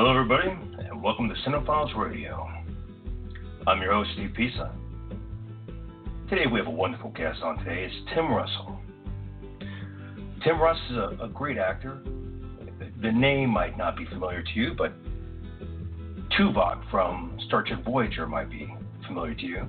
Hello, 0.00 0.12
everybody, 0.12 0.48
and 0.78 1.02
welcome 1.02 1.28
to 1.28 1.34
Cinephiles 1.42 1.92
Radio. 1.96 2.48
I'm 3.66 3.82
your 3.82 3.94
host, 3.94 4.10
Steve 4.14 4.30
Pisa. 4.32 4.72
Today 6.30 6.44
we 6.46 6.60
have 6.60 6.68
a 6.68 6.70
wonderful 6.70 7.10
guest 7.10 7.42
on 7.42 7.58
today. 7.58 7.82
It's 7.82 7.96
Tim 8.14 8.32
Russell. 8.32 8.78
Tim 10.44 10.60
Russ 10.60 10.78
is 10.88 10.96
a, 10.98 11.24
a 11.24 11.28
great 11.28 11.58
actor. 11.58 11.98
The 13.02 13.10
name 13.10 13.50
might 13.50 13.76
not 13.76 13.96
be 13.96 14.04
familiar 14.04 14.40
to 14.40 14.50
you, 14.54 14.72
but 14.78 14.92
Tuvok 16.38 16.88
from 16.92 17.36
Star 17.48 17.64
Trek 17.64 17.84
Voyager 17.84 18.28
might 18.28 18.48
be 18.48 18.72
familiar 19.04 19.34
to 19.34 19.46
you. 19.46 19.66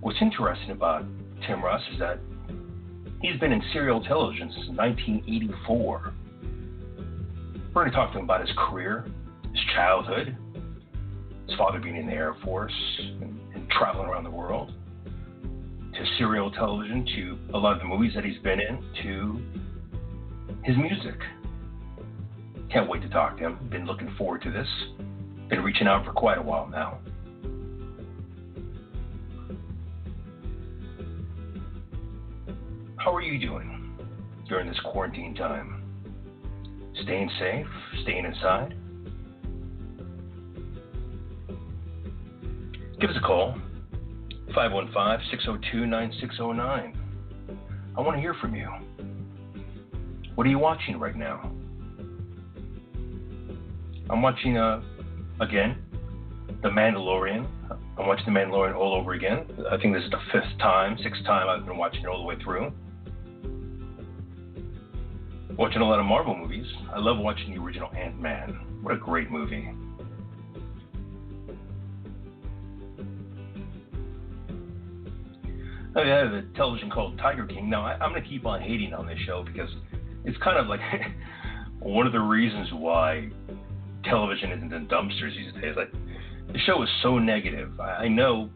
What's 0.00 0.16
interesting 0.22 0.70
about 0.70 1.04
Tim 1.46 1.62
Russ 1.62 1.82
is 1.92 1.98
that 1.98 2.20
he's 3.20 3.38
been 3.38 3.52
in 3.52 3.62
serial 3.74 4.02
television 4.02 4.50
since 4.54 4.68
1984. 4.68 6.14
We're 7.74 7.82
going 7.82 7.90
to 7.90 7.94
talk 7.94 8.12
to 8.14 8.18
him 8.18 8.24
about 8.24 8.40
his 8.40 8.56
career, 8.56 9.04
his 9.56 9.64
childhood, 9.74 10.36
his 11.48 11.56
father 11.56 11.78
being 11.78 11.96
in 11.96 12.06
the 12.06 12.12
Air 12.12 12.36
Force 12.44 12.72
and, 12.98 13.40
and 13.54 13.70
traveling 13.70 14.06
around 14.06 14.24
the 14.24 14.30
world, 14.30 14.72
to 15.94 16.04
serial 16.18 16.50
television, 16.50 17.06
to 17.16 17.38
a 17.54 17.58
lot 17.58 17.72
of 17.74 17.78
the 17.78 17.86
movies 17.86 18.12
that 18.14 18.24
he's 18.24 18.38
been 18.42 18.60
in, 18.60 18.84
to 19.02 19.42
his 20.62 20.76
music. 20.76 21.18
Can't 22.70 22.88
wait 22.88 23.00
to 23.02 23.08
talk 23.08 23.38
to 23.38 23.44
him. 23.46 23.68
Been 23.70 23.86
looking 23.86 24.14
forward 24.18 24.42
to 24.42 24.50
this. 24.50 24.68
Been 25.48 25.62
reaching 25.62 25.86
out 25.86 26.04
for 26.04 26.12
quite 26.12 26.36
a 26.36 26.42
while 26.42 26.68
now. 26.68 26.98
How 32.96 33.14
are 33.14 33.22
you 33.22 33.38
doing 33.38 33.96
during 34.48 34.68
this 34.68 34.80
quarantine 34.84 35.34
time? 35.34 35.82
Staying 37.04 37.30
safe? 37.38 37.66
Staying 38.02 38.26
inside? 38.26 38.74
Give 42.98 43.10
us 43.10 43.16
a 43.16 43.20
call 43.20 43.54
515 44.54 45.30
602 45.30 45.86
9609. 45.86 46.96
I 47.96 48.00
want 48.00 48.16
to 48.16 48.20
hear 48.20 48.34
from 48.40 48.54
you. 48.54 48.68
What 50.34 50.46
are 50.46 50.50
you 50.50 50.58
watching 50.58 50.98
right 50.98 51.14
now? 51.14 51.52
I'm 54.08 54.22
watching, 54.22 54.56
uh, 54.56 54.82
again, 55.40 55.82
The 56.62 56.68
Mandalorian. 56.68 57.46
I'm 57.98 58.06
watching 58.06 58.32
The 58.32 58.38
Mandalorian 58.38 58.74
all 58.74 58.94
over 58.94 59.12
again. 59.12 59.46
I 59.70 59.76
think 59.76 59.94
this 59.94 60.04
is 60.04 60.10
the 60.10 60.20
fifth 60.32 60.58
time, 60.58 60.96
sixth 61.02 61.22
time 61.24 61.48
I've 61.48 61.66
been 61.66 61.76
watching 61.76 62.02
it 62.02 62.06
all 62.06 62.18
the 62.18 62.24
way 62.24 62.36
through. 62.42 62.72
Watching 65.58 65.82
a 65.82 65.86
lot 65.86 65.98
of 65.98 66.06
Marvel 66.06 66.34
movies. 66.34 66.66
I 66.94 66.98
love 66.98 67.18
watching 67.18 67.54
the 67.54 67.60
original 67.60 67.90
Ant 67.94 68.18
Man. 68.20 68.80
What 68.82 68.94
a 68.94 68.98
great 68.98 69.30
movie. 69.30 69.70
I 75.96 76.06
have 76.08 76.32
a 76.34 76.42
television 76.54 76.90
called 76.90 77.16
Tiger 77.18 77.46
King. 77.46 77.70
Now, 77.70 77.86
I, 77.86 77.94
am 78.04 78.10
going 78.10 78.22
to 78.22 78.28
keep 78.28 78.44
on 78.44 78.60
hating 78.60 78.92
on 78.92 79.06
this 79.06 79.18
show 79.24 79.42
because 79.42 79.70
it's 80.24 80.36
kind 80.38 80.58
of 80.58 80.66
like 80.66 80.80
one 81.80 82.06
of 82.06 82.12
the 82.12 82.20
reasons 82.20 82.68
why 82.72 83.30
television 84.04 84.52
isn't 84.52 84.72
in 84.72 84.86
dumpsters 84.88 85.34
these 85.34 85.62
days. 85.62 85.74
Like, 85.74 85.90
the 86.52 86.58
show 86.66 86.82
is 86.82 86.88
so 87.02 87.18
negative. 87.18 87.80
I, 87.80 88.04
I 88.04 88.08
know 88.08 88.50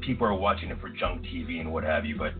people 0.00 0.26
are 0.26 0.34
watching 0.34 0.70
it 0.70 0.80
for 0.80 0.88
junk 0.88 1.22
TV 1.22 1.60
and 1.60 1.70
what 1.70 1.84
have 1.84 2.06
you, 2.06 2.16
but 2.16 2.32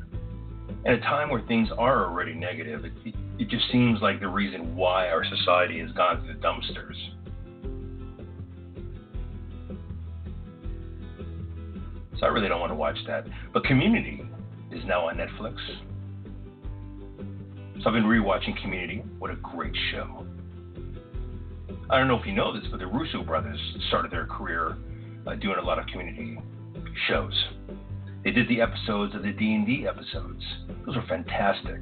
at 0.86 0.94
a 0.94 1.00
time 1.00 1.28
where 1.28 1.42
things 1.42 1.68
are 1.76 2.06
already 2.06 2.32
negative, 2.32 2.86
it, 2.86 2.92
it, 3.04 3.14
it 3.38 3.48
just 3.48 3.70
seems 3.70 4.00
like 4.00 4.20
the 4.20 4.28
reason 4.28 4.74
why 4.74 5.08
our 5.08 5.24
society 5.24 5.78
has 5.80 5.90
gone 5.92 6.22
to 6.22 6.32
the 6.32 6.38
dumpsters. 6.38 6.96
So 12.18 12.26
I 12.26 12.28
really 12.28 12.48
don't 12.48 12.60
want 12.60 12.70
to 12.70 12.76
watch 12.76 12.96
that. 13.06 13.26
But 13.52 13.64
Community 13.64 14.22
is 14.70 14.84
now 14.86 15.08
on 15.08 15.16
Netflix. 15.16 15.56
So 17.82 17.90
I've 17.90 17.92
been 17.92 18.04
rewatching 18.04 18.60
Community. 18.62 19.02
What 19.18 19.30
a 19.30 19.36
great 19.36 19.74
show. 19.92 20.26
I 21.88 21.98
don't 21.98 22.08
know 22.08 22.18
if 22.18 22.26
you 22.26 22.32
know 22.32 22.52
this, 22.52 22.68
but 22.70 22.80
the 22.80 22.86
Russo 22.86 23.22
brothers 23.22 23.60
started 23.88 24.10
their 24.10 24.26
career 24.26 24.76
uh, 25.26 25.34
doing 25.36 25.56
a 25.58 25.62
lot 25.62 25.78
of 25.78 25.86
community 25.86 26.38
shows. 27.08 27.44
They 28.24 28.32
did 28.32 28.48
the 28.48 28.60
episodes 28.60 29.14
of 29.14 29.22
the 29.22 29.30
D&D 29.30 29.86
episodes. 29.86 30.42
Those 30.84 30.96
were 30.96 31.04
fantastic. 31.08 31.80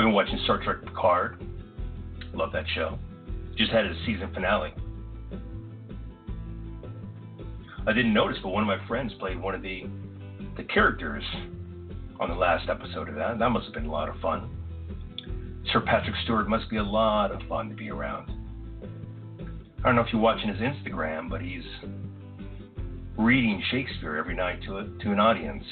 I've 0.00 0.06
been 0.06 0.14
watching 0.14 0.40
Star 0.44 0.56
Trek 0.64 0.82
Picard. 0.82 1.44
Love 2.32 2.52
that 2.52 2.64
show. 2.74 2.98
Just 3.58 3.70
had 3.70 3.84
a 3.84 3.94
season 4.06 4.32
finale. 4.32 4.72
I 7.86 7.92
didn't 7.92 8.14
notice, 8.14 8.38
but 8.42 8.48
one 8.48 8.62
of 8.62 8.66
my 8.66 8.82
friends 8.88 9.12
played 9.18 9.38
one 9.38 9.54
of 9.54 9.60
the 9.60 9.84
the 10.56 10.62
characters 10.64 11.22
on 12.18 12.30
the 12.30 12.34
last 12.34 12.70
episode 12.70 13.10
of 13.10 13.14
that. 13.16 13.38
That 13.38 13.50
must 13.50 13.66
have 13.66 13.74
been 13.74 13.84
a 13.84 13.92
lot 13.92 14.08
of 14.08 14.18
fun. 14.22 14.48
Sir 15.70 15.82
Patrick 15.82 16.16
Stewart 16.24 16.48
must 16.48 16.70
be 16.70 16.78
a 16.78 16.82
lot 16.82 17.30
of 17.30 17.42
fun 17.46 17.68
to 17.68 17.74
be 17.74 17.90
around. 17.90 18.32
I 19.80 19.82
don't 19.82 19.96
know 19.96 20.00
if 20.00 20.10
you're 20.14 20.22
watching 20.22 20.48
his 20.48 20.60
Instagram, 20.60 21.28
but 21.28 21.42
he's 21.42 21.64
reading 23.18 23.62
Shakespeare 23.70 24.16
every 24.16 24.34
night 24.34 24.62
to 24.62 24.78
a, 24.78 24.84
to 25.02 25.12
an 25.12 25.20
audience. 25.20 25.64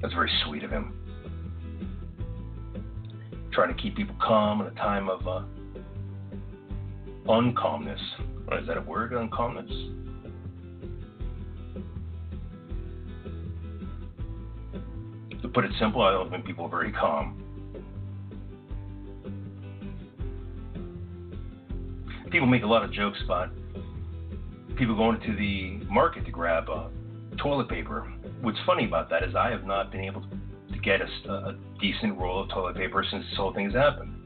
That's 0.00 0.14
very 0.14 0.30
sweet 0.44 0.62
of 0.62 0.70
him 0.70 1.01
trying 3.52 3.74
to 3.74 3.80
keep 3.80 3.96
people 3.96 4.14
calm 4.20 4.60
in 4.62 4.66
a 4.66 4.74
time 4.74 5.08
of 5.08 5.26
uh, 5.28 5.42
uncalmness. 7.26 8.00
Is 8.60 8.66
that 8.66 8.76
a 8.76 8.80
word, 8.80 9.12
uncalmness? 9.12 9.70
To 15.42 15.48
put 15.48 15.64
it 15.64 15.72
simple, 15.78 16.02
I 16.02 16.12
don't 16.12 16.30
think 16.30 16.44
people 16.44 16.66
are 16.66 16.70
very 16.70 16.92
calm. 16.92 17.38
People 22.30 22.46
make 22.46 22.62
a 22.62 22.66
lot 22.66 22.84
of 22.84 22.92
jokes 22.92 23.18
about 23.24 23.50
people 24.76 24.96
going 24.96 25.20
to 25.20 25.36
the 25.36 25.84
market 25.92 26.24
to 26.24 26.30
grab 26.30 26.70
uh, 26.70 26.88
toilet 27.36 27.68
paper. 27.68 28.10
What's 28.40 28.58
funny 28.64 28.86
about 28.86 29.10
that 29.10 29.22
is 29.22 29.34
I 29.34 29.50
have 29.50 29.64
not 29.64 29.92
been 29.92 30.00
able 30.00 30.22
to 30.22 30.28
get 30.82 31.00
a, 31.00 31.06
a 31.30 31.54
decent 31.80 32.18
roll 32.18 32.42
of 32.42 32.50
toilet 32.50 32.76
paper 32.76 33.04
since 33.08 33.24
this 33.28 33.36
whole 33.36 33.52
thing's 33.52 33.74
happened. 33.74 34.22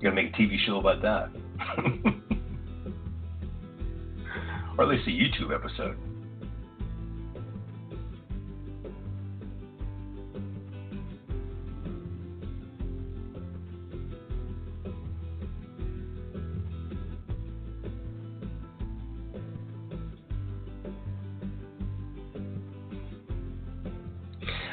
You 0.00 0.10
gotta 0.10 0.16
make 0.16 0.34
a 0.34 0.36
TV 0.36 0.56
show 0.66 0.78
about 0.78 1.02
that. 1.02 1.30
or 4.76 4.84
at 4.84 4.90
least 4.90 5.06
a 5.06 5.10
YouTube 5.10 5.54
episode. 5.54 5.96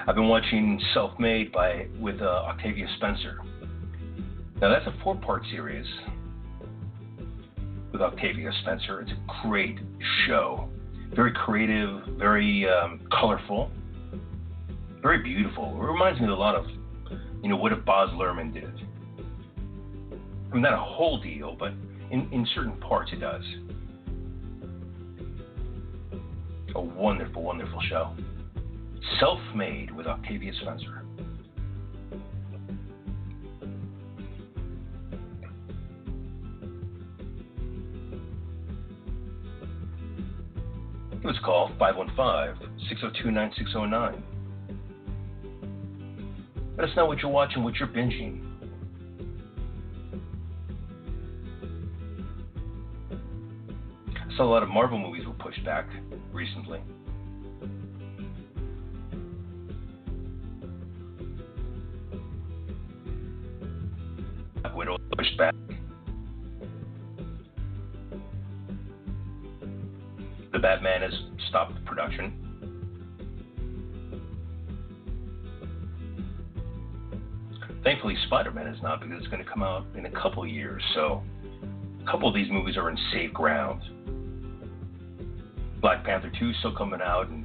I've 0.10 0.16
been 0.16 0.28
watching 0.28 0.82
Self 0.96 1.20
Made 1.20 1.52
by 1.52 1.86
with 2.00 2.20
uh, 2.20 2.26
Octavia 2.26 2.88
Spencer. 2.98 3.42
Now 4.60 4.70
that's 4.70 4.88
a 4.88 5.04
four-part 5.04 5.44
series 5.52 5.86
with 7.92 8.02
Octavia 8.02 8.52
Spencer. 8.64 9.02
It's 9.02 9.12
a 9.12 9.48
great 9.48 9.78
show. 10.26 10.68
Very 11.14 11.32
creative, 11.32 12.02
very 12.18 12.68
um, 12.68 13.02
colorful, 13.12 13.70
very 15.00 15.22
beautiful. 15.22 15.80
It 15.80 15.86
reminds 15.86 16.20
me 16.20 16.28
a 16.28 16.34
lot 16.34 16.56
of, 16.56 16.66
you 17.44 17.50
know, 17.50 17.58
what 17.58 17.72
if 17.72 17.86
Baz 17.86 18.10
Luhrmann 18.10 18.52
did 18.52 18.64
it? 18.64 18.74
I 20.50 20.54
mean, 20.56 20.64
not 20.64 20.74
a 20.74 20.78
whole 20.78 21.22
deal, 21.22 21.56
but 21.56 21.74
in, 22.10 22.28
in 22.32 22.48
certain 22.56 22.78
parts 22.78 23.12
it 23.14 23.20
does. 23.20 23.44
A 26.74 26.82
wonderful, 26.82 27.44
wonderful 27.44 27.80
show. 27.88 28.16
Self 29.20 29.40
Made 29.56 29.92
with 29.92 30.08
Octavia 30.08 30.52
Spencer. 30.62 31.04
Give 41.22 41.32
us 41.32 41.38
a 41.38 41.46
call 41.46 41.70
515 41.78 42.80
602 42.88 43.32
9609. 43.32 44.24
Let 46.78 46.90
us 46.90 46.96
know 46.96 47.06
what 47.06 47.20
you're 47.20 47.30
watching, 47.30 47.64
what 47.64 47.76
you're 47.76 47.90
binging. 47.90 48.46
I 54.16 54.38
saw 54.38 54.44
a 54.44 54.46
lot 54.46 54.64
of 54.64 54.70
Marvel 54.70 54.98
movies 54.98 55.28
were 55.28 55.34
pushed 55.34 55.64
back 55.66 55.88
recently. 56.32 56.80
Black 64.80 64.88
Widow 64.88 64.98
pushed 65.18 65.38
back. 65.38 65.54
The 70.52 70.60
Batman 70.60 71.02
has 71.02 71.14
stopped 71.50 71.84
production. 71.86 72.34
Thankfully, 77.84 78.16
Spider 78.28 78.52
Man 78.52 78.68
is 78.68 78.82
not 78.82 79.02
because 79.02 79.18
it's 79.20 79.28
going 79.28 79.44
to 79.44 79.50
come 79.50 79.64
out 79.64 79.86
in 79.98 80.06
a 80.06 80.12
couple 80.12 80.46
years. 80.46 80.82
So, 80.94 81.24
a 82.02 82.12
couple 82.12 82.28
of 82.28 82.36
these 82.36 82.50
movies 82.50 82.78
are 82.78 82.90
in 82.90 82.98
safe 83.14 83.34
ground. 83.34 83.82
Black 85.82 86.04
Panther 86.04 86.32
2 86.40 86.50
is 86.50 86.56
still 86.60 86.76
coming 86.76 87.00
out 87.02 87.30
in 87.30 87.44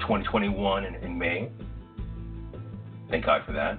2021 0.00 0.84
in, 0.84 0.94
in 0.96 1.18
May. 1.18 1.50
Thank 3.10 3.26
God 3.26 3.42
for 3.46 3.52
that. 3.52 3.78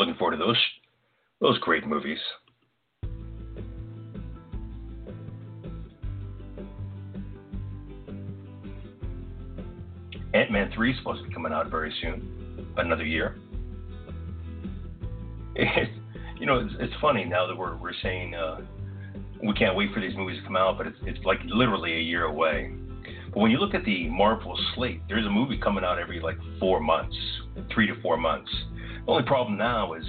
Looking 0.00 0.14
forward 0.16 0.36
to 0.36 0.42
those 0.42 0.56
those 1.40 1.58
great 1.58 1.86
movies. 1.86 2.18
Ant 10.32 10.52
Man 10.52 10.70
3 10.74 10.92
is 10.92 10.98
supposed 10.98 11.22
to 11.22 11.28
be 11.28 11.34
coming 11.34 11.52
out 11.52 11.70
very 11.70 11.92
soon, 12.00 12.66
another 12.76 13.04
year. 13.04 13.36
It, 15.56 15.88
you 16.38 16.46
know, 16.46 16.60
it's, 16.60 16.72
it's 16.78 16.94
funny 17.00 17.24
now 17.24 17.46
that 17.46 17.56
we're, 17.56 17.76
we're 17.76 17.92
saying 18.02 18.34
uh, 18.34 18.60
we 19.42 19.52
can't 19.54 19.74
wait 19.76 19.92
for 19.92 20.00
these 20.00 20.16
movies 20.16 20.38
to 20.38 20.44
come 20.44 20.56
out, 20.56 20.78
but 20.78 20.86
it's, 20.86 20.96
it's 21.02 21.18
like 21.24 21.38
literally 21.44 21.94
a 21.94 22.00
year 22.00 22.24
away. 22.24 22.72
But 23.34 23.40
when 23.40 23.50
you 23.50 23.58
look 23.58 23.74
at 23.74 23.84
the 23.84 24.08
Marvel 24.08 24.58
slate, 24.74 25.02
there's 25.08 25.26
a 25.26 25.30
movie 25.30 25.58
coming 25.58 25.84
out 25.84 25.98
every 25.98 26.20
like 26.20 26.38
four 26.58 26.80
months, 26.80 27.16
three 27.74 27.86
to 27.88 28.00
four 28.00 28.16
months. 28.16 28.50
The 29.06 29.12
only 29.12 29.24
problem 29.24 29.56
now 29.56 29.94
is, 29.94 30.04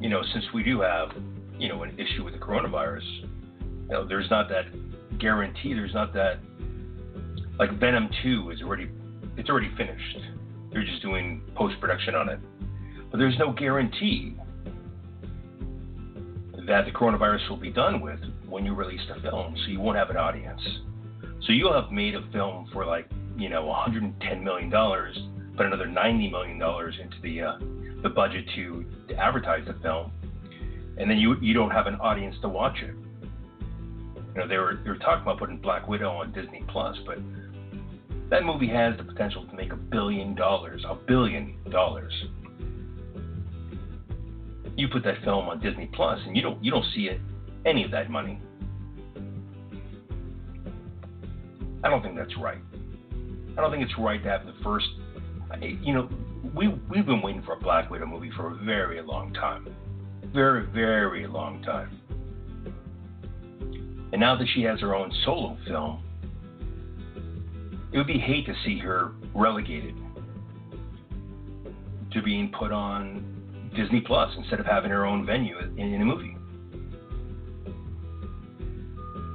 you 0.00 0.08
know, 0.08 0.22
since 0.32 0.44
we 0.54 0.62
do 0.62 0.80
have, 0.80 1.10
you 1.58 1.68
know, 1.68 1.82
an 1.82 1.98
issue 1.98 2.24
with 2.24 2.34
the 2.34 2.40
coronavirus, 2.40 3.04
you 3.22 3.88
know, 3.90 4.06
there's 4.06 4.30
not 4.30 4.48
that 4.48 4.66
guarantee. 5.18 5.74
There's 5.74 5.94
not 5.94 6.12
that, 6.14 6.38
like 7.58 7.78
Venom 7.78 8.08
2 8.22 8.50
is 8.50 8.62
already, 8.62 8.88
it's 9.36 9.48
already 9.48 9.70
finished. 9.76 10.18
They're 10.72 10.84
just 10.84 11.02
doing 11.02 11.42
post 11.54 11.80
production 11.80 12.14
on 12.14 12.28
it. 12.28 12.38
But 13.10 13.18
there's 13.18 13.38
no 13.38 13.52
guarantee 13.52 14.36
that 16.66 16.84
the 16.84 16.90
coronavirus 16.90 17.48
will 17.48 17.56
be 17.56 17.70
done 17.70 18.00
with 18.00 18.20
when 18.46 18.64
you 18.64 18.74
release 18.74 19.00
the 19.08 19.20
film, 19.22 19.56
so 19.56 19.70
you 19.70 19.80
won't 19.80 19.96
have 19.96 20.10
an 20.10 20.16
audience. 20.16 20.60
So 21.46 21.52
you'll 21.52 21.72
have 21.72 21.90
made 21.90 22.14
a 22.14 22.22
film 22.30 22.68
for 22.72 22.84
like, 22.84 23.08
you 23.38 23.48
know, 23.48 23.64
110 23.64 24.44
million 24.44 24.68
dollars, 24.68 25.18
put 25.56 25.64
another 25.64 25.86
90 25.86 26.30
million 26.30 26.58
dollars 26.58 26.94
into 27.00 27.16
the 27.22 27.40
uh, 27.40 27.58
the 28.02 28.08
budget 28.08 28.44
to, 28.54 28.84
to 29.08 29.14
advertise 29.14 29.64
the 29.66 29.74
film, 29.82 30.12
and 30.96 31.10
then 31.10 31.18
you 31.18 31.36
you 31.40 31.54
don't 31.54 31.70
have 31.70 31.86
an 31.86 31.94
audience 31.96 32.36
to 32.42 32.48
watch 32.48 32.76
it. 32.82 32.94
You 34.34 34.40
know, 34.42 34.46
they 34.46 34.58
were 34.58 34.78
they 34.84 34.90
were 34.90 34.96
talking 34.96 35.22
about 35.22 35.38
putting 35.38 35.58
Black 35.58 35.88
Widow 35.88 36.10
on 36.10 36.32
Disney 36.32 36.64
Plus, 36.68 36.96
but 37.06 37.18
that 38.30 38.44
movie 38.44 38.68
has 38.68 38.96
the 38.96 39.04
potential 39.04 39.44
to 39.46 39.54
make 39.54 39.72
a 39.72 39.76
billion 39.76 40.34
dollars, 40.34 40.84
a 40.88 40.94
billion 40.94 41.56
dollars. 41.70 42.12
You 44.76 44.86
put 44.88 45.02
that 45.04 45.16
film 45.24 45.48
on 45.48 45.60
Disney 45.60 45.90
Plus, 45.92 46.20
and 46.26 46.36
you 46.36 46.42
don't 46.42 46.62
you 46.62 46.70
don't 46.70 46.84
see 46.94 47.08
it 47.08 47.20
any 47.66 47.84
of 47.84 47.90
that 47.90 48.10
money. 48.10 48.40
I 51.82 51.88
don't 51.88 52.02
think 52.02 52.16
that's 52.16 52.36
right. 52.36 52.58
I 53.56 53.60
don't 53.60 53.70
think 53.70 53.82
it's 53.82 53.98
right 53.98 54.22
to 54.22 54.28
have 54.28 54.46
the 54.46 54.54
first. 54.62 54.86
You 55.60 55.94
know, 55.94 56.08
we 56.54 56.68
we've 56.90 57.06
been 57.06 57.22
waiting 57.22 57.42
for 57.42 57.54
a 57.54 57.60
Black 57.60 57.90
Widow 57.90 58.06
movie 58.06 58.30
for 58.36 58.52
a 58.52 58.54
very 58.64 59.02
long 59.02 59.32
time, 59.34 59.74
very 60.32 60.66
very 60.66 61.26
long 61.26 61.62
time. 61.62 62.00
And 64.12 64.20
now 64.20 64.36
that 64.36 64.46
she 64.54 64.62
has 64.62 64.80
her 64.80 64.94
own 64.94 65.12
solo 65.24 65.58
film, 65.66 66.02
it 67.92 67.98
would 67.98 68.06
be 68.06 68.18
hate 68.18 68.46
to 68.46 68.54
see 68.64 68.78
her 68.78 69.12
relegated 69.34 69.94
to 72.12 72.22
being 72.22 72.50
put 72.58 72.72
on 72.72 73.70
Disney 73.76 74.00
Plus 74.00 74.32
instead 74.36 74.60
of 74.60 74.66
having 74.66 74.90
her 74.90 75.04
own 75.04 75.26
venue 75.26 75.58
in, 75.58 75.78
in 75.78 76.00
a 76.00 76.04
movie. 76.04 76.36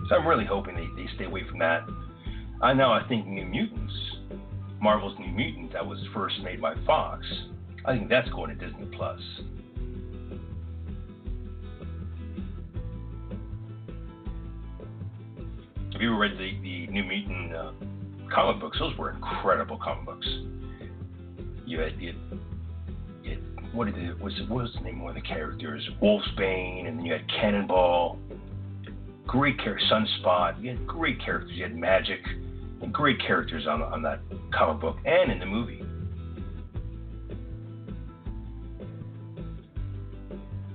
So 0.10 0.16
I'm 0.16 0.28
really 0.28 0.46
hoping 0.46 0.76
they, 0.76 0.88
they 1.02 1.08
stay 1.16 1.26
away 1.26 1.44
from 1.48 1.60
that. 1.60 1.88
I 2.62 2.74
know 2.74 2.92
I 2.92 3.08
think 3.08 3.28
New 3.28 3.46
Mutants, 3.46 3.94
Marvel's 4.84 5.18
New 5.18 5.32
Mutants, 5.32 5.72
that 5.72 5.86
was 5.86 5.98
first 6.14 6.36
made 6.44 6.60
by 6.60 6.76
Fox. 6.86 7.26
I 7.86 7.94
think 7.96 8.10
that's 8.10 8.28
going 8.32 8.50
to 8.50 8.68
Disney 8.68 8.86
Plus. 8.94 9.20
Have 15.94 16.02
you 16.02 16.10
ever 16.10 16.20
read 16.20 16.34
the, 16.34 16.60
the 16.62 16.88
New 16.88 17.04
Mutant 17.06 17.56
uh, 17.56 17.72
comic 18.30 18.60
books? 18.60 18.78
Those 18.78 18.98
were 18.98 19.12
incredible 19.12 19.80
comic 19.82 20.06
books. 20.06 20.28
You 21.66 21.80
had, 21.80 21.94
you 21.98 22.08
had, 22.08 22.40
you 23.24 23.30
had 23.30 23.74
what 23.74 23.86
did 23.86 23.98
it 23.98 24.20
was 24.20 24.34
what 24.50 24.64
was 24.64 24.74
the 24.74 24.82
name 24.82 25.02
of 25.02 25.16
the 25.16 25.22
characters? 25.22 25.88
Wolfsbane, 26.02 26.90
and 26.90 27.00
then 27.00 27.06
you 27.06 27.14
had 27.14 27.26
Cannonball. 27.30 28.20
Great 29.28 29.58
character, 29.60 29.86
Sunspot. 29.90 30.62
You 30.62 30.72
had 30.72 30.86
great 30.86 31.24
characters. 31.24 31.54
You 31.54 31.64
had 31.64 31.74
Magik, 31.74 32.20
great 32.92 33.20
characters 33.20 33.66
on 33.68 33.82
on 33.82 34.02
that 34.04 34.20
comic 34.54 34.82
book 34.82 34.98
and 35.06 35.32
in 35.32 35.40
the 35.40 35.46
movie. 35.46 35.82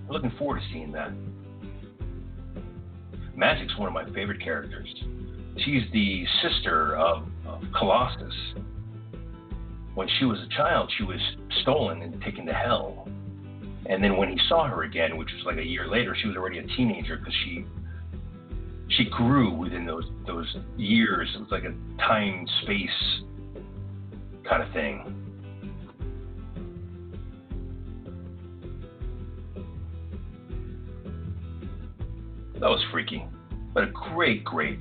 I'm 0.08 0.14
looking 0.14 0.32
forward 0.38 0.60
to 0.60 0.66
seeing 0.72 0.92
that. 0.92 1.12
Magik's 3.36 3.76
one 3.78 3.88
of 3.88 3.94
my 3.94 4.04
favorite 4.14 4.42
characters. 4.42 4.88
She's 5.58 5.82
the 5.92 6.24
sister 6.42 6.96
of, 6.96 7.24
of 7.46 7.62
Colossus. 7.78 8.34
When 9.94 10.08
she 10.18 10.24
was 10.24 10.38
a 10.40 10.48
child, 10.56 10.90
she 10.96 11.04
was 11.04 11.20
stolen 11.62 12.02
and 12.02 12.20
taken 12.22 12.46
to 12.46 12.52
hell. 12.52 13.08
And 13.86 14.02
then 14.02 14.16
when 14.16 14.28
he 14.28 14.38
saw 14.48 14.66
her 14.68 14.82
again, 14.84 15.16
which 15.16 15.28
was 15.34 15.44
like 15.44 15.58
a 15.58 15.66
year 15.66 15.88
later, 15.88 16.16
she 16.20 16.28
was 16.28 16.36
already 16.36 16.58
a 16.58 16.66
teenager 16.76 17.16
because 17.16 17.34
she 17.44 17.64
she 18.90 19.04
grew 19.10 19.50
within 19.50 19.86
those 19.86 20.04
those 20.26 20.56
years. 20.76 21.28
It 21.34 21.40
was 21.40 21.50
like 21.50 21.64
a 21.64 21.74
time 22.00 22.46
space 22.62 23.22
kind 24.48 24.62
of 24.62 24.72
thing. 24.72 25.14
That 32.54 32.68
was 32.68 32.82
freaky, 32.90 33.24
but 33.72 33.84
a 33.84 33.86
great, 33.86 34.42
great 34.42 34.80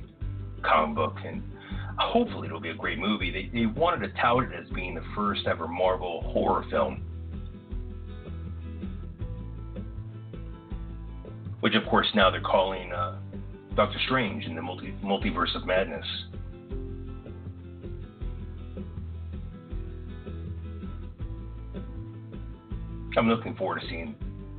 comic 0.64 0.96
book, 0.96 1.16
and 1.24 1.42
hopefully 1.96 2.48
it'll 2.48 2.60
be 2.60 2.70
a 2.70 2.74
great 2.74 2.98
movie. 2.98 3.30
They 3.30 3.50
they 3.56 3.66
wanted 3.66 4.06
to 4.08 4.20
tout 4.20 4.42
it 4.42 4.50
as 4.52 4.68
being 4.70 4.94
the 4.94 5.04
first 5.14 5.46
ever 5.46 5.68
Marvel 5.68 6.22
horror 6.32 6.64
film. 6.70 7.04
Which, 11.60 11.74
of 11.74 11.84
course, 11.86 12.06
now 12.14 12.30
they're 12.30 12.40
calling 12.40 12.92
uh, 12.92 13.18
Doctor 13.78 14.00
Strange 14.06 14.44
in 14.44 14.56
the 14.56 14.60
multi- 14.60 14.92
multiverse 15.04 15.54
of 15.54 15.64
madness. 15.64 16.04
I'm 23.16 23.28
looking 23.28 23.54
forward 23.54 23.80
to 23.80 23.86
seeing 23.86 24.16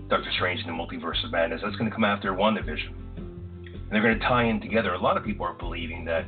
Doctor 0.07 0.29
Strange 0.37 0.61
in 0.61 0.67
the 0.67 0.71
Multiverse 0.71 1.21
of 1.25 1.31
Madness. 1.33 1.59
That's 1.61 1.75
going 1.75 1.89
to 1.89 1.93
come 1.93 2.05
after 2.05 2.31
WandaVision. 2.31 2.93
And 3.17 3.89
they're 3.91 4.01
going 4.01 4.17
to 4.17 4.25
tie 4.25 4.45
in 4.45 4.61
together. 4.61 4.93
A 4.93 4.97
lot 4.97 5.17
of 5.17 5.25
people 5.25 5.45
are 5.45 5.53
believing 5.53 6.05
that 6.05 6.23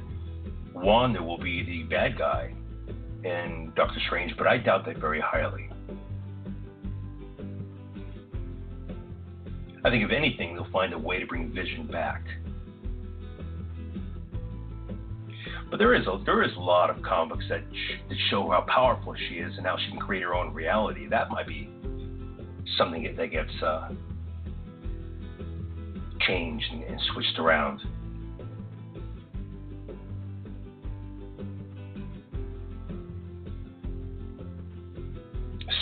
Wanda 0.74 1.24
will 1.24 1.38
be 1.38 1.64
the 1.64 1.84
bad 1.84 2.18
guy 2.18 2.54
in 3.24 3.72
Doctor 3.74 4.02
Strange, 4.06 4.36
but 4.38 4.48
I 4.48 4.58
doubt 4.58 4.86
that 4.88 4.98
very 4.98 5.22
highly. 5.22 5.70
I 9.86 9.90
think, 9.90 10.04
if 10.04 10.12
anything, 10.12 10.56
they'll 10.56 10.70
find 10.74 10.92
a 10.92 11.00
way 11.00 11.22
to 11.22 11.26
bring 11.26 11.54
Vision 11.54 11.88
back. 11.88 12.26
But 15.72 15.78
there 15.78 15.96
is 15.96 16.06
a 16.06 16.22
there 16.26 16.44
is 16.44 16.52
a 16.58 16.60
lot 16.60 16.90
of 16.90 17.02
comics 17.02 17.46
that 17.48 17.62
sh- 17.72 18.02
that 18.10 18.18
show 18.30 18.50
how 18.52 18.66
powerful 18.68 19.16
she 19.16 19.36
is 19.36 19.58
and 19.58 19.66
how 19.66 19.78
she 19.78 19.90
can 19.90 20.00
create 20.00 20.22
her 20.22 20.36
own 20.36 20.54
reality. 20.54 21.08
That 21.08 21.30
might 21.30 21.48
be 21.48 21.70
something 22.78 23.16
that 23.16 23.32
gets 23.32 23.64
uh, 23.64 23.94
changed 26.28 26.66
and, 26.74 26.84
and 26.84 27.00
switched 27.14 27.40
around. 27.40 27.80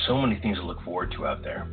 So 0.05 0.21
many 0.21 0.39
things 0.39 0.57
to 0.57 0.63
look 0.63 0.81
forward 0.83 1.11
to 1.17 1.25
out 1.25 1.41
there. 1.43 1.67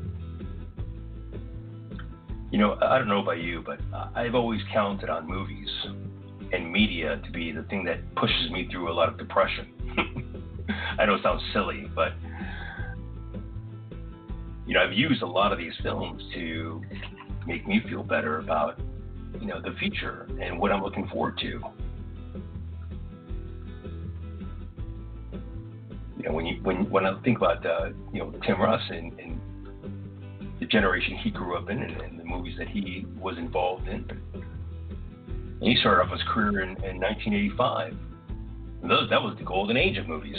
You 2.51 2.59
know, 2.59 2.79
I 2.81 2.97
don't 2.99 3.09
know 3.09 3.21
about 3.21 3.43
you, 3.43 3.63
but 3.65 3.79
I've 4.15 4.35
always 4.35 4.63
counted 4.73 5.11
on 5.11 5.29
movies 5.29 5.69
and 6.53 6.73
media 6.73 7.21
to 7.25 7.31
be 7.31 7.53
the 7.53 7.63
thing 7.65 7.85
that 7.85 8.15
pushes 8.15 8.51
me 8.51 8.69
through 8.71 8.91
a 8.91 8.95
lot 8.95 9.09
of 9.09 9.19
depression. 9.19 9.73
I 10.99 11.07
know 11.07 11.15
it 11.15 11.23
sounds 11.23 11.43
silly, 11.53 11.91
but 11.95 12.13
you 14.67 14.75
know, 14.75 14.83
I've 14.83 14.93
used 14.93 15.23
a 15.23 15.27
lot 15.27 15.53
of 15.53 15.59
these 15.59 15.75
films 15.83 16.23
to 16.35 16.83
make 17.47 17.67
me 17.67 17.81
feel 17.89 18.03
better 18.03 18.39
about 18.39 18.79
you 19.41 19.47
know 19.47 19.61
the 19.61 19.75
future 19.79 20.29
and 20.41 20.59
what 20.59 20.73
I'm 20.73 20.83
looking 20.83 21.09
forward 21.09 21.39
to. 21.39 21.61
You 26.17 26.23
know, 26.25 26.33
when 26.33 26.47
you 26.47 26.61
when 26.63 26.91
when 26.91 27.07
I 27.07 27.21
think 27.23 27.39
about 27.39 27.65
uh, 27.65 27.91
you 28.13 28.21
know 28.21 28.33
Tim 28.45 28.61
Russ 28.61 28.83
and, 28.91 29.19
and 29.21 29.41
the 30.59 30.67
generation 30.67 31.17
he 31.23 31.31
grew 31.31 31.57
up 31.57 31.71
in 31.71 31.81
and, 31.81 32.01
and 32.01 32.19
the 32.19 32.25
movies 32.25 32.57
that 32.59 32.69
he 32.69 33.07
was 33.19 33.37
involved 33.39 33.89
in. 33.89 34.09
And 35.61 35.71
he 35.71 35.77
started 35.77 36.03
off 36.03 36.13
his 36.13 36.23
career 36.29 36.61
in, 36.63 36.71
in 36.85 37.01
1985. 37.01 37.97
And 38.83 38.91
those, 38.91 39.09
that 39.11 39.23
was 39.23 39.37
the 39.39 39.45
golden 39.45 39.77
age 39.77 39.97
of 39.97 40.07
movies. 40.07 40.37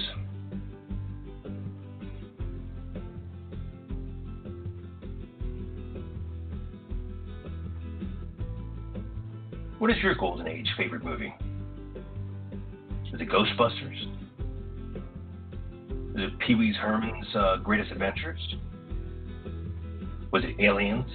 What 9.79 9.91
is 9.91 9.97
your 10.03 10.15
golden 10.15 10.47
age 10.47 10.67
favorite 10.75 11.03
movie? 11.03 11.33
Is 13.13 13.21
it 13.21 13.29
Ghostbusters? 13.29 14.03
Is 16.15 16.23
it 16.23 16.39
Pee 16.39 16.55
Wee's 16.55 16.75
Herman's 16.75 17.27
uh, 17.35 17.57
Greatest 17.57 17.91
Adventures? 17.91 18.55
Was 20.31 20.43
it 20.43 20.59
Aliens? 20.59 21.09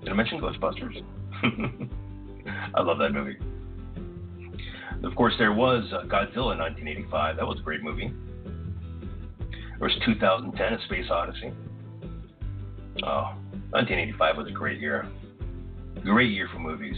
Did 0.00 0.08
I 0.08 0.12
mention 0.14 0.40
Ghostbusters? 0.40 1.02
I 2.74 2.82
love 2.82 2.98
that 2.98 3.12
movie. 3.12 3.36
Of 5.04 5.14
course, 5.14 5.34
there 5.38 5.52
was 5.52 5.84
uh, 5.92 6.02
Godzilla 6.06 6.52
in 6.52 6.58
1985. 6.58 7.36
That 7.36 7.46
was 7.46 7.58
a 7.60 7.62
great 7.62 7.82
movie. 7.82 8.12
There 9.50 9.86
was 9.86 9.96
2010, 10.04 10.72
A 10.72 10.84
Space 10.86 11.06
Odyssey. 11.10 11.52
Oh, 13.04 13.34
1985 13.70 14.36
was 14.36 14.48
a 14.48 14.50
great 14.50 14.80
year. 14.80 15.06
Great 16.02 16.32
year 16.32 16.48
for 16.52 16.58
movies. 16.58 16.96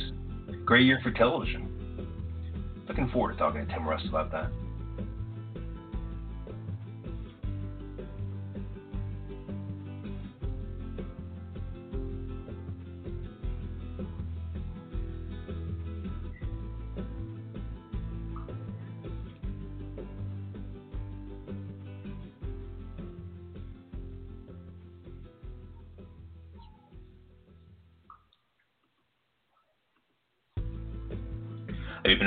Great 0.64 0.86
year 0.86 0.98
for 1.02 1.10
television. 1.10 1.68
Looking 2.88 3.10
forward 3.10 3.32
to 3.32 3.38
talking 3.38 3.66
to 3.66 3.72
Tim 3.72 3.86
Russ 3.86 4.02
about 4.08 4.32
that. 4.32 4.50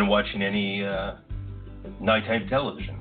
Watching 0.08 0.44
any 0.44 0.84
uh, 0.84 1.16
nighttime 2.00 2.48
television? 2.50 3.00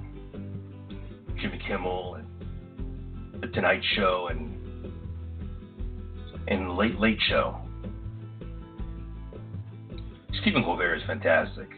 Jimmy 1.41 1.61
Kimmel 1.67 2.17
and 2.17 3.43
The 3.43 3.49
Tonight 3.49 3.83
Show 3.97 4.29
and 4.31 4.59
and 6.49 6.77
Late 6.77 6.99
Late 6.99 7.19
Show. 7.29 7.59
Stephen 10.41 10.65
Colbert 10.65 10.97
is 10.97 11.03
fantastic. 11.07 11.69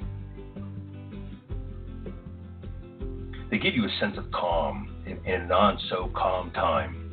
They 3.51 3.59
give 3.59 3.75
you 3.75 3.85
a 3.85 4.01
sense 4.01 4.17
of 4.19 4.31
calm 4.31 4.95
in, 5.07 5.19
in 5.25 5.43
a 5.43 5.47
non 5.47 5.79
so 5.91 6.11
calm 6.15 6.51
time. 6.53 7.04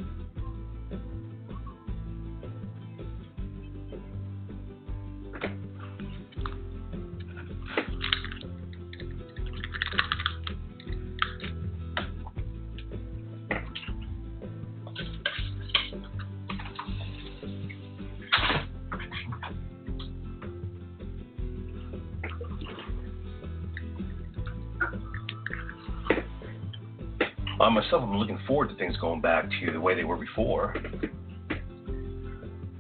Myself 27.81 28.03
am 28.03 28.15
looking 28.15 28.39
forward 28.45 28.69
to 28.69 28.75
things 28.75 28.95
going 28.97 29.21
back 29.21 29.49
to 29.59 29.71
the 29.71 29.79
way 29.79 29.95
they 29.95 30.03
were 30.03 30.17
before. 30.17 30.75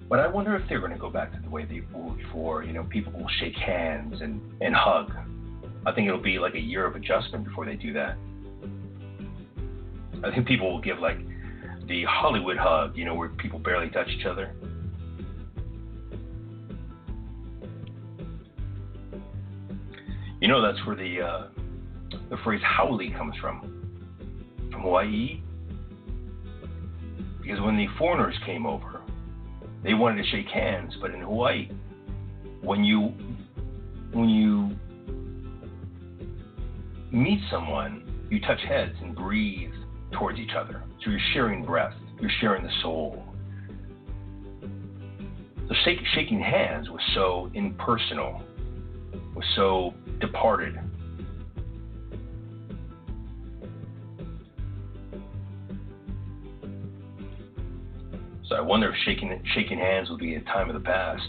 But 0.07 0.19
I 0.19 0.27
wonder 0.27 0.55
if 0.55 0.67
they're 0.69 0.79
going 0.79 0.91
to 0.91 0.97
go 0.97 1.09
back 1.09 1.33
to 1.33 1.39
the 1.41 1.49
way 1.49 1.65
they 1.65 1.81
were 1.93 2.13
before. 2.13 2.63
You 2.63 2.73
know, 2.73 2.83
people 2.83 3.13
will 3.13 3.29
shake 3.39 3.55
hands 3.55 4.21
and, 4.21 4.41
and 4.61 4.75
hug. 4.75 5.11
I 5.85 5.93
think 5.93 6.07
it'll 6.07 6.21
be 6.21 6.37
like 6.37 6.53
a 6.53 6.59
year 6.59 6.85
of 6.85 6.95
adjustment 6.95 7.45
before 7.45 7.65
they 7.65 7.75
do 7.75 7.93
that. 7.93 8.15
I 10.23 10.29
think 10.29 10.47
people 10.47 10.71
will 10.71 10.81
give 10.81 10.99
like 10.99 11.17
the 11.87 12.03
Hollywood 12.03 12.57
hug, 12.57 12.95
you 12.95 13.05
know, 13.05 13.15
where 13.15 13.29
people 13.29 13.57
barely 13.57 13.89
touch 13.89 14.09
each 14.09 14.25
other. 14.25 14.53
You 20.39 20.47
know, 20.47 20.61
that's 20.61 20.85
where 20.85 20.95
the 20.95 21.21
uh, 21.21 21.47
the 22.29 22.37
phrase 22.43 22.61
"haole" 22.63 23.11
comes 23.17 23.35
from 23.37 23.80
Hawaii 24.81 25.41
because 27.41 27.59
when 27.61 27.75
the 27.75 27.87
foreigners 27.97 28.35
came 28.45 28.65
over, 28.65 29.01
they 29.83 29.93
wanted 29.93 30.23
to 30.23 30.29
shake 30.29 30.47
hands, 30.47 30.95
but 31.01 31.11
in 31.11 31.21
Hawaii, 31.21 31.69
when 32.61 32.83
you 32.83 33.13
when 34.13 34.29
you 34.29 34.71
meet 37.11 37.39
someone, 37.49 38.25
you 38.29 38.39
touch 38.41 38.59
heads 38.67 38.95
and 39.01 39.15
breathe 39.15 39.73
towards 40.13 40.39
each 40.39 40.51
other. 40.55 40.83
So 41.03 41.09
you're 41.09 41.19
sharing 41.33 41.65
breath, 41.65 41.93
you're 42.19 42.31
sharing 42.39 42.63
the 42.63 42.71
soul. 42.81 43.23
So 45.67 45.75
shake, 45.83 45.99
shaking 46.13 46.41
hands 46.41 46.89
was 46.89 47.01
so 47.15 47.49
impersonal, 47.53 48.41
was 49.35 49.45
so 49.55 49.93
departed. 50.19 50.77
So 58.51 58.57
I 58.57 58.59
wonder 58.59 58.89
if 58.89 58.95
shaking 59.05 59.41
shaking 59.55 59.77
hands 59.77 60.09
will 60.09 60.17
be 60.17 60.35
a 60.35 60.41
time 60.41 60.69
of 60.69 60.73
the 60.73 60.81
past. 60.81 61.23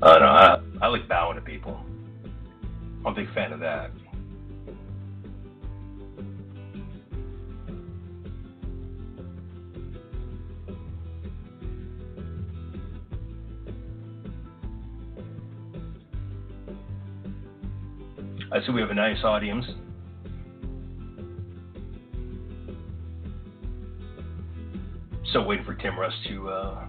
I 0.00 0.12
don't 0.12 0.20
know. 0.20 0.26
I, 0.28 0.60
I 0.82 0.86
like 0.86 1.08
bowing 1.08 1.34
to 1.34 1.40
people. 1.40 1.80
I'm 3.04 3.06
a 3.06 3.12
big 3.12 3.34
fan 3.34 3.52
of 3.52 3.58
that. 3.58 3.90
I 18.52 18.64
see 18.64 18.72
we 18.72 18.80
have 18.80 18.90
a 18.90 18.94
nice 18.94 19.22
audience. 19.24 19.64
So 25.32 25.42
waiting 25.42 25.64
for 25.64 25.74
Tim 25.74 25.98
Russ 25.98 26.12
to 26.28 26.48
uh, 26.48 26.86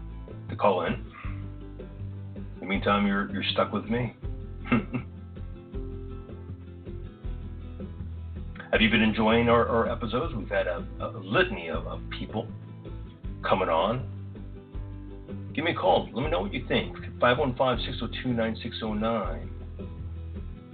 to 0.50 0.56
call 0.56 0.86
in. 0.86 0.94
In 0.94 2.46
the 2.60 2.66
meantime, 2.66 3.08
you're 3.08 3.32
you're 3.32 3.44
stuck 3.52 3.74
with 3.74 3.86
me. 3.86 4.16
have 8.72 8.82
you 8.82 8.90
been 8.90 9.02
enjoying 9.02 9.50
our, 9.50 9.68
our 9.68 9.90
episodes? 9.90 10.36
We've 10.36 10.48
had 10.50 10.68
a, 10.68 10.86
a 11.00 11.18
litany 11.18 11.70
of, 11.70 11.88
of 11.88 12.00
people 12.18 12.48
coming 13.44 13.70
on. 13.70 14.08
Give 15.54 15.66
me 15.66 15.72
a 15.72 15.76
call. 15.76 16.08
Let 16.14 16.24
me 16.24 16.30
know 16.30 16.42
what 16.42 16.54
you 16.54 16.64
think. 16.68 16.96
515 17.20 17.86
602 17.94 18.34
9609. 18.34 19.57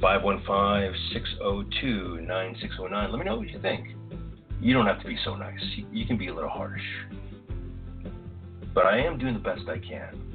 515 0.04 0.94
602 1.14 2.20
9609. 2.28 3.10
Let 3.10 3.18
me 3.18 3.24
know 3.24 3.38
what 3.38 3.48
you 3.48 3.58
think. 3.62 3.88
You 4.60 4.74
don't 4.74 4.86
have 4.86 5.00
to 5.00 5.08
be 5.08 5.18
so 5.24 5.38
nice, 5.38 5.62
you 5.94 6.06
can 6.06 6.18
be 6.18 6.28
a 6.28 6.34
little 6.34 6.50
harsh. 6.50 6.82
But 8.74 8.86
I 8.86 9.00
am 9.00 9.18
doing 9.18 9.34
the 9.34 9.40
best 9.40 9.62
I 9.70 9.78
can. 9.80 10.33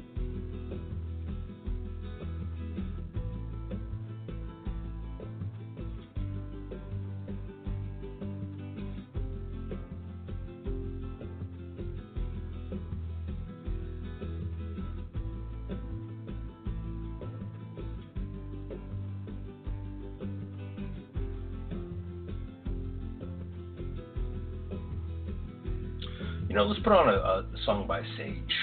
You 26.49 26.55
know, 26.55 26.65
let's 26.65 26.81
put 26.81 26.93
on 26.93 27.07
a, 27.07 27.11
a 27.11 27.45
song 27.63 27.85
by 27.85 28.01
Sage. 28.17 28.55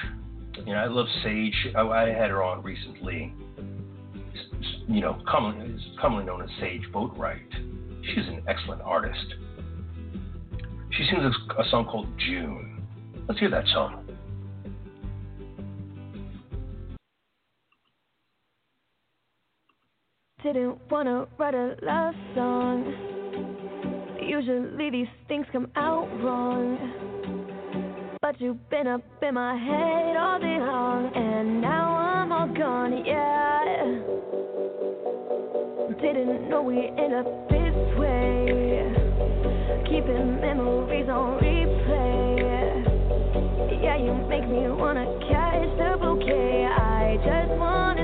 You 0.67 0.75
know, 0.75 0.79
I 0.81 0.87
love 0.87 1.07
Sage. 1.23 1.69
I, 1.77 1.83
I 1.83 2.09
had 2.09 2.31
her 2.31 2.43
on 2.43 2.61
recently. 2.65 3.33
You 4.89 5.01
know, 5.01 5.23
commonly, 5.29 5.81
commonly 6.01 6.25
known 6.25 6.43
as 6.43 6.49
Sage 6.61 6.83
Boatwright. 6.93 7.47
She's 8.03 8.27
an 8.27 8.43
excellent 8.49 8.83
artist. 8.83 9.35
She 10.91 11.07
sings 11.09 11.23
a, 11.23 11.63
a 11.63 11.69
song 11.71 11.85
called 11.85 12.09
June. 12.19 12.85
Let's 13.29 13.39
hear 13.39 13.51
that 13.51 13.67
song. 13.69 14.05
Didn't 20.43 20.79
wanna 20.91 21.27
write 21.39 21.55
a 21.55 21.77
love 21.83 22.15
song. 22.35 24.17
Usually 24.21 24.91
these 24.91 25.07
things 25.29 25.47
come 25.53 25.69
out 25.77 26.09
wrong. 26.21 27.16
But 28.27 28.41
you've 28.41 28.69
been 28.71 28.89
up 28.89 29.03
in 29.23 29.35
my 29.35 29.55
head 29.57 30.17
all 30.17 30.41
day 30.41 30.59
long, 30.59 31.13
and 31.15 31.61
now 31.61 31.95
I'm 31.95 32.33
all 32.33 32.49
gone, 32.49 33.05
yeah. 33.07 33.85
Didn't 36.03 36.49
know 36.49 36.61
we 36.61 36.89
end 36.99 37.15
up 37.15 37.49
this 37.49 37.77
way, 37.97 38.91
keeping 39.85 40.41
memories 40.41 41.09
on 41.09 41.39
replay. 41.39 42.43
Yeah, 43.81 43.97
you 43.97 44.13
make 44.29 44.49
me 44.49 44.67
wanna 44.75 45.07
catch 45.31 45.71
the 45.79 45.97
bouquet. 45.97 46.67
I 46.67 47.19
just 47.23 47.53
wanna 47.61 47.96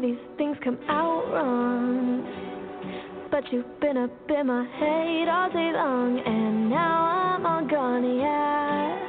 these 0.00 0.18
things 0.36 0.56
come 0.62 0.78
out 0.88 1.32
wrong. 1.32 2.24
But 3.30 3.44
you've 3.52 3.80
been 3.80 3.96
up 3.96 4.10
in 4.28 4.46
my 4.46 4.64
head 4.64 5.28
all 5.28 5.50
day 5.50 5.72
long, 5.72 6.20
and 6.24 6.70
now 6.70 7.36
I'm 7.36 7.46
all 7.46 7.66
gone, 7.66 8.18
yeah. 8.18 9.07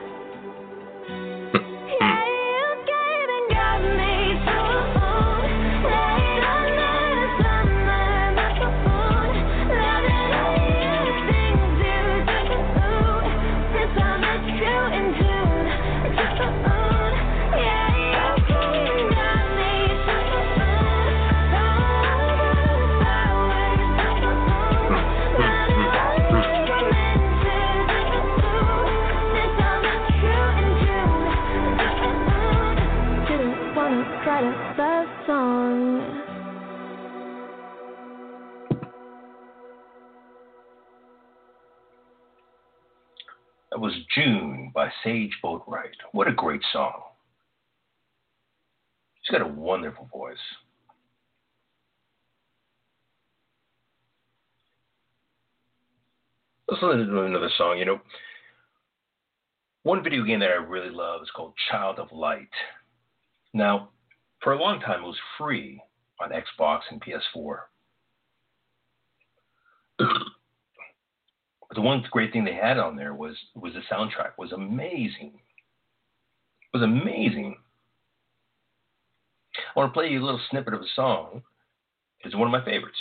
Sage 45.03 45.37
Boatwright. 45.43 45.95
What 46.11 46.27
a 46.27 46.33
great 46.33 46.61
song. 46.71 47.01
She's 49.21 49.31
got 49.31 49.45
a 49.45 49.47
wonderful 49.47 50.09
voice. 50.11 50.37
Let's 56.67 56.83
listen 56.83 57.07
to 57.07 57.21
another 57.23 57.49
song. 57.57 57.77
You 57.79 57.85
know, 57.85 57.99
one 59.83 60.03
video 60.03 60.23
game 60.23 60.39
that 60.39 60.49
I 60.49 60.55
really 60.55 60.91
love 60.91 61.21
is 61.23 61.31
called 61.35 61.53
Child 61.71 61.99
of 61.99 62.11
Light. 62.11 62.49
Now, 63.53 63.89
for 64.43 64.53
a 64.53 64.61
long 64.61 64.79
time, 64.79 65.03
it 65.03 65.07
was 65.07 65.17
free 65.37 65.81
on 66.21 66.29
Xbox 66.29 66.81
and 66.91 67.01
PS4. 67.01 67.59
The 71.75 71.81
one 71.81 72.03
great 72.11 72.33
thing 72.33 72.43
they 72.43 72.53
had 72.53 72.77
on 72.77 72.95
there 72.95 73.13
was 73.13 73.35
was 73.55 73.73
the 73.73 73.81
soundtrack 73.93 74.31
was 74.37 74.51
amazing. 74.51 75.33
It 76.73 76.77
was 76.77 76.83
amazing. 76.83 77.57
I 79.55 79.79
want 79.79 79.89
to 79.89 79.93
play 79.93 80.09
you 80.09 80.21
a 80.21 80.25
little 80.25 80.41
snippet 80.49 80.73
of 80.73 80.81
a 80.81 80.87
song. 80.95 81.43
It's 82.21 82.35
one 82.35 82.47
of 82.47 82.51
my 82.51 82.65
favorites. 82.65 82.97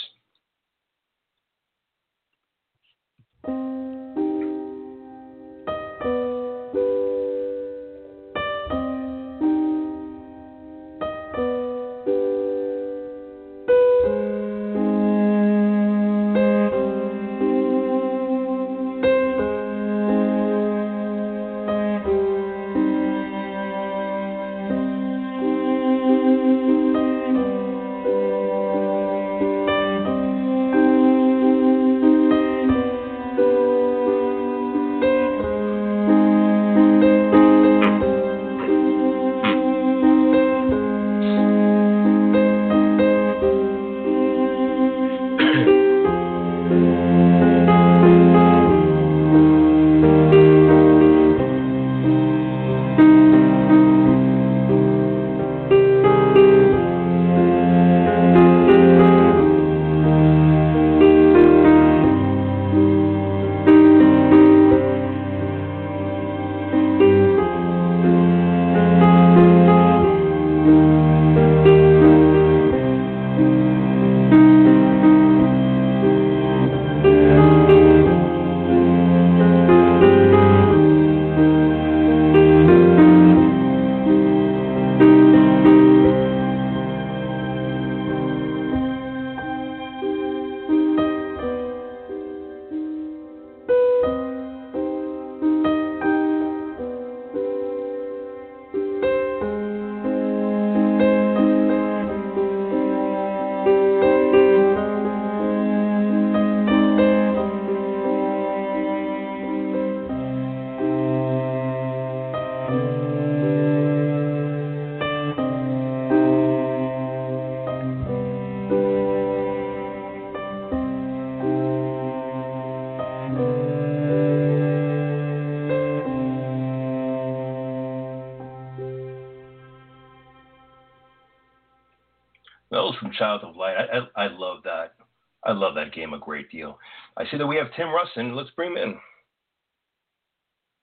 I 137.17 137.25
see 137.29 137.37
that 137.37 137.47
we 137.47 137.57
have 137.57 137.67
Tim 137.75 137.89
Russ 137.89 138.09
in. 138.15 138.35
Let's 138.35 138.49
bring 138.51 138.71
him 138.71 138.77
in. 138.77 138.95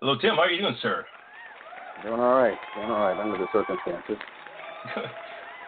Hello, 0.00 0.16
Tim. 0.20 0.34
How 0.34 0.42
are 0.42 0.50
you 0.50 0.60
doing, 0.60 0.76
sir? 0.82 1.04
Doing 2.02 2.20
all 2.20 2.34
right. 2.34 2.58
Doing 2.74 2.90
all 2.90 3.00
right 3.00 3.18
under 3.18 3.38
the 3.38 3.46
circumstances. 3.52 4.16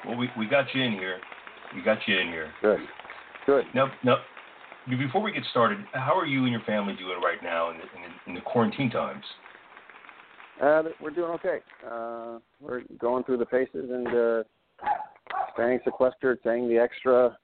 well, 0.07 0.17
we, 0.19 0.29
we 0.39 0.47
got 0.47 0.67
you 0.75 0.83
in 0.83 0.93
here. 0.93 1.19
We 1.75 1.83
got 1.83 1.99
you 2.07 2.19
in 2.19 2.29
here. 2.29 2.51
Good. 2.61 2.81
Good. 3.47 3.65
Now, 3.75 3.91
now, 4.05 4.19
before 4.89 5.23
we 5.23 5.33
get 5.33 5.45
started, 5.51 5.79
how 5.93 6.19
are 6.19 6.27
you 6.27 6.43
and 6.43 6.53
your 6.53 6.63
family 6.63 6.95
doing 6.95 7.21
right 7.23 7.43
now 7.43 7.71
in 7.71 7.79
the, 7.79 7.83
in 7.83 8.03
the, 8.03 8.31
in 8.31 8.35
the 8.35 8.41
quarantine 8.43 8.91
times? 8.91 9.25
Uh, 10.63 10.83
we're 11.01 11.11
doing 11.11 11.31
okay. 11.31 11.59
Uh, 11.89 12.39
we're 12.61 12.83
going 12.99 13.25
through 13.25 13.39
the 13.39 13.47
paces 13.47 13.91
and 13.91 14.09
uh, 14.09 14.43
staying 15.55 15.79
sequestered, 15.85 16.39
saying 16.45 16.69
the 16.69 16.77
extra, 16.77 17.37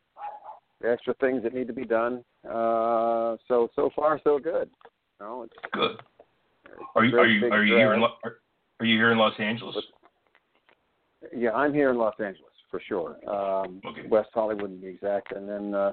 the 0.80 0.90
extra 0.90 1.14
things 1.14 1.42
that 1.42 1.54
need 1.54 1.66
to 1.66 1.72
be 1.72 1.84
done. 1.84 2.24
Uh, 2.48 3.36
so 3.48 3.68
so 3.74 3.90
far 3.96 4.20
so 4.24 4.38
good. 4.38 4.70
No, 5.20 5.42
it's 5.44 5.54
good. 5.72 5.96
Are 6.94 7.04
you 7.04 7.16
are 7.18 7.26
you 7.26 7.52
are 7.52 7.64
you 7.64 7.76
here 7.76 7.94
in 7.94 8.02
are 8.02 8.36
are 8.80 8.86
you 8.86 8.96
here 8.96 9.12
in 9.12 9.18
Los 9.18 9.34
Angeles? 9.38 9.76
Yeah, 11.34 11.52
I'm 11.52 11.72
here 11.72 11.90
in 11.90 11.96
Los 11.96 12.14
Angeles 12.18 12.52
for 12.70 12.80
sure. 12.86 13.16
Um, 13.28 13.80
okay. 13.86 14.06
West 14.08 14.30
Hollywood 14.34 14.70
to 14.70 14.76
be 14.76 14.88
exact, 14.88 15.34
and 15.34 15.48
then 15.48 15.74
uh, 15.74 15.92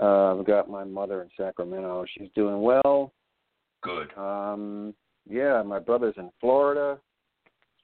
uh, 0.00 0.38
I've 0.38 0.46
got 0.46 0.70
my 0.70 0.84
mother 0.84 1.22
in 1.22 1.28
Sacramento. 1.36 2.04
She's 2.16 2.28
doing 2.34 2.62
well. 2.62 3.12
Good. 3.82 4.16
Um, 4.16 4.94
yeah, 5.28 5.62
my 5.62 5.78
brother's 5.78 6.14
in 6.16 6.30
Florida. 6.40 6.98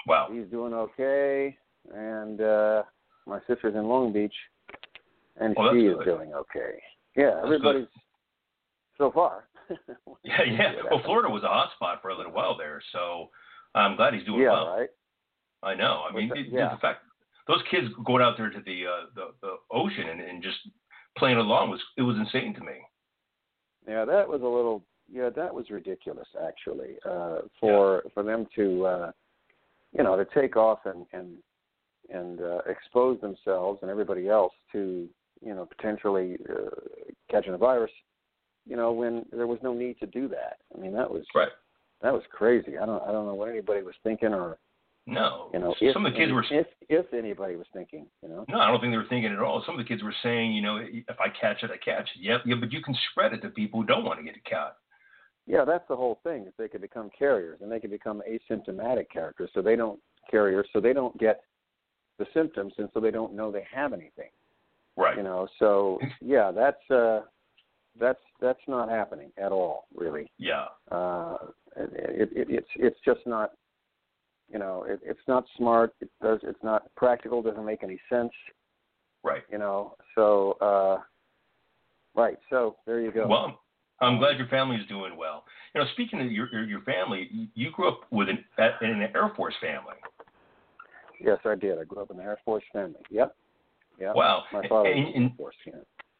Wow. 0.06 0.28
He's 0.32 0.46
doing 0.46 0.72
okay, 0.72 1.56
and 1.92 2.40
uh, 2.40 2.82
my 3.26 3.40
sister's 3.48 3.74
in 3.74 3.84
Long 3.84 4.12
Beach, 4.12 4.34
and 5.40 5.54
well, 5.56 5.72
she 5.72 5.80
is 5.80 5.96
good. 5.98 6.04
doing 6.04 6.32
okay. 6.32 6.80
Yeah, 7.16 7.40
everybody's 7.42 7.86
so 8.98 9.10
far. 9.10 9.48
yeah, 10.24 10.42
yeah. 10.46 10.72
Well, 10.90 11.02
Florida 11.04 11.28
was 11.28 11.42
a 11.42 11.48
hot 11.48 11.70
spot 11.74 12.00
for 12.02 12.08
a 12.10 12.16
little 12.16 12.32
while 12.32 12.56
there, 12.56 12.80
so 12.92 13.30
I'm 13.74 13.96
glad 13.96 14.14
he's 14.14 14.24
doing 14.24 14.42
yeah, 14.42 14.52
well. 14.52 14.76
right. 14.76 14.88
I 15.62 15.74
know. 15.74 16.02
I 16.08 16.14
mean, 16.14 16.28
the, 16.28 16.36
it, 16.36 16.46
yeah. 16.50 16.74
the 16.74 16.80
fact 16.80 17.00
those 17.48 17.62
kids 17.70 17.88
going 18.04 18.22
out 18.22 18.36
there 18.36 18.50
to 18.50 18.60
the 18.64 18.84
uh, 18.86 19.06
the, 19.14 19.26
the 19.42 19.54
ocean 19.70 20.08
and, 20.08 20.20
and 20.20 20.42
just 20.42 20.58
playing 21.16 21.38
along 21.38 21.70
was 21.70 21.80
it 21.96 22.02
was 22.02 22.16
insane 22.16 22.54
to 22.54 22.60
me. 22.60 22.74
Yeah, 23.88 24.04
that 24.04 24.28
was 24.28 24.42
a 24.42 24.46
little. 24.46 24.84
Yeah, 25.10 25.30
that 25.30 25.54
was 25.54 25.70
ridiculous 25.70 26.26
actually. 26.44 26.96
Uh, 27.08 27.38
for 27.60 28.02
yeah. 28.04 28.10
for 28.14 28.22
them 28.22 28.46
to, 28.56 28.86
uh, 28.86 29.10
you 29.96 30.02
know, 30.02 30.16
to 30.16 30.26
take 30.34 30.56
off 30.56 30.80
and 30.84 31.06
and 31.12 31.36
and 32.12 32.40
uh, 32.40 32.58
expose 32.68 33.20
themselves 33.20 33.80
and 33.82 33.90
everybody 33.90 34.28
else 34.28 34.52
to 34.72 35.08
you 35.42 35.54
know 35.54 35.66
potentially 35.66 36.36
uh, 36.50 36.70
catching 37.30 37.54
a 37.54 37.58
virus 37.58 37.90
you 38.66 38.76
know 38.76 38.92
when 38.92 39.24
there 39.32 39.46
was 39.46 39.58
no 39.62 39.72
need 39.72 39.98
to 40.00 40.06
do 40.06 40.28
that. 40.28 40.58
I 40.74 40.80
mean 40.80 40.92
that 40.92 41.10
was 41.10 41.24
right. 41.34 41.48
that 42.02 42.12
was 42.12 42.22
crazy. 42.32 42.78
I 42.78 42.86
don't 42.86 43.02
i 43.02 43.12
don't 43.12 43.26
know 43.26 43.34
what 43.34 43.48
anybody 43.48 43.82
was 43.82 43.94
thinking 44.02 44.32
or 44.32 44.58
no. 45.06 45.50
you 45.52 45.60
know 45.60 45.74
some 45.78 45.88
if, 45.88 45.96
of 45.96 46.02
the 46.12 46.18
kids 46.18 46.32
were 46.32 46.44
if 46.50 46.66
if 46.88 47.06
anybody 47.14 47.56
was 47.56 47.66
thinking 47.72 48.06
you 48.22 48.28
know? 48.28 48.44
No 48.48 48.58
i 48.58 48.70
don't 48.70 48.80
think 48.80 48.92
they 48.92 48.96
were 48.96 49.06
thinking 49.08 49.32
at 49.32 49.38
all. 49.38 49.62
Some 49.64 49.78
of 49.78 49.84
the 49.84 49.88
kids 49.88 50.02
were 50.02 50.14
saying 50.22 50.52
you 50.52 50.62
know 50.62 50.78
if 50.78 51.16
i 51.20 51.28
catch 51.40 51.62
it 51.62 51.70
i 51.70 51.76
catch 51.76 52.08
it. 52.16 52.20
Yeah 52.20 52.38
yeah 52.44 52.56
but 52.58 52.72
you 52.72 52.82
can 52.82 52.96
spread 53.10 53.32
it 53.32 53.42
to 53.42 53.50
people 53.50 53.80
who 53.80 53.86
don't 53.86 54.04
want 54.04 54.18
to 54.18 54.24
get 54.24 54.36
a 54.36 54.48
cat 54.48 54.76
yeah 55.46 55.64
that's 55.64 55.86
the 55.88 55.96
whole 55.96 56.18
thing 56.24 56.42
is 56.42 56.52
they 56.58 56.68
could 56.68 56.80
become 56.80 57.08
carriers 57.16 57.60
and 57.62 57.70
they 57.70 57.78
could 57.78 57.90
become 57.90 58.20
asymptomatic 58.28 59.08
characters 59.12 59.50
so 59.54 59.62
they 59.62 59.76
don't 59.76 60.00
carriers 60.28 60.66
so 60.72 60.80
they 60.80 60.92
don't 60.92 61.16
get 61.18 61.42
the 62.18 62.26
symptoms, 62.32 62.72
and 62.78 62.88
so 62.94 63.00
they 63.00 63.10
don't 63.10 63.34
know 63.34 63.50
they 63.50 63.66
have 63.72 63.92
anything. 63.92 64.30
Right. 64.96 65.16
You 65.16 65.22
know, 65.22 65.48
so 65.58 65.98
yeah, 66.20 66.50
that's 66.50 66.90
uh, 66.90 67.20
that's 67.98 68.22
that's 68.40 68.60
not 68.66 68.88
happening 68.88 69.30
at 69.38 69.52
all, 69.52 69.86
really. 69.94 70.30
Yeah. 70.38 70.66
Uh, 70.90 71.36
it, 71.76 72.30
it, 72.32 72.46
it's 72.48 72.68
it's 72.76 72.98
just 73.04 73.20
not, 73.26 73.52
you 74.50 74.58
know, 74.58 74.84
it, 74.88 75.00
it's 75.04 75.20
not 75.28 75.44
smart. 75.56 75.94
It 76.00 76.10
does. 76.22 76.40
It's 76.42 76.62
not 76.62 76.94
practical. 76.96 77.42
Doesn't 77.42 77.64
make 77.64 77.82
any 77.82 78.00
sense. 78.08 78.32
Right. 79.22 79.42
You 79.50 79.58
know. 79.58 79.96
So. 80.14 80.52
uh 80.60 81.02
Right. 82.16 82.38
So 82.48 82.76
there 82.86 82.98
you 83.02 83.12
go. 83.12 83.26
Well, 83.28 83.60
I'm 84.00 84.16
glad 84.16 84.38
your 84.38 84.48
family 84.48 84.76
is 84.76 84.86
doing 84.86 85.18
well. 85.18 85.44
You 85.74 85.82
know, 85.82 85.86
speaking 85.92 86.18
of 86.22 86.32
your 86.32 86.48
your, 86.50 86.64
your 86.64 86.80
family, 86.80 87.50
you 87.54 87.70
grew 87.70 87.88
up 87.88 88.00
with 88.10 88.30
an 88.30 88.42
in 88.80 88.88
an 88.88 89.02
Air 89.14 89.32
Force 89.36 89.54
family. 89.60 89.96
Yes, 91.20 91.36
I 91.44 91.56
did. 91.56 91.78
I 91.78 91.84
grew 91.84 92.00
up 92.00 92.10
in 92.10 92.16
the 92.16 92.22
Air 92.22 92.38
Force 92.42 92.64
family. 92.72 93.00
Yep. 93.10 93.36
Yeah. 93.98 94.12
Wow. 94.14 94.44
My 94.52 94.66
father 94.68 94.90
and, 94.90 95.04
was 95.04 95.12
in 95.14 95.22
the 95.22 95.28
Air 95.28 95.34
Force. 95.36 95.56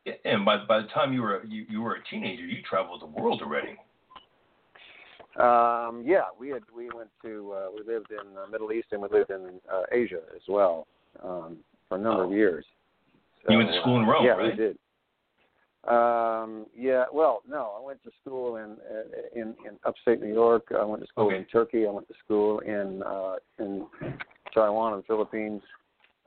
Yeah. 0.05 0.13
And 0.25 0.45
by 0.45 0.65
by 0.65 0.81
the 0.81 0.89
time 0.89 1.13
you 1.13 1.23
were 1.23 1.45
you, 1.45 1.67
you 1.69 1.83
were 1.83 1.95
a 1.97 2.05
teenager, 2.11 2.45
you 2.45 2.63
traveled 2.69 3.03
the 3.03 3.07
world 3.07 3.43
already. 3.43 3.77
Um, 5.39 6.03
yeah, 6.07 6.23
we 6.39 6.49
had 6.49 6.63
we 6.75 6.89
went 6.95 7.11
to 7.23 7.53
uh, 7.53 7.67
we 7.75 7.93
lived 7.93 8.11
in 8.11 8.35
the 8.35 8.49
Middle 8.51 8.73
East 8.73 8.89
and 8.93 9.03
we 9.03 9.09
lived 9.11 9.31
in 9.31 9.61
uh, 9.73 9.83
Asia 9.93 10.21
as 10.35 10.43
well 10.49 10.87
um, 11.23 11.59
for 11.89 11.99
a 11.99 12.01
number 12.01 12.23
oh. 12.23 12.27
of 12.27 12.33
years. 12.33 12.65
So, 13.45 13.53
you 13.53 13.59
went 13.59 13.71
to 13.71 13.81
school 13.81 13.99
in 13.99 14.07
Rome, 14.07 14.23
uh, 14.23 14.27
yeah, 14.27 14.33
right? 14.33 14.51
we 14.53 14.57
did. 14.57 14.79
Um, 15.87 16.67
yeah, 16.77 17.05
well, 17.13 17.43
no, 17.49 17.75
I 17.79 17.85
went 17.85 18.03
to 18.05 18.11
school 18.21 18.57
in 18.57 18.77
in 19.35 19.55
in 19.67 19.79
upstate 19.85 20.21
New 20.21 20.33
York. 20.33 20.69
I 20.77 20.85
went 20.85 21.03
to 21.03 21.09
school 21.09 21.27
Okay. 21.27 21.37
in 21.37 21.45
Turkey. 21.45 21.87
I 21.87 21.91
went 21.91 22.09
to 22.09 22.15
school 22.25 22.61
in 22.61 23.03
uh, 23.03 23.37
in 23.59 23.87
Taiwan 24.55 24.95
and 24.95 25.03
the 25.03 25.07
Philippines. 25.07 25.63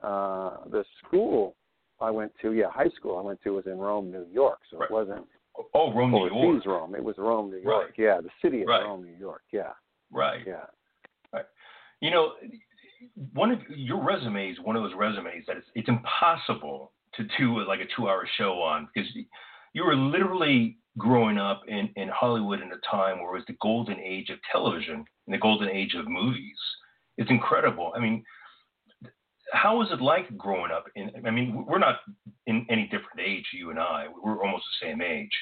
Uh, 0.02 0.56
the 0.70 0.84
school 1.04 1.56
I 2.00 2.10
went 2.10 2.32
to, 2.42 2.52
yeah, 2.52 2.70
high 2.70 2.88
school 2.96 3.18
I 3.18 3.22
went 3.22 3.42
to 3.42 3.50
was 3.54 3.66
in 3.66 3.78
Rome, 3.78 4.10
New 4.10 4.26
York. 4.32 4.60
So 4.70 4.78
Right. 4.78 4.90
it 4.90 4.92
wasn't 4.92 5.26
Oh, 5.74 5.92
Rome, 5.92 6.12
New 6.12 6.26
York. 6.28 6.64
Rome. 6.64 6.94
It 6.94 7.04
was 7.04 7.18
Rome, 7.18 7.50
New 7.50 7.58
York. 7.58 7.84
Right. 7.88 7.98
Yeah, 7.98 8.20
the 8.22 8.30
city 8.40 8.62
of 8.62 8.68
Right. 8.68 8.82
Rome, 8.84 9.04
New 9.04 9.16
York. 9.18 9.42
Yeah, 9.52 9.72
Right. 10.10 10.46
yeah. 10.46 10.64
Right. 11.32 11.44
You 12.00 12.10
know, 12.10 12.32
one 13.34 13.50
of 13.50 13.60
your 13.68 14.02
resumes, 14.02 14.58
one 14.60 14.76
of 14.76 14.82
those 14.82 14.94
resumes 14.94 15.44
that 15.46 15.56
it's, 15.58 15.66
it's 15.74 15.88
impossible 15.88 16.92
to 17.14 17.24
do 17.38 17.60
like 17.64 17.80
a 17.80 17.86
two-hour 17.96 18.26
show 18.38 18.62
on 18.62 18.88
because 18.94 19.10
you 19.74 19.84
were 19.84 19.96
literally 19.96 20.78
growing 20.96 21.36
up 21.38 21.62
in, 21.68 21.90
in 21.96 22.08
Hollywood 22.08 22.60
in 22.62 22.72
a 22.72 22.78
time 22.90 23.18
where 23.18 23.30
it 23.32 23.38
was 23.38 23.44
the 23.46 23.56
golden 23.60 23.98
age 24.00 24.30
of 24.30 24.38
television 24.50 25.04
and 25.26 25.34
the 25.34 25.38
golden 25.38 25.68
age 25.68 25.94
of 25.94 26.08
movies. 26.08 26.56
It's 27.18 27.30
incredible. 27.30 27.92
I 27.94 28.00
mean, 28.00 28.24
how 29.52 29.78
was 29.78 29.88
it 29.90 30.00
like 30.00 30.36
growing 30.36 30.70
up? 30.72 30.84
In, 30.96 31.10
I 31.26 31.30
mean, 31.30 31.64
we're 31.66 31.78
not 31.78 32.00
in 32.46 32.66
any 32.70 32.84
different 32.84 33.20
age, 33.20 33.44
you 33.52 33.70
and 33.70 33.78
I. 33.78 34.06
We're 34.22 34.42
almost 34.44 34.64
the 34.80 34.86
same 34.86 35.02
age. 35.02 35.32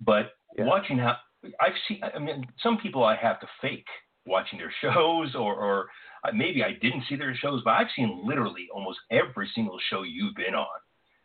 But 0.00 0.34
Yeah. 0.56 0.64
watching 0.64 0.98
how 0.98 1.16
I've 1.60 1.76
seen, 1.88 2.02
I 2.02 2.18
mean, 2.18 2.46
some 2.62 2.78
people 2.78 3.04
I 3.04 3.16
have 3.16 3.40
to 3.40 3.48
fake 3.60 3.88
watching 4.26 4.58
their 4.58 4.72
shows, 4.80 5.34
or, 5.34 5.54
or 5.54 5.88
uh, 6.24 6.32
maybe 6.32 6.62
I 6.62 6.72
didn't 6.72 7.04
see 7.08 7.16
their 7.16 7.34
shows, 7.34 7.62
but 7.64 7.70
I've 7.70 7.90
seen 7.96 8.22
literally 8.24 8.68
almost 8.72 8.98
every 9.10 9.50
single 9.54 9.78
show 9.90 10.02
you've 10.02 10.36
been 10.36 10.54
on. 10.54 10.66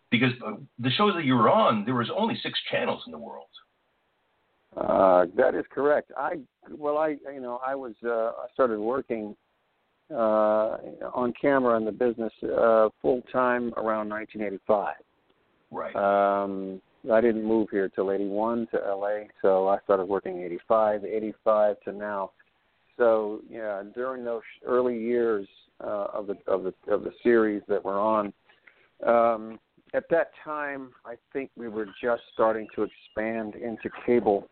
Because 0.09 0.31
uh, 0.45 0.53
the 0.79 0.89
shows 0.91 1.13
that 1.15 1.25
you 1.25 1.35
were 1.35 1.49
on, 1.49 1.83
there 1.85 1.93
was 1.95 2.09
only 2.15 2.35
six 2.41 2.57
channels 2.71 3.03
in 3.05 3.11
the 3.11 3.17
world. 3.17 3.49
Uh, 4.75 5.25
that 5.35 5.55
is 5.55 5.65
correct. 5.71 6.11
I 6.15 6.35
well, 6.69 6.97
I 6.97 7.15
you 7.33 7.41
know 7.41 7.59
I 7.65 7.73
was 7.73 7.93
uh, 8.05 8.09
I 8.09 8.47
started 8.53 8.79
working 8.79 9.35
uh, 10.11 10.77
on 11.13 11.33
camera 11.39 11.77
in 11.77 11.85
the 11.85 11.91
business 11.91 12.31
uh, 12.43 12.89
full 13.01 13.21
time 13.31 13.73
around 13.77 14.09
1985. 14.09 14.95
Right. 15.71 15.95
Um, 15.95 16.81
I 17.11 17.21
didn't 17.21 17.43
move 17.43 17.69
here 17.71 17.89
till 17.89 18.11
81 18.11 18.67
to 18.71 18.77
LA, 18.77 19.25
so 19.41 19.67
I 19.67 19.77
started 19.83 20.05
working 20.05 20.41
85, 20.41 21.05
85 21.05 21.75
to 21.81 21.91
now. 21.93 22.31
So 22.97 23.41
yeah, 23.49 23.83
during 23.93 24.23
those 24.23 24.41
early 24.65 24.97
years 24.97 25.47
uh, 25.83 26.07
of 26.13 26.27
the 26.27 26.37
of 26.47 26.63
the 26.63 26.73
of 26.91 27.03
the 27.03 27.11
series 27.21 27.61
that 27.67 27.83
we're 27.83 27.99
on, 27.99 28.33
um, 29.05 29.59
at 29.93 30.05
that 30.09 30.31
time 30.43 30.89
I 31.05 31.15
think 31.31 31.51
we 31.55 31.67
were 31.67 31.87
just 32.01 32.23
starting 32.33 32.67
to 32.75 32.83
expand 32.83 33.55
into 33.55 33.89
cable 34.05 34.47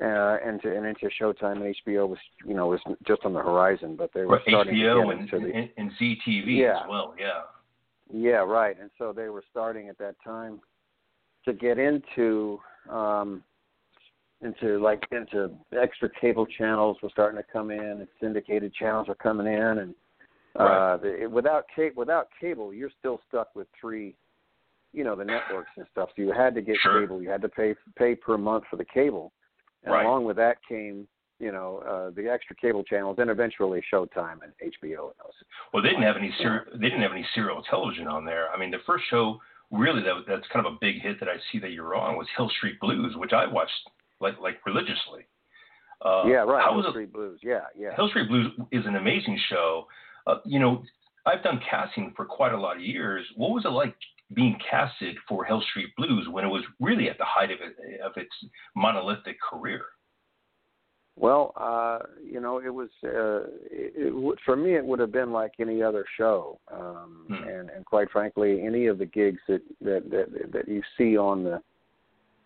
uh, 0.00 0.38
and 0.44 0.60
to 0.62 0.74
and 0.76 0.86
into 0.86 1.08
Showtime 1.20 1.64
and 1.64 1.74
HBO 1.86 2.08
was 2.08 2.18
you 2.46 2.54
know 2.54 2.68
was 2.68 2.80
just 3.06 3.22
on 3.24 3.32
the 3.32 3.40
horizon, 3.40 3.96
but 3.96 4.10
they 4.14 4.22
were 4.22 4.36
Right, 4.36 4.42
starting 4.48 4.74
HBO 4.74 5.04
to 5.04 5.10
get 5.10 5.12
and, 5.12 5.20
into 5.32 5.40
the 5.46 5.54
and, 5.54 5.70
and 5.76 5.90
ZTV 6.00 6.46
Yeah. 6.56 6.80
as 6.82 6.88
well. 6.88 7.14
Yeah. 7.18 7.42
yeah, 8.12 8.36
right. 8.38 8.78
And 8.80 8.90
so 8.98 9.12
they 9.12 9.28
were 9.28 9.44
starting 9.50 9.88
at 9.88 9.98
that 9.98 10.16
time 10.24 10.60
to 11.44 11.52
get 11.52 11.78
into 11.78 12.60
um 12.88 13.42
into 14.42 14.78
like 14.78 15.06
into 15.12 15.50
extra 15.78 16.08
cable 16.20 16.46
channels 16.46 16.96
were 17.02 17.10
starting 17.10 17.36
to 17.40 17.46
come 17.52 17.70
in 17.70 17.80
and 17.80 18.08
syndicated 18.20 18.72
channels 18.72 19.08
are 19.08 19.14
coming 19.14 19.46
in 19.46 19.78
and 19.78 19.94
uh 20.58 20.64
Right. 20.64 21.02
the, 21.20 21.26
without 21.26 21.66
cable 21.74 21.94
without 21.96 22.28
cable 22.40 22.72
you're 22.72 22.90
still 22.98 23.20
stuck 23.28 23.54
with 23.54 23.66
three 23.78 24.16
you 24.92 25.04
know 25.04 25.14
the 25.14 25.24
networks 25.24 25.70
and 25.76 25.86
stuff 25.92 26.08
so 26.16 26.22
you 26.22 26.32
had 26.32 26.54
to 26.54 26.62
get 26.62 26.76
Sure. 26.80 27.00
cable 27.00 27.22
you 27.22 27.28
had 27.28 27.42
to 27.42 27.48
pay 27.50 27.74
pay 27.96 28.14
per 28.14 28.38
month 28.38 28.64
for 28.70 28.76
the 28.76 28.84
cable 28.84 29.32
and 29.84 29.92
Right. 29.94 30.04
along 30.04 30.24
with 30.24 30.36
that 30.36 30.58
came 30.68 31.06
you 31.38 31.52
know 31.52 31.78
uh 31.88 32.10
the 32.10 32.28
extra 32.30 32.54
cable 32.56 32.84
channels 32.84 33.16
and 33.18 33.30
eventually 33.30 33.82
Showtime 33.92 34.38
and 34.42 34.52
HBO 34.62 35.04
and 35.10 35.18
those 35.24 35.32
Well, 35.72 35.82
they 35.82 35.88
didn't 35.90 36.02
have 36.04 36.16
any 36.16 36.32
ser- 36.38 36.68
they 36.74 36.88
didn't 36.88 37.02
have 37.02 37.12
any 37.12 37.26
serial 37.34 37.62
television 37.62 38.06
on 38.06 38.24
there. 38.24 38.50
I 38.50 38.58
mean, 38.58 38.70
the 38.70 38.78
first 38.86 39.04
show 39.08 39.40
really 39.70 40.02
that 40.02 40.24
that's 40.26 40.46
kind 40.52 40.66
of 40.66 40.72
a 40.74 40.76
big 40.80 41.00
hit 41.00 41.18
that 41.20 41.28
I 41.28 41.36
see 41.50 41.58
that 41.60 41.70
you're 41.70 41.94
on 41.94 42.16
was 42.16 42.26
Hill 42.36 42.50
Street 42.58 42.78
Blues, 42.80 43.14
which 43.16 43.32
I 43.32 43.46
watched 43.46 43.72
like 44.20 44.38
like 44.40 44.58
religiously. 44.66 45.24
Uh, 46.02 46.24
yeah 46.26 46.42
right 46.44 46.62
Hill? 46.72 46.84
Street 46.90 47.12
Blues 47.12 47.40
yeah 47.42 47.60
yeah 47.78 47.94
Hill 47.94 48.08
Street 48.08 48.28
Blues 48.28 48.52
is 48.72 48.84
an 48.86 48.96
amazing 48.96 49.38
show. 49.48 49.86
Uh, 50.26 50.36
you 50.44 50.58
know, 50.58 50.82
I've 51.26 51.42
done 51.42 51.60
casting 51.68 52.12
for 52.16 52.24
quite 52.24 52.52
a 52.52 52.60
lot 52.60 52.76
of 52.76 52.82
years. 52.82 53.24
What 53.36 53.50
was 53.50 53.64
it 53.64 53.68
like 53.68 53.94
being 54.34 54.56
casted 54.68 55.16
for 55.28 55.44
Hill 55.44 55.62
Street 55.70 55.90
Blues 55.96 56.28
when 56.30 56.44
it 56.44 56.48
was 56.48 56.62
really 56.80 57.08
at 57.08 57.18
the 57.18 57.24
height 57.24 57.50
of 57.50 57.58
it, 57.60 58.00
of 58.00 58.12
its 58.16 58.32
monolithic 58.76 59.36
career? 59.40 59.82
Well, 61.16 61.52
uh, 61.56 61.98
you 62.24 62.40
know, 62.40 62.60
it 62.64 62.72
was 62.72 62.88
uh, 63.04 63.42
it, 63.70 63.92
it, 63.96 64.38
for 64.44 64.56
me. 64.56 64.74
It 64.76 64.84
would 64.84 65.00
have 65.00 65.12
been 65.12 65.32
like 65.32 65.52
any 65.58 65.82
other 65.82 66.04
show, 66.16 66.58
um, 66.72 67.26
Hmm. 67.28 67.48
and 67.48 67.70
and 67.70 67.84
quite 67.84 68.10
frankly, 68.10 68.62
any 68.62 68.86
of 68.86 68.98
the 68.98 69.06
gigs 69.06 69.40
that 69.48 69.60
that 69.80 70.10
that, 70.10 70.52
that 70.52 70.68
you 70.68 70.82
see 70.96 71.18
on 71.18 71.44
the, 71.44 71.60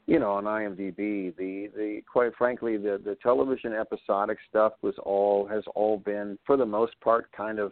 you 0.06 0.18
know, 0.18 0.32
on 0.32 0.44
IMDb. 0.44 1.36
The 1.36 1.70
the 1.76 2.02
quite 2.10 2.34
frankly, 2.36 2.76
the 2.76 3.00
the 3.04 3.16
television 3.22 3.74
episodic 3.74 4.38
stuff 4.48 4.72
was 4.82 4.94
all 5.04 5.46
has 5.46 5.62
all 5.76 5.98
been 5.98 6.36
for 6.44 6.56
the 6.56 6.66
most 6.66 6.98
part 7.00 7.30
kind 7.30 7.60
of 7.60 7.70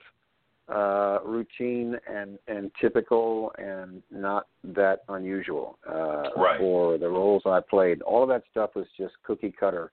uh 0.68 1.18
routine 1.24 1.96
and 2.08 2.38
and 2.46 2.70
typical 2.80 3.52
and 3.58 4.00
not 4.12 4.46
that 4.62 5.00
unusual 5.08 5.76
uh 5.88 6.30
Right. 6.36 6.58
for 6.58 6.98
the 6.98 7.08
roles 7.08 7.42
I 7.46 7.60
played 7.68 8.00
all 8.02 8.22
of 8.22 8.28
that 8.28 8.44
stuff 8.50 8.70
was 8.76 8.86
just 8.96 9.14
cookie 9.24 9.52
cutter 9.58 9.90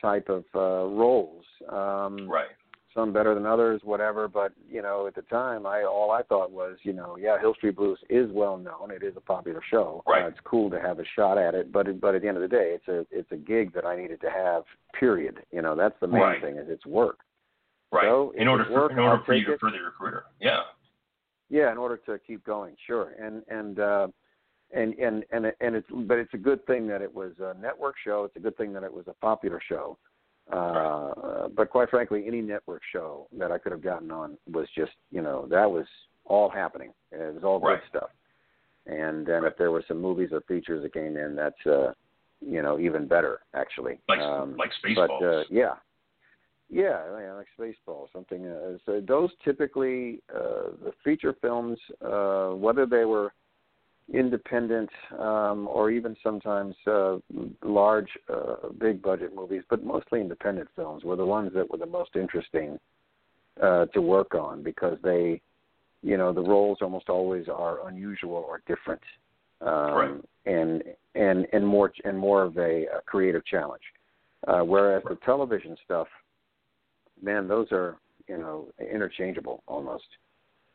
type 0.00 0.28
of 0.28 0.44
uh 0.54 0.86
roles 0.86 1.44
um 1.68 2.28
Right. 2.30 2.46
some 2.94 3.12
better 3.12 3.34
than 3.34 3.44
others 3.44 3.80
whatever 3.82 4.28
but 4.28 4.52
you 4.70 4.82
know 4.82 5.08
at 5.08 5.16
the 5.16 5.22
time 5.22 5.66
I 5.66 5.82
all 5.82 6.12
I 6.12 6.22
thought 6.22 6.52
was 6.52 6.76
you 6.84 6.92
know 6.92 7.16
yeah 7.18 7.36
Hill 7.40 7.54
Street 7.54 7.74
Blues 7.74 7.98
is 8.08 8.30
well 8.32 8.56
known 8.56 8.92
it 8.92 9.02
is 9.02 9.14
a 9.16 9.20
popular 9.20 9.60
show 9.68 10.04
Right. 10.06 10.24
uh, 10.24 10.28
it's 10.28 10.38
cool 10.44 10.70
to 10.70 10.80
have 10.80 11.00
a 11.00 11.04
shot 11.16 11.38
at 11.38 11.54
it 11.56 11.72
but 11.72 11.88
it, 11.88 12.00
but 12.00 12.14
at 12.14 12.22
the 12.22 12.28
end 12.28 12.36
of 12.36 12.42
the 12.42 12.48
day 12.56 12.76
it's 12.76 12.86
a 12.86 13.04
it's 13.10 13.32
a 13.32 13.36
gig 13.36 13.74
that 13.74 13.84
I 13.84 13.96
needed 13.96 14.20
to 14.20 14.30
have 14.30 14.62
period 14.98 15.40
you 15.50 15.60
know 15.60 15.74
that's 15.74 15.98
the 16.00 16.06
main 16.06 16.20
Right. 16.22 16.40
thing 16.40 16.56
is 16.56 16.66
it's 16.68 16.86
work 16.86 17.18
Right. 17.92 18.04
So, 18.04 18.32
in 18.36 18.48
order 18.48 18.64
for 18.64 18.72
works, 18.72 18.92
in 18.92 18.98
order 18.98 19.16
I'll 19.18 19.24
for 19.24 19.34
you 19.34 19.46
to 19.46 19.52
it. 19.52 19.60
further 19.60 19.76
your 19.76 19.92
career. 19.92 20.24
Yeah. 20.40 20.62
Yeah, 21.48 21.70
in 21.70 21.78
order 21.78 21.96
to 22.06 22.18
keep 22.18 22.44
going, 22.44 22.74
sure. 22.86 23.12
And 23.20 23.42
and 23.48 23.78
uh 23.78 24.08
and 24.74 24.94
and 24.94 25.24
and 25.30 25.52
and 25.60 25.76
it's 25.76 25.86
but 25.92 26.18
it's 26.18 26.34
a 26.34 26.38
good 26.38 26.64
thing 26.66 26.88
that 26.88 27.02
it 27.02 27.12
was 27.14 27.32
a 27.40 27.54
network 27.60 27.94
show. 28.04 28.24
It's 28.24 28.34
a 28.36 28.40
good 28.40 28.56
thing 28.56 28.72
that 28.72 28.82
it 28.82 28.92
was 28.92 29.06
a 29.06 29.14
popular 29.14 29.60
show. 29.68 29.96
Uh 30.52 31.48
but 31.54 31.70
quite 31.70 31.90
frankly, 31.90 32.24
any 32.26 32.40
network 32.40 32.82
show 32.92 33.28
that 33.38 33.52
I 33.52 33.58
could 33.58 33.72
have 33.72 33.82
gotten 33.82 34.10
on 34.10 34.36
was 34.50 34.66
just, 34.76 34.92
you 35.12 35.22
know, 35.22 35.46
that 35.50 35.70
was 35.70 35.86
all 36.24 36.48
happening. 36.48 36.92
It 37.12 37.34
was 37.34 37.44
all 37.44 37.60
good 37.60 37.66
Right. 37.68 37.80
stuff. 37.88 38.10
And 38.86 39.24
then 39.26 39.44
if 39.44 39.56
there 39.56 39.70
were 39.70 39.84
some 39.86 40.00
movies 40.00 40.30
or 40.32 40.40
features 40.42 40.82
that 40.82 40.92
came 40.92 41.16
in, 41.16 41.36
that's 41.36 41.64
uh 41.66 41.92
you 42.40 42.60
know, 42.60 42.78
even 42.80 43.06
better 43.06 43.40
actually. 43.54 44.00
Like 44.08 44.18
um, 44.18 44.56
like 44.56 44.70
but 44.96 45.10
Spaceballs. 45.10 45.42
uh, 45.42 45.44
yeah, 45.50 45.74
yeah, 46.68 47.02
yeah, 47.20 47.32
like 47.32 47.46
Spaceballs, 47.58 48.08
something. 48.12 48.46
Uh, 48.46 48.78
so 48.84 49.00
those 49.06 49.30
typically 49.44 50.20
uh, 50.34 50.70
the 50.84 50.92
feature 51.04 51.34
films, 51.40 51.78
uh, 52.04 52.48
whether 52.50 52.86
they 52.86 53.04
were 53.04 53.32
independent 54.12 54.88
um, 55.18 55.66
or 55.68 55.90
even 55.90 56.16
sometimes 56.22 56.74
uh, 56.86 57.16
large, 57.64 58.08
uh, 58.32 58.68
big 58.78 59.02
budget 59.02 59.34
movies, 59.34 59.62
but 59.68 59.84
mostly 59.84 60.20
independent 60.20 60.68
films 60.76 61.02
were 61.04 61.16
the 61.16 61.26
ones 61.26 61.50
that 61.54 61.68
were 61.70 61.78
the 61.78 61.86
most 61.86 62.10
interesting 62.14 62.78
uh, 63.62 63.86
to 63.86 64.00
work 64.00 64.34
on 64.34 64.62
because 64.62 64.98
they, 65.02 65.40
you 66.02 66.16
know, 66.16 66.32
the 66.32 66.40
roles 66.40 66.78
almost 66.80 67.08
always 67.08 67.48
are 67.48 67.88
unusual 67.88 68.44
or 68.48 68.60
different, 68.66 69.02
um, 69.60 69.94
Right. 69.94 70.20
and 70.44 70.82
and 71.14 71.46
and 71.52 71.66
more 71.66 71.90
and 72.04 72.18
more 72.18 72.42
of 72.42 72.56
a, 72.58 72.84
a 72.86 73.00
creative 73.06 73.44
challenge. 73.46 73.82
Uh, 74.46 74.60
whereas 74.60 75.02
the 75.08 75.16
television 75.24 75.76
stuff, 75.84 76.06
man, 77.22 77.48
those 77.48 77.68
are 77.72 77.96
you 78.28 78.38
know 78.38 78.68
interchangeable 78.92 79.62
almost 79.66 80.04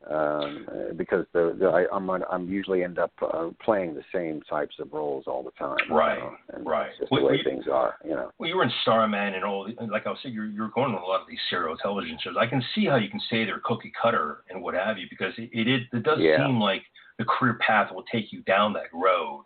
um, 0.10 0.66
because 0.96 1.26
the, 1.34 1.56
the 1.60 1.68
I, 1.68 1.86
I'm 1.96 2.10
on, 2.10 2.24
I'm 2.32 2.50
usually 2.50 2.84
end 2.84 2.98
up 2.98 3.12
uh, 3.22 3.50
playing 3.64 3.94
the 3.94 4.02
same 4.14 4.42
types 4.50 4.76
of 4.80 4.92
roles 4.92 5.26
all 5.28 5.44
the 5.44 5.52
time. 5.52 5.78
you 5.88 5.96
Right, 5.96 6.18
know, 6.18 6.34
and 6.54 6.66
right. 6.66 6.88
That's 6.88 7.00
just 7.02 7.12
Well, 7.12 7.22
the 7.22 7.28
way 7.28 7.38
you- 7.38 7.44
things 7.44 7.66
are, 7.72 7.96
you 8.04 8.12
know. 8.12 8.32
Well, 8.40 8.50
you 8.50 8.56
were 8.58 8.64
in 8.64 8.72
Starman 8.82 9.36
and 9.36 9.44
all. 9.44 9.68
Like 9.92 10.08
I 10.08 10.14
said, 10.24 10.32
you're 10.34 10.48
you're 10.48 10.70
going 10.70 10.96
on 10.96 11.02
a 11.02 11.06
lot 11.06 11.22
of 11.22 11.28
these 11.28 11.40
serial 11.50 11.78
television 11.78 12.18
shows. 12.24 12.36
I 12.40 12.48
can 12.48 12.64
see 12.74 12.86
how 12.86 12.96
you 12.96 13.10
can 13.10 13.22
say 13.30 13.46
they're 13.46 13.62
cookie 13.64 13.92
cutter 14.02 14.44
and 14.50 14.62
what 14.64 14.74
have 14.74 14.98
you, 14.98 15.06
because 15.10 15.34
it 15.38 15.50
it, 15.54 15.68
it 15.94 16.04
does 16.04 16.20
Yeah. 16.20 16.48
seem 16.48 16.60
like 16.60 16.82
the 17.20 17.26
career 17.26 17.60
path 17.66 17.92
will 17.94 18.04
take 18.12 18.32
you 18.34 18.42
down 18.44 18.74
that 18.74 18.92
road. 18.94 19.44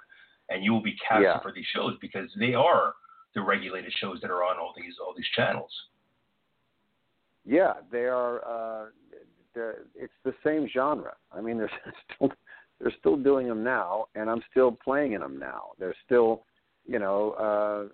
and 0.49 0.63
you 0.63 0.71
will 0.71 0.81
be 0.84 0.95
casted 1.05 1.23
Yeah. 1.23 1.39
for 1.41 1.51
these 1.51 1.65
shows 1.75 1.97
because 1.99 2.29
they 2.39 2.53
are 2.53 2.93
the 3.34 3.41
regulated 3.41 3.91
shows 3.97 4.21
that 4.21 4.29
are 4.29 4.43
on 4.43 4.58
all 4.60 4.73
these 4.77 4.93
all 5.03 5.13
these 5.17 5.27
channels. 5.36 5.71
Yeah, 7.45 7.73
they 7.91 8.05
are. 8.05 8.43
Uh, 8.45 8.86
it's 9.55 10.13
the 10.23 10.34
same 10.43 10.67
genre. 10.73 11.13
I 11.31 11.41
mean, 11.41 11.58
they're 11.60 11.69
still 12.15 12.31
they're 12.79 12.93
still 12.99 13.17
doing 13.17 13.47
them 13.47 13.63
now, 13.63 14.05
and 14.15 14.29
I'm 14.29 14.41
still 14.51 14.71
playing 14.71 15.13
in 15.13 15.21
them 15.21 15.39
now. 15.39 15.71
They're 15.79 15.95
still, 16.05 16.43
you 16.86 16.99
know, 16.99 17.31
uh, 17.31 17.93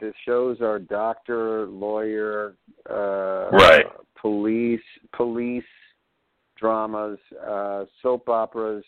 the 0.00 0.12
shows 0.26 0.60
are 0.60 0.78
doctor, 0.78 1.66
lawyer, 1.66 2.54
uh, 2.90 3.48
Right. 3.50 3.86
police, 4.20 4.82
police 5.16 5.64
dramas, 6.58 7.18
uh, 7.46 7.84
soap 8.02 8.28
operas, 8.28 8.84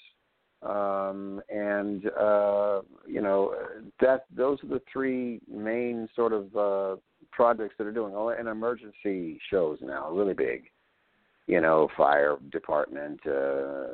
um, 0.62 1.40
and 1.48 2.06
uh, 2.18 2.82
you 3.06 3.22
know 3.22 3.54
that 4.00 4.26
those 4.34 4.62
are 4.62 4.68
the 4.68 4.82
three 4.92 5.40
main 5.48 6.08
sort 6.14 6.32
of 6.32 6.56
uh, 6.56 6.96
projects 7.32 7.74
that 7.78 7.86
are 7.86 7.92
doing. 7.92 8.12
Oh, 8.14 8.28
and 8.28 8.48
emergency 8.48 9.40
shows 9.50 9.78
now, 9.82 10.10
really 10.10 10.34
big. 10.34 10.64
You 11.46 11.60
know, 11.60 11.88
fire 11.96 12.36
department, 12.52 13.20
uh, 13.26 13.88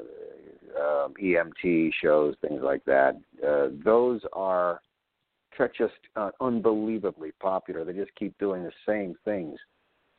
um, 0.79 1.15
EMT 1.23 1.91
shows, 2.03 2.35
things 2.47 2.61
like 2.63 2.85
that. 2.85 3.17
Uh, 3.47 3.69
those 3.85 4.21
are 4.33 4.81
just 5.79 5.95
uh, 6.17 6.31
unbelievably 6.41 7.33
popular. 7.41 7.85
They 7.85 7.95
just 7.95 8.15
keep 8.15 8.37
doing 8.39 8.63
the 8.63 8.73
same 8.87 9.15
things 9.25 9.59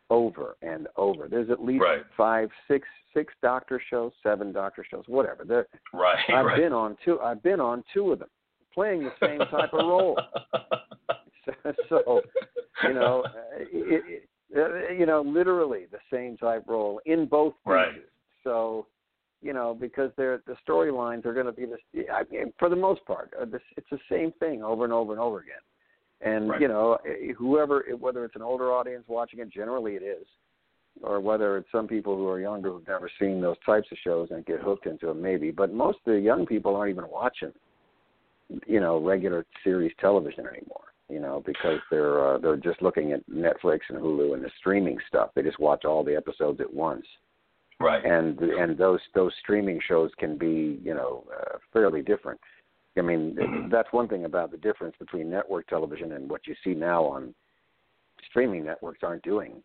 over 0.09 0.55
and 0.61 0.87
over. 0.95 1.27
There's 1.27 1.49
at 1.49 1.63
least 1.63 1.83
Right. 1.83 2.01
five, 2.15 2.49
six, 2.67 2.87
six 3.13 3.33
doctor 3.41 3.79
shows, 3.89 4.13
seven 4.23 4.51
doctor 4.51 4.83
shows, 4.89 5.03
whatever. 5.07 5.43
There, 5.45 5.67
Right. 5.93 6.17
I've 6.29 6.45
right. 6.45 6.57
been 6.57 6.73
on 6.73 6.97
two. 7.03 7.19
I've 7.19 7.43
been 7.43 7.59
on 7.59 7.83
two 7.93 8.11
of 8.13 8.19
them, 8.19 8.29
playing 8.77 9.03
the 9.03 9.11
same 9.19 9.39
type 9.49 9.73
of 9.73 9.79
role. 9.87 10.15
So, 11.45 11.51
so 11.89 12.21
you 12.83 12.93
know, 12.93 13.25
it, 13.57 14.23
it, 14.51 14.99
you 14.99 15.07
know, 15.07 15.21
literally 15.21 15.85
the 15.91 15.97
same 16.13 16.37
type 16.37 16.63
role 16.67 17.01
in 17.07 17.25
both 17.25 17.53
pieces. 17.65 17.73
Right. 17.73 18.05
So, 18.43 18.85
you 19.41 19.51
know, 19.51 19.75
because 19.79 20.11
they're 20.15 20.41
the 20.45 20.55
storylines 20.67 21.25
are 21.25 21.33
going 21.33 21.47
to 21.47 21.51
be 21.51 21.65
this. 21.65 22.05
I 22.13 22.23
mean, 22.31 22.53
for 22.59 22.69
the 22.69 22.75
most 22.75 23.03
part, 23.05 23.33
uh, 23.39 23.45
this, 23.45 23.61
it's 23.77 23.89
the 23.89 23.99
same 24.11 24.31
thing 24.39 24.61
over 24.63 24.83
and 24.83 24.93
over 24.93 25.11
and 25.11 25.19
over 25.19 25.39
again. 25.39 25.55
And 26.21 26.49
Right. 26.49 26.61
you 26.61 26.67
know, 26.67 26.93
uh, 26.93 27.33
whoever, 27.35 27.83
whether 27.99 28.25
it's 28.25 28.35
an 28.35 28.43
older 28.43 28.71
audience 28.71 29.05
watching 29.07 29.39
it, 29.39 29.49
generally 29.49 29.95
it 29.95 30.03
is, 30.03 30.25
or 31.01 31.19
whether 31.19 31.57
it's 31.57 31.71
some 31.71 31.87
people 31.87 32.15
who 32.15 32.27
are 32.27 32.39
younger 32.39 32.71
who've 32.71 32.87
never 32.87 33.09
seen 33.19 33.41
those 33.41 33.57
types 33.65 33.87
of 33.91 33.97
shows 34.03 34.29
and 34.31 34.45
get 34.45 34.59
hooked 34.59 34.85
into 34.85 35.07
them, 35.07 35.21
maybe. 35.21 35.49
But 35.51 35.73
most 35.73 35.97
of 36.05 36.13
the 36.13 36.19
young 36.19 36.45
people 36.45 36.75
aren't 36.75 36.91
even 36.91 37.09
watching, 37.09 37.53
you 38.65 38.79
know, 38.79 38.97
regular 38.99 39.45
series 39.63 39.91
television 39.99 40.45
anymore. 40.47 40.83
You 41.09 41.21
know, 41.21 41.41
because 41.45 41.79
they're 41.89 42.35
uh, 42.35 42.37
they're 42.37 42.57
just 42.57 42.81
looking 42.81 43.13
at 43.13 43.27
Netflix 43.29 43.79
and 43.89 43.97
Hulu 43.97 44.33
and 44.33 44.43
the 44.43 44.51
streaming 44.59 44.97
stuff. 45.07 45.29
They 45.35 45.41
just 45.41 45.59
watch 45.59 45.85
all 45.85 46.03
the 46.03 46.15
episodes 46.15 46.59
at 46.59 46.73
once 46.73 47.05
right. 47.79 48.03
and 48.03 48.39
and 48.39 48.77
those 48.77 48.99
those 49.13 49.31
streaming 49.41 49.79
shows 49.87 50.11
can 50.17 50.37
be 50.37 50.79
you 50.83 50.93
know 50.93 51.23
uh, 51.35 51.57
fairly 51.73 52.01
different. 52.01 52.39
I 52.97 53.01
mean 53.01 53.69
that's 53.71 53.91
one 53.91 54.07
thing 54.07 54.25
about 54.25 54.51
the 54.51 54.57
difference 54.57 54.95
between 54.99 55.29
network 55.29 55.67
television 55.67 56.13
and 56.13 56.29
what 56.29 56.47
you 56.47 56.55
see 56.63 56.73
now 56.73 57.03
on 57.03 57.33
streaming 58.29 58.65
networks 58.65 58.99
aren't 59.03 59.23
doing 59.23 59.61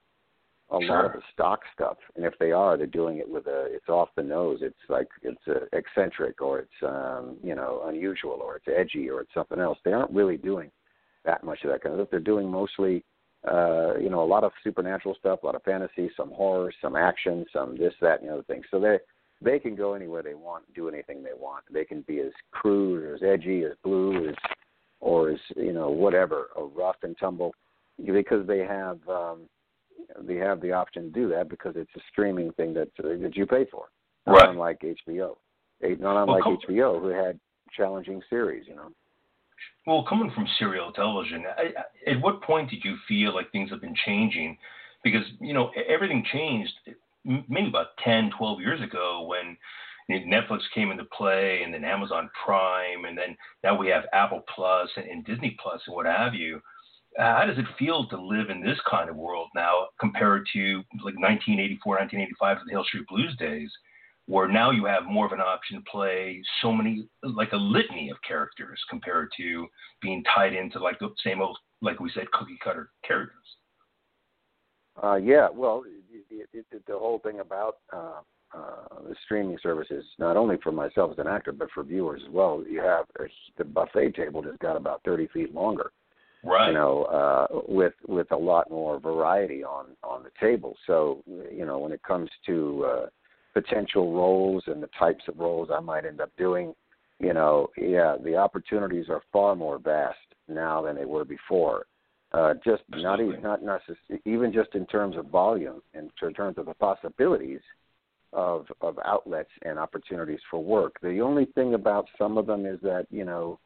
a 0.73 0.79
lot 0.79 1.05
of 1.05 1.13
the 1.13 1.23
stock 1.33 1.61
stuff, 1.75 1.97
and 2.17 2.25
if 2.25 2.35
they 2.41 2.51
are, 2.51 2.77
they're 2.77 2.87
doing 2.87 3.19
it 3.19 3.29
with 3.29 3.47
a 3.47 3.67
it's 3.71 3.89
off 3.89 4.09
the 4.17 4.23
nose. 4.23 4.61
It's 4.63 4.75
like 4.89 5.09
it's 5.23 5.41
uh, 5.47 5.67
eccentric 5.73 6.41
or 6.41 6.61
it's 6.61 6.83
um, 6.83 7.37
you 7.43 7.55
know 7.55 7.83
unusual 7.87 8.41
or 8.43 8.57
it's 8.57 8.67
edgy 8.69 9.09
or 9.11 9.21
it's 9.21 9.35
something 9.35 9.61
else. 9.61 9.79
They 9.85 9.93
aren't 9.93 10.13
really 10.13 10.37
doing 10.37 10.71
that 11.25 11.45
much 11.45 11.63
of 11.65 11.71
that 11.71 11.83
kind 11.83 11.95
of 11.95 12.01
stuff. 12.01 12.11
They're 12.11 12.21
doing 12.21 12.51
mostly 12.51 13.05
uh, 13.47 13.99
you 13.99 14.09
know, 14.09 14.23
a 14.23 14.25
lot 14.25 14.45
of 14.45 14.53
supernatural 14.63 15.17
stuff, 15.19 15.43
a 15.43 15.47
lot 15.47 15.57
of 15.57 15.63
fantasy, 15.65 16.11
some 16.17 16.31
horror, 16.31 16.73
some 16.81 16.95
action, 16.95 17.45
some 17.53 17.77
this, 17.77 17.93
that, 18.01 18.21
and 18.21 18.29
the 18.29 18.35
other 18.35 18.43
thing. 18.45 18.63
So 18.71 18.79
they 18.79 18.99
they 19.45 19.59
can 19.59 19.75
go 19.75 19.95
anywhere 19.95 20.23
they 20.23 20.35
want, 20.35 20.73
do 20.75 20.89
anything 20.89 21.25
they 21.25 21.35
want. 21.37 21.65
They 21.73 21.85
can 21.85 22.03
be 22.03 22.21
as 22.21 22.31
crude 22.53 23.03
or 23.03 23.17
as 23.17 23.23
edgy, 23.23 23.65
as 23.65 23.73
blue, 23.83 24.29
as 24.29 24.35
or 25.01 25.31
as 25.31 25.39
you 25.57 25.73
know, 25.73 25.91
whatever, 25.91 26.51
or 26.55 26.69
rough 26.69 26.97
and 27.03 27.17
tumble, 27.19 27.53
because 27.99 28.47
they 28.47 28.61
have 28.61 29.01
um, 29.09 29.41
they 30.21 30.37
have 30.37 30.61
the 30.61 30.73
option 30.73 31.05
to 31.05 31.11
do 31.11 31.29
that 31.31 31.49
because 31.49 31.75
it's 31.77 31.91
a 31.97 32.01
streaming 32.11 32.53
thing 32.53 32.75
that 32.75 32.89
that 32.99 33.37
you 33.37 33.47
pay 33.47 33.65
for, 33.67 33.87
not 34.27 34.35
Right. 34.37 34.49
unlike 34.51 34.81
HBO, 34.81 35.37
not 35.99 36.23
unlike 36.23 36.45
come- 36.45 36.59
HBO, 36.59 37.01
who 37.01 37.09
had 37.09 37.39
challenging 37.73 38.23
series, 38.29 38.67
you 38.69 38.75
know. 38.75 38.91
Well, 39.87 40.05
coming 40.05 40.31
from 40.31 40.47
serial 40.59 40.93
television, 40.93 41.45
I, 41.57 41.73
I- 41.77 42.11
at 42.11 42.21
what 42.21 42.43
point 42.43 42.71
did 42.71 42.85
you 42.85 42.97
feel 43.09 43.35
like 43.35 43.51
things 43.51 43.71
have 43.71 43.81
been 43.81 43.95
changing? 44.05 44.59
Because, 45.03 45.25
you 45.41 45.53
know, 45.53 45.71
everything 45.89 46.25
changed 46.33 46.73
maybe 47.25 47.69
about 47.69 47.97
10, 47.99 48.31
12 48.31 48.61
years 48.61 48.81
ago 48.83 49.23
when 49.23 49.57
Netflix 50.11 50.61
came 50.75 50.91
into 50.91 51.05
play 51.07 51.63
and 51.63 51.73
then 51.73 51.85
Amazon 51.85 52.29
Prime 52.45 53.05
and 53.07 53.17
then 53.17 53.37
now 53.65 53.77
we 53.77 53.89
have 53.89 54.05
Apple 54.13 54.43
Plus 54.55 54.89
and, 54.97 55.07
and 55.07 55.25
Disney 55.25 55.57
Plus 55.61 55.81
and 55.87 55.95
what 55.97 56.07
have 56.07 56.35
you. 56.35 56.61
Uh, 57.19 57.37
How 57.37 57.47
does 57.47 57.59
it 57.59 57.67
feel 57.79 58.07
to 58.09 58.21
live 58.21 58.49
in 58.51 58.63
this 58.63 58.79
kind 58.91 59.11
of 59.11 59.17
world 59.17 59.49
now 59.55 59.89
compared 60.01 60.47
to 60.55 60.77
like 61.05 61.17
1984, 61.19 61.97
1985, 61.97 62.59
the 62.67 62.71
Hill 62.71 62.85
Street 62.85 63.07
Blues 63.09 63.37
days? 63.39 63.71
where 64.27 64.47
now 64.47 64.71
you 64.71 64.85
have 64.85 65.05
more 65.05 65.27
of 65.27 65.33
an 65.33 65.41
option 65.41 65.77
to 65.77 65.91
play 65.91 66.41
so 66.63 66.73
many 66.73 67.09
like 67.25 67.53
a 67.53 67.57
litany 67.57 68.09
of 68.09 68.17
characters 68.27 68.79
compared 68.89 69.29
to 69.37 69.67
being 70.01 70.23
tied 70.33 70.53
into 70.55 70.79
like 70.79 70.99
the 71.01 71.09
same 71.25 71.43
old 71.43 71.59
like 71.81 71.99
we 71.99 72.11
said 72.15 72.31
cookie 72.31 72.59
cutter 72.63 72.91
characters 73.07 73.57
Uh, 75.03 75.17
yeah, 75.17 75.49
well, 75.53 75.85
it, 76.31 76.49
it, 76.53 76.67
it, 76.71 76.87
the 76.87 76.99
whole 76.99 77.19
thing 77.21 77.41
about 77.41 77.79
uh, 77.93 78.21
uh, 78.55 79.01
the 79.09 79.15
streaming 79.25 79.59
services, 79.63 80.05
not 80.19 80.37
only 80.37 80.57
for 80.63 80.71
myself 80.71 81.11
as 81.13 81.19
an 81.19 81.27
actor, 81.27 81.53
but 81.53 81.71
for 81.73 81.83
viewers 81.83 82.21
as 82.27 82.33
well. 82.33 82.63
You 82.69 82.81
have 82.81 83.07
a, 83.19 83.25
the 83.57 83.65
buffet 83.65 84.15
table 84.15 84.43
just 84.43 84.59
got 84.59 84.77
about 84.77 85.01
thirty 85.05 85.29
feet 85.29 85.55
longer, 85.55 85.91
right 86.45 86.69
you 86.69 86.75
know, 86.75 87.05
uh, 87.05 87.47
with 87.69 87.95
with 88.07 88.31
a 88.33 88.37
lot 88.37 88.71
more 88.71 88.99
variety 88.99 89.65
on 89.65 89.87
on 90.03 90.23
the 90.23 90.31
table. 90.41 90.77
So, 90.87 91.23
you 91.27 91.65
know, 91.65 91.79
when 91.79 91.93
it 91.93 92.03
comes 92.03 92.31
to 92.47 92.85
uh, 92.85 93.07
potential 93.55 94.13
roles 94.13 94.65
and 94.67 94.83
the 94.83 94.91
types 94.99 95.25
of 95.29 95.39
roles 95.39 95.69
I 95.73 95.81
might 95.81 96.05
end 96.05 96.21
up 96.21 96.31
doing, 96.37 96.75
you 97.19 97.35
know, 97.35 97.69
yeah, 97.77 98.17
the 98.23 98.37
opportunities 98.37 99.07
are 99.09 99.23
far 99.33 99.55
more 99.55 99.79
vast 99.79 100.19
now 100.49 100.83
than 100.83 100.97
they 100.97 101.05
were 101.05 101.25
before. 101.25 101.87
Uh, 102.33 102.55
just 102.65 102.83
not 102.89 103.21
even 103.21 103.43
not 103.43 103.63
necess- 103.63 104.21
even 104.25 104.53
just 104.53 104.75
in 104.75 104.87
terms 104.87 105.17
of 105.17 105.27
volume, 105.27 105.83
in 105.93 106.11
terms 106.19 106.57
of 106.57 106.67
the 106.67 106.75
possibilities 106.75 107.61
of 108.33 108.67
of 108.81 108.99
outlets 109.05 109.51
and 109.63 109.79
opportunities 109.79 110.41
for 110.51 110.65
work. 110.65 110.97
The 111.03 111.21
only 111.21 111.45
thing 111.45 111.75
about 111.75 112.07
some 112.17 112.39
of 112.39 112.47
them 112.47 112.65
is 112.65 112.81
that 112.81 113.07
you 113.11 113.27
know 113.27 113.59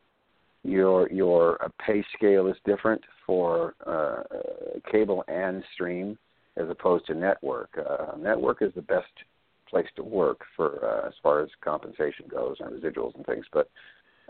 your 0.67 1.09
your 1.11 1.63
uh, 1.65 1.69
pay 1.85 2.05
scale 2.17 2.47
is 2.49 2.57
different 2.65 3.03
for 3.27 3.75
uh, 3.87 4.23
cable 4.91 5.25
and 5.29 5.63
stream 5.75 6.19
as 6.57 6.69
opposed 6.69 7.07
to 7.07 7.15
network. 7.15 7.71
Uh, 7.79 8.17
network 8.17 8.63
is 8.63 8.73
the 8.75 8.83
best 8.83 9.07
place 9.69 9.87
to 9.97 10.03
work 10.03 10.41
for 10.57 10.85
uh, 10.85 11.09
as 11.09 11.15
far 11.23 11.43
as 11.43 11.49
compensation 11.61 12.27
goes 12.31 12.57
and 12.61 12.71
residuals 12.71 13.15
and 13.15 13.27
things, 13.27 13.45
but 13.53 13.69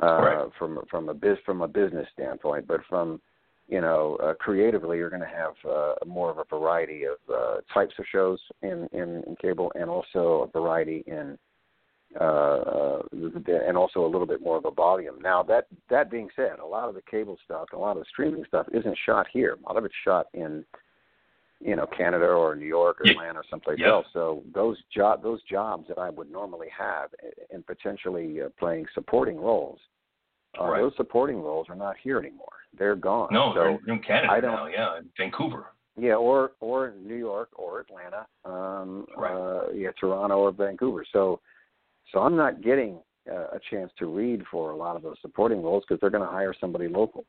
uh, 0.03 0.21
Right. 0.23 0.49
from 0.59 0.81
from 0.91 1.09
a 1.09 1.15
biz 1.15 1.39
from 1.45 1.63
a 1.63 1.69
business 1.69 2.07
standpoint, 2.13 2.67
but 2.67 2.81
from 2.89 3.21
you 3.69 3.81
know 3.81 4.17
uh, 4.23 4.35
creatively, 4.35 4.99
you're 4.99 5.11
going 5.11 5.23
to 5.23 5.27
have 5.27 5.55
uh, 5.71 5.95
more 6.05 6.31
of 6.31 6.39
a 6.39 6.45
variety 6.45 7.05
of 7.05 7.17
uh, 7.33 7.57
types 7.73 7.95
of 7.99 8.05
shows 8.13 8.39
in, 8.63 8.89
in 8.93 9.23
in 9.27 9.37
cable, 9.41 9.73
and 9.75 9.89
also 9.89 10.49
a 10.49 10.59
variety 10.59 11.03
in 11.07 11.39
uh, 12.21 12.23
uh, 12.25 13.03
and 13.67 13.77
also 13.77 14.05
a 14.05 14.09
little 14.09 14.27
bit 14.27 14.41
more 14.43 14.57
of 14.57 14.65
a 14.65 14.71
volume. 14.71 15.21
Now 15.21 15.43
that 15.45 15.67
that 15.91 16.11
being 16.11 16.29
said, 16.37 16.59
a 16.63 16.67
lot 16.67 16.89
of 16.89 16.95
the 16.95 17.03
cable 17.11 17.39
stuff, 17.45 17.69
a 17.73 17.77
lot 17.79 17.97
of 17.97 17.99
the 17.99 18.07
streaming 18.11 18.45
stuff 18.47 18.67
isn't 18.73 18.97
shot 19.05 19.27
here. 19.33 19.57
A 19.63 19.67
lot 19.69 19.77
of 19.77 19.85
it's 19.85 19.95
shot 20.05 20.27
in 20.35 20.65
you 21.61 21.75
know 21.77 21.87
Canada 21.97 22.27
or 22.27 22.55
New 22.55 22.67
York 22.67 23.01
or. 23.01 23.11
Atlanta 23.11 23.41
or 23.41 23.45
someplace 23.51 23.79
Yeah. 23.81 23.89
else. 23.89 24.07
So 24.13 24.43
those 24.55 24.77
job 24.95 25.23
those 25.23 25.43
jobs 25.45 25.89
that 25.89 25.99
I 25.99 26.11
would 26.11 26.31
normally 26.31 26.69
have 26.77 27.11
and 27.53 27.67
potentially 27.67 28.43
uh, 28.43 28.49
playing 28.59 28.87
supporting 28.95 29.39
roles, 29.41 29.79
uh, 30.61 30.65
Right. 30.67 30.81
those 30.81 30.95
supporting 30.97 31.43
roles 31.43 31.69
are 31.69 31.77
not 31.77 31.97
here 32.03 32.19
anymore. 32.19 32.49
They're 32.79 32.97
gone. 32.97 33.29
no 33.33 33.53
so 33.55 33.79
they're 33.85 33.95
in 33.95 34.03
canada 34.03 34.33
I 34.33 34.41
don't- 34.41 34.53
now 34.55 34.67
yeah 34.67 35.01
vancouver 35.17 35.67
yeah, 35.99 36.15
or 36.15 36.53
or 36.61 36.93
New 37.03 37.15
York 37.15 37.49
or 37.55 37.81
Atlanta, 37.81 38.27
um, 38.45 39.07
Right. 39.17 39.33
uh, 39.35 39.71
yeah, 39.73 39.93
Toronto 39.99 40.37
or 40.41 40.53
Vancouver. 40.53 41.07
So, 41.11 41.41
so 42.13 42.21
I'm 42.21 42.37
not 42.37 42.63
getting 42.63 42.99
uh, 43.31 43.49
a 43.57 43.61
chance 43.71 43.91
to 43.99 44.07
read 44.07 44.43
for 44.51 44.71
a 44.71 44.77
lot 44.77 44.97
of 44.97 45.03
those 45.03 45.17
supporting 45.23 45.63
roles 45.63 45.85
because 45.87 46.01
they're 46.01 46.11
going 46.11 46.25
to 46.25 46.31
hire 46.31 46.55
somebody 46.61 46.89
local, 46.89 47.25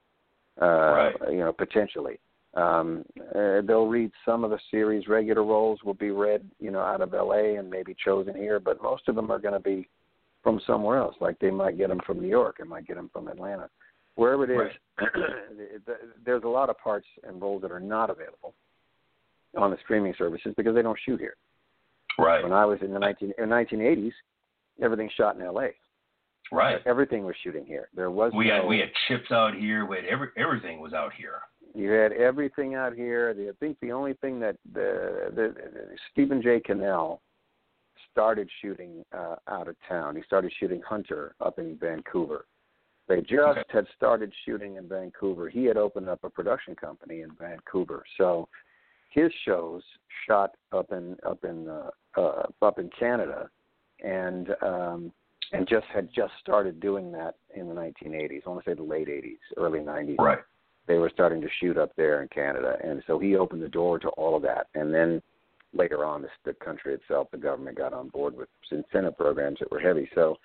uh, 0.61 0.65
Right. 0.65 1.15
you 1.31 1.39
know, 1.39 1.53
potentially. 1.53 2.19
Um, 2.53 3.03
uh, 3.35 3.61
they'll 3.61 3.87
read 3.87 4.11
some 4.25 4.43
of 4.43 4.49
the 4.49 4.59
series. 4.71 5.07
Regular 5.07 5.43
roles 5.43 5.79
will 5.83 5.93
be 5.93 6.09
read, 6.11 6.49
you 6.59 6.71
know, 6.71 6.79
out 6.79 7.01
of 7.01 7.13
L.A. 7.13 7.55
and 7.57 7.69
maybe 7.69 7.95
chosen 8.03 8.33
here, 8.35 8.59
but 8.59 8.81
most 8.81 9.07
of 9.07 9.15
them 9.15 9.29
are 9.31 9.37
going 9.39 9.53
to 9.53 9.59
be 9.59 9.87
from 10.43 10.59
somewhere 10.65 10.97
else. 10.97 11.15
Like 11.19 11.37
they 11.39 11.51
might 11.51 11.77
get 11.77 11.89
them 11.89 11.99
from 12.05 12.19
New 12.19 12.29
York, 12.29 12.57
they 12.59 12.63
might 12.63 12.87
get 12.87 12.95
them 12.95 13.09
from 13.13 13.27
Atlanta. 13.27 13.69
wherever 14.15 14.43
it 14.45 14.49
is, 14.49 14.73
Right. 14.97 15.09
there's 16.25 16.43
a 16.43 16.47
lot 16.47 16.69
of 16.69 16.77
parts 16.79 17.05
and 17.27 17.39
roles 17.41 17.61
that 17.61 17.71
are 17.71 17.79
not 17.79 18.09
available 18.09 18.53
on 19.55 19.69
the 19.71 19.77
streaming 19.83 20.13
services 20.17 20.53
because 20.57 20.73
they 20.73 20.81
don't 20.81 20.97
shoot 21.05 21.19
here. 21.19 21.35
Right. 22.17 22.41
When 22.43 22.53
I 22.53 22.65
was 22.65 22.79
in 22.81 22.91
the 22.93 22.99
19 22.99 23.33
in 23.37 23.49
1980s, 23.49 24.11
everything 24.81 25.09
shot 25.15 25.35
in 25.35 25.41
L.A. 25.41 25.71
Right. 26.51 26.79
Everything 26.85 27.25
was 27.25 27.35
shooting 27.43 27.65
here. 27.65 27.89
There 27.93 28.09
was 28.11 28.31
We 28.33 28.47
no, 28.47 28.55
had 28.55 28.65
we 28.67 28.79
had 28.79 28.89
CHiPs 29.09 29.31
out 29.31 29.53
here. 29.55 29.85
We 29.85 29.97
had 29.97 30.05
every 30.05 30.29
everything 30.37 30.79
was 30.79 30.93
out 30.93 31.11
here. 31.13 31.39
You 31.75 31.91
had 31.91 32.13
everything 32.13 32.73
out 32.75 32.93
here. 32.93 33.35
I 33.37 33.51
think 33.59 33.77
the 33.81 33.91
only 33.91 34.13
thing 34.13 34.39
that 34.39 34.55
the, 34.73 35.29
the, 35.35 35.53
the 35.53 35.83
Stephen 36.11 36.41
J. 36.41 36.59
Cannell 36.61 37.21
started 38.11 38.49
shooting 38.61 39.03
uh, 39.15 39.35
out 39.47 39.67
of 39.67 39.75
town. 39.87 40.15
He 40.15 40.21
started 40.23 40.51
shooting 40.59 40.81
Hunter 40.87 41.35
up 41.39 41.59
in 41.59 41.77
Vancouver. 41.77 42.45
They 43.07 43.21
just 43.21 43.33
Okay. 43.33 43.63
had 43.69 43.85
started 43.95 44.33
shooting 44.45 44.75
in 44.77 44.87
Vancouver. 44.87 45.49
He 45.49 45.65
had 45.65 45.77
opened 45.77 46.09
up 46.09 46.19
a 46.23 46.29
production 46.29 46.75
company 46.75 47.21
in 47.21 47.29
Vancouver, 47.39 48.03
so 48.17 48.47
his 49.09 49.31
shows 49.45 49.81
shot 50.25 50.55
up 50.71 50.91
in 50.91 51.15
up 51.25 51.43
in 51.43 51.67
uh, 51.69 51.89
uh, 52.17 52.43
up 52.61 52.79
in 52.79 52.89
Canada, 52.99 53.49
and 54.03 54.49
um, 54.61 55.11
and 55.53 55.67
just 55.67 55.85
had 55.93 56.09
just 56.13 56.33
started 56.41 56.79
doing 56.79 57.11
that 57.13 57.35
in 57.55 57.69
the 57.69 57.75
1980s. 57.75 58.41
I 58.45 58.49
want 58.49 58.63
to 58.65 58.69
say 58.69 58.73
the 58.73 58.83
late 58.83 59.07
80s, 59.07 59.37
early 59.55 59.79
90s 59.79 60.17
Right. 60.19 60.39
they 60.87 60.95
were 60.97 61.09
starting 61.13 61.41
to 61.41 61.47
shoot 61.59 61.77
up 61.77 61.91
there 61.95 62.21
in 62.21 62.27
Canada, 62.27 62.75
and 62.83 63.01
so 63.07 63.17
he 63.17 63.35
opened 63.37 63.61
the 63.63 63.69
door 63.69 63.97
to 63.99 64.09
all 64.09 64.35
of 64.35 64.41
that. 64.43 64.67
And 64.75 64.93
then 64.93 65.21
later 65.73 66.03
on, 66.03 66.21
the, 66.21 66.27
the 66.45 66.53
country 66.53 66.93
itself, 66.93 67.29
the 67.31 67.37
government 67.37 67.77
got 67.77 67.93
on 67.93 68.09
board 68.09 68.35
with 68.35 68.49
incentive 68.71 69.17
programs 69.17 69.59
that 69.59 69.71
were 69.71 69.79
heavy. 69.79 70.09
So, 70.15 70.37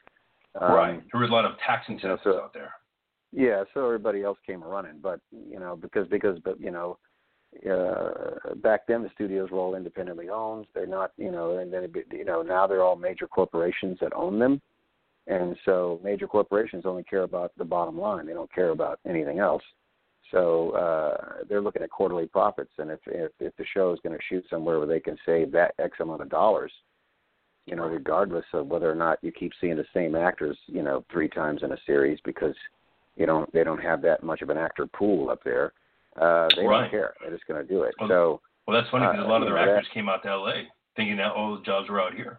um, 0.60 0.72
right. 0.72 1.02
There 1.12 1.20
was 1.20 1.30
a 1.30 1.32
lot 1.32 1.44
of 1.44 1.52
tax 1.66 1.86
incentives 1.88 2.22
so- 2.24 2.40
out 2.40 2.52
there. 2.54 2.72
yeah, 3.32 3.64
so 3.74 3.84
everybody 3.84 4.22
else 4.22 4.38
came 4.46 4.62
running, 4.62 4.98
but 5.02 5.18
you 5.32 5.58
know 5.58 5.74
because 5.76 6.06
because 6.08 6.38
but 6.44 6.60
you 6.60 6.70
know. 6.70 6.98
Uh, 7.70 8.54
back 8.56 8.86
then, 8.86 9.02
the 9.02 9.10
studios 9.14 9.50
were 9.50 9.58
all 9.58 9.74
independently 9.74 10.28
owned. 10.28 10.66
They're 10.74 10.86
not, 10.86 11.12
you 11.16 11.30
know, 11.30 11.58
and 11.58 11.72
then 11.72 11.90
be- 11.90 12.16
you 12.16 12.24
know 12.24 12.42
now 12.42 12.66
they're 12.66 12.82
all 12.82 12.96
major 12.96 13.26
corporations 13.26 13.98
that 14.00 14.14
own 14.14 14.38
them, 14.38 14.60
and 15.26 15.56
so 15.64 16.00
major 16.02 16.26
corporations 16.26 16.86
only 16.86 17.04
care 17.04 17.22
about 17.22 17.52
the 17.58 17.64
bottom 17.64 17.98
line. 17.98 18.26
They 18.26 18.32
don't 18.32 18.52
care 18.52 18.70
about 18.70 19.00
anything 19.06 19.38
else. 19.38 19.62
So 20.30 20.70
uh, 20.70 21.44
they're 21.48 21.60
looking 21.60 21.82
at 21.82 21.90
quarterly 21.90 22.26
profits, 22.26 22.72
and 22.78 22.90
if 22.90 23.00
if, 23.06 23.30
if 23.38 23.56
the 23.56 23.66
show 23.74 23.92
is 23.92 24.00
going 24.02 24.16
to 24.16 24.24
shoot 24.28 24.44
somewhere 24.48 24.78
where 24.78 24.88
they 24.88 25.00
can 25.00 25.18
save 25.26 25.52
that 25.52 25.74
X 25.78 25.98
amount 26.00 26.22
of 26.22 26.30
dollars, 26.30 26.72
you 27.66 27.76
know, 27.76 27.84
regardless 27.84 28.46
of 28.54 28.66
whether 28.66 28.90
or 28.90 28.94
not 28.94 29.18
you 29.22 29.30
keep 29.30 29.52
seeing 29.60 29.76
the 29.76 29.84
same 29.94 30.14
actors, 30.14 30.58
you 30.66 30.82
know, 30.82 31.04
three 31.12 31.28
times 31.28 31.62
in 31.62 31.72
a 31.72 31.78
series 31.86 32.18
because 32.24 32.54
you 33.16 33.26
don't 33.26 33.52
they 33.52 33.62
don't 33.62 33.82
have 33.82 34.00
that 34.02 34.22
much 34.22 34.42
of 34.42 34.50
an 34.50 34.58
actor 34.58 34.86
pool 34.86 35.30
up 35.30 35.44
there. 35.44 35.74
Uh, 36.16 36.48
they 36.56 36.66
Right. 36.66 36.82
don't 36.82 36.90
care. 36.90 37.14
They're 37.20 37.30
just 37.30 37.46
going 37.46 37.64
to 37.66 37.68
do 37.68 37.82
it. 37.82 37.94
Well, 37.98 38.08
so 38.08 38.40
Well, 38.66 38.76
that's 38.76 38.90
funny 38.90 39.06
because 39.06 39.24
Uh, 39.24 39.28
a 39.28 39.30
lot 39.30 39.42
of 39.42 39.48
their 39.48 39.56
know, 39.56 39.66
that- 39.66 39.76
actors 39.78 39.88
came 39.92 40.08
out 40.08 40.22
to 40.22 40.28
L.A. 40.28 40.70
thinking 40.94 41.16
that 41.16 41.32
all 41.32 41.56
the 41.56 41.62
jobs 41.62 41.88
were 41.88 42.00
out 42.00 42.14
here. 42.14 42.38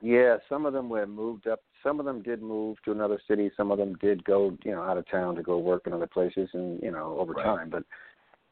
Yeah, 0.00 0.38
some 0.48 0.66
of 0.66 0.72
them 0.72 0.88
were 0.88 1.06
moved 1.06 1.46
up. 1.46 1.60
Some 1.82 2.00
of 2.00 2.04
them 2.06 2.20
did 2.22 2.42
move 2.42 2.76
to 2.82 2.92
another 2.92 3.18
city. 3.28 3.50
Some 3.56 3.70
of 3.70 3.78
them 3.78 3.94
did 3.96 4.24
go, 4.24 4.56
you 4.64 4.72
know, 4.72 4.82
out 4.82 4.98
of 4.98 5.06
town 5.08 5.36
to 5.36 5.42
go 5.42 5.58
work 5.58 5.86
in 5.86 5.92
other 5.92 6.06
places, 6.06 6.50
and 6.52 6.82
you 6.82 6.90
know, 6.90 7.16
over 7.18 7.32
Right. 7.32 7.44
time. 7.44 7.70
But 7.70 7.84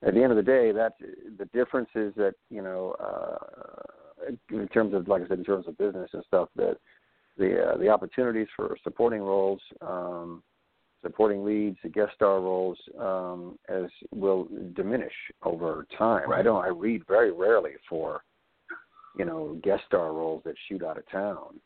at 0.03 0.15
the 0.15 0.23
end 0.23 0.31
of 0.31 0.37
the 0.37 0.43
day, 0.43 0.71
that 0.73 0.95
the 1.37 1.45
difference 1.47 1.91
is 1.95 2.15
that 2.15 2.35
you 2.51 2.63
know, 2.63 2.93
uh, 2.93 4.31
in 4.51 4.69
terms 4.69 4.95
of, 4.95 5.09
like 5.09 5.23
I 5.23 5.27
said, 5.29 5.39
in 5.39 5.45
terms 5.45 5.67
of 5.67 5.77
business 5.77 6.15
and 6.15 6.25
stuff, 6.25 6.49
that 6.57 6.79
the 7.37 7.73
uh, 7.73 7.77
the 7.77 7.89
opportunities 7.89 8.49
for 8.57 8.77
supporting 8.83 9.21
roles, 9.21 9.61
um, 9.83 10.43
supporting 11.05 11.45
leads, 11.45 11.77
the 11.83 11.89
guest 11.89 12.13
star 12.15 12.41
roles, 12.41 12.79
um, 12.99 13.59
as 13.69 13.85
will 14.13 14.49
diminish 14.75 15.13
over 15.45 15.87
time. 15.97 16.33
I 16.33 16.43
don't. 16.43 16.65
I 16.65 16.69
read 16.69 17.03
very 17.07 17.31
rarely 17.31 17.73
for 17.89 18.23
you 19.17 19.25
know 19.25 19.61
guest 19.63 19.83
star 19.87 20.13
roles 20.13 20.43
that 20.45 20.55
shoot 20.69 20.83
out 20.83 20.99
of 20.99 21.09
town. 21.11 21.61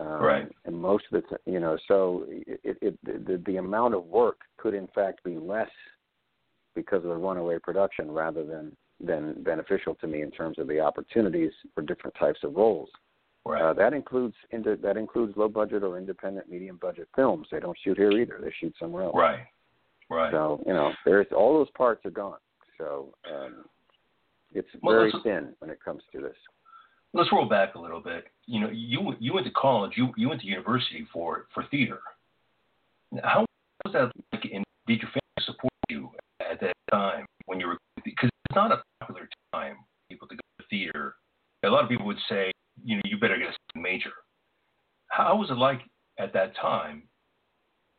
Um, 0.00 0.22
Right. 0.22 0.48
And 0.64 0.76
most 0.76 1.04
of 1.10 1.22
the 1.22 1.28
t- 1.36 1.50
you 1.50 1.60
know, 1.60 1.78
so 1.86 2.26
it, 2.28 2.76
it 2.82 2.98
the, 3.04 3.42
the 3.46 3.56
amount 3.56 3.94
of 3.94 4.04
work 4.04 4.40
could 4.56 4.74
in 4.74 4.88
fact 4.94 5.24
be 5.24 5.36
less 5.36 5.70
because 6.74 6.98
of 7.04 7.10
the 7.10 7.16
runaway 7.16 7.58
production 7.58 8.10
rather 8.10 8.44
than 8.44 8.76
than 9.00 9.42
beneficial 9.42 9.94
to 9.96 10.06
me 10.06 10.22
in 10.22 10.30
terms 10.30 10.58
of 10.58 10.66
the 10.66 10.80
opportunities 10.80 11.52
for 11.74 11.82
different 11.82 12.16
types 12.18 12.40
of 12.42 12.54
roles. 12.54 12.90
Right. 13.48 13.62
Uh, 13.62 13.72
that 13.74 13.92
includes 13.94 14.34
into, 14.50 14.76
that 14.82 14.96
includes 14.96 15.36
low 15.36 15.48
budget 15.48 15.82
or 15.82 15.96
independent 15.96 16.50
medium 16.50 16.78
budget 16.80 17.08
films. 17.16 17.48
They 17.50 17.60
don't 17.60 17.76
shoot 17.82 17.96
here 17.96 18.12
either. 18.12 18.38
They 18.42 18.52
shoot 18.60 18.74
somewhere 18.78 19.04
else. 19.04 19.14
right. 19.16 19.40
Right. 20.10 20.32
So 20.32 20.62
you 20.66 20.72
know, 20.72 20.90
there's 21.04 21.26
all 21.36 21.58
those 21.58 21.70
parts 21.76 22.04
are 22.06 22.10
gone. 22.10 22.38
So 22.78 23.12
um, 23.30 23.64
it's 24.54 24.68
Well, 24.82 24.96
very 24.96 25.12
thin 25.22 25.54
when 25.58 25.70
it 25.70 25.78
comes 25.84 26.02
to 26.14 26.20
this. 26.20 26.36
Let's 27.12 27.30
roll 27.32 27.46
back 27.48 27.74
a 27.74 27.78
little 27.78 28.00
bit. 28.00 28.24
You 28.46 28.60
know, 28.60 28.70
you 28.72 29.12
you 29.18 29.34
went 29.34 29.46
to 29.46 29.52
college. 29.52 29.92
You 29.96 30.12
you 30.16 30.28
went 30.30 30.40
to 30.42 30.46
university 30.46 31.06
for 31.12 31.46
for 31.52 31.64
theater. 31.70 32.00
How 33.22 33.44
was 33.84 33.92
that 33.92 34.10
like? 34.32 34.44
And 34.52 34.64
did 34.86 35.00
your 35.00 35.10
family 35.10 35.44
support 35.44 35.72
you 35.90 36.10
at 36.40 36.60
that 36.60 36.72
time 36.90 37.26
when 37.46 37.60
you 37.60 37.66
were? 37.68 37.78
Because 38.04 38.30
it's 38.48 38.56
not 38.56 38.72
a 38.72 38.82
popular 39.00 39.28
time 39.52 39.76
for 39.76 40.08
people 40.14 40.28
to 40.28 40.36
go 40.36 40.40
to 40.60 40.64
theater. 40.70 41.16
A 41.64 41.68
lot 41.68 41.82
of 41.82 41.90
people 41.90 42.06
would 42.06 42.18
say, 42.28 42.50
you 42.88 42.96
know, 42.96 43.02
you 43.04 43.18
better 43.18 43.36
get 43.36 43.48
a 43.48 43.78
major. 43.78 44.12
How 45.08 45.36
was 45.36 45.50
it 45.50 45.58
like 45.58 45.80
at 46.18 46.32
that 46.32 46.56
time, 46.56 47.02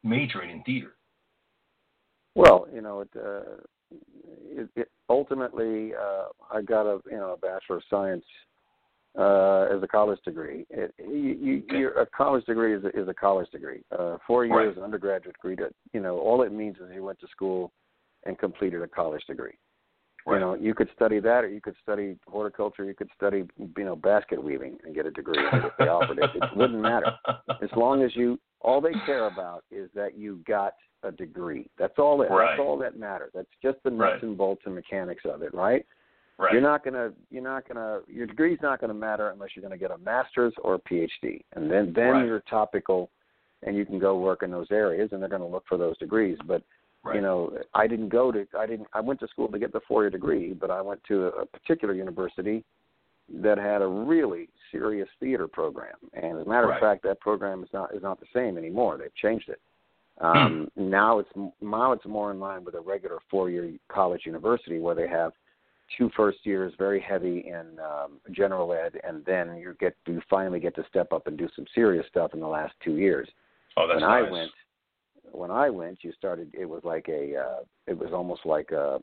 majoring 0.04 0.50
in 0.50 0.64
theater? 0.64 0.96
Well, 2.34 2.68
you 2.74 2.82
know, 2.82 3.02
it, 3.02 3.10
uh, 3.16 3.42
it, 3.92 4.70
it 4.76 4.92
ultimately 5.08 5.92
uh, 5.94 6.26
I 6.52 6.64
got 6.64 6.88
a 6.88 7.00
you 7.06 7.18
know 7.18 7.34
a 7.34 7.38
bachelor 7.38 7.78
of 7.78 7.84
science 7.88 8.26
uh, 9.18 9.68
as 9.72 9.84
a 9.84 9.88
college 9.88 10.20
degree. 10.26 10.66
It, 10.72 10.92
you, 10.98 11.38
you, 11.70 11.90
Okay. 11.90 12.02
a 12.02 12.06
college 12.08 12.46
degree 12.46 12.76
is 12.76 12.84
a, 12.84 13.00
is 13.00 13.08
a 13.08 13.14
college 13.14 13.50
degree. 13.52 13.82
Uh, 13.98 14.18
four 14.26 14.42
Right. 14.42 14.64
years 14.64 14.78
undergraduate 14.80 15.36
degree. 15.36 15.56
To, 15.58 15.70
you 15.94 16.00
know, 16.00 16.18
all 16.18 16.42
it 16.42 16.52
means 16.52 16.78
is 16.78 16.90
you 16.94 17.04
went 17.04 17.20
to 17.20 17.28
school 17.28 17.72
and 18.26 18.40
completed 18.40 18.82
a 18.82 18.88
college 18.88 19.24
degree. 19.28 19.58
Right. 20.26 20.36
You 20.36 20.40
know, 20.42 20.54
you 20.56 20.74
could 20.76 20.90
study 20.96 21.20
that, 21.20 21.44
or 21.44 21.48
you 21.48 21.62
could 21.62 21.76
study 21.82 22.18
horticulture. 22.28 22.84
You 22.84 22.94
could 22.94 23.10
study, 23.16 23.46
you 23.58 23.84
know, 23.84 23.96
basket 23.96 24.42
weaving 24.44 24.78
and 24.84 24.94
get 24.94 25.06
a 25.06 25.12
degree 25.12 25.38
if 25.40 25.72
they 25.80 25.88
offered 25.88 26.20
it. 26.20 26.30
It 26.36 26.44
wouldn't 26.56 26.82
matter 26.82 27.12
as 27.62 27.70
long 27.76 28.04
as 28.04 28.16
you. 28.16 28.40
All 28.62 28.82
they 28.82 28.92
care 29.06 29.28
about 29.28 29.64
is 29.72 29.90
that 29.96 30.18
you 30.18 30.42
got 30.46 30.74
a 31.04 31.12
degree. 31.12 31.70
That's 31.78 31.98
all. 31.98 32.18
That, 32.18 32.30
Right. 32.30 32.50
That's 32.52 32.60
all 32.60 32.78
that 32.80 33.00
matters. 33.00 33.32
That's 33.34 33.48
just 33.64 33.78
the 33.84 33.90
nuts 33.90 34.16
Right. 34.16 34.24
and 34.24 34.38
bolts 34.38 34.64
and 34.66 34.76
mechanics 34.76 35.24
of 35.26 35.42
it, 35.42 35.54
right? 35.54 35.86
right. 36.38 36.52
You're 36.52 36.62
not 36.62 36.84
gonna. 36.84 37.14
You're 37.32 37.42
not 37.44 37.66
gonna. 37.68 38.02
Your 38.08 38.28
degree's 38.28 38.62
not 38.62 38.82
gonna 38.82 38.94
matter 38.94 39.30
unless 39.30 39.52
you're 39.56 39.64
gonna 39.64 39.78
get 39.78 39.92
a 39.92 39.98
master's 40.00 40.54
or 40.62 40.76
a 40.76 40.80
PhD, 40.80 41.42
and 41.56 41.72
then 41.72 41.94
then 41.94 42.10
Right. 42.12 42.26
you're 42.26 42.42
topical, 42.42 43.10
and 43.64 43.78
you 43.78 43.86
can 43.86 43.98
go 44.00 44.18
work 44.20 44.44
in 44.44 44.52
those 44.52 44.70
areas, 44.72 45.14
and 45.14 45.22
they're 45.22 45.30
gonna 45.30 45.48
look 45.48 45.66
for 45.68 45.78
those 45.78 45.98
degrees. 45.98 46.38
But 46.46 46.62
right. 47.04 47.16
you 47.16 47.22
know, 47.22 47.58
I 47.74 47.88
didn't 47.88 48.10
go 48.10 48.32
to. 48.32 48.45
I 48.58 48.66
didn't. 48.66 48.88
I 48.93 49.02
went 49.02 49.20
to 49.22 49.28
school 49.28 49.47
to 49.47 49.60
get 49.60 49.74
the 49.74 49.82
four-year 49.88 50.10
degree, 50.10 50.54
but 50.54 50.72
I 50.72 50.82
went 50.82 51.04
to 51.08 51.28
a 51.28 51.45
particular 51.45 51.93
university 51.93 52.64
that 53.41 53.58
had 53.58 53.82
a 53.82 53.88
really 53.88 54.50
serious 54.72 55.08
theater 55.20 55.47
program. 55.47 55.95
And 56.14 56.39
as 56.39 56.45
a 56.45 56.50
matter 56.50 56.68
Right. 56.68 56.76
of 56.76 56.82
fact, 56.82 57.04
that 57.04 57.20
program 57.20 57.64
is 57.64 57.70
not 57.74 57.93
is 57.93 58.02
not 58.02 58.20
the 58.20 58.26
same 58.34 58.58
anymore. 58.58 58.97
They've 58.97 59.16
changed 59.16 59.50
it. 59.50 59.62
Um, 60.22 60.70
Now 60.76 61.20
it's 61.20 61.30
now 61.62 61.91
it's 61.93 62.06
more 62.06 62.32
in 62.32 62.39
line 62.39 62.64
with 62.66 62.76
a 62.76 62.82
regular 62.82 63.20
four-year 63.30 63.72
college 63.88 64.26
university 64.26 64.80
where 64.80 64.95
they 64.95 65.08
have 65.08 65.32
two 65.97 66.10
first 66.16 66.45
years 66.45 66.74
very 66.78 67.00
heavy 67.00 67.47
in 67.47 67.80
um, 67.80 68.20
general 68.32 68.74
ed, 68.74 69.00
and 69.08 69.24
then 69.26 69.58
you 69.58 69.76
get 69.80 69.95
you 70.06 70.22
finally 70.30 70.60
get 70.60 70.76
to 70.76 70.84
step 70.89 71.14
up 71.14 71.28
and 71.28 71.38
do 71.38 71.47
some 71.56 71.66
serious 71.74 72.06
stuff 72.10 72.34
in 72.34 72.39
the 72.39 72.47
last 72.47 72.74
two 72.84 72.97
years 72.97 73.28
oh, 73.78 73.88
that's 73.88 74.02
when 74.02 74.10
nice. 74.10 74.26
I 74.28 74.32
went, 74.32 74.52
when 75.32 75.52
I 75.52 75.70
went, 75.70 76.00
you 76.04 76.12
started. 76.14 76.54
It 76.54 76.66
was 76.66 76.82
like 76.84 77.08
a, 77.10 77.38
uh, 77.38 77.64
it 77.88 77.98
was 77.98 78.10
almost 78.14 78.46
like 78.46 78.72
a, 78.72 79.00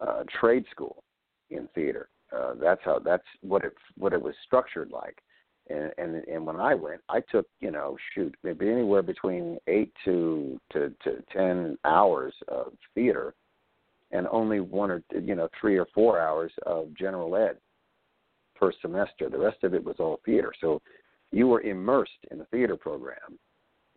a 0.00 0.24
trade 0.40 0.64
school 0.70 1.02
in 1.50 1.68
theater. 1.74 2.08
Uh, 2.36 2.54
that's 2.60 2.80
how. 2.84 2.98
That's 2.98 3.24
what 3.42 3.64
it 3.64 3.72
what 3.96 4.12
it 4.12 4.20
was 4.20 4.34
structured 4.44 4.90
like. 4.90 5.22
And, 5.70 5.92
and 5.98 6.24
and 6.26 6.46
when 6.46 6.56
I 6.56 6.74
went, 6.74 7.00
I 7.08 7.20
took 7.20 7.46
you 7.60 7.70
know 7.70 7.96
shoot 8.14 8.34
maybe 8.42 8.68
anywhere 8.68 9.02
between 9.02 9.58
eight 9.66 9.92
to 10.04 10.60
to 10.72 10.92
to 11.04 11.22
ten 11.32 11.78
hours 11.84 12.34
of 12.48 12.72
theater, 12.94 13.34
and 14.12 14.26
only 14.30 14.60
one 14.60 14.90
or 14.90 15.02
you 15.10 15.34
know 15.34 15.48
three 15.58 15.78
or 15.78 15.86
four 15.94 16.20
hours 16.20 16.52
of 16.66 16.94
general 16.94 17.34
ed 17.34 17.56
per 18.56 18.72
semester. 18.82 19.30
The 19.30 19.38
rest 19.38 19.64
of 19.64 19.72
it 19.72 19.84
was 19.84 19.96
all 19.98 20.20
theater. 20.24 20.52
So 20.60 20.82
you 21.30 21.46
were 21.46 21.62
immersed 21.62 22.26
in 22.30 22.38
the 22.38 22.44
theater 22.46 22.76
program 22.76 23.38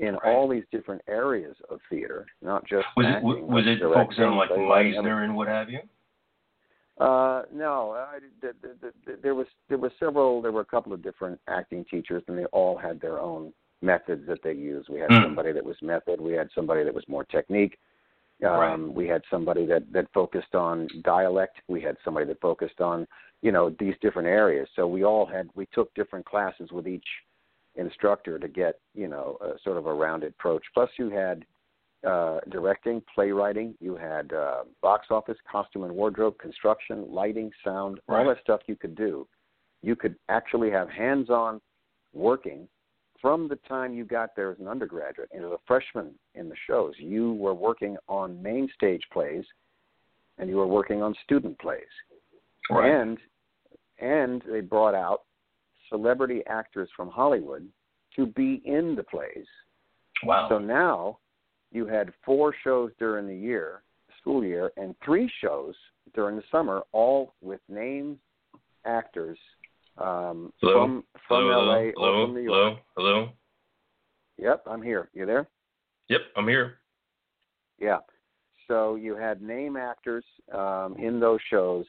in 0.01 0.15
Right. 0.15 0.33
all 0.33 0.47
these 0.47 0.63
different 0.71 1.01
areas 1.07 1.55
of 1.69 1.79
theater, 1.89 2.25
not 2.41 2.65
just 2.65 2.85
was 2.97 3.05
it 3.05 3.09
acting, 3.09 3.47
was 3.47 3.65
but 3.65 3.67
it 3.71 3.79
focused 3.79 4.19
on 4.19 4.35
like 4.35 4.49
Meisner 4.49 5.23
and 5.23 5.35
what 5.35 5.47
have 5.47 5.69
you? 5.69 5.79
uh, 6.99 7.43
no, 7.53 7.91
I, 7.91 8.19
the, 8.41 8.53
the, 8.61 8.93
the, 9.05 9.17
there 9.21 9.35
was 9.35 9.47
there 9.69 9.77
was 9.77 9.91
several. 9.99 10.41
There 10.41 10.51
were 10.51 10.61
a 10.61 10.65
couple 10.65 10.91
of 10.91 11.03
different 11.03 11.39
acting 11.47 11.85
teachers, 11.85 12.23
and 12.27 12.37
they 12.37 12.45
all 12.45 12.77
had 12.77 12.99
their 12.99 13.19
own 13.19 13.53
methods 13.81 14.27
that 14.27 14.39
they 14.43 14.53
use. 14.53 14.87
We 14.89 14.99
had 14.99 15.09
Mm. 15.11 15.23
somebody 15.23 15.51
that 15.51 15.63
was 15.63 15.77
method. 15.81 16.19
We 16.19 16.33
had 16.33 16.49
somebody 16.53 16.83
that 16.83 16.93
was 16.93 17.07
more 17.07 17.23
technique. 17.23 17.79
Um, 18.43 18.87
Right. 18.87 18.95
We 18.95 19.07
had 19.07 19.23
somebody 19.29 19.67
that 19.67 19.91
that 19.93 20.11
focused 20.13 20.55
on 20.55 20.87
dialect. 21.03 21.61
We 21.67 21.79
had 21.79 21.95
somebody 22.03 22.25
that 22.25 22.41
focused 22.41 22.81
on 22.81 23.07
you 23.43 23.51
know 23.51 23.69
these 23.79 23.95
different 24.01 24.27
areas. 24.27 24.67
So 24.75 24.87
we 24.87 25.03
all 25.03 25.27
had 25.27 25.47
we 25.53 25.67
took 25.67 25.93
different 25.93 26.25
classes 26.25 26.71
with 26.71 26.87
each 26.87 27.07
instructor 27.75 28.37
to 28.37 28.47
get 28.47 28.79
you 28.93 29.07
know 29.07 29.37
a, 29.41 29.59
sort 29.63 29.77
of 29.77 29.85
a 29.85 29.93
rounded 29.93 30.33
approach. 30.33 30.63
Plus, 30.73 30.89
you 30.97 31.09
had 31.09 31.45
uh, 32.07 32.39
directing, 32.49 33.01
playwriting. 33.13 33.75
You 33.79 33.95
had 33.95 34.33
uh, 34.33 34.63
box 34.81 35.07
office, 35.09 35.37
costume 35.49 35.83
and 35.83 35.93
wardrobe, 35.93 36.37
construction, 36.39 37.05
lighting, 37.09 37.51
sound, 37.63 37.99
all 38.09 38.27
that 38.27 38.37
stuff 38.41 38.61
you 38.67 38.75
could 38.75 38.95
do. 38.95 39.27
You 39.83 39.95
could 39.95 40.15
actually 40.29 40.69
have 40.71 40.89
hands-on 40.89 41.61
working 42.13 42.67
from 43.21 43.47
the 43.47 43.55
time 43.67 43.93
you 43.93 44.03
got 44.03 44.35
there 44.35 44.51
as 44.51 44.59
an 44.59 44.67
undergraduate 44.67 45.29
and 45.31 45.45
as 45.45 45.51
a 45.51 45.59
freshman 45.67 46.11
in 46.33 46.49
the 46.49 46.55
shows. 46.67 46.93
You 46.97 47.33
were 47.33 47.53
working 47.53 47.97
on 48.07 48.41
main 48.41 48.67
stage 48.73 49.03
plays, 49.13 49.45
and 50.39 50.49
you 50.49 50.57
were 50.57 50.67
working 50.67 51.03
on 51.03 51.15
student 51.23 51.57
plays 51.59 51.83
Right. 52.69 52.89
and 52.91 53.17
and 53.99 54.41
they 54.49 54.61
brought 54.61 54.95
out 54.95 55.21
celebrity 55.91 56.41
actors 56.47 56.89
from 56.95 57.09
Hollywood 57.09 57.67
to 58.15 58.25
be 58.25 58.61
in 58.65 58.95
the 58.95 59.03
plays. 59.03 59.45
wow. 60.23 60.47
So 60.49 60.57
now 60.57 61.19
you 61.71 61.85
had 61.85 62.11
four 62.25 62.55
shows 62.63 62.91
during 62.97 63.27
the 63.27 63.35
year, 63.35 63.83
school 64.19 64.43
year, 64.43 64.71
and 64.77 64.95
three 65.05 65.31
shows 65.41 65.75
during 66.15 66.35
the 66.35 66.43
summer, 66.51 66.81
all 66.91 67.35
with 67.41 67.61
named 67.69 68.17
actors 68.85 69.37
um, 69.97 70.51
Hello? 70.61 70.73
from 70.85 71.03
from 71.27 71.43
hello, 71.43 71.65
LA 71.65 71.91
hello, 71.95 72.21
or 72.21 72.25
from 72.25 72.35
New 72.35 72.41
York. 72.41 72.77
hello, 72.95 73.13
hello. 73.13 73.29
Yep, 74.37 74.63
I'm 74.67 74.81
here. 74.81 75.09
You 75.13 75.25
there? 75.25 75.47
Yep, 76.09 76.21
I'm 76.35 76.47
here. 76.47 76.79
Yeah. 77.79 77.97
So 78.67 78.95
you 78.95 79.15
had 79.15 79.41
name 79.41 79.75
actors 79.75 80.23
um, 80.53 80.95
in 80.97 81.19
those 81.19 81.39
shows 81.49 81.85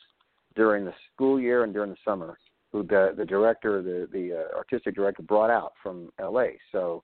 during 0.54 0.84
the 0.84 0.92
school 1.14 1.40
year 1.40 1.64
and 1.64 1.72
during 1.72 1.90
the 1.90 1.96
summer, 2.04 2.36
who 2.72 2.82
the 2.82 3.14
the 3.16 3.24
director, 3.24 3.82
the 3.82 4.08
the 4.12 4.40
uh, 4.40 4.56
artistic 4.56 4.94
director, 4.94 5.22
brought 5.22 5.50
out 5.50 5.72
from 5.82 6.10
L.A. 6.18 6.58
So 6.72 7.02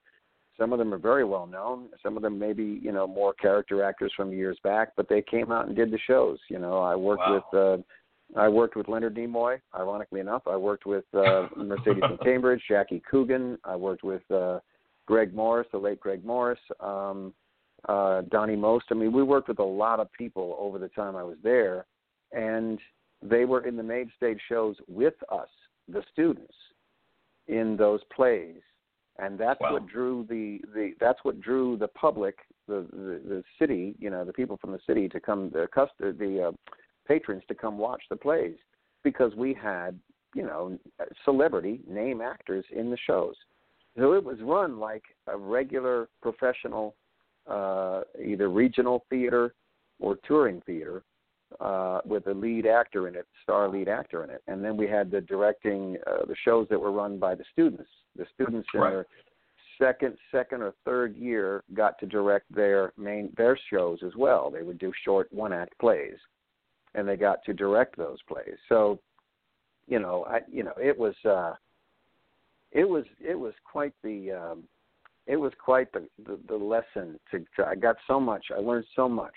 some 0.58 0.72
of 0.72 0.78
them 0.78 0.92
are 0.92 0.98
very 0.98 1.24
well 1.24 1.46
known. 1.46 1.88
Some 2.02 2.16
of 2.16 2.22
them 2.22 2.38
maybe 2.38 2.80
you 2.82 2.92
know 2.92 3.06
more 3.06 3.34
character 3.34 3.82
actors 3.84 4.12
from 4.16 4.32
years 4.32 4.58
back, 4.64 4.90
but 4.96 5.08
they 5.08 5.22
came 5.22 5.52
out 5.52 5.66
and 5.66 5.76
did 5.76 5.90
the 5.90 5.98
shows. 6.06 6.38
You 6.48 6.58
know, 6.58 6.78
I 6.78 6.96
worked 6.96 7.22
Wow. 7.26 7.44
with. 7.52 7.60
Uh, 7.60 7.82
I 8.36 8.46
worked 8.46 8.76
with 8.76 8.88
Leonard 8.88 9.14
Nimoy. 9.16 9.58
Ironically 9.74 10.20
enough, 10.20 10.42
I 10.46 10.56
worked 10.56 10.84
with 10.84 11.04
uh, 11.14 11.46
Mercedes 11.56 12.04
McCambridge, 12.04 12.60
Jackie 12.68 13.02
Coogan. 13.10 13.56
I 13.64 13.74
worked 13.74 14.04
with 14.04 14.20
uh, 14.30 14.60
Greg 15.06 15.34
Morris, 15.34 15.66
the 15.72 15.78
late 15.78 15.98
Greg 15.98 16.24
Morris. 16.24 16.58
Um, 16.80 17.32
uh, 17.88 18.22
Donnie 18.30 18.56
Most. 18.56 18.86
I 18.90 18.94
mean, 18.94 19.12
we 19.12 19.22
worked 19.22 19.48
with 19.48 19.60
a 19.60 19.64
lot 19.64 20.00
of 20.00 20.12
people 20.12 20.56
over 20.58 20.78
the 20.78 20.88
time 20.88 21.14
I 21.16 21.22
was 21.22 21.36
there, 21.42 21.86
and 22.32 22.78
they 23.22 23.44
were 23.44 23.66
in 23.66 23.76
the 23.76 23.82
main 23.82 24.10
stage 24.16 24.40
shows 24.48 24.76
with 24.86 25.14
us, 25.30 25.48
the 25.88 26.02
students, 26.12 26.54
in 27.48 27.76
those 27.76 28.00
plays, 28.14 28.60
and 29.18 29.38
that's 29.38 29.60
Wow. 29.60 29.72
what 29.72 29.86
drew 29.86 30.24
the, 30.28 30.60
the 30.74 30.94
that's 31.00 31.24
what 31.24 31.40
drew 31.40 31.76
the 31.76 31.88
public, 31.88 32.38
the, 32.66 32.86
the 32.92 33.20
the 33.26 33.44
city, 33.58 33.94
you 33.98 34.10
know, 34.10 34.24
the 34.24 34.32
people 34.32 34.56
from 34.58 34.72
the 34.72 34.80
city 34.86 35.08
to 35.08 35.18
come, 35.18 35.50
the 35.50 35.66
cust- 35.72 35.98
the 35.98 36.48
uh, 36.48 36.72
patrons 37.06 37.42
to 37.48 37.54
come 37.54 37.78
watch 37.78 38.02
the 38.10 38.16
plays, 38.16 38.56
because 39.02 39.34
we 39.34 39.52
had 39.54 39.98
you 40.34 40.42
know 40.42 40.78
celebrity 41.24 41.80
name 41.88 42.20
actors 42.20 42.64
in 42.70 42.90
the 42.90 42.98
shows. 43.06 43.34
So 43.96 44.12
it 44.12 44.22
was 44.22 44.38
run 44.42 44.78
like 44.78 45.02
a 45.26 45.36
regular 45.36 46.08
professional 46.22 46.94
uh, 47.48 48.02
either 48.22 48.48
regional 48.48 49.04
theater 49.10 49.54
or 49.98 50.16
touring 50.26 50.60
theater 50.66 51.02
uh, 51.60 52.00
with 52.04 52.26
a 52.26 52.34
lead 52.34 52.66
actor 52.66 53.08
in 53.08 53.14
it, 53.14 53.26
star 53.42 53.68
lead 53.68 53.88
actor 53.88 54.24
in 54.24 54.30
it. 54.30 54.42
And 54.46 54.64
then 54.64 54.76
we 54.76 54.86
had 54.86 55.10
the 55.10 55.20
directing 55.20 55.96
uh, 56.06 56.24
the 56.26 56.36
shows 56.44 56.66
that 56.70 56.78
were 56.78 56.92
run 56.92 57.18
by 57.18 57.34
the 57.34 57.44
students. 57.52 57.90
The 58.16 58.26
students 58.34 58.68
in 58.74 58.80
Right. 58.80 58.90
their 58.90 59.06
second, 59.80 60.16
second 60.30 60.62
or 60.62 60.74
third 60.84 61.16
year 61.16 61.62
got 61.74 61.98
to 62.00 62.06
direct 62.06 62.52
their 62.54 62.92
main 62.96 63.32
their 63.36 63.56
shows 63.70 63.98
as 64.02 64.14
well. 64.16 64.50
They 64.50 64.62
would 64.62 64.78
do 64.78 64.92
short 65.04 65.32
one 65.32 65.52
act 65.52 65.78
plays, 65.78 66.18
and 66.94 67.06
they 67.08 67.16
got 67.16 67.44
to 67.44 67.54
direct 67.54 67.96
those 67.96 68.18
plays. 68.28 68.56
So, 68.68 68.98
you 69.86 69.98
know, 69.98 70.24
I 70.28 70.40
you 70.50 70.64
know 70.64 70.74
it 70.80 70.98
was. 70.98 71.14
uh 71.24 71.54
it 72.72 72.86
was 72.86 73.04
it 73.18 73.34
was 73.34 73.54
quite 73.64 73.94
the 74.02 74.30
um 74.32 74.64
it 75.26 75.36
was 75.36 75.52
quite 75.58 75.90
the, 75.92 76.06
the 76.26 76.38
the 76.48 76.54
lesson 76.54 77.18
to, 77.30 77.38
to 77.56 77.66
I 77.66 77.74
got 77.74 77.96
so 78.06 78.20
much 78.20 78.44
I 78.54 78.60
learned 78.60 78.84
so 78.94 79.08
much 79.08 79.32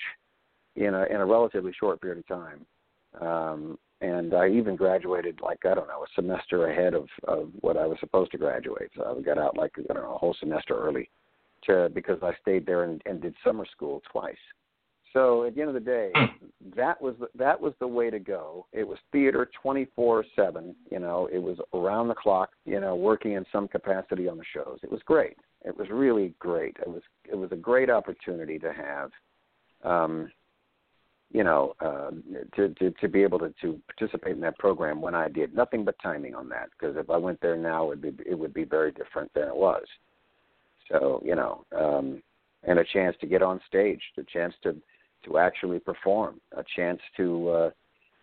in 0.76 0.94
a 0.94 1.04
in 1.06 1.18
a 1.18 1.26
relatively 1.26 1.74
short 1.80 2.02
period 2.02 2.20
of 2.20 2.28
time. 2.28 2.66
Um 3.20 3.78
and 4.02 4.34
I 4.34 4.50
even 4.50 4.76
graduated 4.76 5.40
like 5.42 5.66
I 5.66 5.76
don't 5.76 5.88
know 5.88 6.04
a 6.04 6.14
semester 6.16 6.68
ahead 6.68 6.94
of 6.94 7.08
of 7.28 7.50
what 7.62 7.78
I 7.78 7.86
was 7.86 7.98
supposed 8.00 8.32
to 8.32 8.38
graduate. 8.38 8.92
So 8.96 9.16
I 9.18 9.22
got 9.22 9.38
out 9.38 9.58
like 9.58 9.72
I 9.78 9.94
don't 9.94 10.04
know 10.04 10.16
a 10.16 10.18
whole 10.18 10.36
semester 10.40 10.78
early 10.78 11.10
to 11.66 11.90
because 11.94 12.18
I 12.24 12.32
stayed 12.42 12.66
there 12.66 12.84
and, 12.84 13.02
and 13.06 13.22
did 13.22 13.36
summer 13.44 13.66
school 13.72 14.02
twice. 14.12 14.36
So 15.14 15.44
at 15.44 15.56
the 15.56 15.62
end 15.62 15.70
of 15.70 15.74
the 15.74 15.80
day 15.80 16.12
that 16.76 17.02
was 17.02 17.16
the, 17.20 17.28
that 17.36 17.60
was 17.60 17.74
the 17.80 17.88
way 17.88 18.10
to 18.10 18.20
go. 18.20 18.66
It 18.74 18.88
was 18.88 18.98
theater 19.12 19.50
24/7 19.64 20.76
you 20.90 21.00
know 21.00 21.30
it 21.32 21.40
was 21.40 21.58
around 21.74 22.08
the 22.08 22.16
clock 22.16 22.52
you 22.66 22.80
know 22.80 22.96
working 22.96 23.34
in 23.34 23.46
some 23.52 23.68
capacity 23.68 24.28
on 24.28 24.38
the 24.38 24.46
shows. 24.54 24.80
It 24.84 24.92
was 24.92 25.02
great. 25.06 25.38
It 25.64 25.78
was 25.78 25.88
really 25.92 26.34
great. 26.40 26.78
It 26.82 26.88
was 26.88 27.04
it 27.30 27.36
was 27.36 27.52
a 27.52 27.56
great 27.56 27.90
opportunity 27.90 28.58
to 28.60 28.74
have 28.74 29.12
um 29.84 30.32
you 31.32 31.44
know 31.44 31.74
uh 31.80 32.12
to 32.56 32.70
to 32.76 32.92
to 32.92 33.08
be 33.08 33.24
able 33.24 33.40
to 33.40 33.54
to 33.62 33.80
participate 33.88 34.34
in 34.34 34.42
that 34.42 34.58
program 34.60 35.02
when 35.02 35.16
I 35.16 35.30
did. 35.30 35.56
Nothing 35.56 35.86
but 35.86 35.96
timing 36.02 36.36
on 36.36 36.50
that 36.50 36.70
because 36.72 36.96
if 36.98 37.10
I 37.10 37.18
went 37.18 37.40
there 37.42 37.56
now 37.56 37.86
it 37.92 38.02
would 38.02 38.18
be 38.18 38.24
it 38.26 38.38
would 38.38 38.54
be 38.54 38.64
very 38.64 38.92
different 38.92 39.34
than 39.34 39.48
it 39.48 39.56
was. 39.56 39.84
So 40.90 41.22
you 41.26 41.36
know 41.36 41.66
um 41.78 42.22
and 42.64 42.80
a 42.80 42.84
chance 42.84 43.16
to 43.22 43.28
get 43.28 43.42
on 43.42 43.60
stage 43.68 44.02
a 44.18 44.24
chance 44.24 44.54
to 44.64 44.76
to 45.26 45.38
actually 45.38 45.80
perform 45.80 46.42
a 46.58 46.64
chance 46.76 47.00
to 47.18 47.50
uh 47.50 47.70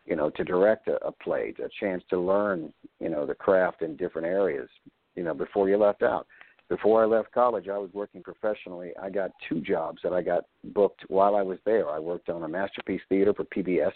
you 0.05 0.17
know 0.17 0.31
to 0.31 0.45
direct 0.45 0.89
a, 0.89 0.97
a 1.07 1.13
play 1.13 1.55
a 1.65 1.69
chance 1.81 2.03
to 2.11 2.19
learn 2.19 2.73
you 3.01 3.09
know 3.09 3.27
the 3.27 3.35
craft 3.35 3.83
in 3.83 3.97
different 3.97 4.27
areas 4.27 4.69
you 5.15 5.23
know 5.23 5.35
before 5.35 5.69
you 5.69 5.77
left 5.77 6.03
out 6.03 6.27
before 6.69 7.03
I 7.03 7.07
left 7.07 7.33
college, 7.33 7.69
I 7.69 7.79
was 7.79 7.91
working 7.93 8.23
professionally. 8.23 8.93
I 9.01 9.11
got 9.11 9.31
two 9.49 9.61
jobs 9.61 10.01
that 10.03 10.13
I 10.13 10.23
got 10.23 10.45
booked 10.65 11.03
while 11.09 11.35
I 11.35 11.43
was 11.43 11.59
there. 11.65 11.89
I 11.89 11.99
worked 11.99 12.29
on 12.29 12.43
a 12.43 12.49
masterpiece 12.49 13.01
theater 13.09 13.33
for 13.33 13.45
PBS 13.45 13.93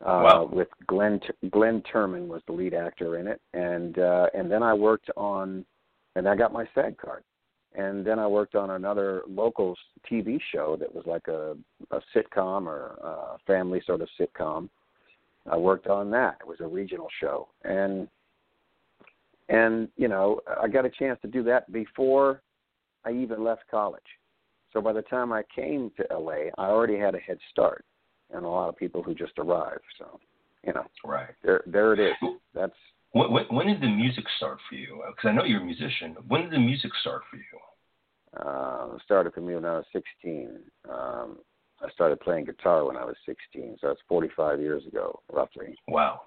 uh, 0.00 0.22
Wow. 0.22 0.50
with 0.52 0.68
Glynn 0.86 1.20
Glynn 1.50 1.82
Turman 1.92 2.26
was 2.26 2.42
the 2.46 2.52
lead 2.52 2.74
actor 2.74 3.18
in 3.18 3.26
it, 3.26 3.40
and 3.54 3.98
uh, 3.98 4.26
and 4.34 4.50
then 4.50 4.62
I 4.62 4.74
worked 4.74 5.10
on, 5.16 5.64
and 6.14 6.28
I 6.28 6.36
got 6.36 6.52
my 6.52 6.68
SAG 6.74 6.98
card, 6.98 7.24
and 7.74 8.04
then 8.04 8.18
I 8.18 8.26
worked 8.26 8.54
on 8.54 8.70
another 8.70 9.22
local 9.26 9.74
TV 10.10 10.38
show 10.52 10.76
that 10.78 10.94
was 10.94 11.04
like 11.06 11.26
a, 11.28 11.56
a 11.90 12.00
sitcom 12.14 12.66
or 12.66 12.98
a 13.02 13.38
family 13.46 13.82
sort 13.86 14.02
of 14.02 14.08
sitcom. 14.20 14.68
I 15.50 15.56
worked 15.56 15.86
on 15.86 16.10
that. 16.10 16.36
It 16.40 16.46
was 16.46 16.60
a 16.60 16.66
regional 16.66 17.08
show, 17.20 17.48
and 17.64 18.08
and 19.48 19.88
you 19.96 20.08
know 20.08 20.40
I 20.62 20.68
got 20.68 20.84
a 20.84 20.90
chance 20.90 21.18
to 21.22 21.28
do 21.28 21.42
that 21.44 21.70
before 21.72 22.42
I 23.04 23.12
even 23.12 23.44
left 23.44 23.62
college. 23.70 24.02
So 24.72 24.80
by 24.80 24.92
the 24.92 25.02
time 25.02 25.32
I 25.32 25.42
came 25.54 25.90
to 25.96 26.16
LA, 26.18 26.50
I 26.58 26.68
already 26.68 26.98
had 26.98 27.14
a 27.14 27.18
head 27.18 27.38
start, 27.50 27.84
and 28.32 28.44
a 28.44 28.48
lot 28.48 28.68
of 28.68 28.76
people 28.76 29.02
who 29.02 29.14
just 29.14 29.38
arrived. 29.38 29.84
So 29.98 30.18
you 30.66 30.72
know, 30.72 30.84
Right. 31.04 31.34
there 31.42 31.62
there 31.66 31.92
it 31.92 32.00
is. 32.00 32.14
That's 32.54 32.72
When, 33.12 33.30
when, 33.30 33.44
when 33.46 33.66
did 33.66 33.80
the 33.80 33.88
music 33.88 34.24
start 34.36 34.58
for 34.68 34.74
you? 34.76 35.02
Because 35.08 35.28
I 35.28 35.32
know 35.32 35.44
you're 35.44 35.60
a 35.60 35.64
musician. 35.64 36.16
When 36.28 36.42
did 36.42 36.52
the 36.52 36.58
music 36.58 36.90
start 37.00 37.22
for 37.30 37.36
you? 37.36 37.58
uh, 38.40 38.98
started 39.04 39.32
for 39.32 39.40
me 39.40 39.54
when 39.54 39.64
I 39.64 39.76
was 39.76 39.84
16. 39.92 40.58
Um, 40.90 41.38
I 41.80 41.90
started 41.92 42.20
playing 42.20 42.46
guitar 42.46 42.84
when 42.84 42.96
I 42.96 43.04
was 43.04 43.16
16, 43.26 43.76
so 43.80 43.88
that's 43.88 44.00
45 44.08 44.60
years 44.60 44.86
ago, 44.86 45.20
roughly. 45.32 45.76
Wow. 45.88 46.22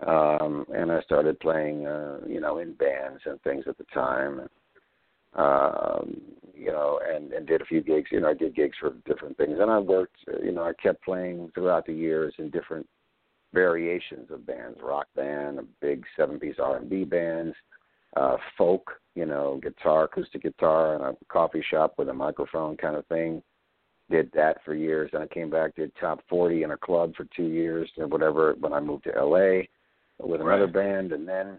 Um 0.00 0.66
and 0.74 0.90
I 0.90 1.00
started 1.02 1.38
playing 1.40 1.86
uh 1.86 2.18
you 2.26 2.40
know 2.40 2.58
in 2.58 2.72
bands 2.74 3.20
and 3.24 3.40
things 3.42 3.64
at 3.68 3.78
the 3.78 3.84
time. 3.94 4.40
And 4.40 4.48
um 5.34 6.20
you 6.54 6.70
know 6.70 7.00
and 7.08 7.32
and 7.32 7.46
did 7.46 7.62
a 7.62 7.66
few 7.66 7.82
gigs 7.82 8.10
you 8.10 8.20
know 8.20 8.28
I 8.28 8.34
did 8.34 8.54
gigs 8.54 8.76
for 8.80 8.94
different 9.06 9.36
things. 9.36 9.58
And 9.60 9.70
I 9.70 9.78
worked 9.78 10.16
you 10.42 10.52
know 10.52 10.64
I 10.64 10.72
kept 10.82 11.04
playing 11.04 11.50
throughout 11.54 11.86
the 11.86 11.94
years 11.94 12.34
in 12.38 12.50
different 12.50 12.86
variations 13.52 14.30
of 14.30 14.46
bands 14.46 14.78
rock 14.82 15.06
band 15.14 15.60
big 15.80 16.04
seven 16.16 16.38
piece 16.40 16.56
R&B 16.58 17.04
bands 17.04 17.54
uh 18.16 18.36
folk 18.56 18.92
you 19.14 19.26
know 19.26 19.60
guitar 19.62 20.04
acoustic 20.04 20.42
guitar 20.42 20.94
and 20.94 21.04
a 21.04 21.16
coffee 21.28 21.64
shop 21.70 21.94
with 21.98 22.08
a 22.08 22.14
microphone 22.14 22.76
kind 22.76 22.96
of 22.96 23.06
thing. 23.06 23.42
Did 24.10 24.30
that 24.34 24.58
for 24.64 24.74
years. 24.74 25.10
And 25.12 25.22
I 25.22 25.26
came 25.26 25.48
back 25.48 25.74
did 25.74 25.92
top 25.98 26.20
40 26.28 26.64
in 26.64 26.72
a 26.72 26.76
club 26.76 27.14
for 27.16 27.26
2 27.36 27.44
years 27.44 27.90
and 27.96 28.10
whatever 28.10 28.54
when 28.60 28.72
I 28.72 28.80
moved 28.80 29.04
to 29.04 29.24
LA 29.24 29.62
with 30.22 30.40
another 30.40 30.64
Right. 30.66 30.72
band 30.72 31.12
and 31.12 31.28
then 31.28 31.58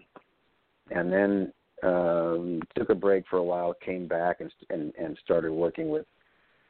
and 0.90 1.12
then 1.12 1.52
Um, 1.82 2.62
took 2.76 2.88
a 2.88 2.94
break 2.94 3.26
for 3.26 3.36
a 3.36 3.42
while, 3.42 3.74
came 3.74 4.06
back 4.06 4.40
and 4.40 4.50
and, 4.70 4.94
and 4.96 5.18
started 5.18 5.52
working 5.52 5.90
with 5.90 6.06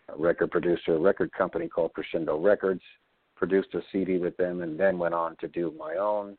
a 0.09 0.17
record 0.17 0.51
producer, 0.51 0.97
a 0.97 0.99
record 0.99 1.31
company 1.33 1.69
called 1.69 1.93
Crescendo 1.93 2.37
Records. 2.39 2.83
Produced 3.37 3.75
a 3.75 3.83
CD 3.93 4.19
with 4.19 4.37
them, 4.37 4.63
and 4.63 4.79
then 4.81 4.99
went 4.99 5.15
on 5.15 5.37
to 5.37 5.47
do 5.49 5.73
my 5.79 5.95
own 5.97 6.37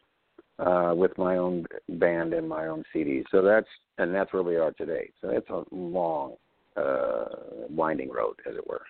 uh, 0.60 0.94
with 0.96 1.18
my 1.18 1.38
own 1.38 1.66
band 1.88 2.34
and 2.34 2.50
my 2.50 2.68
own 2.68 2.84
CDs. 2.94 3.24
So 3.32 3.42
that's 3.42 3.68
and 3.98 4.14
that's 4.14 4.34
where 4.34 4.44
we 4.44 4.58
are 4.58 4.72
today. 4.72 5.10
So 5.22 5.30
it's 5.30 5.50
a 5.50 5.64
long, 5.72 6.36
uh, 6.76 7.26
winding 7.70 8.12
road, 8.12 8.36
as 8.50 8.56
it 8.56 8.68
were. 8.68 8.86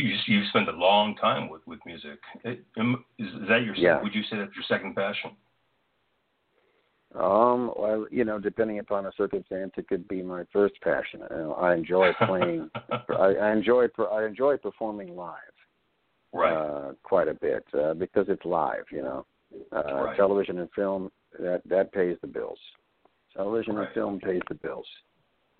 You 0.00 0.16
you 0.26 0.44
spent 0.48 0.68
a 0.68 0.72
long 0.72 1.16
time 1.16 1.48
with 1.48 1.62
with 1.66 1.80
music. 1.86 2.18
Is, 2.44 2.58
is 3.18 3.28
that 3.48 3.62
your 3.64 3.74
yeah. 3.74 4.02
would 4.02 4.14
you 4.14 4.22
say 4.24 4.38
that's 4.38 4.54
your 4.54 4.64
second 4.68 4.94
passion? 4.94 5.30
Um, 7.14 7.72
well, 7.76 8.06
you 8.10 8.24
know, 8.24 8.38
depending 8.38 8.78
upon 8.78 9.02
the 9.02 9.12
circumstance, 9.16 9.72
it 9.76 9.88
could 9.88 10.06
be 10.06 10.22
my 10.22 10.44
first 10.52 10.74
passion. 10.80 11.20
You 11.30 11.36
know, 11.36 11.52
I 11.54 11.74
enjoy 11.74 12.12
playing. 12.26 12.70
I, 12.90 13.34
I 13.34 13.52
enjoy. 13.52 13.86
I 14.12 14.24
enjoy 14.24 14.56
performing 14.58 15.16
live. 15.16 15.34
Right. 16.32 16.52
Uh, 16.52 16.92
quite 17.02 17.26
a 17.26 17.34
bit 17.34 17.64
uh, 17.74 17.94
because 17.94 18.26
it's 18.28 18.44
live. 18.44 18.84
You 18.92 19.02
know, 19.02 19.26
uh, 19.72 20.04
right. 20.04 20.16
television 20.16 20.58
and 20.58 20.68
film 20.74 21.10
that 21.38 21.62
that 21.68 21.92
pays 21.92 22.16
the 22.20 22.28
bills. 22.28 22.58
Television 23.36 23.74
right. 23.74 23.86
and 23.86 23.94
film 23.94 24.20
pays 24.20 24.42
the 24.48 24.54
bills. 24.54 24.86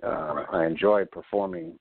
Um, 0.04 0.12
right. 0.12 0.46
I 0.52 0.66
enjoy 0.66 1.04
performing. 1.06 1.78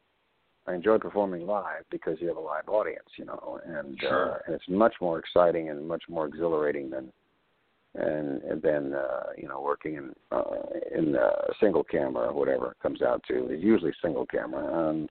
I 0.70 0.76
enjoy 0.76 1.00
performing 1.00 1.48
live 1.48 1.84
because 1.90 2.18
you 2.22 2.28
have 2.28 2.38
a 2.38 2.42
live 2.42 2.70
audience, 2.70 3.08
you 3.16 3.26
know, 3.26 3.60
and, 3.66 3.98
sure. 4.00 4.34
uh, 4.34 4.38
and 4.46 4.56
it's 4.56 4.70
much 4.70 4.94
more 5.02 5.18
exciting 5.18 5.70
and 5.70 5.88
much 5.88 6.04
more 6.08 6.28
exhilarating 6.28 6.90
than 6.90 7.12
and 7.96 8.44
and 8.44 8.62
then 8.62 8.94
uh, 8.94 9.32
you 9.36 9.48
know 9.48 9.62
working 9.62 9.96
in 9.96 10.14
uh, 10.32 10.44
in 10.96 11.16
a 11.16 11.32
single 11.60 11.84
camera 11.84 12.28
or 12.28 12.34
whatever 12.34 12.72
it 12.72 12.78
comes 12.84 13.02
out 13.02 13.24
to. 13.28 13.48
It's 13.50 13.64
usually 13.64 13.92
single 14.00 14.28
camera. 14.28 14.90
Um, 14.90 15.08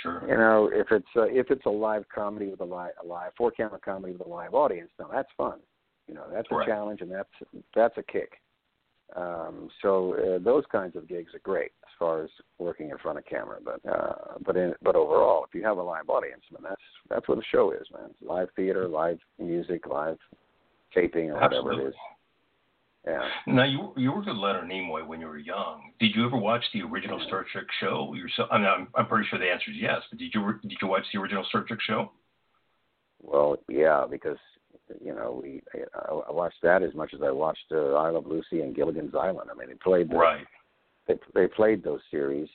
sure. 0.00 0.22
You 0.28 0.36
know, 0.36 0.70
if 0.72 0.86
it's 0.92 1.08
uh, 1.16 1.24
if 1.24 1.50
it's 1.50 1.66
a 1.66 1.70
live 1.70 2.04
comedy 2.14 2.46
with 2.46 2.60
a 2.60 2.64
live 2.64 2.92
a 3.02 3.06
live 3.06 3.32
four 3.36 3.50
camera 3.50 3.80
comedy 3.84 4.12
with 4.12 4.24
a 4.24 4.30
live 4.30 4.54
audience, 4.54 4.90
now 5.00 5.08
that's 5.12 5.30
fun. 5.36 5.58
You 6.06 6.14
know, 6.14 6.26
that's 6.32 6.46
a 6.52 6.64
challenge 6.64 7.00
and 7.00 7.10
that's 7.10 7.28
that's 7.74 7.98
a 7.98 8.02
kick. 8.04 8.34
Um, 9.16 9.68
so 9.82 10.14
uh, 10.14 10.44
those 10.44 10.64
kinds 10.70 10.94
of 10.94 11.08
gigs 11.08 11.34
are 11.34 11.40
great 11.40 11.72
far 11.98 12.24
as 12.24 12.30
working 12.58 12.90
in 12.90 12.98
front 12.98 13.18
of 13.18 13.24
camera. 13.26 13.58
But 13.64 13.80
uh, 13.90 14.38
but 14.44 14.56
in, 14.56 14.74
but 14.82 14.96
overall, 14.96 15.44
if 15.44 15.54
you 15.54 15.64
have 15.64 15.78
a 15.78 15.82
live 15.82 16.08
audience, 16.08 16.42
man, 16.52 16.62
that's 16.68 16.82
that's 17.08 17.28
what 17.28 17.38
the 17.38 17.44
show 17.50 17.72
is, 17.72 17.86
man. 17.92 18.10
Live 18.22 18.48
theater, 18.56 18.88
live 18.88 19.18
music, 19.38 19.86
live 19.86 20.18
taping, 20.94 21.30
or 21.30 21.42
Absolutely. 21.42 21.70
whatever 21.70 21.88
it 21.88 21.90
is. 21.90 21.94
Yeah. 23.06 23.28
Now 23.46 23.64
you 23.64 23.92
you 23.96 24.12
worked 24.12 24.28
with 24.28 24.36
Leonard 24.36 24.70
Nimoy 24.70 25.06
when 25.06 25.20
you 25.20 25.26
were 25.26 25.38
young. 25.38 25.90
Did 26.00 26.14
you 26.14 26.24
ever 26.26 26.38
watch 26.38 26.64
the 26.72 26.82
original 26.82 27.20
Star 27.26 27.44
Trek 27.52 27.66
show 27.80 28.14
yourself? 28.14 28.48
I 28.50 28.56
mean, 28.56 28.66
I'm, 28.66 28.88
I'm 28.94 29.06
pretty 29.06 29.28
sure 29.28 29.38
the 29.38 29.50
answer 29.50 29.70
is 29.70 29.76
yes. 29.78 30.00
But 30.10 30.18
did 30.18 30.32
you 30.32 30.58
did 30.62 30.78
you 30.80 30.88
watch 30.88 31.04
the 31.12 31.20
original 31.20 31.44
Star 31.44 31.64
Trek 31.64 31.80
show? 31.86 32.12
Well, 33.20 33.56
yeah, 33.68 34.06
because 34.10 34.38
you 35.02 35.14
know 35.14 35.40
we 35.42 35.60
I, 35.94 36.14
I 36.28 36.32
watched 36.32 36.62
that 36.62 36.82
as 36.82 36.94
much 36.94 37.12
as 37.12 37.20
I 37.22 37.30
watched 37.30 37.66
uh, 37.72 37.92
I 37.92 38.08
Love 38.08 38.26
Lucy 38.26 38.62
and 38.62 38.74
Gilligan's 38.74 39.14
Island. 39.14 39.50
I 39.52 39.58
mean, 39.58 39.68
it 39.68 39.80
played 39.80 40.10
the, 40.10 40.16
right. 40.16 40.46
They 41.06 41.14
they 41.34 41.46
played 41.46 41.82
those 41.82 42.00
series 42.10 42.48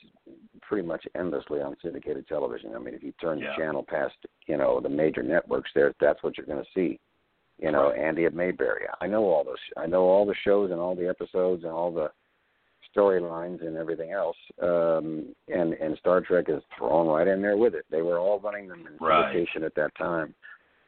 pretty 0.62 0.86
much 0.86 1.04
endlessly 1.16 1.60
on 1.60 1.76
syndicated 1.82 2.26
television. 2.26 2.74
I 2.74 2.78
mean, 2.78 2.94
if 2.94 3.02
you 3.02 3.12
turn 3.20 3.38
yeah. 3.38 3.50
the 3.56 3.62
channel 3.62 3.84
past 3.88 4.14
you 4.46 4.56
know 4.56 4.80
the 4.80 4.88
major 4.88 5.22
networks, 5.22 5.70
there 5.74 5.92
that's 6.00 6.22
what 6.22 6.36
you're 6.36 6.46
going 6.46 6.64
to 6.64 6.70
see. 6.74 6.98
You 7.58 7.72
know, 7.72 7.90
right. 7.90 7.98
Andy 7.98 8.24
at 8.24 8.34
Mayberry. 8.34 8.86
I 9.00 9.06
know 9.06 9.24
all 9.24 9.44
those. 9.44 9.56
I 9.76 9.86
know 9.86 10.02
all 10.02 10.24
the 10.24 10.34
shows 10.44 10.70
and 10.70 10.80
all 10.80 10.96
the 10.96 11.08
episodes 11.08 11.62
and 11.62 11.72
all 11.72 11.92
the 11.92 12.10
storylines 12.96 13.64
and 13.64 13.76
everything 13.76 14.12
else. 14.12 14.36
Um, 14.62 15.34
and 15.48 15.74
and 15.74 15.96
Star 15.98 16.20
Trek 16.20 16.46
is 16.48 16.62
thrown 16.76 17.06
right 17.06 17.28
in 17.28 17.42
there 17.42 17.56
with 17.56 17.74
it. 17.74 17.84
They 17.90 18.02
were 18.02 18.18
all 18.18 18.40
running 18.40 18.68
them 18.68 18.86
in 18.86 19.04
right. 19.04 19.34
syndication 19.34 19.64
at 19.64 19.74
that 19.74 19.94
time 19.96 20.34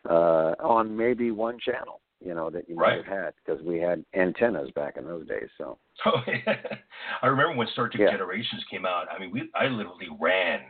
uh, 0.08 0.54
on 0.60 0.96
maybe 0.96 1.30
one 1.30 1.58
channel, 1.58 2.00
you 2.24 2.34
know, 2.34 2.50
that 2.50 2.68
you 2.68 2.76
might 2.76 2.82
right. 2.82 3.04
have 3.04 3.18
had 3.24 3.34
because 3.44 3.62
we 3.62 3.78
had 3.78 4.04
antennas 4.14 4.70
back 4.74 4.96
in 4.96 5.04
those 5.04 5.26
days. 5.26 5.48
So. 5.58 5.78
Oh 6.04 6.20
yeah, 6.26 6.56
I 7.22 7.26
remember 7.28 7.54
when 7.54 7.68
Star 7.68 7.88
Trek 7.88 8.00
yeah. 8.00 8.10
Generations 8.10 8.64
came 8.68 8.84
out. 8.84 9.06
I 9.14 9.20
mean, 9.20 9.30
we 9.30 9.48
I 9.54 9.66
literally 9.66 10.08
ran 10.20 10.60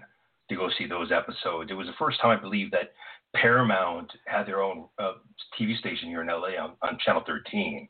to 0.51 0.57
go 0.57 0.69
see 0.77 0.87
those 0.87 1.11
episodes. 1.11 1.71
It 1.71 1.75
was 1.75 1.87
the 1.87 1.95
first 1.99 2.21
time 2.21 2.37
I 2.37 2.41
believe 2.41 2.71
that 2.73 2.93
Paramount 3.35 4.13
had 4.27 4.45
their 4.45 4.61
own 4.61 4.87
uh, 4.99 5.13
TV 5.59 5.79
station 5.79 6.09
here 6.09 6.21
in 6.21 6.27
LA 6.27 6.61
on, 6.61 6.73
on 6.83 6.99
Channel 7.05 7.23
13. 7.27 7.89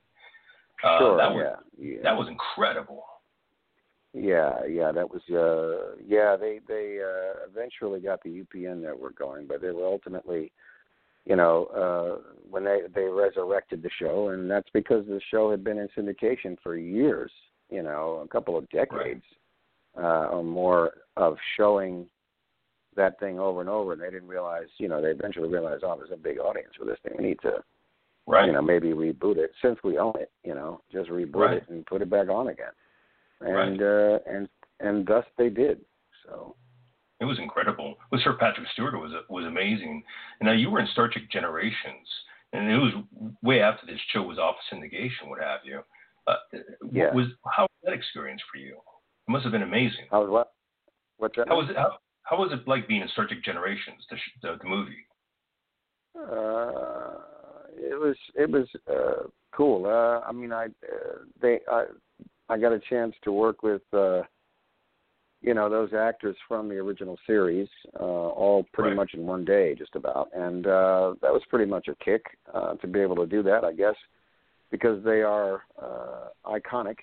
Uh, 0.84 0.98
sure. 0.98 1.16
that 1.16 1.32
was, 1.32 1.56
yeah. 1.78 1.94
yeah. 1.94 2.02
That 2.02 2.16
was 2.16 2.28
incredible. 2.28 3.04
Yeah, 4.14 4.66
yeah, 4.68 4.92
that 4.92 5.08
was 5.08 5.22
uh 5.30 5.96
yeah, 6.06 6.36
they 6.36 6.60
they 6.68 6.98
uh 7.00 7.46
eventually 7.48 8.00
got 8.00 8.22
the 8.22 8.42
UPN 8.42 8.82
network 8.82 9.18
going, 9.18 9.46
but 9.46 9.62
they 9.62 9.70
were 9.70 9.86
ultimately 9.86 10.52
you 11.24 11.36
know, 11.36 11.66
uh 11.66 12.30
when 12.50 12.64
they 12.64 12.80
they 12.94 13.04
resurrected 13.04 13.82
the 13.82 13.90
show 13.98 14.28
and 14.28 14.50
that's 14.50 14.68
because 14.72 15.06
the 15.06 15.20
show 15.30 15.50
had 15.50 15.64
been 15.64 15.78
in 15.78 15.88
syndication 15.96 16.56
for 16.62 16.76
years, 16.76 17.30
you 17.70 17.82
know, 17.82 18.22
a 18.24 18.28
couple 18.28 18.56
of 18.56 18.68
decades 18.70 19.24
right. 19.94 20.04
uh 20.04 20.26
or 20.28 20.42
more 20.42 20.92
of 21.16 21.36
showing 21.56 22.06
that 22.94 23.18
thing 23.20 23.38
over 23.38 23.60
and 23.60 23.70
over 23.70 23.92
and 23.94 24.02
they 24.02 24.10
didn't 24.10 24.28
realize, 24.28 24.66
you 24.78 24.88
know, 24.88 25.00
they 25.00 25.08
eventually 25.08 25.48
realized, 25.48 25.82
oh, 25.82 25.96
there's 25.96 26.10
a 26.12 26.16
big 26.16 26.38
audience 26.38 26.72
for 26.78 26.84
this 26.84 26.98
thing. 27.02 27.14
We 27.18 27.28
need 27.28 27.40
to 27.42 27.62
right. 28.26 28.46
you 28.46 28.52
know, 28.52 28.62
maybe 28.62 28.88
reboot 28.88 29.36
it 29.38 29.52
since 29.62 29.78
we 29.82 29.98
own 29.98 30.14
it, 30.18 30.30
you 30.44 30.54
know, 30.54 30.82
just 30.92 31.08
reboot 31.10 31.34
right. 31.34 31.56
it 31.58 31.68
and 31.68 31.86
put 31.86 32.02
it 32.02 32.10
back 32.10 32.28
on 32.28 32.48
again 32.48 32.72
and 33.44 33.80
right. 33.80 34.14
uh, 34.14 34.18
and 34.26 34.48
and 34.80 35.06
thus 35.06 35.24
they 35.38 35.48
did. 35.48 35.80
So 36.24 36.54
it 37.22 37.24
was 37.24 37.38
incredible. 37.38 37.94
With 38.10 38.20
Sir 38.22 38.36
Patrick 38.38 38.66
Stewart 38.72 38.94
was 38.94 39.12
was 39.28 39.44
amazing. 39.46 40.02
And 40.40 40.46
now 40.48 40.52
you 40.52 40.70
were 40.70 40.80
in 40.80 40.88
Star 40.88 41.08
Trek 41.08 41.30
Generations, 41.30 42.08
and 42.52 42.68
it 42.68 42.76
was 42.76 42.92
way 43.42 43.60
after 43.60 43.86
this 43.86 44.00
show 44.12 44.22
was 44.22 44.38
off 44.38 44.56
syndication, 44.72 45.28
what 45.28 45.40
have 45.40 45.60
you. 45.64 45.80
Uh, 46.26 46.34
yeah. 46.90 47.14
Was 47.14 47.28
how 47.46 47.62
was 47.62 47.70
that 47.84 47.92
experience 47.92 48.42
for 48.52 48.58
you? 48.58 48.74
It 48.74 49.30
must 49.30 49.44
have 49.44 49.52
been 49.52 49.62
amazing. 49.62 50.06
How 50.10 50.22
was 50.22 50.30
what? 50.30 50.52
What's 51.18 51.36
that? 51.36 51.46
How 51.48 51.56
was 51.56 51.70
it? 51.70 51.76
How, 51.76 51.98
how 52.24 52.38
was 52.38 52.50
it 52.52 52.66
like 52.66 52.88
being 52.88 53.02
in 53.02 53.08
Star 53.08 53.26
Trek 53.26 53.42
Generations, 53.44 54.04
the 54.10 54.16
the, 54.42 54.58
the 54.60 54.68
movie? 54.68 55.06
Uh, 56.18 57.18
it 57.76 57.98
was 57.98 58.16
it 58.34 58.50
was 58.50 58.66
uh, 58.90 59.28
cool. 59.54 59.86
Uh, 59.86 60.26
I 60.28 60.32
mean, 60.32 60.52
I 60.52 60.66
uh, 60.66 61.18
they 61.40 61.60
I 61.70 61.84
I 62.48 62.58
got 62.58 62.72
a 62.72 62.80
chance 62.80 63.14
to 63.22 63.32
work 63.32 63.62
with 63.62 63.82
uh, 63.92 64.22
you 65.42 65.54
know 65.54 65.68
those 65.68 65.92
actors 65.92 66.36
from 66.46 66.68
the 66.68 66.76
original 66.76 67.18
series, 67.26 67.68
uh, 67.98 68.04
all 68.04 68.64
pretty 68.72 68.90
right. 68.90 68.96
much 68.96 69.14
in 69.14 69.26
one 69.26 69.44
day, 69.44 69.74
just 69.74 69.94
about, 69.96 70.30
and 70.34 70.66
uh, 70.66 71.14
that 71.20 71.32
was 71.32 71.42
pretty 71.50 71.68
much 71.68 71.88
a 71.88 71.94
kick 72.04 72.24
uh, 72.54 72.74
to 72.74 72.86
be 72.86 73.00
able 73.00 73.16
to 73.16 73.26
do 73.26 73.42
that, 73.42 73.64
I 73.64 73.72
guess, 73.72 73.96
because 74.70 75.02
they 75.04 75.22
are 75.22 75.62
uh, 75.80 76.28
iconic, 76.46 76.96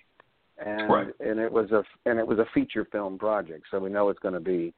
and 0.58 0.90
right. 0.90 1.08
and 1.20 1.40
it 1.40 1.52
was 1.52 1.72
a 1.72 1.84
and 2.10 2.18
it 2.18 2.26
was 2.26 2.40
a 2.40 2.46
feature 2.54 2.88
film 2.92 3.20
project, 3.20 3.66
so 3.70 3.80
we 3.80 3.90
know 3.90 4.10
it's 4.10 4.20
going 4.20 4.34
to 4.34 4.40
be, 4.40 4.74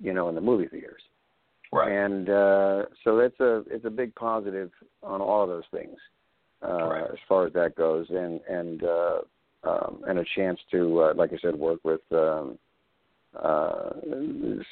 you 0.00 0.12
know, 0.12 0.28
in 0.28 0.34
the 0.34 0.40
movie 0.40 0.68
theaters. 0.68 1.02
Right. 1.72 1.92
And 1.92 2.28
uh, 2.28 2.86
so 3.04 3.16
that's 3.16 3.38
a 3.40 3.64
it's 3.68 3.84
a 3.84 3.90
big 3.90 4.14
positive 4.14 4.70
on 5.02 5.20
all 5.20 5.42
of 5.42 5.48
those 5.48 5.64
things 5.70 5.96
uh, 6.66 6.84
right. 6.84 7.04
as 7.04 7.18
far 7.28 7.46
as 7.46 7.52
that 7.54 7.76
goes, 7.76 8.06
and 8.10 8.40
and 8.48 8.82
uh, 8.84 9.18
um, 9.64 10.02
and 10.06 10.18
a 10.18 10.24
chance 10.36 10.58
to, 10.70 11.02
uh, 11.02 11.14
like 11.14 11.32
I 11.32 11.38
said, 11.42 11.54
work 11.54 11.80
with 11.84 12.00
um, 12.12 12.58
uh, 13.38 13.90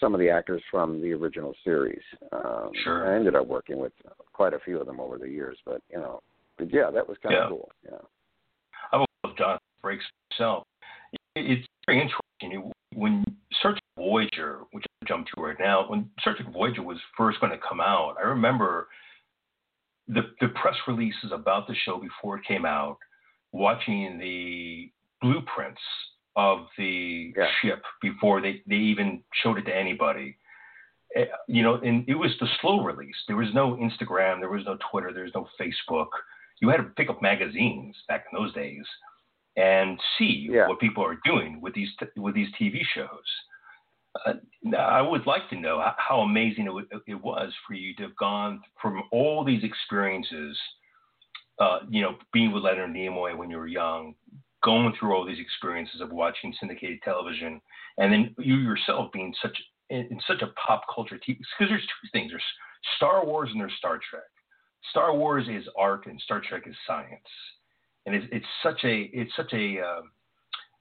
some 0.00 0.14
of 0.14 0.20
the 0.20 0.30
actors 0.30 0.62
from 0.70 1.00
the 1.00 1.12
original 1.12 1.54
series. 1.64 2.02
Um, 2.32 2.70
sure. 2.82 3.12
I 3.12 3.16
ended 3.16 3.34
up 3.36 3.46
working 3.46 3.78
with 3.78 3.92
quite 4.32 4.54
a 4.54 4.58
few 4.60 4.80
of 4.80 4.86
them 4.86 5.00
over 5.00 5.18
the 5.18 5.28
years, 5.28 5.58
but 5.64 5.82
you 5.90 5.98
know, 5.98 6.22
but 6.56 6.72
yeah, 6.72 6.90
that 6.92 7.08
was 7.08 7.16
kind 7.22 7.34
yeah. 7.34 7.44
of 7.44 7.50
cool. 7.50 7.70
Yeah. 7.84 7.98
I 8.92 8.96
love 8.96 9.36
Jonathan 9.36 9.60
Frakes 9.84 10.00
himself. 10.30 10.64
It's 11.36 11.66
very 11.86 12.00
interesting 12.00 12.72
when 12.94 13.24
Search 13.62 13.78
Voyager, 13.96 14.60
which 14.72 14.84
I 15.02 15.06
jump 15.06 15.26
to 15.34 15.42
right 15.42 15.56
now, 15.58 15.88
when 15.88 16.10
Search 16.22 16.38
Voyager 16.52 16.82
was 16.82 16.98
first 17.16 17.40
going 17.40 17.52
to 17.52 17.58
come 17.58 17.80
out, 17.80 18.16
I 18.22 18.26
remember 18.26 18.88
the 20.08 20.22
the 20.40 20.48
press 20.48 20.74
releases 20.86 21.32
about 21.32 21.68
the 21.68 21.74
show 21.84 21.98
before 21.98 22.38
it 22.38 22.44
came 22.46 22.64
out 22.64 22.98
watching 23.52 24.18
the 24.18 24.90
blueprints 25.20 25.80
of 26.36 26.66
the 26.76 27.32
yeah. 27.36 27.46
ship 27.60 27.82
before 28.00 28.40
they, 28.40 28.62
they 28.66 28.76
even 28.76 29.22
showed 29.42 29.58
it 29.58 29.62
to 29.62 29.76
anybody. 29.76 30.36
Uh, 31.18 31.22
you 31.46 31.62
know, 31.62 31.76
and 31.76 32.08
it 32.08 32.14
was 32.14 32.30
the 32.40 32.46
slow 32.60 32.84
release. 32.84 33.16
There 33.26 33.36
was 33.36 33.48
no 33.54 33.76
Instagram, 33.76 34.40
there 34.40 34.50
was 34.50 34.64
no 34.66 34.78
Twitter, 34.90 35.12
there 35.12 35.24
was 35.24 35.32
no 35.34 35.48
Facebook. 35.60 36.08
You 36.60 36.68
had 36.68 36.78
to 36.78 36.84
pick 36.84 37.08
up 37.08 37.22
magazines 37.22 37.96
back 38.08 38.26
in 38.30 38.38
those 38.38 38.52
days 38.54 38.84
and 39.56 39.98
see 40.18 40.48
yeah. 40.50 40.68
what 40.68 40.78
people 40.78 41.04
are 41.04 41.18
doing 41.24 41.60
with 41.60 41.74
these 41.74 41.88
with 42.16 42.34
these 42.34 42.48
TV 42.60 42.80
shows. 42.94 43.08
Uh, 44.26 44.76
I 44.76 45.00
would 45.00 45.26
like 45.26 45.48
to 45.50 45.56
know 45.56 45.80
how, 45.80 45.94
how 45.96 46.20
amazing 46.20 46.64
it, 46.64 46.68
w- 46.68 46.86
it 47.06 47.22
was 47.22 47.52
for 47.66 47.74
you 47.74 47.94
to 47.96 48.04
have 48.04 48.16
gone 48.16 48.60
from 48.80 49.02
all 49.12 49.44
these 49.44 49.64
experiences 49.64 50.56
uh, 51.60 51.80
you 51.88 52.02
know, 52.02 52.16
being 52.32 52.52
with 52.52 52.62
Leonard 52.62 52.90
Nimoy 52.90 53.36
when 53.36 53.50
you 53.50 53.56
were 53.56 53.66
young, 53.66 54.14
going 54.64 54.92
through 54.98 55.14
all 55.14 55.26
these 55.26 55.40
experiences 55.40 56.00
of 56.00 56.10
watching 56.10 56.54
syndicated 56.58 57.00
television, 57.02 57.60
and 57.98 58.12
then 58.12 58.34
you 58.38 58.56
yourself 58.56 59.10
being 59.12 59.34
such 59.42 59.56
in 59.90 60.20
such 60.26 60.42
a 60.42 60.52
pop 60.66 60.82
culture 60.94 61.16
TV 61.16 61.38
because 61.38 61.70
there's 61.70 61.82
two 61.82 62.08
things: 62.12 62.30
there's 62.30 62.42
Star 62.96 63.24
Wars 63.24 63.50
and 63.52 63.60
there's 63.60 63.74
Star 63.78 63.98
Trek. 64.10 64.22
Star 64.90 65.14
Wars 65.14 65.48
is 65.48 65.64
art 65.76 66.06
and 66.06 66.20
Star 66.20 66.40
Trek 66.40 66.62
is 66.66 66.76
science, 66.86 67.28
and 68.06 68.14
it's, 68.14 68.26
it's 68.30 68.46
such 68.62 68.84
a 68.84 69.10
it's 69.12 69.34
such 69.36 69.52
a 69.52 69.80
uh, 69.80 70.02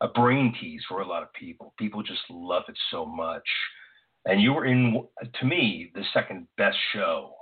a 0.02 0.08
brain 0.10 0.54
tease 0.60 0.82
for 0.88 1.02
a 1.02 1.08
lot 1.08 1.24
of 1.24 1.34
people. 1.34 1.74
People 1.80 2.04
just 2.04 2.22
love 2.30 2.64
it 2.68 2.78
so 2.92 3.06
much, 3.06 3.48
and 4.26 4.42
you 4.42 4.54
were 4.54 4.66
in 4.66 5.04
to 5.40 5.46
me 5.46 5.92
the 5.96 6.04
second 6.14 6.48
best 6.58 6.78
show 6.94 7.34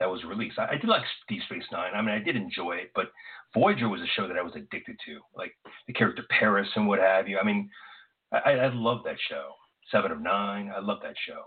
that 0.00 0.10
was 0.10 0.24
released. 0.24 0.58
I, 0.58 0.70
I 0.72 0.76
did 0.76 0.88
like 0.88 1.02
Deep 1.28 1.42
Space 1.44 1.62
Nine. 1.70 1.92
I 1.94 2.02
mean, 2.02 2.14
I 2.14 2.18
did 2.18 2.34
enjoy 2.34 2.72
it, 2.72 2.90
but 2.94 3.12
Voyager 3.54 3.88
was 3.88 4.00
a 4.00 4.06
show 4.16 4.26
that 4.26 4.36
I 4.36 4.42
was 4.42 4.54
addicted 4.56 4.96
to, 5.06 5.20
like 5.36 5.52
the 5.86 5.92
character 5.92 6.24
Paris 6.30 6.68
and 6.74 6.88
what 6.88 6.98
have 6.98 7.28
you. 7.28 7.38
I 7.38 7.44
mean, 7.44 7.70
I, 8.32 8.52
I 8.52 8.72
love 8.72 9.02
that 9.04 9.16
show. 9.28 9.52
Seven 9.92 10.10
of 10.10 10.20
Nine. 10.20 10.72
I 10.74 10.80
love 10.80 10.98
that 11.02 11.14
show. 11.26 11.42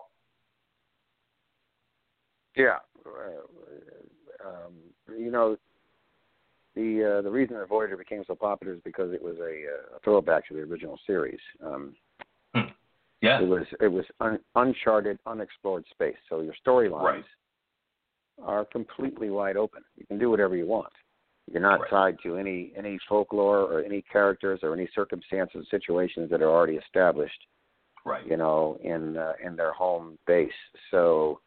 Yeah, 2.56 2.78
uh, 3.06 4.47
um, 4.47 4.74
you 5.18 5.32
know, 5.32 5.58
the 6.76 7.18
uh, 7.18 7.22
the 7.24 7.32
reason 7.32 7.58
that 7.58 7.68
Voyager 7.68 7.97
became 7.97 8.24
so 8.28 8.36
popular 8.36 8.74
is 8.74 8.80
because 8.84 9.12
it 9.12 9.22
was 9.22 9.38
a, 9.39 9.43
uh, 9.43 9.97
a 9.97 9.99
throwback 10.04 10.47
to 10.47 10.54
the 10.54 10.60
original 10.60 10.99
series. 11.08 11.39
Um, 11.66 11.95
hmm. 12.54 12.70
Yeah, 13.22 13.41
it 13.41 13.47
was 13.47 13.66
it 13.82 13.88
was 13.88 14.06
un, 14.20 14.39
uncharted, 14.56 15.18
unexplored 15.26 15.86
space. 15.89 16.18
So 16.30 16.41
your 16.41 16.54
storylines 16.66 17.04
right. 17.04 17.26
Are 18.42 18.66
completely 18.66 19.30
wide 19.30 19.58
open. 19.58 19.84
You 19.98 20.06
can 20.06 20.20
do 20.20 20.30
whatever 20.30 20.56
you 20.56 20.66
want. 20.66 20.92
You're 21.52 21.62
not 21.62 21.82
right. 21.82 21.90
tied 21.90 22.18
to 22.24 22.38
any 22.38 22.72
any 22.78 22.98
folklore 23.08 23.60
or 23.60 23.84
any 23.84 24.02
characters 24.02 24.62
or 24.64 24.74
any 24.74 24.88
circumstances, 24.96 25.68
situations 25.70 26.30
that 26.30 26.42
are 26.42 26.50
already 26.50 26.76
established. 26.76 27.40
Right. 28.06 28.26
You 28.26 28.38
know, 28.38 28.78
in 28.84 29.18
uh, 29.18 29.34
in 29.46 29.56
their 29.56 29.74
home 29.74 30.18
base. 30.26 30.52
So 30.92 31.42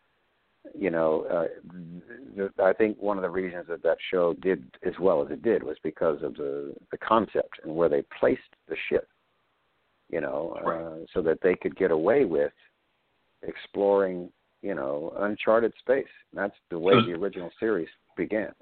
you 0.74 0.91
know, 0.91 1.26
uh, 1.30 2.37
th- 2.37 2.51
I 2.62 2.72
think 2.72 3.01
one 3.01 3.16
of 3.16 3.22
the 3.22 3.30
reasons 3.30 3.66
that 3.68 3.82
that 3.82 3.99
show 4.11 4.34
did 4.34 4.64
as 4.84 4.95
well 5.01 5.24
as 5.24 5.30
it 5.30 5.43
did 5.43 5.62
was 5.62 5.76
because 5.82 6.22
of 6.22 6.34
the 6.34 6.74
the 6.91 6.99
concept 6.99 7.61
and 7.62 7.74
where 7.74 7.89
they 7.89 8.03
placed 8.18 8.41
the 8.68 8.76
ship. 8.89 9.09
You 10.11 10.20
know, 10.20 10.59
right. 10.64 10.80
uh, 10.80 11.07
so 11.12 11.22
that 11.22 11.39
they 11.43 11.57
could 11.57 11.76
get 11.76 11.91
away 11.91 12.24
with 12.24 12.53
exploring, 13.43 14.30
you 14.62 14.74
know, 14.74 15.12
uncharted 15.18 15.72
space. 15.78 16.07
That's 16.32 16.54
the 16.70 16.78
way 16.78 16.94
the 16.94 17.12
original 17.12 17.50
series 17.61 17.88
began. 18.16 18.52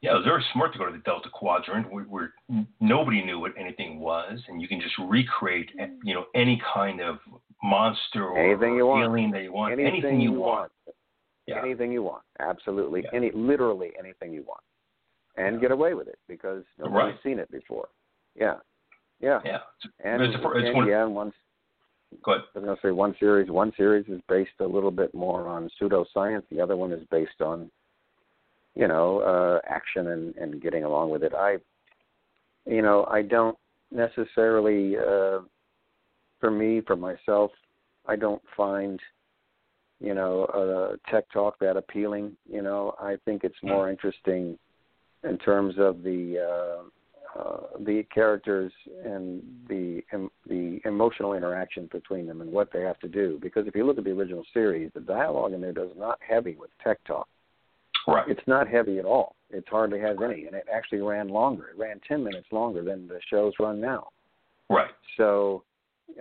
Yeah, 0.00 0.12
it 0.12 0.14
was 0.14 0.24
very 0.24 0.44
smart 0.54 0.72
to 0.72 0.78
go 0.78 0.86
to 0.86 0.92
the 0.92 0.98
Delta 0.98 1.28
Quadrant, 1.30 1.92
where, 1.92 2.04
where 2.04 2.32
nobody 2.80 3.22
knew 3.22 3.38
what 3.38 3.52
anything 3.58 4.00
was, 4.00 4.40
and 4.48 4.60
you 4.62 4.66
can 4.66 4.80
just 4.80 4.94
recreate, 4.98 5.70
eh, 5.78 5.88
you 6.02 6.14
know, 6.14 6.24
any 6.34 6.60
kind 6.72 7.00
of 7.02 7.18
monster 7.62 8.24
or 8.24 8.38
anything 8.38 8.76
you 8.76 8.86
want. 8.86 9.04
feeling 9.04 9.30
that 9.32 9.42
you 9.42 9.52
want, 9.52 9.72
anything, 9.74 9.92
anything 9.92 10.20
you, 10.20 10.32
you 10.32 10.40
want. 10.40 10.72
want. 10.86 10.96
Yeah. 11.46 11.62
Anything 11.62 11.92
you 11.92 12.02
want, 12.02 12.22
absolutely. 12.38 13.02
Yeah. 13.04 13.10
Any, 13.12 13.30
literally 13.32 13.90
anything 13.98 14.32
you 14.32 14.42
want, 14.44 14.62
and 15.36 15.56
Yeah. 15.56 15.60
get 15.60 15.70
away 15.72 15.92
with 15.92 16.08
it 16.08 16.18
because 16.28 16.64
nobody's 16.78 17.14
Right. 17.14 17.22
seen 17.22 17.38
it 17.38 17.50
before. 17.50 17.88
Yeah, 18.34 18.54
yeah, 19.20 19.40
Yeah. 19.44 19.58
and, 20.02 20.22
It's 20.22 20.34
it's 20.34 20.44
and 20.44 20.76
one- 20.76 20.86
yeah, 20.88 21.04
and 21.04 21.14
one. 22.10 22.20
Go 22.22 22.32
ahead. 22.32 22.44
I 22.54 22.58
was 22.58 22.64
going 22.64 22.76
to 22.76 22.82
say 22.82 22.90
one 22.90 23.14
series. 23.18 23.50
One 23.50 23.72
series 23.76 24.06
is 24.08 24.20
based 24.28 24.50
a 24.60 24.64
little 24.64 24.90
bit 24.90 25.14
more 25.14 25.48
on 25.48 25.70
pseudoscience. 25.80 26.42
The 26.50 26.60
other 26.60 26.76
one 26.76 26.92
is 26.92 27.06
based 27.10 27.40
on, 27.40 27.70
you 28.74 28.88
know, 28.88 29.20
uh, 29.20 29.60
action 29.68 30.08
and 30.08 30.34
and 30.36 30.62
getting 30.62 30.84
along 30.84 31.10
with 31.10 31.22
it. 31.22 31.32
I, 31.34 31.56
you 32.66 32.82
know, 32.82 33.06
I 33.10 33.22
don't 33.22 33.56
necessarily, 33.90 34.96
uh, 34.96 35.40
for 36.38 36.50
me, 36.50 36.80
for 36.86 36.96
myself, 36.96 37.50
I 38.06 38.16
don't 38.16 38.42
find, 38.56 39.00
you 40.00 40.14
know, 40.14 40.44
uh, 40.44 41.10
tech 41.10 41.24
talk 41.32 41.58
that 41.60 41.76
appealing. 41.76 42.36
You 42.50 42.62
know, 42.62 42.94
I 43.00 43.16
think 43.24 43.44
it's 43.44 43.62
more 43.62 43.90
interesting 43.90 44.58
in 45.24 45.38
terms 45.38 45.74
of 45.78 46.02
the. 46.02 46.38
Uh, 46.38 46.82
uh, 47.38 47.58
the 47.80 48.02
characters 48.12 48.72
and 49.04 49.42
the 49.68 50.02
em, 50.12 50.30
the 50.48 50.80
emotional 50.84 51.34
interaction 51.34 51.88
between 51.92 52.26
them 52.26 52.40
and 52.40 52.50
what 52.50 52.72
they 52.72 52.82
have 52.82 52.98
to 52.98 53.08
do. 53.08 53.38
Because 53.40 53.66
if 53.66 53.74
you 53.74 53.86
look 53.86 53.98
at 53.98 54.04
the 54.04 54.10
original 54.10 54.44
series, 54.52 54.90
the 54.94 55.00
dialogue 55.00 55.52
in 55.52 55.60
there 55.60 55.72
does 55.72 55.90
not 55.96 56.18
heavy 56.26 56.56
with 56.58 56.70
tech 56.82 56.98
talk. 57.04 57.28
Right. 58.08 58.28
It's 58.28 58.46
not 58.46 58.66
heavy 58.66 58.98
at 58.98 59.04
all. 59.04 59.36
It 59.50 59.64
hardly 59.68 60.00
has 60.00 60.16
any, 60.24 60.46
and 60.46 60.54
it 60.54 60.66
actually 60.72 61.00
ran 61.00 61.28
longer. 61.28 61.68
It 61.68 61.78
ran 61.78 62.00
ten 62.08 62.24
minutes 62.24 62.46
longer 62.50 62.82
than 62.82 63.06
the 63.06 63.20
shows 63.28 63.52
run 63.60 63.80
now. 63.80 64.08
Right. 64.68 64.90
So, 65.16 65.64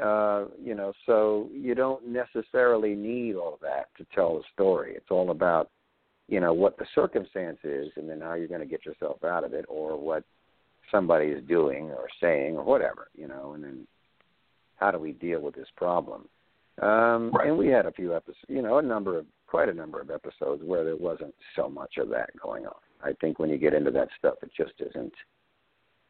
uh, 0.02 0.46
you 0.62 0.76
know, 0.76 0.94
so 1.06 1.50
you 1.54 1.76
don't 1.76 2.08
necessarily 2.08 2.96
need 2.96 3.36
all 3.36 3.54
of 3.54 3.60
that 3.62 3.88
to 3.98 4.06
tell 4.14 4.38
the 4.38 4.44
story. 4.54 4.94
It's 4.96 5.10
all 5.10 5.32
about, 5.32 5.70
you 6.28 6.40
know, 6.40 6.54
what 6.54 6.78
the 6.78 6.86
circumstance 6.94 7.60
is, 7.64 7.88
and 7.96 8.10
then 8.10 8.22
how 8.22 8.34
you're 8.34 8.48
going 8.48 8.60
to 8.60 8.68
get 8.68 8.86
yourself 8.86 9.24
out 9.24 9.44
of 9.44 9.54
it, 9.54 9.66
or 9.70 9.98
what 9.98 10.24
somebody 10.92 11.28
is 11.28 11.44
doing 11.48 11.86
or 11.92 12.08
saying 12.22 12.58
or 12.58 12.64
whatever, 12.64 13.10
you 13.16 13.28
know, 13.28 13.54
and 13.54 13.64
then 13.64 13.88
how 14.78 14.92
do 14.92 14.98
we 14.98 15.14
deal 15.14 15.42
with 15.42 15.56
this 15.56 15.68
problem? 15.76 16.28
Um, 16.82 17.32
Right. 17.32 17.48
And 17.48 17.58
we 17.58 17.68
had 17.68 17.86
a 17.86 17.92
few 17.92 18.16
episodes, 18.16 18.38
you 18.48 18.62
know, 18.62 18.78
a 18.78 18.82
number 18.82 19.18
of 19.18 19.26
quite 19.48 19.70
a 19.70 19.74
number 19.74 20.00
of 20.00 20.10
episodes 20.10 20.64
where 20.64 20.84
there 20.84 20.96
wasn't 20.96 21.34
so 21.56 21.68
much 21.68 21.98
of 21.98 22.10
that 22.10 22.30
going 22.42 22.66
on. 22.66 22.76
I 23.04 23.14
think 23.20 23.40
when 23.40 23.50
you 23.50 23.58
get 23.58 23.74
into 23.74 23.92
that 23.92 24.10
stuff, 24.18 24.36
it 24.42 24.52
just 24.56 24.74
isn't. 24.80 25.14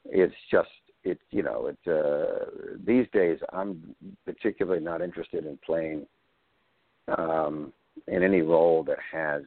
It's 0.05 0.35
just 0.51 0.69
it, 1.03 1.19
you 1.31 1.43
know, 1.43 1.67
it. 1.67 1.77
Uh, 1.87 2.75
these 2.85 3.05
days, 3.13 3.39
I'm 3.53 3.95
particularly 4.25 4.81
not 4.81 5.01
interested 5.01 5.45
in 5.45 5.57
playing 5.65 6.05
um, 7.17 7.73
in 8.07 8.23
any 8.23 8.41
role 8.41 8.83
that 8.83 8.97
has 9.11 9.43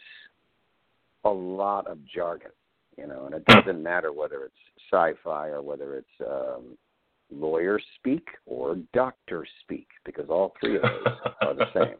a 1.24 1.30
lot 1.30 1.86
of 1.86 1.98
jargon 2.06 2.50
you 2.96 3.06
know, 3.06 3.26
and 3.26 3.34
it 3.34 3.44
doesn't 3.46 3.82
matter 3.82 4.12
whether 4.12 4.44
it's 4.44 4.54
sci-fi 4.90 5.48
or 5.48 5.62
whether 5.62 5.96
it's 5.96 6.06
um, 6.26 6.76
lawyer 7.30 7.80
speak 7.96 8.26
or 8.46 8.76
doctor 8.92 9.46
speak, 9.62 9.88
because 10.04 10.26
all 10.28 10.54
three 10.60 10.76
of 10.76 10.82
those 10.82 11.14
are 11.42 11.54
the 11.54 11.66
same. 11.74 11.94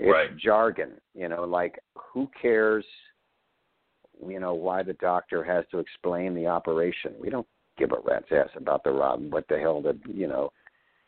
It's 0.00 0.12
Right. 0.12 0.36
jargon, 0.36 0.92
you 1.14 1.28
know, 1.28 1.42
like 1.42 1.80
who 1.96 2.30
cares, 2.40 2.84
you 4.24 4.38
know, 4.38 4.54
why 4.54 4.84
the 4.84 4.92
doctor 4.94 5.42
has 5.42 5.64
to 5.72 5.78
explain 5.78 6.34
the 6.34 6.46
operation? 6.46 7.14
We 7.20 7.30
don't 7.30 7.46
give 7.76 7.90
a 7.90 7.98
rat's 8.04 8.30
ass 8.30 8.50
about 8.54 8.84
the 8.84 8.92
rob, 8.92 9.32
what 9.32 9.48
the 9.48 9.58
hell 9.58 9.82
the, 9.82 9.98
you 10.06 10.28
know, 10.28 10.52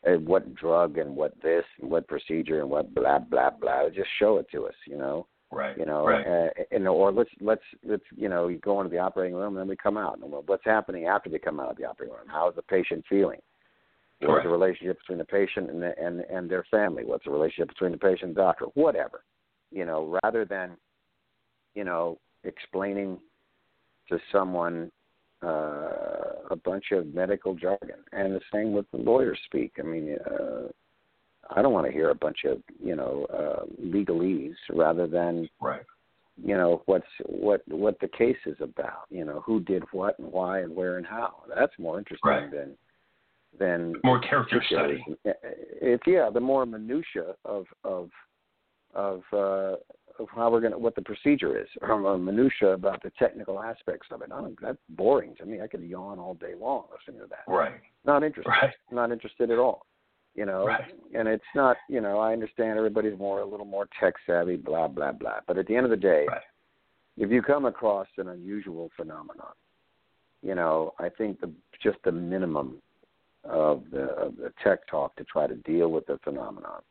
uh, 0.05 0.17
what 0.19 0.53
drug 0.55 0.97
and 0.97 1.15
what 1.15 1.33
this 1.41 1.63
and 1.79 1.89
what 1.89 2.07
procedure 2.07 2.59
and 2.59 2.69
what 2.69 2.93
blah 2.93 3.19
blah 3.19 3.51
blah. 3.51 3.87
Just 3.89 4.09
show 4.19 4.39
it 4.39 4.47
to 4.51 4.65
us, 4.65 4.75
you 4.85 4.97
know 4.97 5.27
Right. 5.51 5.77
you 5.77 5.85
know, 5.85 6.07
Right. 6.07 6.25
uh, 6.25 6.49
and 6.71 6.87
or 6.87 7.11
let's 7.11 7.29
let's 7.39 7.63
let's 7.83 8.03
you 8.15 8.29
know, 8.29 8.47
you 8.47 8.57
go 8.59 8.79
into 8.79 8.89
the 8.89 8.99
operating 8.99 9.35
room 9.35 9.49
and 9.49 9.57
then 9.57 9.67
we 9.67 9.75
come 9.75 9.97
out. 9.97 10.17
And 10.19 10.31
well, 10.31 10.43
what's 10.45 10.65
happening 10.65 11.05
after 11.05 11.29
they 11.29 11.39
come 11.39 11.59
out 11.59 11.71
of 11.71 11.77
the 11.77 11.85
operating 11.85 12.15
room? 12.15 12.27
How 12.27 12.49
is 12.49 12.55
the 12.55 12.61
patient 12.61 13.03
feeling? 13.09 13.39
What's 14.21 14.43
the 14.43 14.49
relationship 14.49 14.99
between 14.99 15.17
the 15.17 15.25
patient 15.25 15.69
and 15.71 15.81
the, 15.81 15.97
and 15.99 16.21
and 16.21 16.49
their 16.49 16.63
family? 16.69 17.03
What's 17.03 17.25
the 17.25 17.31
relationship 17.31 17.69
between 17.69 17.91
the 17.91 17.97
patient 17.97 18.23
and 18.29 18.35
the 18.35 18.41
doctor? 18.41 18.65
Whatever, 18.75 19.23
you 19.71 19.83
know, 19.83 20.19
rather 20.23 20.45
than, 20.45 20.77
you 21.73 21.83
know, 21.83 22.19
explaining 22.43 23.19
to 24.09 24.19
someone 24.31 24.91
uh, 25.43 26.47
a 26.51 26.55
bunch 26.63 26.91
of 26.91 27.13
medical 27.13 27.55
jargon. 27.55 27.97
And 28.11 28.35
the 28.35 28.41
same 28.53 28.73
with 28.73 28.85
the 28.91 28.97
lawyer 28.97 29.35
speak. 29.45 29.73
I 29.79 29.81
mean, 29.81 30.17
uh, 30.29 30.67
I 31.55 31.61
don't 31.61 31.73
want 31.73 31.85
to 31.85 31.91
hear 31.91 32.09
a 32.09 32.15
bunch 32.15 32.45
of 32.45 32.61
you 32.83 32.95
know 32.95 33.25
uh, 33.33 33.65
legalese 33.83 34.55
rather 34.71 35.07
than 35.07 35.49
Right. 35.59 35.81
you 36.43 36.55
know 36.55 36.81
what's 36.85 37.05
what 37.25 37.61
what 37.67 37.99
the 37.99 38.07
case 38.07 38.37
is 38.45 38.57
about. 38.61 39.05
You 39.09 39.25
know 39.25 39.41
who 39.45 39.59
did 39.59 39.83
what 39.91 40.17
and 40.19 40.31
why 40.31 40.59
and 40.59 40.75
where 40.75 40.97
and 40.97 41.05
how. 41.05 41.43
That's 41.53 41.73
more 41.77 41.97
interesting 41.99 42.29
Right. 42.29 42.51
than 42.51 42.77
than 43.59 43.95
More 44.03 44.19
character 44.19 44.63
study. 44.65 45.03
It's 45.25 46.03
yeah, 46.07 46.29
the 46.33 46.39
more 46.39 46.65
minutia 46.65 47.35
of 47.45 47.65
of 47.83 48.09
of 48.93 49.21
uh, 49.33 49.75
of 50.19 50.27
how 50.33 50.49
we're 50.51 50.61
gonna 50.61 50.77
what 50.77 50.95
the 50.95 51.01
procedure 51.01 51.59
is, 51.61 51.67
or 51.81 51.91
a 52.13 52.17
minutia 52.17 52.69
about 52.69 53.01
the 53.03 53.11
technical 53.19 53.61
aspects 53.61 54.07
of 54.11 54.21
it. 54.21 54.29
I 54.31 54.39
don't, 54.41 54.57
that's 54.61 54.77
boring 54.89 55.35
to 55.39 55.45
me. 55.45 55.61
I 55.61 55.67
could 55.67 55.83
yawn 55.83 56.19
all 56.19 56.33
day 56.35 56.53
long 56.59 56.85
listening 56.91 57.21
to 57.21 57.27
that. 57.29 57.43
Right. 57.51 57.73
Not 58.05 58.23
interested. 58.23 58.49
Right. 58.49 58.73
Not 58.91 59.11
interested 59.11 59.51
at 59.51 59.59
all. 59.59 59.85
You 60.35 60.45
know, 60.45 60.65
Right. 60.65 60.93
and 61.13 61.27
it's 61.27 61.43
not. 61.55 61.77
You 61.89 61.99
know, 62.01 62.19
I 62.19 62.31
understand 62.33 62.77
everybody's 62.77 63.17
more 63.19 63.41
a 63.41 63.45
little 63.45 63.65
more 63.65 63.87
tech 63.99 64.15
savvy, 64.25 64.55
blah 64.55 64.87
blah 64.87 65.11
blah. 65.11 65.39
But 65.45 65.57
at 65.57 65.67
the 65.67 65.75
end 65.75 65.85
of 65.85 65.89
the 65.89 65.97
day, 65.97 66.25
Right. 66.27 66.41
if 67.17 67.29
you 67.31 67.41
come 67.41 67.65
across 67.65 68.07
an 68.17 68.29
unusual 68.29 68.89
phenomenon, 68.95 69.53
you 70.41 70.55
know, 70.55 70.93
I 70.99 71.09
think 71.09 71.41
the 71.41 71.51
just 71.81 72.01
the 72.03 72.11
minimum 72.13 72.81
of 73.43 73.89
the 73.91 74.03
of 74.13 74.37
the 74.37 74.53
tech 74.63 74.87
talk 74.87 75.15
to 75.17 75.23
try 75.25 75.47
to 75.47 75.55
deal 75.55 75.89
with 75.91 76.05
the 76.05 76.17
phenomenon. 76.19 76.81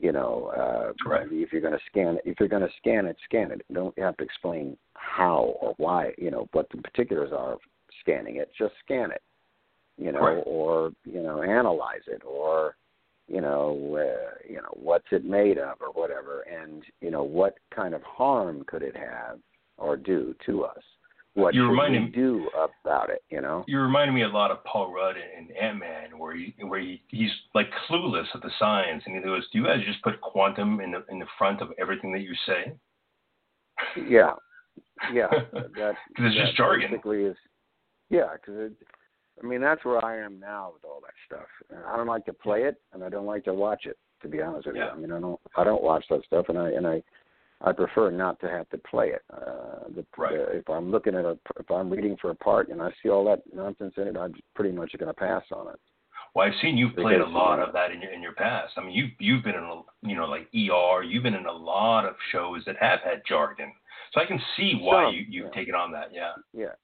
You 0.00 0.12
know, 0.12 0.46
uh, 0.48 0.92
Right. 1.08 1.26
if 1.30 1.52
you're 1.52 1.62
going 1.62 1.78
to 1.78 1.84
scan 1.86 2.16
it, 2.16 2.22
if 2.26 2.38
you're 2.40 2.48
going 2.48 2.66
to 2.68 2.72
scan 2.78 3.06
it, 3.06 3.16
scan 3.24 3.52
it. 3.52 3.64
Don't 3.72 3.96
have 3.98 4.16
to 4.18 4.24
explain 4.24 4.76
how 4.94 5.56
or 5.60 5.72
why. 5.78 6.14
You 6.18 6.30
know 6.30 6.48
what 6.52 6.68
the 6.70 6.82
particulars 6.82 7.32
are 7.32 7.52
of 7.52 7.60
scanning 8.00 8.36
it. 8.36 8.52
Just 8.52 8.74
scan 8.80 9.10
it. 9.12 9.22
You 9.96 10.12
know, 10.12 10.20
Right. 10.20 10.42
or 10.46 10.92
you 11.04 11.22
know, 11.22 11.42
analyze 11.42 12.02
it, 12.06 12.22
or 12.24 12.76
you 13.28 13.40
know, 13.40 13.96
uh, 13.96 14.34
you 14.48 14.56
know, 14.56 14.72
what's 14.72 15.06
it 15.10 15.24
made 15.24 15.58
of, 15.58 15.80
or 15.80 15.88
whatever, 15.92 16.42
and 16.42 16.82
you 17.00 17.10
know, 17.10 17.22
what 17.22 17.56
kind 17.74 17.94
of 17.94 18.02
harm 18.02 18.64
could 18.66 18.82
it 18.82 18.96
have 18.96 19.38
or 19.78 19.96
do 19.96 20.34
to 20.46 20.64
us? 20.64 20.82
What 21.34 21.52
You 21.54 21.62
should 21.68 21.92
we 21.92 21.98
me- 21.98 22.12
do 22.14 22.48
about 22.54 23.10
it? 23.10 23.22
You 23.28 23.40
know? 23.40 23.64
You 23.66 23.80
reminded 23.80 24.12
me 24.12 24.22
a 24.22 24.28
lot 24.28 24.52
of 24.52 24.62
Paul 24.64 24.92
Rudd 24.92 25.16
in 25.16 25.50
Ant 25.56 25.78
Man, 25.78 26.16
where 26.18 26.36
he 26.36 26.54
where 26.60 26.78
he, 26.80 27.02
he's 27.08 27.30
like 27.54 27.66
clueless 27.88 28.32
of 28.34 28.40
the 28.42 28.50
science, 28.58 29.02
and 29.06 29.16
he 29.16 29.22
goes, 29.22 29.42
"Do 29.50 29.58
you 29.58 29.64
guys 29.64 29.80
just 29.84 30.02
put 30.02 30.20
quantum 30.20 30.80
in 30.80 30.92
the 30.92 31.04
in 31.08 31.18
the 31.18 31.26
front 31.38 31.60
of 31.60 31.72
everything 31.78 32.12
that 32.12 32.20
you 32.20 32.34
say?" 32.46 32.72
Yeah, 33.96 34.34
yeah. 35.12 35.26
That 35.52 35.96
Because 36.08 36.26
it's 36.32 36.36
just 36.36 36.56
jargon. 36.56 36.90
Basically, 36.90 37.24
is 37.24 37.36
yeah. 38.10 38.28
Because 38.34 38.70
I 39.42 39.46
mean, 39.46 39.60
that's 39.60 39.84
where 39.84 40.04
I 40.04 40.18
am 40.18 40.38
now 40.38 40.72
with 40.74 40.84
all 40.84 41.00
that 41.00 41.14
stuff. 41.26 41.48
I 41.86 41.96
don't 41.96 42.06
like 42.06 42.24
to 42.26 42.32
play 42.32 42.62
it, 42.62 42.76
and 42.92 43.02
I 43.02 43.08
don't 43.08 43.26
like 43.26 43.44
to 43.44 43.54
watch 43.54 43.86
it. 43.86 43.98
To 44.22 44.28
be 44.28 44.40
honest 44.40 44.66
with 44.66 44.76
Yeah. 44.76 44.86
you, 44.86 44.90
I 44.90 44.96
mean, 44.96 45.12
I 45.12 45.20
don't. 45.20 45.40
I 45.56 45.64
don't 45.64 45.82
watch 45.82 46.04
that 46.08 46.24
stuff, 46.24 46.46
and 46.48 46.58
I 46.58 46.70
and 46.70 46.86
I. 46.86 47.02
I 47.60 47.72
prefer 47.72 48.10
not 48.10 48.38
to 48.40 48.48
have 48.50 48.68
to 48.70 48.78
play 48.78 49.10
it. 49.10 49.22
Uh, 49.32 49.88
the, 49.94 50.04
Right. 50.18 50.32
the, 50.36 50.56
if 50.58 50.68
I'm 50.68 50.90
looking 50.90 51.14
at 51.14 51.24
a, 51.24 51.38
if 51.58 51.70
I'm 51.70 51.88
reading 51.88 52.14
for 52.20 52.30
a 52.30 52.34
part 52.34 52.68
and 52.68 52.82
I 52.82 52.90
see 53.02 53.08
all 53.08 53.24
that 53.26 53.42
nonsense 53.54 53.94
in 53.96 54.08
it, 54.08 54.16
I'm 54.18 54.34
pretty 54.54 54.72
much 54.72 54.92
going 54.98 55.06
to 55.06 55.14
pass 55.14 55.44
on 55.50 55.68
it. 55.68 55.80
Well, 56.34 56.46
I've 56.46 56.60
seen 56.60 56.76
you've 56.76 56.96
played 56.96 57.20
a 57.20 57.26
lot 57.26 57.60
uh, 57.60 57.66
of 57.66 57.72
that 57.72 57.90
in 57.92 58.02
your 58.02 58.12
in 58.12 58.20
your 58.20 58.32
past. 58.34 58.74
I 58.76 58.80
mean, 58.82 58.92
you've 58.92 59.10
you've 59.18 59.44
been 59.44 59.54
in 59.54 59.62
a 59.62 59.82
you 60.02 60.16
know 60.16 60.26
like 60.26 60.48
ER. 60.52 61.02
You've 61.04 61.22
been 61.22 61.34
in 61.34 61.46
a 61.46 61.52
lot 61.52 62.04
of 62.06 62.16
shows 62.32 62.62
that 62.66 62.76
have 62.80 63.00
had 63.04 63.22
jargon, 63.26 63.72
so 64.12 64.20
I 64.20 64.26
can 64.26 64.40
see 64.56 64.74
why 64.80 65.06
Some, 65.06 65.14
you 65.14 65.24
you've 65.28 65.46
yeah. 65.46 65.58
taken 65.58 65.74
on 65.74 65.92
that. 65.92 66.08
Yeah. 66.12 66.32
Yeah. 66.52 66.74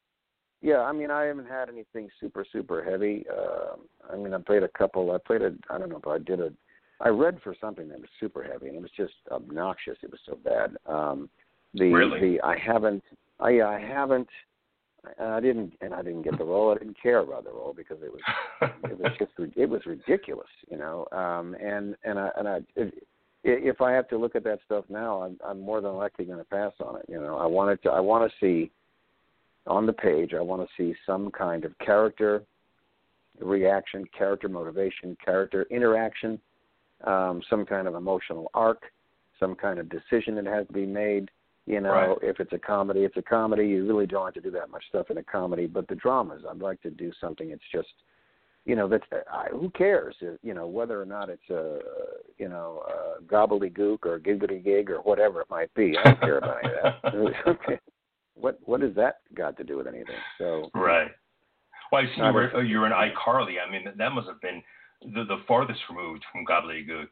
Yeah, 0.62 0.80
I 0.80 0.92
mean, 0.92 1.11
I 1.11 1.24
haven't 1.24 1.48
had 1.48 1.68
anything 1.68 2.08
super, 2.20 2.44
super 2.50 2.84
heavy. 2.84 3.24
Um, 3.30 3.80
I 4.12 4.16
mean, 4.16 4.34
I 4.34 4.38
played 4.38 4.62
a 4.62 4.68
couple. 4.68 5.12
I 5.12 5.18
played 5.18 5.42
a. 5.42 5.52
I 5.70 5.78
don't 5.78 5.88
know 5.88 5.96
if 5.96 6.06
I 6.06 6.18
did 6.18 6.40
a. 6.40 6.52
I 7.00 7.08
read 7.08 7.40
for 7.42 7.54
something 7.58 7.88
that 7.88 7.98
was 7.98 8.08
super 8.18 8.42
heavy, 8.42 8.68
and 8.68 8.76
it 8.76 8.82
was 8.82 8.90
just 8.94 9.14
obnoxious. 9.30 9.96
It 10.02 10.11
was 10.11 10.20
so 10.26 10.38
bad. 10.44 10.76
Um, 10.86 11.30
the 11.72 11.90
Really? 11.92 12.20
the 12.20 12.40
I 12.42 12.58
haven't. 12.58 13.02
I 13.38 13.62
I 13.62 13.80
haven't. 13.80 14.28
I 15.18 15.36
I 15.36 15.40
didn't, 15.40 15.72
and 15.80 15.94
I 15.94 16.02
didn't 16.02 16.22
get 16.22 16.36
the 16.36 16.44
role. 16.44 16.72
I 16.72 16.78
didn't 16.78 17.00
care 17.02 17.20
about 17.20 17.44
the 17.44 17.52
role 17.52 17.72
because 17.74 17.98
it 18.02 18.12
was 18.12 18.70
it 18.84 18.98
was 18.98 19.12
just 19.18 19.32
it 19.56 19.68
was 19.68 19.86
ridiculous, 19.86 20.50
you 20.70 20.76
know. 20.76 21.06
Um, 21.11 21.54
and 21.54 21.96
and 22.04 22.18
I 22.18 22.30
and 22.36 22.46
I 22.46 22.61
if, 22.76 22.92
if 23.44 23.80
I 23.80 23.92
have 23.92 24.08
to 24.08 24.18
look 24.18 24.36
at 24.36 24.44
that 24.44 24.58
stuff 24.66 24.84
now, 24.90 25.22
I'm 25.22 25.38
I'm 25.42 25.61
more 25.61 25.80
than 25.80 25.94
likely 25.94 26.26
going 26.26 26.38
to 26.38 26.44
pass 26.44 26.72
on 26.84 26.96
it. 26.96 27.06
You 27.08 27.18
know, 27.18 27.38
I 27.38 27.46
wanted 27.46 27.82
to 27.84 27.90
I 27.90 28.00
want 28.00 28.30
to 28.30 28.36
see 28.38 28.70
on 29.66 29.86
the 29.86 29.92
page. 29.92 30.34
I 30.34 30.40
want 30.40 30.62
to 30.62 30.68
see 30.76 30.94
some 31.06 31.30
kind 31.30 31.64
of 31.64 31.78
character 31.78 32.42
reaction, 33.40 34.04
character 34.16 34.48
motivation, 34.48 35.16
character 35.24 35.66
interaction, 35.70 36.38
um, 37.04 37.42
some 37.48 37.64
kind 37.64 37.88
of 37.88 37.94
emotional 37.94 38.50
arc, 38.54 38.82
some 39.38 39.54
kind 39.54 39.78
of 39.78 39.88
decision 39.88 40.34
that 40.36 40.46
has 40.46 40.66
to 40.66 40.72
be 40.72 40.86
made. 40.86 41.30
You 41.66 41.80
know, 41.80 41.92
Right. 41.92 42.18
if 42.22 42.40
it's 42.40 42.52
a 42.52 42.58
comedy, 42.58 43.04
it's 43.04 43.16
a 43.16 43.22
comedy. 43.22 43.68
You 43.68 43.86
really 43.86 44.06
don't 44.06 44.24
have 44.24 44.34
to 44.34 44.40
do 44.40 44.50
that 44.52 44.70
much 44.70 44.84
stuff 44.88 45.11
in 45.11 45.18
a 45.18 45.22
comedy. 45.22 45.66
But 45.66 45.88
the 45.88 45.94
dramas, 45.94 46.42
I'd 46.48 46.58
like 46.58 46.80
to 46.82 46.90
do 46.90 47.12
something. 47.20 47.50
It's 47.50 47.62
just, 47.70 47.88
you 48.64 48.74
know, 48.74 48.88
that's 48.88 49.04
I, 49.32 49.48
who 49.52 49.70
cares? 49.70 50.16
uh, 50.22 50.32
You 50.42 50.54
know, 50.54 50.66
whether 50.66 51.00
or 51.00 51.06
not 51.06 51.28
it's 51.28 51.48
a, 51.50 51.78
you 52.38 52.48
know, 52.48 52.82
a 52.88 53.22
gobbledygook 53.22 54.04
or 54.04 54.18
giggity 54.18 54.62
gig 54.64 54.90
or 54.90 54.98
whatever 54.98 55.40
it 55.42 55.50
might 55.50 55.72
be. 55.74 55.96
I 55.96 56.02
don't 56.04 56.20
care 56.20 56.38
about 56.38 56.64
any 56.64 56.74
of 56.74 57.36
that. 57.44 57.80
What 58.41 58.59
what 58.64 58.80
does 58.80 58.95
that 58.97 59.16
got 59.34 59.57
to 59.59 59.64
do 59.64 59.76
with 59.76 59.86
anything? 59.86 60.16
So 60.38 60.70
Right. 60.74 61.11
Well, 61.93 62.03
I've 62.03 62.09
seen 62.14 62.24
you 62.24 62.32
were 62.32 62.51
oh, 62.55 62.61
you're 62.61 62.86
in 62.86 62.93
iCarly. 62.93 63.57
I 63.66 63.70
mean, 63.70 63.84
that 63.97 64.12
must 64.12 64.28
have 64.28 64.41
been 64.41 64.62
the 65.03 65.24
the 65.24 65.38
farthest 65.49 65.80
removed 65.88 66.24
from 66.32 66.45
gobbledygook. 66.47 67.09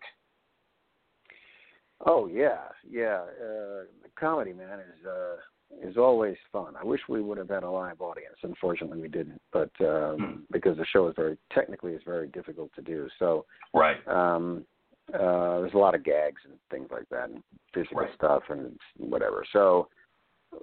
Oh 2.06 2.28
yeah, 2.28 2.58
yeah. 2.88 3.22
Uh, 3.42 3.84
comedy, 4.18 4.52
man, 4.52 4.78
is 4.80 5.06
uh, 5.06 5.88
is 5.88 5.96
always 5.96 6.36
fun. 6.52 6.74
I 6.80 6.84
wish 6.84 7.00
we 7.08 7.20
would 7.20 7.38
have 7.38 7.48
had 7.48 7.64
a 7.64 7.70
live 7.70 8.00
audience. 8.00 8.36
Unfortunately, 8.42 9.00
we 9.00 9.08
didn't, 9.08 9.40
but 9.52 9.70
um, 9.80 10.16
Hmm. 10.18 10.36
because 10.52 10.76
the 10.76 10.86
show 10.86 11.08
is 11.08 11.14
very 11.16 11.36
technically 11.52 11.92
is 11.92 12.02
very 12.04 12.28
difficult 12.28 12.72
to 12.74 12.82
do. 12.82 13.08
So 13.18 13.46
Right. 13.74 14.06
um, 14.06 14.64
uh, 15.12 15.60
there's 15.60 15.74
a 15.74 15.78
lot 15.78 15.94
of 15.94 16.04
gags 16.04 16.40
and 16.44 16.54
things 16.70 16.88
like 16.90 17.08
that, 17.10 17.30
and 17.30 17.42
physical 17.74 18.02
Right. 18.02 18.14
stuff 18.14 18.44
and 18.50 18.78
whatever. 18.98 19.44
So 19.52 19.88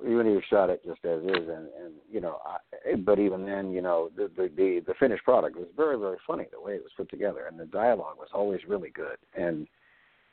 even 0.03 0.21
if 0.27 0.33
you 0.33 0.41
shot 0.49 0.69
it 0.69 0.81
just 0.85 1.03
as 1.05 1.21
is, 1.23 1.47
and 1.47 1.67
and 1.81 1.93
you 2.11 2.19
know, 2.19 2.39
I, 2.45 2.95
but 2.95 3.19
even 3.19 3.45
then, 3.45 3.71
you 3.71 3.81
know, 3.81 4.09
the, 4.15 4.29
the 4.35 4.49
the 4.55 4.83
the 4.87 4.93
finished 4.99 5.23
product 5.23 5.55
was 5.55 5.67
very 5.75 5.97
very 5.97 6.17
funny 6.25 6.45
the 6.51 6.59
way 6.61 6.73
it 6.73 6.83
was 6.83 6.91
put 6.97 7.09
together, 7.09 7.45
and 7.47 7.59
the 7.59 7.65
dialogue 7.65 8.17
was 8.17 8.29
always 8.33 8.59
really 8.67 8.89
good, 8.89 9.17
and 9.35 9.67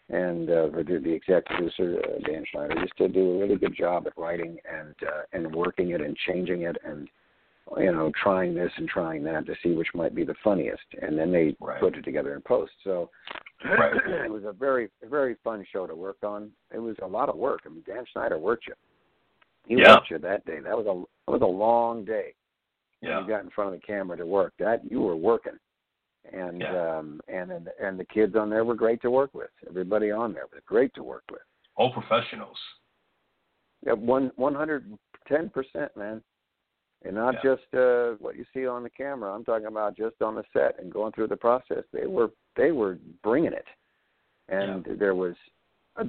and 0.08 0.48
uh, 0.50 0.66
the, 0.68 1.00
the 1.02 1.14
exec 1.14 1.46
producer 1.46 2.00
uh, 2.04 2.28
Dan 2.28 2.44
Schneider 2.50 2.78
used 2.80 2.96
to 2.98 3.08
do 3.08 3.32
a 3.32 3.38
really 3.40 3.56
good 3.56 3.76
job 3.76 4.06
at 4.06 4.16
writing 4.16 4.58
and 4.70 4.94
uh, 5.06 5.22
and 5.32 5.54
working 5.54 5.90
it 5.90 6.00
and 6.00 6.16
changing 6.26 6.62
it 6.62 6.76
and 6.84 7.08
you 7.78 7.92
know 7.92 8.10
trying 8.22 8.54
this 8.54 8.72
and 8.76 8.88
trying 8.88 9.22
that 9.24 9.46
to 9.46 9.54
see 9.62 9.72
which 9.74 9.88
might 9.94 10.14
be 10.14 10.24
the 10.24 10.34
funniest, 10.42 10.82
and 11.00 11.18
then 11.18 11.30
they 11.30 11.56
Right. 11.60 11.80
put 11.80 11.96
it 11.96 12.02
together 12.02 12.34
in 12.34 12.40
post. 12.42 12.72
So 12.84 13.10
Right. 13.64 13.94
it 14.24 14.30
was 14.30 14.44
a 14.44 14.52
very 14.52 14.88
very 15.08 15.36
fun 15.44 15.64
show 15.72 15.86
to 15.86 15.94
work 15.94 16.18
on. 16.22 16.50
It 16.74 16.78
was 16.78 16.96
a 17.02 17.06
lot 17.06 17.28
of 17.28 17.36
work. 17.36 17.60
I 17.66 17.68
mean, 17.68 17.84
Dan 17.86 18.04
Schneider 18.12 18.38
worked 18.38 18.66
you. 18.66 18.74
He 19.66 19.76
Yeah. 19.76 20.00
you 20.10 20.18
that 20.18 20.44
day. 20.44 20.60
That 20.60 20.76
was 20.76 20.86
a 20.86 21.04
that 21.26 21.32
was 21.32 21.42
a 21.42 21.46
long 21.46 22.04
day. 22.04 22.34
When 23.00 23.10
Yeah. 23.10 23.20
you 23.20 23.26
got 23.26 23.42
in 23.44 23.50
front 23.50 23.74
of 23.74 23.80
the 23.80 23.86
camera 23.86 24.16
to 24.16 24.26
work. 24.26 24.54
That 24.58 24.84
you 24.90 25.00
were 25.00 25.16
working, 25.16 25.58
and 26.24 26.60
Yeah. 26.60 26.98
um, 26.98 27.20
and 27.28 27.50
and 27.50 27.68
and 27.80 27.98
the 27.98 28.04
kids 28.04 28.36
on 28.36 28.50
there 28.50 28.64
were 28.64 28.74
great 28.74 29.00
to 29.02 29.10
work 29.10 29.34
with. 29.34 29.50
Everybody 29.68 30.10
on 30.10 30.32
there 30.32 30.46
was 30.52 30.62
great 30.64 30.92
to 30.94 31.02
work 31.02 31.24
with. 31.30 31.42
All 31.76 31.92
professionals. 31.92 32.58
Yeah, 33.84 33.94
one 33.94 34.30
one 34.36 34.54
hundred 34.54 34.96
ten 35.26 35.48
percent, 35.48 35.96
man. 35.96 36.22
And 37.04 37.16
not 37.16 37.34
Yeah. 37.34 37.54
just 37.56 37.74
uh 37.74 38.12
what 38.20 38.36
you 38.36 38.44
see 38.52 38.66
on 38.66 38.82
the 38.82 38.90
camera. 38.90 39.32
I'm 39.34 39.44
talking 39.44 39.66
about 39.66 39.96
just 39.96 40.22
on 40.22 40.36
the 40.36 40.44
set 40.52 40.78
and 40.78 40.92
going 40.92 41.12
through 41.12 41.28
the 41.28 41.36
process. 41.36 41.84
They 41.92 42.06
were 42.06 42.30
they 42.54 42.70
were 42.72 42.98
bringing 43.22 43.52
it, 43.52 43.66
and 44.48 44.84
there 44.84 45.14
was 45.14 45.34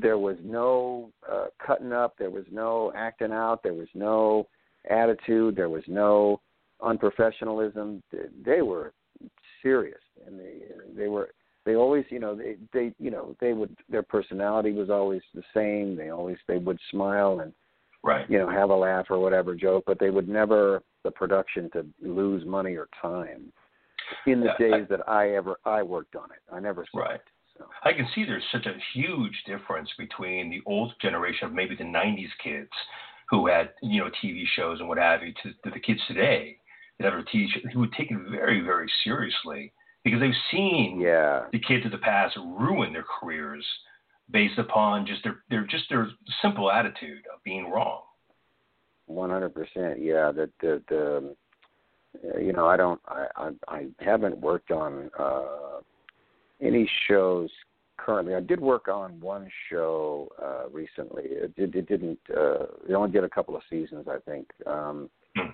there 0.01 0.17
was 0.17 0.37
no 0.43 1.11
uh, 1.29 1.47
cutting 1.65 1.91
up. 1.91 2.15
There 2.17 2.29
was 2.29 2.45
no 2.51 2.91
acting 2.95 3.31
out. 3.31 3.63
There 3.63 3.73
was 3.73 3.89
no 3.93 4.47
attitude. 4.89 5.55
There 5.55 5.69
was 5.69 5.83
no 5.87 6.39
unprofessionalism. 6.81 8.01
They- 8.45 8.61
were 8.61 8.93
serious, 9.61 10.01
and 10.25 10.39
they 10.39 10.61
they 10.95 11.07
were 11.07 11.29
they 11.65 11.75
always 11.75 12.05
you 12.09 12.19
know 12.19 12.35
they 12.35 12.57
they 12.73 12.93
you 12.99 13.11
know 13.11 13.35
they 13.39 13.53
would 13.53 13.75
their 13.89 14.03
personality 14.03 14.71
was 14.73 14.89
always 14.89 15.21
the 15.33 15.43
same. 15.53 15.95
They 15.95 16.09
always 16.09 16.37
they 16.47 16.57
would 16.57 16.79
smile 16.91 17.39
and 17.41 17.53
Right. 18.05 18.29
you 18.29 18.37
know 18.37 18.49
have 18.49 18.69
a 18.69 18.75
laugh 18.75 19.05
or 19.09 19.19
whatever 19.19 19.55
joke, 19.55 19.85
but 19.87 19.97
they 19.97 20.09
would 20.09 20.27
never 20.27 20.83
the 21.03 21.11
production 21.11 21.69
to 21.71 21.85
lose 22.01 22.45
money 22.45 22.75
or 22.75 22.89
time. 23.01 23.51
In 24.25 24.41
the 24.41 24.47
Yeah, 24.47 24.53
I- 24.53 24.57
days 24.79 24.87
that 24.89 25.07
I 25.07 25.31
ever 25.35 25.57
I 25.65 25.83
worked 25.83 26.15
on 26.17 26.29
it, 26.31 26.41
I 26.51 26.59
never 26.59 26.85
saw 26.91 26.99
Right. 26.99 27.15
it. 27.15 27.27
So 27.57 27.65
I 27.83 27.93
can 27.93 28.07
see 28.13 28.25
there's 28.25 28.43
such 28.51 28.65
a 28.65 28.77
huge 28.93 29.43
difference 29.45 29.89
between 29.97 30.49
the 30.49 30.61
old 30.65 30.93
generation 31.01 31.47
of 31.47 31.53
maybe 31.53 31.75
the 31.75 31.83
'90s 31.83 32.29
kids 32.43 32.71
who 33.29 33.47
had 33.47 33.69
you 33.81 34.03
know 34.03 34.09
TV 34.23 34.43
shows 34.55 34.79
and 34.79 34.89
what 34.89 34.97
have 34.97 35.21
you 35.23 35.33
to, 35.43 35.49
to 35.63 35.71
the 35.71 35.79
kids 35.79 36.01
today 36.07 36.57
that 36.99 37.11
have 37.11 37.19
a 37.19 37.23
TV 37.23 37.47
show 37.49 37.59
who 37.73 37.79
would 37.81 37.93
take 37.93 38.11
it 38.11 38.17
very 38.29 38.61
very 38.61 38.89
seriously 39.03 39.71
because 40.03 40.19
they've 40.19 40.31
seen 40.51 40.99
yeah, 40.99 41.43
the 41.51 41.59
kids 41.59 41.85
of 41.85 41.91
the 41.91 41.97
past 41.97 42.35
ruin 42.37 42.93
their 42.93 43.05
careers 43.19 43.65
based 44.31 44.57
upon 44.57 45.05
just 45.05 45.23
their 45.23 45.43
their 45.49 45.65
just 45.65 45.85
their 45.89 46.09
simple 46.41 46.71
attitude 46.71 47.23
of 47.33 47.43
being 47.43 47.69
wrong. 47.69 48.01
one 49.05 49.29
hundred 49.29 49.53
percent. 49.53 50.01
Yeah, 50.01 50.31
that 50.31 50.49
the 50.59 50.81
the 50.89 51.35
uh, 52.33 52.39
you 52.39 52.53
know 52.53 52.67
I 52.67 52.77
don't 52.77 53.01
I 53.07 53.27
I, 53.35 53.49
I 53.67 53.87
haven't 53.99 54.39
worked 54.39 54.71
on 54.71 55.09
uh 55.17 55.79
any 56.63 56.89
shows 57.07 57.49
currently. 57.97 58.33
I 58.35 58.39
did 58.39 58.59
work 58.59 58.87
on 58.87 59.19
one 59.19 59.49
show 59.69 60.29
uh 60.41 60.69
recently. 60.69 61.23
It, 61.25 61.55
did, 61.55 61.75
it 61.75 61.87
didn't. 61.87 62.19
uh 62.35 62.65
They 62.87 62.93
only 62.95 63.11
did 63.11 63.23
a 63.23 63.29
couple 63.29 63.55
of 63.55 63.63
seasons, 63.69 64.05
I 64.07 64.19
think. 64.29 64.47
Um 64.65 65.09
Hmm. 65.35 65.49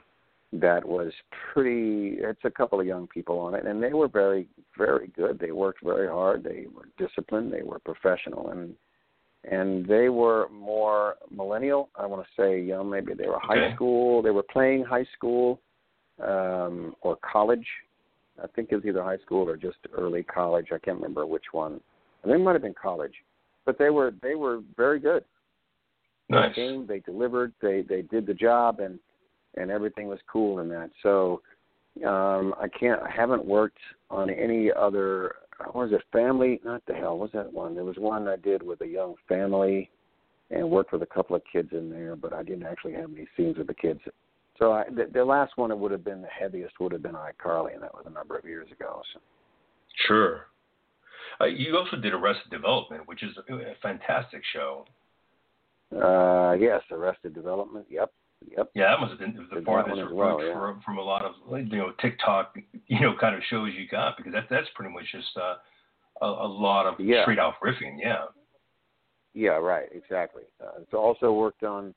That 0.51 0.84
was 0.86 1.12
pretty. 1.53 2.18
It's 2.20 2.43
a 2.43 2.49
couple 2.49 2.80
of 2.80 2.86
young 2.86 3.07
people 3.07 3.38
on 3.39 3.53
it, 3.53 3.66
and 3.66 3.82
they 3.82 3.93
were 3.93 4.07
very, 4.07 4.47
very 4.78 5.07
good. 5.16 5.38
They 5.39 5.51
worked 5.51 5.84
very 5.84 6.07
hard. 6.07 6.43
They 6.43 6.66
were 6.76 6.89
disciplined. 6.97 7.53
They 7.53 7.62
were 7.62 7.80
professional, 7.80 8.49
and 8.49 8.74
and 9.49 9.86
they 9.88 10.10
were 10.10 10.49
more 10.49 11.16
millennial. 11.30 11.89
I 11.95 12.05
want 12.07 12.26
to 12.26 12.41
say, 12.41 12.60
you 12.62 12.74
know, 12.74 12.84
maybe 12.84 13.14
they 13.14 13.28
were 13.28 13.39
high 13.39 13.57
Okay. 13.66 13.76
school. 13.76 14.22
They 14.24 14.32
were 14.32 14.43
playing 14.43 14.84
high 14.84 15.05
school 15.16 15.62
um, 16.22 16.95
or 17.01 17.18
college. 17.18 17.68
I 18.43 18.47
think 18.55 18.69
it 18.71 18.75
was 18.75 18.85
either 18.85 19.03
high 19.03 19.17
school 19.17 19.47
or 19.49 19.57
just 19.57 19.77
early 19.97 20.23
college. 20.23 20.67
I 20.71 20.79
can't 20.79 20.97
remember 20.97 21.25
which 21.25 21.45
one. 21.51 21.79
I 22.23 22.27
think 22.27 22.39
it 22.39 22.43
might 22.43 22.53
have 22.53 22.61
been 22.61 22.75
college, 22.81 23.13
but 23.65 23.77
they 23.77 23.89
were 23.89 24.13
they 24.21 24.35
were 24.35 24.61
very 24.75 24.99
good. 24.99 25.23
Nice. 26.29 26.49
They 26.49 26.61
came, 26.61 26.87
they 26.87 26.99
delivered, 26.99 27.53
they 27.61 27.81
they 27.81 28.01
did 28.03 28.25
the 28.27 28.33
job, 28.33 28.79
and 28.79 28.99
and 29.55 29.71
everything 29.71 30.07
was 30.07 30.19
cool 30.31 30.59
in 30.59 30.69
that. 30.69 30.91
So, 31.01 31.41
Um, 32.05 32.53
I 32.59 32.67
can't. 32.79 33.01
I 33.01 33.09
haven't 33.09 33.45
worked 33.45 33.79
on 34.09 34.29
any 34.29 34.71
other. 34.71 35.35
What 35.57 35.75
was 35.75 35.91
it? 35.91 36.01
Family? 36.11 36.61
Not 36.63 36.85
the 36.85 36.93
hell. 36.93 37.17
Was 37.17 37.31
that 37.33 37.51
one? 37.51 37.75
There 37.75 37.83
was 37.83 37.97
one 37.97 38.27
I 38.27 38.37
did 38.37 38.61
with 38.63 38.79
a 38.81 38.87
young 38.87 39.15
family, 39.27 39.89
and 40.51 40.69
worked 40.69 40.93
with 40.93 41.01
a 41.01 41.07
couple 41.07 41.35
of 41.35 41.41
kids 41.51 41.69
in 41.73 41.89
there, 41.89 42.15
but 42.15 42.31
I 42.31 42.43
didn't 42.43 42.65
actually 42.65 42.93
have 42.93 43.11
any 43.11 43.27
scenes 43.35 43.57
with 43.57 43.67
the 43.67 43.73
kids. 43.73 43.99
So 44.60 44.74
I, 44.74 44.84
the, 44.89 45.10
the 45.12 45.24
last 45.24 45.53
one 45.55 45.70
that 45.70 45.78
would 45.78 45.91
have 45.91 46.03
been 46.03 46.22
the 46.22 46.28
heaviest 46.28 46.80
would 46.80 46.91
have 46.91 47.01
been 47.01 47.16
iCarly, 47.16 47.74
and 47.74 47.82
that 47.82 47.93
was 47.93 48.03
a 48.05 48.12
number 48.12 48.38
of 48.38 48.45
years 48.45 48.70
ago. 48.72 49.01
So. 49.14 49.20
Sure. 50.07 50.47
Uh, 51.41 51.45
you 51.45 51.78
also 51.78 51.95
did 51.97 52.14
Arrested 52.14 52.51
Development, 52.51 53.07
which 53.07 53.24
is 53.24 53.36
a, 53.49 53.53
a 53.53 53.76
fantastic 53.82 54.41
show. 54.53 54.86
Uh, 55.95 56.53
yes, 56.60 56.82
Arrested 56.91 57.34
Development. 57.34 57.86
Yep. 57.89 58.12
Yep. 58.57 58.72
Yeah, 58.74 58.89
that 58.89 58.99
must 58.99 59.12
have 59.12 59.20
been 59.20 59.47
the 59.53 59.62
farthest 59.62 59.97
removed 59.97 60.16
well, 60.16 60.43
yeah. 60.43 60.53
from, 60.53 60.82
from 60.86 60.97
a 60.97 61.01
lot 61.01 61.26
of 61.26 61.34
you 61.51 61.78
know 61.78 61.91
TikTok, 62.01 62.55
you 62.88 62.99
know, 63.01 63.14
kind 63.20 63.36
of 63.36 63.41
shows 63.49 63.72
you 63.78 63.88
got 63.88 64.16
because 64.16 64.32
that 64.34 64.45
that's 64.49 64.68
pretty 64.76 64.93
much 64.93 65.03
just 65.12 65.28
uh, 65.36 65.55
a, 66.22 66.26
a 66.26 66.47
lot 66.47 66.86
of 66.86 66.99
yeah. 66.99 67.24
straight 67.24 67.39
out 67.39 67.55
riffing. 67.64 67.97
Yeah. 68.01 68.26
Yeah. 69.34 69.51
Right. 69.51 69.89
Exactly. 69.91 70.43
Uh, 70.62 70.82
it's 70.82 70.93
also 70.93 71.34
worked 71.34 71.64
on 71.64 71.93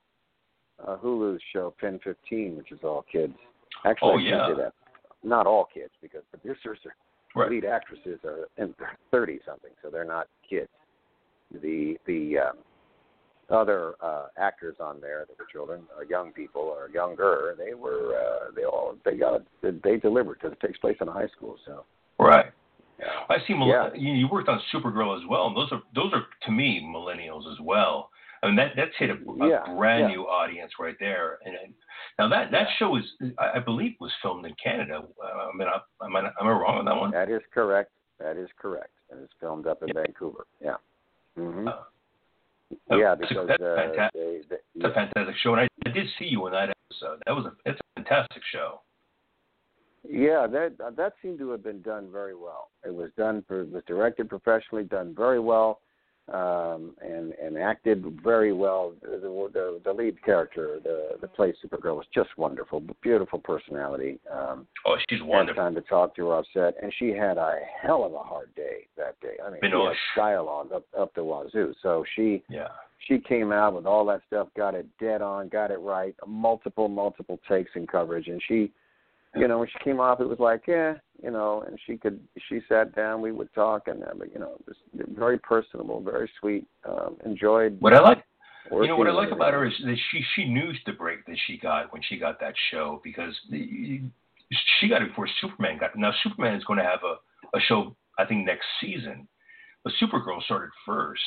uh, 0.86 0.96
Hulu's 0.98 1.40
show 1.52 1.74
Pen 1.80 2.00
15, 2.02 2.56
which 2.56 2.72
is 2.72 2.80
all 2.82 3.04
kids. 3.10 3.34
Actually, 3.84 4.12
oh, 4.12 4.18
yeah. 4.18 4.48
did 4.48 4.58
that. 4.58 4.72
Not 5.24 5.46
all 5.46 5.68
kids 5.72 5.92
because 6.00 6.22
producers 6.30 6.78
are 6.84 6.94
right. 7.40 7.50
lead 7.50 7.64
actresses 7.64 8.18
are 8.24 8.48
in 8.58 8.74
their 8.78 8.98
30 9.10 9.40
something, 9.46 9.70
so 9.82 9.90
they're 9.90 10.04
not 10.04 10.28
kids. 10.48 10.68
The 11.62 11.96
the 12.06 12.38
um, 12.38 12.58
other 13.50 13.94
uh, 14.00 14.26
actors 14.38 14.76
on 14.80 15.00
there 15.00 15.26
that 15.28 15.38
were 15.38 15.46
children, 15.52 15.82
or 15.96 16.04
young 16.04 16.32
people, 16.32 16.62
or 16.62 16.88
younger, 16.90 17.54
they 17.58 17.74
were 17.74 18.14
uh, 18.16 18.50
they 18.56 18.64
all 18.64 18.96
they 19.04 19.16
got 19.16 19.42
they 19.62 19.96
delivered 19.98 20.38
because 20.40 20.52
it 20.52 20.66
takes 20.66 20.78
place 20.78 20.96
in 21.00 21.08
a 21.08 21.12
high 21.12 21.28
school. 21.36 21.56
So 21.66 21.84
right. 22.18 22.46
I 23.28 23.36
see. 23.46 23.54
Yeah. 23.66 23.90
You 23.94 24.28
worked 24.30 24.48
on 24.48 24.60
Supergirl 24.72 25.16
as 25.16 25.28
well, 25.28 25.46
and 25.46 25.56
those 25.56 25.70
are 25.72 25.82
those 25.94 26.12
are 26.12 26.24
to 26.46 26.52
me 26.52 26.82
millennials 26.84 27.50
as 27.50 27.58
well. 27.60 28.10
I 28.42 28.46
mean 28.46 28.56
that 28.56 28.72
that's 28.76 28.90
hit 28.98 29.10
a, 29.10 29.14
a 29.14 29.48
yeah, 29.48 29.74
brand 29.76 30.02
yeah. 30.10 30.16
new 30.16 30.22
audience 30.22 30.72
right 30.80 30.96
there. 30.98 31.38
And, 31.44 31.54
and 31.54 31.74
now 32.18 32.28
that 32.28 32.50
that 32.50 32.66
show 32.78 32.96
is, 32.96 33.04
I, 33.38 33.58
believe, 33.60 33.92
was 34.00 34.10
filmed 34.20 34.44
in 34.46 34.54
Canada. 34.62 35.02
Uh, 35.22 35.26
I 35.26 35.56
mean, 35.56 35.68
I, 35.68 36.04
am 36.04 36.16
I 36.16 36.20
am 36.20 36.32
I 36.40 36.50
wrong 36.50 36.78
on 36.78 36.84
that 36.86 36.96
one? 36.96 37.10
That 37.12 37.28
is 37.30 37.42
correct. 37.52 37.90
That 38.18 38.36
is 38.36 38.48
correct. 38.58 38.90
And 39.10 39.20
it's 39.22 39.32
filmed 39.40 39.66
up 39.66 39.82
in 39.82 39.88
Yeah. 39.88 40.02
Vancouver. 40.04 40.46
Yeah. 40.60 40.76
hmm 41.36 41.68
Uh, 41.68 42.96
yeah, 42.96 43.14
because 43.14 43.46
that's 43.46 43.62
uh, 43.62 43.76
fantastic. 43.76 44.20
they, 44.20 44.40
they, 44.48 44.56
It's 44.74 44.84
a 44.84 44.94
fantastic 44.94 45.36
show, 45.42 45.52
and 45.52 45.60
I, 45.60 45.68
I 45.86 45.90
did 45.92 46.06
see 46.18 46.24
you 46.24 46.46
in 46.46 46.52
that 46.52 46.70
episode. 46.70 47.22
That 47.26 47.32
was 47.32 47.44
a 47.44 47.52
it's 47.68 47.78
a 47.78 48.00
fantastic 48.00 48.42
show. 48.50 48.80
Yeah, 50.08 50.46
that 50.48 50.96
that 50.96 51.12
seemed 51.22 51.38
to 51.38 51.50
have 51.50 51.62
been 51.62 51.82
done 51.82 52.10
very 52.10 52.34
well. 52.34 52.70
It 52.84 52.94
was 52.94 53.10
done 53.16 53.44
for 53.46 53.64
was 53.66 53.82
directed 53.86 54.28
professionally, 54.28 54.84
done 54.84 55.14
very 55.14 55.38
well, 55.38 55.80
um, 56.32 56.94
and 57.02 57.32
and 57.34 57.58
acted 57.58 58.04
very 58.22 58.52
well. 58.52 58.94
The, 59.02 59.18
the 59.52 59.80
the 59.84 59.92
lead 59.92 60.22
character, 60.24 60.78
the 60.82 61.18
the 61.20 61.28
play 61.28 61.52
Supergirl, 61.64 61.96
was 61.96 62.06
just 62.14 62.30
wonderful, 62.36 62.82
beautiful 63.02 63.38
personality. 63.38 64.18
Um, 64.30 64.66
Oh, 64.84 64.96
she's 65.08 65.20
had 65.20 65.28
wonderful. 65.28 65.62
time 65.62 65.74
to 65.74 65.80
talk 65.82 66.16
to 66.16 66.26
her 66.28 66.34
offset, 66.34 66.74
and 66.82 66.92
she 66.98 67.10
had 67.10 67.38
a 67.38 67.56
hell 67.80 68.04
of 68.04 68.14
a 68.14 68.18
hard 68.18 68.52
day 68.56 68.86
that 68.96 69.20
day. 69.20 69.36
I 69.44 69.50
mean, 69.50 69.60
she 69.62 69.68
had 69.70 69.96
dialogue 70.16 70.72
up 70.72 70.84
up 70.98 71.14
the 71.14 71.22
wazoo. 71.22 71.74
So 71.82 72.04
she 72.16 72.42
Yeah. 72.48 72.68
she 72.98 73.18
came 73.18 73.52
out 73.52 73.74
with 73.74 73.84
all 73.86 74.04
that 74.06 74.22
stuff, 74.28 74.48
got 74.56 74.74
it 74.74 74.86
dead 74.98 75.22
on, 75.22 75.48
got 75.48 75.70
it 75.70 75.78
right, 75.80 76.14
multiple, 76.26 76.88
multiple 76.88 77.38
takes 77.48 77.70
and 77.74 77.88
coverage, 77.88 78.28
and 78.28 78.40
she, 78.46 78.70
you 79.34 79.48
know, 79.48 79.58
when 79.58 79.68
she 79.68 79.82
came 79.82 79.98
off, 80.00 80.20
it 80.20 80.28
was 80.28 80.38
like, 80.38 80.64
yeah, 80.68 80.94
you 81.22 81.30
know, 81.30 81.64
and 81.66 81.78
she 81.86 81.96
could, 81.96 82.20
she 82.48 82.60
sat 82.68 82.94
down, 82.94 83.22
we 83.22 83.32
would 83.32 83.52
talk, 83.54 83.88
and 83.88 84.02
uh, 84.02 84.08
but 84.16 84.32
you 84.32 84.38
know, 84.38 84.58
just 84.66 84.80
very 85.16 85.38
personable, 85.38 86.00
very 86.00 86.30
sweet, 86.40 86.66
um, 86.88 87.16
enjoyed. 87.24 87.80
What 87.80 87.94
I 87.94 88.00
like, 88.00 88.24
you 88.70 88.86
know, 88.86 88.96
what 88.96 89.08
I 89.08 89.12
like 89.12 89.30
about 89.30 89.54
her 89.54 89.66
is 89.66 89.72
that 89.84 89.96
she 90.10 90.22
she 90.34 90.44
knew 90.44 90.72
the 90.86 90.92
break 90.92 91.24
that 91.26 91.36
she 91.46 91.56
got 91.56 91.92
when 91.92 92.02
she 92.08 92.18
got 92.18 92.40
that 92.40 92.54
show 92.70 93.00
because 93.02 93.34
the, 93.50 94.02
she 94.80 94.88
got 94.88 95.02
it 95.02 95.08
before 95.08 95.28
Superman 95.40 95.78
got. 95.78 95.96
Now 95.96 96.12
Superman 96.22 96.54
is 96.54 96.64
going 96.64 96.78
to 96.78 96.84
have 96.84 97.00
a 97.02 97.56
a 97.56 97.60
show 97.60 97.96
I 98.18 98.26
think 98.26 98.44
next 98.44 98.66
season, 98.80 99.26
but 99.82 99.92
Supergirl 100.00 100.42
started 100.44 100.70
first, 100.84 101.20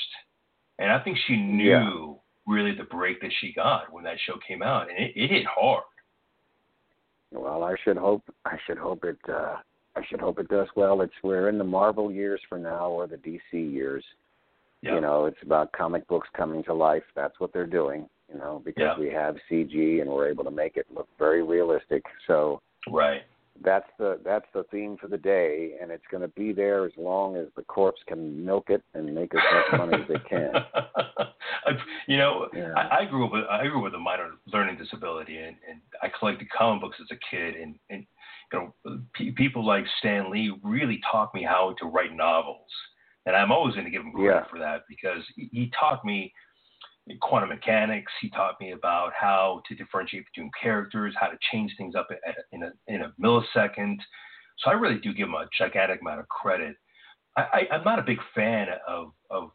and 0.78 0.92
I 0.92 1.00
think 1.00 1.18
she 1.26 1.36
knew 1.36 1.66
Yeah. 1.70 2.54
really 2.54 2.76
the 2.76 2.84
break 2.84 3.20
that 3.22 3.32
she 3.40 3.52
got 3.54 3.92
when 3.92 4.04
that 4.04 4.18
show 4.26 4.38
came 4.48 4.62
out, 4.62 4.90
and 4.90 5.00
it, 5.00 5.14
it 5.16 5.30
hit 5.32 5.46
hard. 5.48 5.84
Well, 7.32 7.64
I 7.64 7.76
should 7.84 7.98
hope, 7.98 8.24
I 8.46 8.58
should 8.66 8.78
hope 8.78 9.04
it, 9.04 9.18
uh, 9.28 9.58
I 9.96 10.06
should 10.08 10.20
hope 10.20 10.40
it 10.40 10.48
does 10.50 10.68
well. 10.76 11.02
It's 11.02 11.14
we're 11.24 11.50
in 11.50 11.58
the 11.58 11.64
Marvel 11.64 12.12
years 12.12 12.42
for 12.50 12.58
now, 12.58 12.90
or 12.90 13.08
the 13.08 13.18
DC 13.18 13.40
years. 13.54 14.04
Yeah. 14.82 14.96
You 14.96 15.02
know, 15.02 15.26
it's 15.26 15.42
about 15.42 15.72
comic 15.72 16.08
books 16.08 16.28
coming 16.36 16.64
to 16.66 16.74
life. 16.74 17.04
That's 17.16 17.40
what 17.40 17.54
they're 17.54 17.66
doing. 17.66 18.08
You 18.32 18.40
know, 18.40 18.62
because 18.64 18.98
Yeah. 18.98 19.00
we 19.00 19.10
have 19.12 19.38
CG 19.50 20.02
and 20.02 20.10
we're 20.10 20.28
able 20.28 20.44
to 20.44 20.52
make 20.52 20.78
it 20.78 20.86
look 20.94 21.08
very 21.18 21.44
realistic. 21.44 22.04
So 22.28 22.62
Right. 22.88 23.24
That's 23.64 23.90
the 23.98 24.20
that's 24.24 24.46
the 24.54 24.64
theme 24.72 24.98
for 25.00 25.08
the 25.08 25.18
day, 25.18 25.76
and 25.82 25.90
it's 25.92 26.04
going 26.12 26.22
to 26.22 26.28
be 26.30 26.52
there 26.52 26.86
as 26.86 26.92
long 26.98 27.38
as 27.38 27.48
the 27.56 27.64
corpse 27.64 28.02
can 28.08 28.46
milk 28.46 28.70
it 28.70 28.84
and 28.94 29.14
make 29.16 29.34
as 29.34 29.42
much 29.54 29.80
money 29.80 30.04
as 30.04 30.08
they 30.08 30.30
can. 30.30 30.54
You 32.08 32.18
know, 32.18 32.48
Yeah. 32.54 32.74
I, 32.76 33.00
I 33.00 33.06
grew 33.06 33.26
up 33.26 33.32
with 33.32 33.46
I 33.50 33.64
grew 33.68 33.78
up 33.80 33.84
with 33.86 33.96
a 33.96 34.00
minor 34.00 34.32
learning 34.54 34.78
disability, 34.78 35.38
and, 35.38 35.56
and 35.70 35.80
I 36.04 36.10
collected 36.20 36.48
comic 36.56 36.82
books 36.82 36.98
as 37.02 37.08
a 37.12 37.36
kid, 37.36 37.56
and, 37.56 37.76
and 37.90 38.06
you 38.54 38.60
know, 38.86 39.02
pe- 39.16 39.32
people 39.32 39.66
like 39.66 39.86
Stan 40.00 40.30
Lee 40.32 40.54
really 40.64 41.02
taught 41.12 41.34
me 41.34 41.42
how 41.44 41.74
to 41.80 41.86
write 41.88 42.14
novels, 42.16 42.70
and 43.26 43.36
I'm 43.36 43.52
always 43.52 43.74
going 43.74 43.86
to 43.86 43.92
give 43.92 44.02
him 44.04 44.12
credit 44.12 44.44
Yeah. 44.46 44.50
for 44.52 44.60
that 44.60 44.84
because 44.88 45.24
he, 45.36 45.50
he 45.52 45.72
taught 45.80 46.06
me 46.06 46.32
quantum 47.22 47.50
mechanics. 47.50 48.12
He 48.22 48.30
taught 48.30 48.60
me 48.60 48.72
about 48.72 49.12
how 49.20 49.62
to 49.68 49.76
differentiate 49.76 50.26
between 50.26 50.52
characters, 50.62 51.14
how 51.20 51.28
to 51.28 51.38
change 51.52 51.74
things 51.78 51.96
up 51.96 52.08
in 52.52 52.64
a 52.64 52.72
in 52.88 53.02
a 53.02 53.14
millisecond. 53.22 53.98
So 54.60 54.70
I 54.70 54.74
really 54.74 55.00
do 55.00 55.14
give 55.14 55.28
him 55.28 55.36
a 55.36 55.48
gigantic 55.58 56.02
amount 56.02 56.22
of 56.22 56.28
credit. 56.30 56.76
I, 57.38 57.68
I'm 57.72 57.84
not 57.84 58.00
a 58.00 58.04
big 58.04 58.20
fan 58.34 58.68
of 58.88 59.12
of 59.30 59.52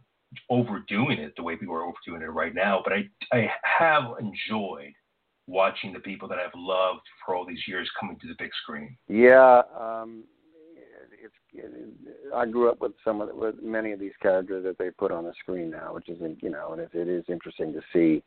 overdoing 0.49 1.19
it 1.19 1.33
the 1.37 1.43
way 1.43 1.57
people 1.57 1.75
are 1.75 1.85
overdoing 1.85 2.23
it 2.23 2.33
right 2.33 2.55
now, 2.55 2.83
but 2.85 2.93
I 2.93 3.09
I 3.33 3.51
have 3.65 4.05
enjoyed 4.21 4.93
watching 5.47 5.93
the 5.93 6.01
people 6.01 6.29
that 6.29 6.39
I've 6.39 6.53
loved 6.55 7.01
for 7.25 7.35
all 7.35 7.45
these 7.45 7.67
years 7.67 7.91
coming 7.99 8.17
to 8.21 8.29
the 8.29 8.35
big 8.39 8.51
screen. 8.63 8.97
Yeah, 9.09 9.63
um, 9.79 10.25
I 12.35 12.47
grew 12.47 12.71
up 12.71 12.81
with 12.81 12.93
some 13.05 13.21
of 13.21 13.29
the, 13.29 13.35
with 13.35 13.57
many 13.63 13.93
of 13.93 14.01
these 14.01 14.13
characters 14.23 14.65
that 14.65 14.79
they 14.79 14.91
put 14.91 15.11
on 15.11 15.25
the 15.25 15.33
screen 15.41 15.71
now, 15.71 15.95
which 15.95 16.09
is 16.09 16.19
you 16.41 16.51
know, 16.51 16.73
and 16.73 16.81
it, 16.81 16.91
it 16.95 17.09
is 17.09 17.25
interesting 17.29 17.73
to 17.73 17.81
see 17.93 18.23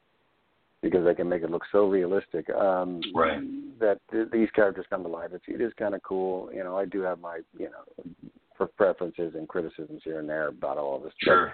because 0.82 1.06
they 1.06 1.16
can 1.16 1.30
make 1.30 1.42
it 1.44 1.50
look 1.50 1.64
so 1.72 1.88
realistic. 1.88 2.50
Um, 2.50 3.02
Right. 3.16 3.40
That 3.80 4.00
th- 4.12 4.28
these 4.32 4.50
characters 4.52 4.86
come 4.90 5.04
to 5.04 5.10
life. 5.10 5.30
It's 5.34 5.44
it 5.48 5.62
is 5.62 5.74
kind 5.78 5.96
of 5.96 6.04
cool. 6.04 6.50
You 6.54 6.64
know, 6.64 6.78
I 6.78 6.86
do 6.86 7.02
have 7.02 7.20
my 7.20 7.40
you 7.58 7.70
know 7.70 8.04
pre- 8.56 8.68
preferences 8.78 9.34
and 9.36 9.48
criticisms 9.48 10.02
here 10.04 10.20
and 10.20 10.30
there 10.30 10.50
about 10.50 10.78
all 10.78 10.98
of 10.98 11.04
this. 11.04 11.14
Sure. 11.20 11.54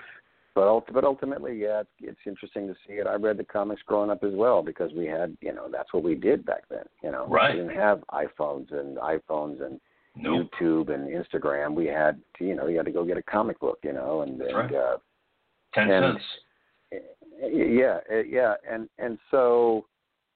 But 0.55 0.67
ult- 0.67 0.91
but 0.91 1.03
ultimately, 1.03 1.57
yeah, 1.57 1.82
it's, 1.82 1.89
it's 2.01 2.20
interesting 2.26 2.67
to 2.67 2.76
see 2.86 2.93
it. 2.93 3.07
I 3.07 3.13
read 3.13 3.38
the 3.38 3.43
comics 3.43 3.82
growing 3.86 4.09
up 4.09 4.24
as 4.24 4.34
well 4.34 4.61
because 4.63 4.91
we 4.93 5.05
had, 5.05 5.38
you 5.41 5.53
know, 5.53 5.67
that's 5.72 5.93
what 5.93 6.03
we 6.03 6.15
did 6.15 6.45
back 6.45 6.63
then. 6.70 6.86
You 7.03 7.11
know, 7.11 7.28
Right. 7.28 7.55
we 7.55 7.61
didn't 7.61 7.76
have 7.78 8.03
iPhones 8.11 8.72
and 8.74 8.97
iPhones 8.97 9.63
and 9.63 9.80
Nope. 10.22 10.49
YouTube 10.59 10.93
and 10.93 11.09
Instagram. 11.09 11.74
We 11.76 11.86
had, 11.86 12.20
to, 12.38 12.45
you 12.45 12.55
know, 12.55 12.67
you 12.67 12.78
had 12.78 12.86
to 12.86 12.91
go 12.91 13.05
get 13.05 13.17
a 13.17 13.24
comic 13.24 13.59
book, 13.59 13.80
you 13.84 13.93
know, 13.93 14.22
and, 14.22 14.39
That's 14.39 14.49
and 14.51 14.57
right. 14.57 14.76
uh, 14.76 14.97
Ten 15.74 15.91
and- 15.91 16.20
cents. 16.91 17.01
yeah, 17.51 17.99
uh, 18.11 18.17
yeah, 18.28 18.55
and 18.70 18.89
and 18.97 19.17
so 19.32 19.86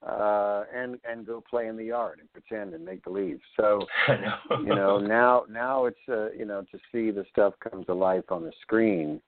uh, 0.08 0.64
and 0.76 1.00
and 1.10 1.26
go 1.26 1.42
play 1.50 1.68
in 1.68 1.76
the 1.78 1.86
yard 1.86 2.20
and 2.20 2.32
pretend 2.34 2.74
and 2.74 2.86
make 2.86 3.04
believe. 3.04 3.40
So 3.58 3.86
know. 4.10 4.58
you 4.60 4.76
know 4.76 5.00
now 5.00 5.44
now 5.50 5.86
it's 5.86 5.98
uh, 6.10 6.32
you 6.32 6.46
know 6.46 6.62
to 6.72 6.78
see 6.92 7.10
the 7.12 7.26
stuff 7.32 7.54
come 7.68 7.84
to 7.86 7.94
life 7.94 8.26
on 8.30 8.44
the 8.44 8.52
screen 8.62 9.22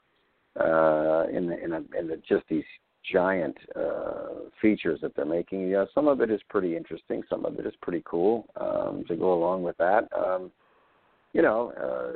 uh 0.59 1.25
in 1.33 1.47
the, 1.47 1.57
in 1.61 1.73
a, 1.73 1.77
in 1.99 2.07
the, 2.07 2.21
just 2.27 2.43
these 2.49 2.63
giant 3.11 3.57
uh 3.75 4.49
features 4.61 4.99
that 5.01 5.15
they're 5.15 5.25
making 5.25 5.67
yeah 5.69 5.85
some 5.93 6.07
of 6.07 6.21
it 6.21 6.31
is 6.31 6.41
pretty 6.49 6.75
interesting 6.75 7.21
some 7.29 7.45
of 7.45 7.59
it 7.59 7.65
is 7.65 7.73
pretty 7.81 8.01
cool 8.05 8.47
um 8.59 9.03
to 9.07 9.15
go 9.15 9.33
along 9.33 9.63
with 9.63 9.77
that 9.77 10.07
um 10.17 10.51
you 11.33 11.41
know 11.41 11.71
uh 11.83 12.15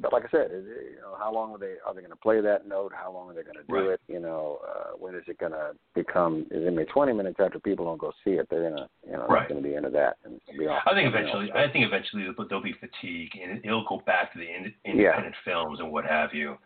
but 0.00 0.12
like 0.12 0.24
i 0.24 0.28
said 0.30 0.48
you 0.50 0.96
know 1.02 1.14
how 1.18 1.32
long 1.32 1.52
are 1.52 1.58
they 1.58 1.74
are 1.86 1.92
they 1.94 2.00
going 2.00 2.10
to 2.10 2.16
play 2.16 2.40
that 2.40 2.66
note 2.66 2.92
how 2.94 3.12
long 3.12 3.28
are 3.30 3.34
they 3.34 3.42
going 3.42 3.54
to 3.56 3.62
do 3.64 3.74
Right. 3.74 3.90
it 3.94 4.00
you 4.08 4.18
know 4.20 4.58
uh 4.66 4.96
when 4.98 5.14
is 5.14 5.22
it 5.26 5.38
going 5.38 5.52
to 5.52 5.72
become 5.94 6.46
is 6.50 6.62
it 6.62 6.64
going 6.64 6.76
to 6.76 6.84
be 6.84 6.90
20 6.90 7.12
minutes 7.12 7.36
after 7.38 7.58
people 7.60 7.84
don't 7.84 7.98
go 8.00 8.10
see 8.24 8.32
it 8.32 8.48
they're 8.50 8.62
going 8.70 8.76
to 8.76 8.88
you 9.06 9.12
know 9.12 9.26
Right. 9.28 9.48
going 9.48 9.62
to 9.62 9.68
be 9.68 9.74
into 9.74 9.90
that 9.90 10.16
and 10.24 10.40
be 10.58 10.66
off 10.66 10.82
I 10.86 10.94
think 10.94 11.08
eventually, 11.08 11.50
else. 11.50 11.58
I 11.68 11.70
think 11.70 11.84
eventually 11.86 12.22
there'll- 12.48 12.62
be 12.62 12.72
fatigue, 12.80 13.30
and 13.42 13.62
it'll 13.64 13.84
go 13.86 14.00
back 14.06 14.32
to 14.32 14.38
the 14.38 14.48
ind- 14.50 14.72
independent 14.86 15.34
films 15.44 15.80
and 15.80 15.92
what 15.92 16.06
have 16.06 16.32
you. 16.32 16.56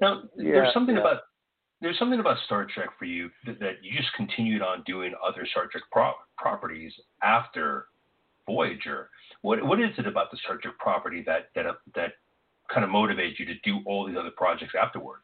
Now, 0.00 0.22
Yeah, 0.36 0.52
there's 0.52 0.72
something 0.72 0.94
yeah. 0.94 1.00
about 1.00 1.22
there's 1.84 1.98
something 1.98 2.18
about 2.18 2.38
Star 2.46 2.66
Trek 2.72 2.88
for 2.98 3.04
you 3.04 3.30
that, 3.44 3.60
that 3.60 3.74
you 3.82 3.92
just 3.96 4.12
continued 4.16 4.62
on 4.62 4.82
doing 4.86 5.12
other 5.24 5.46
Star 5.50 5.66
Trek 5.70 5.84
pro- 5.92 6.14
properties 6.38 6.92
after 7.22 7.86
Voyager. 8.46 9.10
What 9.42 9.64
what 9.64 9.78
is 9.80 9.90
it 9.98 10.06
about 10.06 10.30
the 10.30 10.38
Star 10.38 10.56
Trek 10.56 10.74
property 10.78 11.22
that 11.26 11.50
that 11.54 11.66
that 11.94 12.12
kind 12.72 12.84
of 12.84 12.90
motivates 12.90 13.38
you 13.38 13.44
to 13.44 13.54
do 13.62 13.80
all 13.84 14.06
these 14.06 14.16
other 14.18 14.30
projects 14.34 14.72
afterwards? 14.80 15.22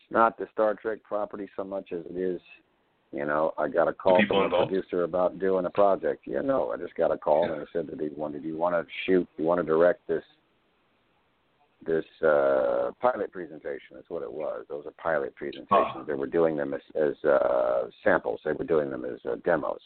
It's 0.00 0.10
not 0.12 0.36
the 0.36 0.46
Star 0.52 0.74
Trek 0.74 0.98
property 1.02 1.48
so 1.56 1.64
much 1.64 1.90
as 1.92 2.00
it 2.10 2.16
is, 2.18 2.40
you 3.10 3.24
know, 3.24 3.54
I 3.56 3.68
got 3.68 3.88
a 3.88 3.92
call 3.94 4.20
from 4.26 4.36
a 4.36 4.44
involved. 4.44 4.70
producer 4.70 5.04
about 5.04 5.38
doing 5.38 5.64
a 5.64 5.70
project. 5.70 6.24
Yeah, 6.26 6.42
no, 6.42 6.72
I 6.72 6.76
just 6.76 6.94
got 6.94 7.10
a 7.10 7.16
call 7.16 7.46
Yeah. 7.46 7.54
and 7.54 7.62
I 7.62 7.64
said 7.72 7.86
that 7.86 7.98
he 8.00 8.08
wanted, 8.14 8.42
do 8.42 8.48
you 8.48 8.58
want 8.58 8.74
to 8.74 8.86
shoot, 9.06 9.26
do 9.36 9.42
you 9.42 9.48
want 9.48 9.60
to 9.60 9.66
direct 9.66 10.06
this 10.08 10.24
this 11.84 12.04
uh 12.22 12.90
pilot 13.00 13.32
presentation 13.32 13.96
is 13.98 14.04
what 14.08 14.22
it 14.22 14.32
was. 14.32 14.64
Those 14.68 14.86
are 14.86 14.92
pilot 14.92 15.34
presentations. 15.34 15.68
Ah. 15.70 16.04
They 16.06 16.14
were 16.14 16.26
doing 16.26 16.56
them 16.56 16.74
as, 16.74 16.80
as 16.94 17.24
uh 17.24 17.84
samples. 18.04 18.40
They 18.44 18.52
were 18.52 18.64
doing 18.64 18.90
them 18.90 19.04
as 19.04 19.18
uh, 19.28 19.36
demos. 19.44 19.80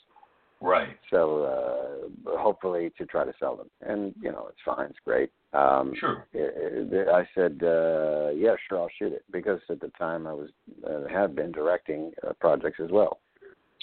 Right. 0.61 0.97
So 1.11 2.09
uh 2.25 2.39
hopefully 2.39 2.93
to 2.99 3.07
try 3.07 3.25
to 3.25 3.33
sell 3.39 3.57
them. 3.57 3.71
And 3.81 4.15
you 4.21 4.33
know, 4.33 4.47
it's 4.49 4.59
fine, 4.65 4.87
it's 4.91 4.99
great. 5.05 5.31
Um 5.53 5.95
Sure. 5.99 6.27
I 6.35 7.21
I 7.21 7.29
said, 7.35 7.61
uh, 7.63 8.31
yeah, 8.35 8.55
sure, 8.69 8.81
I'll 8.81 8.91
shoot 8.99 9.13
it 9.13 9.25
because 9.31 9.61
at 9.71 9.81
the 9.81 9.91
time 9.99 10.27
I 10.27 10.33
was 10.33 10.51
uh, 10.89 11.09
had 11.09 11.35
been 11.35 11.53
directing 11.53 12.13
uh, 12.27 12.33
projects 12.41 12.81
as 12.83 12.91
well. 12.91 13.21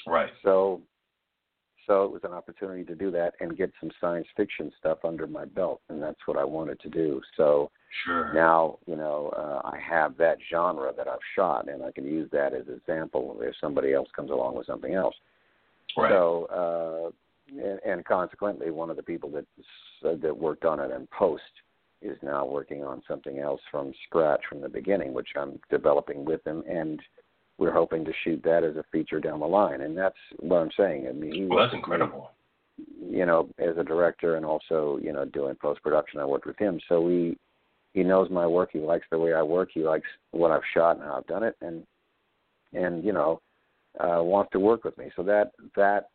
Right. 0.06 0.30
So, 0.44 0.82
so 1.88 2.04
it 2.06 2.12
was 2.12 2.22
an 2.24 2.34
opportunity 2.34 2.84
to 2.86 2.96
do 2.96 3.12
that 3.12 3.34
and 3.40 3.58
get 3.58 3.72
some 3.80 3.92
science 4.00 4.28
fiction 4.36 4.72
stuff 4.80 5.00
under 5.04 5.28
my 5.28 5.46
belt, 5.46 5.82
and 5.90 6.02
that's 6.02 6.20
what 6.26 6.38
I 6.38 6.44
wanted 6.44 6.80
to 6.82 6.90
do. 6.90 7.22
So 7.38 7.70
Sure. 8.06 8.34
now, 8.34 8.80
you 8.88 8.96
know, 8.96 9.30
uh, 9.38 9.62
I 9.68 9.78
have 9.78 10.18
that 10.18 10.38
genre 10.50 10.92
that 10.98 11.08
I've 11.08 11.20
shot, 11.36 11.70
and 11.70 11.84
I 11.84 11.92
can 11.92 12.06
use 12.06 12.30
that 12.32 12.54
as 12.54 12.68
an 12.68 12.74
example 12.76 13.38
if 13.42 13.56
somebody 13.62 13.94
else 13.94 14.10
comes 14.16 14.32
along 14.32 14.56
with 14.56 14.66
something 14.66 14.96
else. 14.96 15.16
right. 15.96 16.10
So, 16.10 16.46
uh, 16.46 17.12
and, 17.62 17.80
and 17.86 18.06
consequently, 18.06 18.72
one 18.72 18.90
of 18.90 18.96
the 18.96 19.04
people 19.04 19.30
that 19.32 19.46
s- 19.60 20.20
that 20.22 20.36
worked 20.36 20.66
on 20.66 20.80
it 20.80 20.90
in 20.92 21.08
post 21.08 21.44
is 22.02 22.18
now 22.24 22.46
working 22.46 22.84
on 22.84 23.02
something 23.08 23.40
else 23.40 23.62
from 23.70 23.94
scratch 24.08 24.42
from 24.48 24.60
the 24.62 24.70
beginning, 24.70 25.14
which 25.14 25.30
I'm 25.36 25.60
developing 25.70 26.26
with 26.26 26.44
him, 26.46 26.64
and 26.68 27.00
we're 27.58 27.74
hoping 27.74 28.04
to 28.06 28.12
shoot 28.24 28.42
that 28.44 28.64
as 28.64 28.76
a 28.76 28.84
feature 28.92 29.20
down 29.20 29.40
the 29.40 29.46
line. 29.46 29.82
And 29.82 29.98
that's 29.98 30.16
what 30.40 30.58
I'm 30.58 30.72
saying. 30.78 31.08
I 31.08 31.12
mean, 31.12 31.34
he 31.34 31.46
well, 31.46 31.60
that's 31.60 31.74
incredible. 31.74 32.32
You 33.08 33.26
know, 33.26 33.50
as 33.60 33.78
a 33.78 33.84
director 33.84 34.36
and 34.36 34.46
also 34.46 35.00
you 35.02 35.14
know 35.14 35.26
doing 35.26 35.56
post 35.62 35.82
production, 35.84 36.20
I 36.20 36.26
worked 36.26 36.48
with 36.48 36.58
him, 36.58 36.80
so 36.90 37.02
we 37.02 37.38
he 37.94 38.04
knows 38.04 38.30
my 38.32 38.48
work. 38.48 38.70
He 38.74 38.80
likes 38.80 39.06
the 39.12 39.20
way 39.20 39.34
I 39.34 39.44
work. 39.44 39.70
He 39.74 39.82
likes 39.82 40.08
what 40.32 40.52
I've 40.52 40.62
shot 40.74 40.96
and 40.96 41.06
how 41.06 41.18
I've 41.18 41.28
done 41.28 41.44
it, 41.44 41.56
and 41.62 41.84
and 42.74 43.04
you 43.04 43.14
know 43.14 43.42
uh, 44.00 44.24
wants 44.24 44.52
to 44.54 44.60
work 44.60 44.84
with 44.84 44.98
me. 44.98 45.12
So 45.16 45.24
that 45.24 45.52
that 45.76 46.10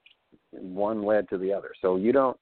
one 0.51 1.05
led 1.05 1.29
to 1.31 1.39
the 1.39 1.53
other. 1.53 1.71
So 1.81 1.97
you 1.97 2.13
don't 2.13 2.37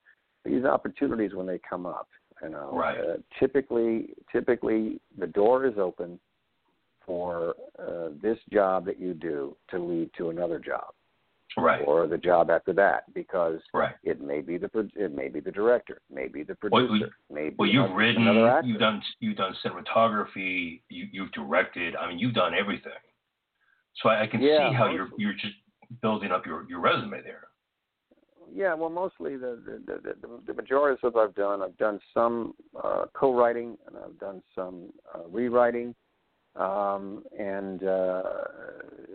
these 0.45 0.65
opportunities 0.65 1.35
when 1.35 1.47
they 1.47 1.59
come 1.69 1.87
up, 1.87 2.09
you 2.43 2.51
know, 2.51 2.71
Right. 2.73 2.99
uh, 2.99 3.17
typically 3.39 4.15
typically 4.33 5.01
the 5.19 5.27
door 5.27 5.67
is 5.67 5.77
open 5.77 6.19
for 7.07 7.55
uh, 7.79 8.09
this 8.21 8.39
job 8.53 8.85
that 8.87 8.99
you 9.01 9.15
do 9.15 9.57
to 9.71 9.79
lead 9.79 10.11
to 10.19 10.31
another 10.31 10.59
job 10.59 10.93
Right. 11.57 11.83
or 11.87 12.07
the 12.07 12.19
job 12.19 12.51
after 12.51 12.73
that 12.75 13.05
because 13.15 13.61
Right. 13.73 13.95
it 14.03 14.21
may 14.21 14.41
be 14.43 14.59
the 14.59 14.69
it 14.95 15.13
may 15.15 15.29
be 15.29 15.41
the 15.41 15.53
director, 15.53 16.03
maybe 16.11 16.43
the 16.43 16.57
Well, 16.71 16.87
producer, 16.87 17.13
maybe 17.31 17.55
Well, 17.59 17.69
you've 17.69 17.85
another- 17.85 17.95
written, 17.97 18.29
another 18.29 18.61
you've 18.67 18.79
done, 18.81 19.03
you've 19.21 19.37
done 19.39 19.55
cinematography, 19.65 20.83
you, 20.91 21.07
you've 21.13 21.33
directed. 21.33 21.97
I 21.97 22.09
mean, 22.09 22.19
you've 22.19 22.35
done 22.35 22.53
everything. 22.53 22.93
So 24.03 24.11
I, 24.11 24.23
I 24.23 24.27
can 24.27 24.43
Yeah, 24.43 24.69
see 24.71 24.75
how 24.75 24.91
you're 24.91 25.09
you're 25.17 25.33
just 25.33 25.55
building 26.03 26.31
up 26.31 26.45
your 26.45 26.67
your 26.69 26.81
resume 26.81 27.23
there. 27.23 27.49
Yeah, 28.53 28.75
well, 28.75 28.91
mostly 28.91 29.37
the 29.37 29.59
the, 29.65 29.83
the, 29.87 30.15
the, 30.21 30.41
the 30.49 30.55
majority 30.55 30.99
of 31.07 31.15
what 31.15 31.25
I've 31.29 31.35
done, 31.35 31.63
I've 31.63 31.77
done 31.79 32.01
some 32.13 32.53
uh, 32.85 33.07
co-writing 33.15 33.79
and 33.87 33.97
I've 33.97 34.19
done 34.19 34.43
some 34.55 34.93
uh, 35.15 35.27
rewriting, 35.31 35.95
um, 36.59 37.25
and 37.39 37.85
uh, 37.85 38.23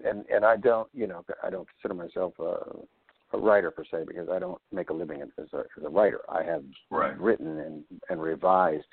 and 0.05 0.25
and 0.33 0.45
I 0.45 0.57
don't, 0.57 0.87
you 0.93 1.07
know, 1.07 1.23
I 1.43 1.49
don't 1.49 1.67
consider 1.69 1.93
myself 1.93 2.33
a, 2.39 3.35
a 3.35 3.39
writer 3.39 3.71
per 3.71 3.83
se 3.83 4.05
because 4.07 4.29
I 4.29 4.39
don't 4.39 4.61
make 4.71 4.89
a 4.89 4.93
living 4.93 5.21
as 5.21 5.29
a, 5.53 5.57
as 5.57 5.83
a 5.85 5.89
writer. 5.89 6.21
I 6.29 6.43
have 6.43 6.63
Right. 6.89 7.19
written 7.19 7.59
and 7.59 7.83
and 8.09 8.21
revised 8.21 8.85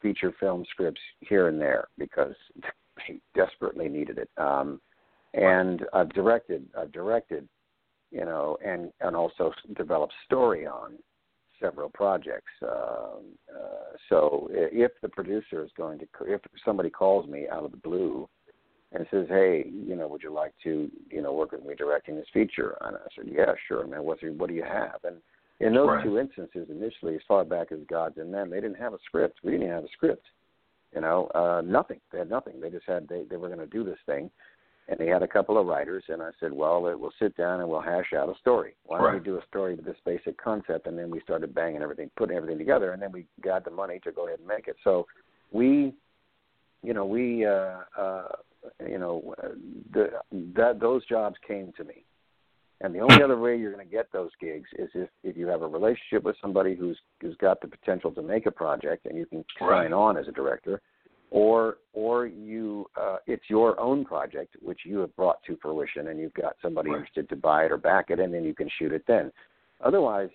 feature 0.00 0.32
film 0.38 0.64
scripts 0.70 1.00
here 1.20 1.48
and 1.48 1.60
there 1.60 1.88
because 1.98 2.34
they 3.08 3.20
desperately 3.34 3.88
needed 3.88 4.18
it. 4.18 4.30
Um, 4.36 4.80
and 5.34 5.84
I've 5.92 6.08
directed, 6.10 6.66
I've 6.76 6.92
directed, 6.92 7.48
you 8.10 8.24
know, 8.24 8.56
and 8.64 8.92
and 9.00 9.14
also 9.14 9.52
developed 9.76 10.14
story 10.24 10.66
on 10.66 10.94
several 11.60 11.88
projects. 11.90 12.50
Um, 12.62 13.36
uh, 13.54 13.96
so 14.08 14.48
i- 14.52 14.70
if 14.72 14.92
the 15.02 15.08
producer 15.08 15.62
is 15.64 15.70
going 15.76 15.98
to, 15.98 16.06
if 16.26 16.40
somebody 16.64 16.90
calls 16.90 17.26
me 17.26 17.48
out 17.48 17.64
of 17.64 17.70
the 17.70 17.76
blue 17.78 18.28
and 18.92 19.06
says, 19.10 19.28
"Hey, 19.28 19.64
you 19.68 19.96
know, 19.96 20.08
would 20.08 20.22
you 20.22 20.30
like 20.30 20.54
to, 20.64 20.90
you 21.10 21.20
know, 21.22 21.32
work 21.32 21.52
with 21.52 21.64
me 21.64 21.74
directing 21.74 22.16
this 22.16 22.28
feature?" 22.32 22.76
and 22.80 22.96
I 22.96 23.00
said, 23.14 23.28
"Yeah, 23.28 23.54
sure, 23.66 23.86
man. 23.86 24.04
What's 24.04 24.22
your, 24.22 24.32
what 24.32 24.48
do 24.48 24.54
you 24.54 24.64
have?" 24.64 25.04
And 25.04 25.20
in 25.60 25.74
those 25.74 25.88
Right. 25.88 26.04
two 26.04 26.18
instances, 26.18 26.70
initially, 26.70 27.16
as 27.16 27.22
far 27.24 27.44
back 27.44 27.72
as 27.72 27.80
Gods 27.84 28.18
and 28.18 28.30
Men, 28.30 28.48
they 28.50 28.60
didn't 28.60 28.78
have 28.78 28.94
a 28.94 28.98
script. 29.00 29.40
We 29.42 29.52
didn't 29.52 29.68
have 29.70 29.84
a 29.84 29.88
script. 29.88 30.26
You 30.94 31.02
know, 31.02 31.26
uh, 31.34 31.60
nothing. 31.64 32.00
They 32.10 32.18
had 32.18 32.30
nothing. 32.30 32.60
They 32.60 32.70
just 32.70 32.86
had 32.86 33.06
they 33.08 33.24
they 33.24 33.36
were 33.36 33.48
going 33.48 33.58
to 33.60 33.66
do 33.66 33.84
this 33.84 33.98
thing, 34.06 34.30
and 34.88 34.98
they 34.98 35.06
had 35.06 35.22
a 35.22 35.28
couple 35.28 35.58
of 35.58 35.66
writers. 35.66 36.04
And 36.08 36.22
I 36.22 36.30
said, 36.40 36.52
well, 36.52 36.80
we'll 36.82 37.12
sit 37.18 37.36
down 37.36 37.60
and 37.60 37.68
we'll 37.68 37.80
hash 37.80 38.12
out 38.16 38.28
a 38.28 38.38
story. 38.40 38.74
Why 38.84 38.98
don't 38.98 39.14
we 39.14 39.20
do 39.20 39.36
a 39.36 39.46
story 39.46 39.74
with 39.74 39.84
this 39.84 39.96
basic 40.04 40.42
concept? 40.42 40.86
And 40.86 40.98
then 40.98 41.10
we 41.10 41.20
started 41.20 41.54
banging 41.54 41.82
everything, 41.82 42.10
putting 42.16 42.36
everything 42.36 42.58
together, 42.58 42.92
and 42.92 43.02
then 43.02 43.12
we 43.12 43.26
got 43.42 43.64
the 43.64 43.70
money 43.70 44.00
to 44.04 44.12
go 44.12 44.26
ahead 44.26 44.38
and 44.38 44.48
make 44.48 44.66
it. 44.66 44.76
So 44.84 45.06
we, 45.52 45.92
you 46.82 46.94
know, 46.94 47.04
we, 47.04 47.44
uh, 47.44 47.80
uh, 47.98 48.28
you 48.88 48.98
know, 48.98 49.34
the 49.92 50.10
that 50.56 50.80
those 50.80 51.04
jobs 51.06 51.36
came 51.46 51.72
to 51.76 51.84
me. 51.84 52.04
And 52.80 52.94
the 52.94 53.00
only 53.00 53.22
other 53.24 53.38
way 53.38 53.56
you're 53.56 53.72
going 53.72 53.86
to 53.86 53.90
get 53.90 54.10
those 54.12 54.30
gigs 54.40 54.68
is 54.78 54.88
if 54.94 55.10
if 55.22 55.36
you 55.36 55.46
have 55.48 55.62
a 55.62 55.66
relationship 55.66 56.22
with 56.22 56.36
somebody 56.40 56.74
who's 56.74 56.98
who's 57.20 57.36
got 57.36 57.60
the 57.60 57.68
potential 57.68 58.10
to 58.12 58.22
make 58.22 58.46
a 58.46 58.50
project 58.50 59.04
and 59.06 59.18
you 59.18 59.26
can 59.26 59.44
Right. 59.60 59.84
sign 59.84 59.92
on 59.92 60.16
as 60.16 60.28
a 60.28 60.32
director, 60.32 60.80
or 61.30 61.78
or 61.92 62.26
you 62.26 62.86
uh, 63.00 63.16
it's 63.26 63.44
your 63.48 63.78
own 63.78 64.04
project 64.04 64.56
which 64.62 64.80
you 64.84 64.98
have 64.98 65.14
brought 65.16 65.42
to 65.44 65.56
fruition 65.60 66.08
and 66.08 66.18
you've 66.18 66.34
got 66.34 66.56
somebody 66.62 66.90
Right. 66.90 66.96
interested 67.00 67.28
to 67.28 67.36
buy 67.36 67.64
it 67.64 67.72
or 67.72 67.76
back 67.76 68.10
it 68.10 68.18
and 68.18 68.32
then 68.32 68.44
you 68.44 68.54
can 68.54 68.68
shoot 68.78 68.92
it 68.92 69.04
then. 69.06 69.30
Otherwise, 69.84 70.30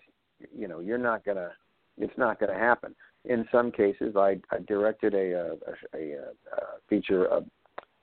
you 0.55 0.67
know, 0.67 0.79
you're 0.79 0.97
not 0.97 1.25
gonna 1.25 1.51
it's 1.97 2.17
not 2.17 2.39
going 2.39 2.51
to 2.51 2.59
happen. 2.59 2.95
In 3.25 3.47
some 3.51 3.71
cases, 3.71 4.15
I, 4.15 4.39
I 4.51 4.59
directed 4.67 5.13
a, 5.13 5.17
a, 5.17 5.97
a, 5.97 6.11
a, 6.13 6.25
feature. 6.89 7.25
A, 7.25 7.41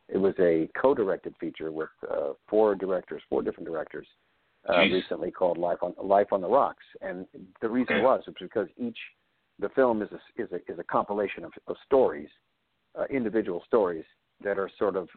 it 0.08 0.18
was 0.18 0.34
a 0.40 0.68
co-directed 0.80 1.34
feature 1.38 1.70
with 1.70 1.88
uh, 2.10 2.32
four 2.48 2.74
directors, 2.74 3.22
four 3.28 3.42
different 3.42 3.68
directors, 3.68 4.06
uh, 4.68 4.74
Jeez. 4.74 4.92
recently 4.92 5.30
called 5.30 5.58
Life 5.58 5.78
on 5.82 5.94
Life 6.02 6.28
on 6.32 6.40
the 6.40 6.48
Rocks. 6.48 6.84
And 7.00 7.26
the 7.60 7.68
reason 7.68 7.96
Okay. 7.96 8.02
was 8.02 8.22
was 8.26 8.34
because 8.40 8.68
each 8.76 8.98
the 9.58 9.68
film 9.70 10.02
is 10.02 10.08
a, 10.12 10.42
is 10.42 10.48
a 10.52 10.72
is 10.72 10.78
a 10.78 10.84
compilation 10.84 11.44
of, 11.44 11.52
of 11.66 11.76
stories, 11.84 12.28
uh, 12.98 13.04
individual 13.10 13.62
stories 13.66 14.04
that 14.42 14.58
are 14.58 14.70
sort 14.78 14.96
of 14.96 15.08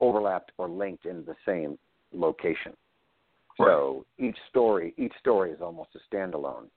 overlapped 0.00 0.52
or 0.58 0.68
linked 0.68 1.06
in 1.06 1.24
the 1.24 1.34
same 1.44 1.78
location. 2.12 2.72
So 3.56 4.06
each 4.18 4.36
story 4.48 4.94
each 4.96 5.12
story 5.20 5.50
is 5.50 5.60
almost 5.60 5.90
a 5.96 6.14
standalone 6.14 6.68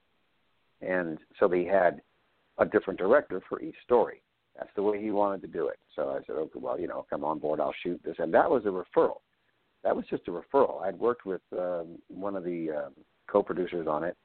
and 0.81 1.19
so 1.39 1.47
they 1.47 1.63
had 1.63 2.01
a 2.57 2.65
different 2.65 2.99
director 2.99 3.41
for 3.47 3.61
each 3.61 3.75
story. 3.83 4.21
That's 4.57 4.69
the 4.75 4.83
way 4.83 5.01
he 5.01 5.11
wanted 5.11 5.41
to 5.41 5.47
do 5.47 5.67
it. 5.67 5.79
So 5.95 6.09
I 6.09 6.19
said, 6.25 6.35
okay, 6.35 6.59
well, 6.59 6.79
you 6.79 6.87
know, 6.87 7.05
come 7.09 7.23
on 7.23 7.39
board, 7.39 7.59
I'll 7.59 7.73
shoot 7.83 8.01
this, 8.03 8.15
and 8.19 8.33
that 8.33 8.49
was 8.49 8.63
a 8.65 8.69
referral. 8.69 9.19
That 9.83 9.95
was 9.95 10.05
just 10.09 10.27
a 10.27 10.31
referral. 10.31 10.81
I'd 10.81 10.99
worked 10.99 11.25
with 11.25 11.41
um, 11.57 11.97
one 12.07 12.35
of 12.35 12.43
the 12.43 12.85
um, 12.85 12.93
co-producers 13.27 13.87
on 13.87 14.03
it, 14.03 14.15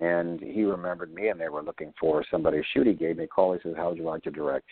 and 0.00 0.40
he 0.40 0.64
remembered 0.64 1.12
me, 1.12 1.28
and 1.28 1.40
they 1.40 1.48
were 1.48 1.62
looking 1.62 1.92
for 1.98 2.24
somebody 2.30 2.58
to 2.58 2.64
shoot. 2.72 2.86
He 2.86 2.92
gave 2.92 3.16
me 3.16 3.24
a 3.24 3.28
call. 3.28 3.54
He 3.54 3.60
says, 3.62 3.74
"How 3.76 3.88
would 3.88 3.98
you 3.98 4.04
like 4.04 4.22
to 4.24 4.30
direct, 4.30 4.66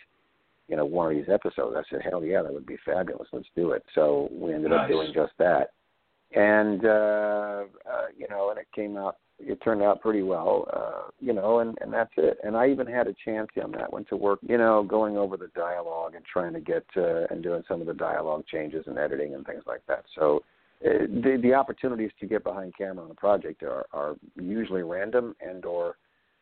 you 0.67 0.75
know, 0.75 0.85
one 0.85 1.11
of 1.11 1.17
these 1.17 1.29
episodes?" 1.31 1.75
I 1.77 1.83
said, 1.89 2.01
"Hell 2.01 2.23
yeah, 2.23 2.41
that 2.41 2.53
would 2.53 2.65
be 2.65 2.77
fabulous. 2.85 3.27
Let's 3.31 3.47
do 3.55 3.71
it." 3.71 3.83
So 3.93 4.29
we 4.31 4.53
ended 4.53 4.73
up 4.73 4.87
doing 4.87 5.11
just 5.13 5.33
that, 5.39 5.71
and 6.35 6.85
uh, 6.85 7.63
uh, 7.89 8.07
you 8.17 8.27
know, 8.29 8.49
and 8.49 8.59
it 8.59 8.67
came 8.75 8.97
out 8.97 9.17
it 9.39 9.61
turned 9.61 9.81
out 9.81 10.01
pretty 10.01 10.21
well, 10.21 10.67
uh, 10.73 11.09
you 11.19 11.33
know, 11.33 11.59
and, 11.59 11.77
and 11.81 11.91
that's 11.91 12.11
it. 12.17 12.37
And 12.43 12.55
I 12.55 12.69
even 12.69 12.87
had 12.87 13.07
a 13.07 13.15
chance 13.25 13.49
on 13.61 13.71
that 13.73 13.91
one 13.91 14.05
to 14.05 14.15
work, 14.15 14.39
you 14.41 14.57
know, 14.57 14.83
going 14.83 15.17
over 15.17 15.35
the 15.35 15.49
dialogue 15.55 16.15
and 16.15 16.23
trying 16.25 16.53
to 16.53 16.61
get 16.61 16.85
uh, 16.95 17.25
and 17.29 17.43
doing 17.43 17.63
some 17.67 17.81
of 17.81 17.87
the 17.87 17.93
dialogue 17.93 18.45
changes 18.47 18.85
and 18.87 18.97
editing 18.97 19.35
and 19.35 19.45
things 19.45 19.63
like 19.67 19.81
that. 19.87 20.05
So 20.15 20.41
uh, 20.85 21.05
the 21.07 21.39
the 21.41 21.53
opportunities 21.53 22.11
to 22.19 22.27
get 22.27 22.43
behind 22.43 22.73
camera 22.77 23.03
on 23.03 23.11
a 23.11 23.15
project 23.15 23.63
are, 23.63 23.85
are 23.93 24.15
usually 24.35 24.83
random 24.83 25.35
and 25.45 25.65
or 25.65 25.97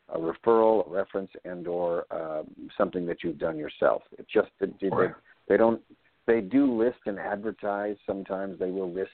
a 0.09 0.17
referral, 0.17 0.87
a 0.87 0.89
reference, 0.89 1.31
and 1.45 1.67
or 1.67 2.05
um, 2.11 2.47
something 2.77 3.05
that 3.05 3.23
you've 3.23 3.39
done 3.39 3.57
yourself. 3.57 4.03
It's 4.17 4.31
just 4.31 4.49
that 4.59 4.69
they, 4.79 4.89
Right. 4.89 5.13
they 5.47 5.57
don't 5.57 5.81
they 6.25 6.39
do 6.41 6.77
list 6.77 6.99
and 7.05 7.19
advertise. 7.19 7.97
Sometimes 8.05 8.57
they 8.57 8.71
will 8.71 8.91
list 8.91 9.11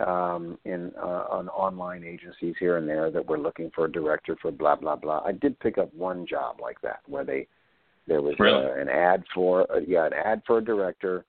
um, 0.00 0.58
in 0.64 0.92
uh, 0.98 1.26
on 1.30 1.48
online 1.48 2.04
agencies 2.04 2.54
here 2.58 2.76
and 2.76 2.88
there 2.88 3.10
that 3.10 3.26
were 3.26 3.38
looking 3.38 3.70
for 3.74 3.84
a 3.86 3.92
director 3.92 4.36
for 4.40 4.50
blah 4.50 4.76
blah 4.76 4.96
blah. 4.96 5.22
I 5.24 5.32
did 5.32 5.58
pick 5.60 5.78
up 5.78 5.92
one 5.94 6.26
job 6.26 6.60
like 6.60 6.80
that 6.82 7.00
where 7.06 7.24
they 7.24 7.46
there 8.06 8.22
was 8.22 8.34
really? 8.38 8.64
uh, 8.64 8.74
an 8.74 8.88
ad 8.88 9.24
for 9.34 9.70
uh, 9.72 9.80
yeah 9.86 10.06
an 10.06 10.12
ad 10.12 10.42
for 10.46 10.58
a 10.58 10.64
director 10.64 11.24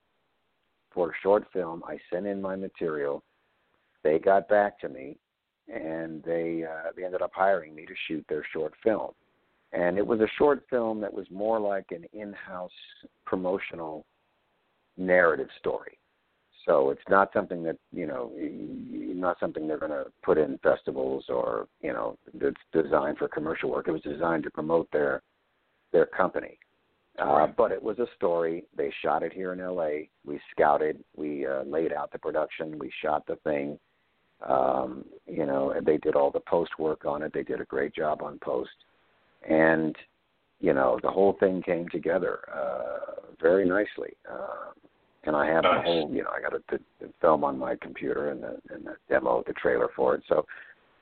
for 0.94 1.10
a 1.10 1.14
short 1.22 1.46
film. 1.54 1.84
I 1.86 1.98
sent 2.12 2.26
in 2.26 2.42
my 2.42 2.56
material. 2.56 3.24
They 4.04 4.20
got 4.20 4.50
back 4.50 4.80
to 4.80 4.90
me, 4.90 5.18
and 5.72 6.24
they 6.24 6.64
uh, 6.64 6.92
they 6.96 7.06
ended 7.06 7.22
up 7.22 7.32
hiring 7.34 7.74
me 7.74 7.86
to 7.86 7.94
shoot 8.08 8.26
their 8.28 8.46
short 8.54 8.74
film. 8.84 9.12
And 9.74 9.98
it 9.98 10.06
was 10.06 10.20
a 10.20 10.28
short 10.38 10.64
film 10.70 11.00
that 11.02 11.14
was 11.14 11.26
more 11.32 11.60
like 11.60 11.86
an 11.92 12.04
in-house 12.12 12.72
promotional 13.26 14.06
narrative 14.98 15.48
story. 15.60 15.98
So 16.66 16.90
it's 16.90 17.02
not 17.10 17.32
something 17.34 17.64
that 17.64 17.78
you 17.92 18.06
know, 18.06 18.32
not 18.38 19.40
something 19.40 19.68
they're 19.68 19.80
going 19.80 19.92
to 19.92 20.06
put 20.24 20.38
in 20.38 20.60
festivals 20.62 21.26
or 21.30 21.68
you 21.82 21.94
know, 21.94 22.18
that's 22.34 22.56
designed 22.74 23.18
for 23.18 23.28
commercial 23.28 23.72
work. 23.72 23.88
It 23.88 23.92
was 23.92 24.02
designed 24.02 24.44
to 24.44 24.52
promote 24.52 24.90
their 24.92 25.22
their 25.92 26.06
company. 26.06 26.58
Uh, 27.20 27.48
but 27.58 27.72
it 27.72 27.82
was 27.82 28.00
a 28.00 28.08
story. 28.16 28.64
They 28.76 28.92
shot 29.04 29.22
it 29.22 29.34
here 29.34 29.52
in 29.52 29.60
L.A. 29.60 30.10
We 30.26 30.40
scouted. 30.52 31.04
We 31.16 31.46
uh, 31.46 31.64
laid 31.64 31.92
out 31.92 32.12
the 32.12 32.20
production. 32.20 32.80
We 32.80 32.90
shot 33.04 33.26
the 33.28 33.36
thing. 33.44 33.78
Um, 34.48 35.06
you 35.28 35.46
know, 35.46 35.72
and 35.72 35.86
they 35.86 35.98
did 35.98 36.16
all 36.16 36.32
the 36.32 36.40
post 36.40 36.72
work 36.80 37.06
on 37.06 37.22
it. 37.22 37.32
They 37.34 37.44
did 37.44 37.62
a 37.62 37.66
great 37.66 37.94
job 37.94 38.22
on 38.24 38.40
post, 38.40 38.72
and 39.48 39.96
you 40.62 40.74
know, 40.74 41.00
the 41.02 41.10
whole 41.10 41.36
thing 41.40 41.62
came 41.64 41.90
together 41.90 42.40
uh, 42.54 43.22
very 43.42 43.68
nicely. 43.68 44.16
Uh, 44.32 44.72
and 45.24 45.36
I 45.36 45.46
have 45.48 45.64
nice. 45.64 45.78
the 45.78 45.82
whole, 45.82 46.12
you 46.12 46.24
know, 46.24 46.30
I 46.36 46.42
got 46.42 46.54
the, 46.70 46.80
the 47.00 47.12
film 47.20 47.44
on 47.44 47.58
my 47.58 47.76
computer 47.82 48.30
and 48.30 48.42
the 48.42 48.60
and 48.74 48.86
the 48.86 48.96
demo, 49.10 49.44
the 49.46 49.54
trailer 49.54 49.90
for 49.96 50.16
it. 50.16 50.24
So, 50.28 50.46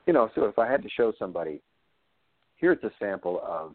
you 0.06 0.12
know, 0.12 0.30
so 0.34 0.44
if 0.44 0.58
I 0.58 0.70
had 0.70 0.82
to 0.82 0.88
show 0.90 1.12
somebody, 1.18 1.60
here's 2.56 2.82
a 2.82 2.90
sample 2.98 3.40
of 3.46 3.74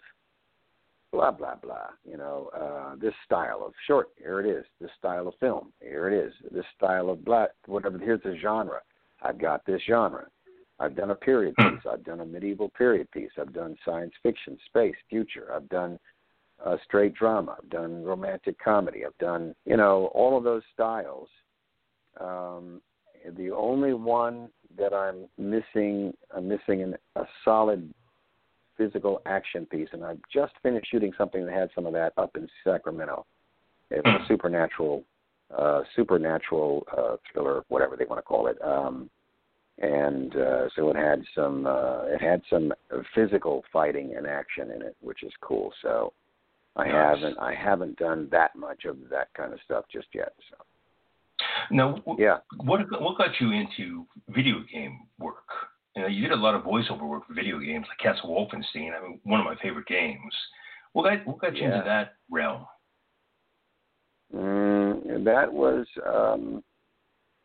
blah 1.12 1.32
blah 1.32 1.56
blah. 1.56 1.90
You 2.10 2.18
know, 2.18 2.50
uh, 2.56 2.96
this 3.00 3.14
style 3.26 3.64
of 3.66 3.74
short. 3.88 4.10
Here 4.18 4.40
it 4.40 4.48
is. 4.48 4.66
This 4.82 4.92
style 4.98 5.28
of 5.28 5.34
film. 5.40 5.72
Here 5.82 6.08
it 6.10 6.26
is. 6.26 6.34
This 6.52 6.66
style 6.78 7.10
of 7.10 7.24
blah. 7.24 7.48
Whatever. 7.68 7.98
Here's 7.98 8.22
the 8.24 8.38
genre. 8.42 8.82
I've 9.26 9.40
got 9.40 9.66
this 9.66 9.82
genre. 9.88 10.28
I've 10.80 10.96
done 10.96 11.12
a 11.12 11.16
period 11.16 11.56
piece. 11.56 11.80
I've 11.90 12.04
done 12.04 12.20
a 12.20 12.26
medieval 12.26 12.70
period 12.70 13.10
piece. 13.12 13.32
I've 13.40 13.54
done 13.54 13.78
science 13.86 14.14
fiction, 14.22 14.58
space, 14.66 14.96
future. 15.10 15.48
I've 15.56 15.70
done 15.70 15.98
uh, 16.66 16.76
straight 16.84 17.14
drama. 17.16 17.56
I've 17.58 17.70
done 17.70 18.04
romantic 18.04 18.58
comedy. 18.64 19.06
I've 19.06 19.18
done 19.18 19.56
you 19.66 19.78
know 19.78 20.12
all 20.14 20.38
of 20.38 20.44
those 20.44 20.64
styles. 20.74 21.30
Um, 22.20 22.82
the 23.38 23.52
only 23.52 23.94
one 23.94 24.50
that 24.78 24.94
I'm 24.94 25.28
missing, 25.38 26.14
I'm 26.36 26.48
missing 26.48 26.84
an, 26.84 26.96
a 27.16 27.24
solid 27.44 27.94
physical 28.78 29.22
action 29.26 29.66
piece, 29.66 29.88
and 29.94 30.04
I've 30.04 30.20
just 30.34 30.54
finished 30.62 30.88
shooting 30.92 31.14
something 31.18 31.46
that 31.46 31.54
had 31.54 31.70
some 31.74 31.86
of 31.86 31.94
that 31.94 32.14
up 32.18 32.36
in 32.36 32.48
Sacramento. 32.64 33.26
It 33.90 34.02
was 34.04 34.22
a 34.22 34.28
supernatural, 34.28 35.04
uh, 35.56 35.82
supernatural 35.96 36.86
uh, 36.96 37.16
thriller, 37.32 37.64
whatever 37.70 37.96
they 37.96 38.06
want 38.06 38.20
to 38.20 38.24
call 38.24 38.48
it. 38.48 38.58
Um, 38.62 39.10
and 39.80 40.36
uh, 40.36 40.70
so 40.76 40.90
it 40.90 40.96
had 40.96 41.24
some, 41.34 41.66
uh, 41.66 42.04
it 42.06 42.22
had 42.22 42.42
some 42.50 42.74
physical 43.14 43.64
fighting 43.74 44.16
and 44.16 44.26
action 44.26 44.72
in 44.72 44.82
it, 44.82 44.96
which 45.02 45.24
is 45.24 45.32
cool. 45.42 45.72
So 45.82 46.14
I 46.76 46.86
Nice. 46.86 46.94
haven't, 46.94 47.38
I 47.40 47.54
haven't 47.54 47.98
done 47.98 48.28
that 48.32 48.56
much 48.56 48.86
of 48.86 48.98
that 49.10 49.30
kind 49.34 49.54
of 49.54 49.60
stuff 49.66 49.86
just 49.92 50.08
yet. 50.14 50.34
So 50.50 50.58
Now, 51.72 51.96
w- 52.06 52.24
yeah. 52.24 52.38
what 52.64 52.80
what 53.02 53.18
got 53.18 53.40
you 53.40 53.52
into 53.52 54.06
video 54.30 54.64
game 54.72 55.08
work? 55.20 55.44
You 55.96 56.02
know, 56.04 56.08
you 56.10 56.22
did 56.22 56.32
a 56.32 56.36
lot 56.36 56.56
of 56.56 56.64
voiceover 56.64 57.08
work 57.08 57.26
for 57.28 57.34
video 57.34 57.60
games, 57.60 57.86
like 57.88 57.98
Castle 58.00 58.30
Wolfenstein. 58.30 58.92
I 58.98 59.02
mean, 59.02 59.20
one 59.24 59.40
of 59.40 59.46
my 59.46 59.56
favorite 59.62 59.88
games. 59.88 60.34
What 60.94 61.04
got 61.04 61.26
what 61.28 61.40
got 61.40 61.56
you 61.56 61.64
Yeah. 61.64 61.76
into 61.76 61.86
that 61.86 62.14
realm? 62.30 62.66
Mm, 64.34 65.24
that 65.24 65.52
was 65.52 65.86
um, 66.06 66.64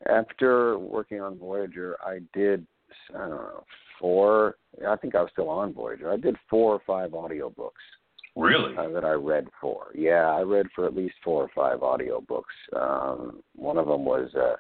after 0.09 0.79
working 0.79 1.21
on 1.21 1.39
Voyager. 1.39 1.97
I 2.05 2.21
did 2.35 2.67
I 3.15 3.19
don't 3.19 3.31
know 3.31 3.65
four. 4.01 4.57
I 4.89 4.97
think 4.97 5.15
I 5.15 5.23
was 5.23 5.31
still 5.33 5.49
on 5.49 5.73
Voyager. 5.73 6.11
I 6.11 6.17
did 6.17 6.37
four 6.49 6.75
or 6.75 6.81
five 6.87 7.11
audiobooks 7.11 7.71
Really? 8.37 8.77
uh, 8.77 8.89
that 8.89 9.05
I 9.05 9.13
read 9.13 9.49
for. 9.61 9.89
Yeah, 9.95 10.31
I 10.31 10.41
read 10.43 10.67
for 10.75 10.87
at 10.87 10.97
least 10.97 11.15
four 11.23 11.43
or 11.43 11.51
five 11.55 11.81
audiobooks. 11.81 12.43
Um, 12.75 13.43
one 13.55 13.77
of 13.77 13.87
them 13.87 14.05
was 14.05 14.33
a, 14.35 14.57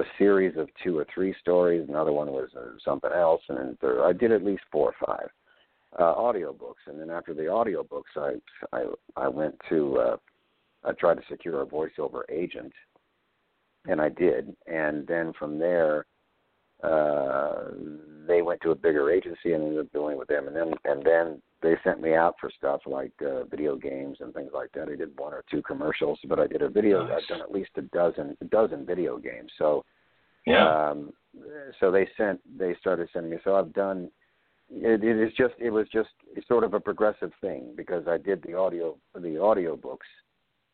a 0.00 0.04
series 0.18 0.56
of 0.56 0.68
two 0.82 0.96
or 0.98 1.06
three 1.12 1.34
stories. 1.40 1.88
Another 1.88 2.12
one 2.12 2.28
was 2.28 2.50
uh, 2.56 2.76
something 2.84 3.10
else, 3.14 3.42
and 3.48 3.58
then 3.58 3.78
there, 3.80 4.04
I 4.04 4.12
did 4.12 4.32
at 4.32 4.44
least 4.44 4.62
four 4.70 4.92
or 4.92 5.06
five 5.06 5.28
uh, 5.98 6.14
audiobooks. 6.14 6.86
And 6.86 7.00
then 7.00 7.10
after 7.10 7.34
the 7.34 7.42
audiobooks, 7.42 8.16
I 8.16 8.76
I 8.76 8.84
I 9.16 9.28
went 9.28 9.56
to 9.68 9.98
uh, 9.98 10.16
I 10.84 10.92
tried 10.92 11.14
to 11.16 11.22
secure 11.28 11.62
a 11.62 11.66
voiceover 11.66 12.22
agent, 12.30 12.72
and 13.86 14.00
I 14.00 14.08
did. 14.08 14.54
And 14.66 15.06
then 15.06 15.32
from 15.38 15.58
there, 15.58 16.06
uh, 16.82 17.70
they 18.26 18.42
went 18.42 18.60
to 18.62 18.70
a 18.70 18.74
bigger 18.74 19.10
agency 19.10 19.52
and 19.52 19.64
ended 19.64 19.80
up 19.80 19.92
doing 19.92 20.16
with 20.18 20.28
them. 20.28 20.46
And 20.46 20.56
then 20.56 20.72
and 20.84 21.04
then 21.04 21.42
they 21.62 21.74
sent 21.84 22.00
me 22.00 22.14
out 22.14 22.36
for 22.40 22.50
stuff 22.56 22.80
like 22.86 23.12
uh, 23.22 23.44
video 23.44 23.76
games 23.76 24.18
and 24.20 24.32
things 24.32 24.50
like 24.54 24.72
that. 24.72 24.88
I 24.88 24.96
did 24.96 25.18
one 25.18 25.34
or 25.34 25.44
two 25.50 25.62
commercials, 25.62 26.18
but 26.26 26.40
I 26.40 26.46
did 26.46 26.62
a 26.62 26.68
video. 26.68 27.06
Nice. 27.06 27.22
I've 27.22 27.28
done 27.28 27.42
at 27.42 27.52
least 27.52 27.70
a 27.76 27.82
dozen 27.82 28.36
a 28.40 28.44
dozen 28.46 28.86
video 28.86 29.18
games. 29.18 29.52
So 29.58 29.84
Yeah. 30.46 30.90
um, 30.90 31.12
so 31.78 31.90
they 31.90 32.08
sent 32.16 32.40
they 32.58 32.74
started 32.80 33.08
sending 33.12 33.30
me. 33.30 33.38
So 33.44 33.56
I've 33.56 33.72
done. 33.72 34.10
It, 34.72 35.02
it 35.02 35.18
is 35.18 35.32
just 35.36 35.54
it 35.58 35.70
was 35.70 35.88
just 35.92 36.10
sort 36.46 36.64
of 36.64 36.74
a 36.74 36.80
progressive 36.80 37.32
thing 37.40 37.74
because 37.76 38.06
I 38.06 38.16
did 38.18 38.42
the 38.42 38.54
audio 38.54 38.96
the 39.14 39.36
audio 39.42 39.76
books, 39.76 40.06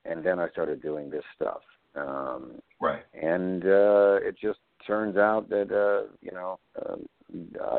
and 0.04 0.22
then 0.22 0.38
I 0.38 0.50
started 0.50 0.82
doing 0.82 1.10
this 1.10 1.24
stuff. 1.34 1.62
Um, 1.96 2.60
right. 2.80 3.02
and 3.14 3.64
uh, 3.64 4.18
it 4.22 4.36
just 4.40 4.58
turns 4.86 5.16
out 5.16 5.48
that 5.48 5.72
uh, 5.72 6.12
you 6.20 6.32
know 6.32 6.58
um, 6.84 7.08
uh, 7.60 7.78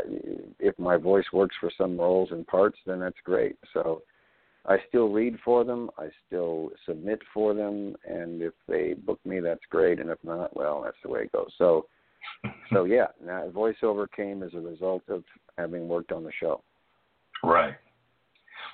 if 0.60 0.78
my 0.80 0.98
voice 0.98 1.26
works 1.32 1.56
for 1.60 1.72
some 1.78 1.98
roles 1.98 2.32
and 2.32 2.46
parts, 2.48 2.78
then 2.86 3.00
that's 3.00 3.16
great. 3.24 3.56
So 3.74 4.02
I 4.66 4.78
still 4.90 5.10
read 5.10 5.38
for 5.46 5.64
them, 5.64 5.90
I 5.98 6.10
still 6.26 6.72
submit 6.86 7.22
for 7.34 7.54
them, 7.54 7.96
and 8.06 8.42
if 8.42 8.54
they 8.68 8.94
book 8.96 9.20
me, 9.26 9.40
that's 9.40 9.62
great. 9.70 10.00
And 10.00 10.10
if 10.10 10.18
not, 10.24 10.56
well, 10.56 10.82
that's 10.84 10.98
the 11.04 11.10
way 11.10 11.22
it 11.22 11.32
goes. 11.32 11.52
So 11.58 11.86
so 12.74 12.84
yeah, 12.84 13.08
now 13.24 13.50
voiceover 13.50 14.08
came 14.14 14.44
as 14.44 14.54
a 14.54 14.60
result 14.60 15.04
of 15.10 15.24
having 15.58 15.88
worked 15.88 16.12
on 16.12 16.24
the 16.24 16.32
show. 16.40 16.62
Right. 17.44 17.76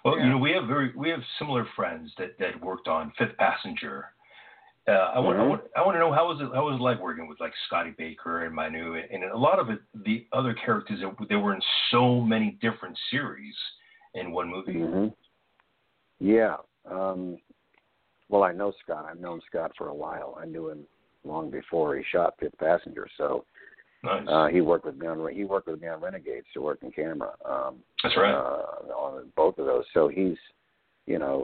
Well, 0.04 0.18
Yeah. 0.18 0.26
you 0.26 0.30
know, 0.32 0.38
we 0.38 0.52
have 0.52 0.68
very 0.68 0.92
we 0.96 1.10
have 1.10 1.22
similar 1.38 1.66
friends 1.76 2.12
that 2.18 2.38
that 2.40 2.60
worked 2.64 2.88
on 2.88 3.12
Fifth 3.18 3.38
Passenger. 3.38 4.08
Uh, 4.86 4.92
I 4.92 5.20
want, 5.20 5.38
I 5.40 5.44
Mhm. 5.44 5.50
want 5.50 5.64
I 5.78 5.82
want 5.82 5.96
to 5.96 6.00
know 6.00 6.12
how 6.12 6.28
was 6.28 6.42
it 6.42 6.54
how 6.54 6.66
was 6.66 6.76
it 6.76 6.82
like 6.82 7.00
working 7.00 7.28
with 7.28 7.40
like 7.40 7.54
Scotty 7.68 7.92
Baker 7.92 8.44
and 8.44 8.54
Manu 8.54 8.96
and 8.96 9.24
a 9.24 9.38
lot 9.38 9.58
of 9.58 9.70
it 9.70 9.80
the 9.94 10.28
other 10.34 10.54
characters 10.54 11.00
that 11.00 11.16
they 11.30 11.38
were 11.38 11.54
in 11.56 11.62
so 11.90 12.20
many 12.20 12.52
different 12.62 12.98
series 13.10 13.56
in 14.14 14.32
one 14.34 14.50
movie. 14.50 14.74
hmm 14.82 15.08
Yeah. 16.20 16.58
Um, 16.86 17.38
well, 18.28 18.44
I 18.44 18.52
know 18.52 18.74
Scott. 18.84 19.06
I've 19.10 19.20
known 19.20 19.40
Scott 19.48 19.72
for 19.78 19.88
a 19.88 19.94
while. 19.94 20.38
I 20.42 20.46
knew 20.46 20.70
him 20.70 20.86
long 21.24 21.50
before 21.50 21.96
he 21.96 22.04
shot 22.04 22.36
Fifth 22.40 22.58
Passenger. 22.58 23.08
So 23.18 23.46
Nice. 24.04 24.28
uh, 24.28 24.48
he 24.48 24.60
worked 24.60 24.86
with 24.86 24.98
me 24.98 25.08
on 25.08 25.34
he 25.34 25.46
worked 25.46 25.68
with 25.68 25.80
me 25.82 25.88
on 25.88 26.02
Renegades 26.02 26.48
to 26.54 26.62
work 26.62 26.80
in 26.84 26.92
camera. 26.92 27.32
Um, 27.46 27.82
That's 28.04 28.18
right. 28.18 28.34
Uh, 28.34 28.92
on 28.94 29.32
both 29.38 29.58
of 29.60 29.66
those. 29.66 29.86
So 29.94 30.10
he's, 30.10 30.38
you 31.06 31.20
know, 31.20 31.44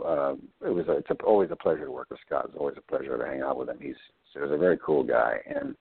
uh, 0.62 0.68
it 0.68 0.74
was 0.74 0.88
a, 0.88 0.94
it's 0.94 1.10
a, 1.10 1.16
always 1.26 1.52
a 1.52 1.56
pleasure 1.56 1.86
to 1.86 1.92
work 1.92 2.10
with 2.10 2.20
Scott. 2.26 2.46
It's 2.48 2.58
always 2.58 2.78
a 2.78 2.82
pleasure 2.92 3.18
to 3.18 3.26
hang 3.26 3.42
out 3.42 3.58
with 3.58 3.70
him. 3.70 3.78
He's 3.82 3.96
he's 4.34 4.44
a 4.44 4.58
very 4.58 4.78
cool 4.86 5.04
guy, 5.04 5.40
and 5.48 5.76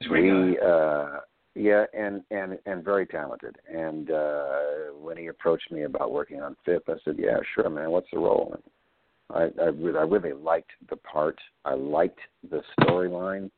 He's 0.00 0.06
a 0.06 0.08
great 0.08 0.32
we 0.32 0.58
uh 0.58 1.18
yeah 1.54 1.84
and 1.94 2.22
and 2.30 2.58
and 2.66 2.84
very 2.84 3.06
talented. 3.06 3.56
And 3.72 4.10
uh 4.10 4.58
when 5.00 5.16
he 5.16 5.26
approached 5.28 5.70
me 5.70 5.82
about 5.82 6.10
working 6.12 6.40
on 6.40 6.56
fifth 6.64 6.88
i 6.88 6.94
said 7.04 7.16
yeah 7.18 7.36
sure 7.54 7.70
man. 7.70 7.90
What's 7.90 8.08
the 8.12 8.18
role? 8.18 8.54
And 8.54 9.52
i 9.58 9.62
i 9.62 9.66
really, 9.66 9.98
I 9.98 10.02
really 10.02 10.32
liked 10.32 10.70
the 10.90 10.96
part. 10.96 11.38
I 11.64 11.74
liked 11.74 12.18
the 12.50 12.62
storyline. 12.80 13.50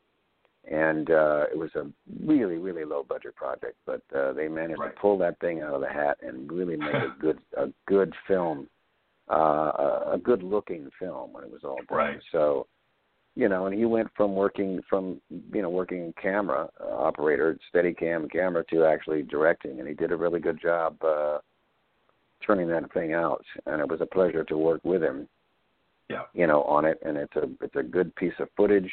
And 0.70 1.10
uh 1.10 1.44
it 1.52 1.56
was 1.56 1.70
a 1.76 1.86
really 2.26 2.56
really 2.58 2.84
low 2.84 3.02
budget 3.08 3.34
project 3.36 3.76
but 3.86 4.02
uh 4.14 4.32
they 4.34 4.48
managed 4.48 4.80
Right. 4.80 4.94
to 4.94 5.00
pull 5.00 5.16
that 5.18 5.38
thing 5.40 5.62
out 5.62 5.72
of 5.74 5.80
the 5.80 5.88
hat 5.88 6.18
and 6.20 6.50
really 6.52 6.76
make 6.76 6.94
a 6.94 7.14
good 7.20 7.38
a 7.56 7.68
good 7.86 8.12
film 8.28 8.68
uh 9.30 9.34
a, 9.34 10.10
a 10.14 10.18
good 10.22 10.42
looking 10.42 10.90
film 10.98 11.32
when 11.32 11.44
it 11.44 11.50
was 11.50 11.62
all 11.64 11.78
done 11.88 11.98
Right. 11.98 12.20
so 12.32 12.66
you 13.36 13.48
know, 13.48 13.66
and 13.66 13.76
he 13.76 13.84
went 13.84 14.08
from 14.16 14.36
working 14.36 14.80
from 14.88 15.20
you 15.52 15.60
know 15.60 15.68
working 15.68 16.14
camera 16.22 16.68
uh, 16.80 16.94
operator, 16.94 17.58
steady 17.68 17.92
cam 17.92 18.28
camera 18.28 18.62
to 18.70 18.84
actually 18.84 19.22
directing, 19.22 19.80
and 19.80 19.88
he 19.88 19.94
did 19.94 20.12
a 20.12 20.16
really 20.16 20.38
good 20.38 20.60
job 20.62 20.96
uh, 21.02 21.38
turning 22.46 22.68
that 22.68 22.92
thing 22.92 23.12
out. 23.12 23.44
And 23.66 23.80
it 23.80 23.88
was 23.88 24.00
a 24.00 24.06
pleasure 24.06 24.44
to 24.44 24.56
work 24.56 24.82
with 24.84 25.02
him. 25.02 25.26
Yeah. 26.08 26.22
You 26.32 26.46
know, 26.46 26.62
on 26.62 26.84
it, 26.84 26.98
and 27.04 27.16
it's 27.16 27.34
a 27.34 27.48
it's 27.60 27.74
a 27.74 27.82
good 27.82 28.14
piece 28.14 28.34
of 28.38 28.48
footage. 28.56 28.92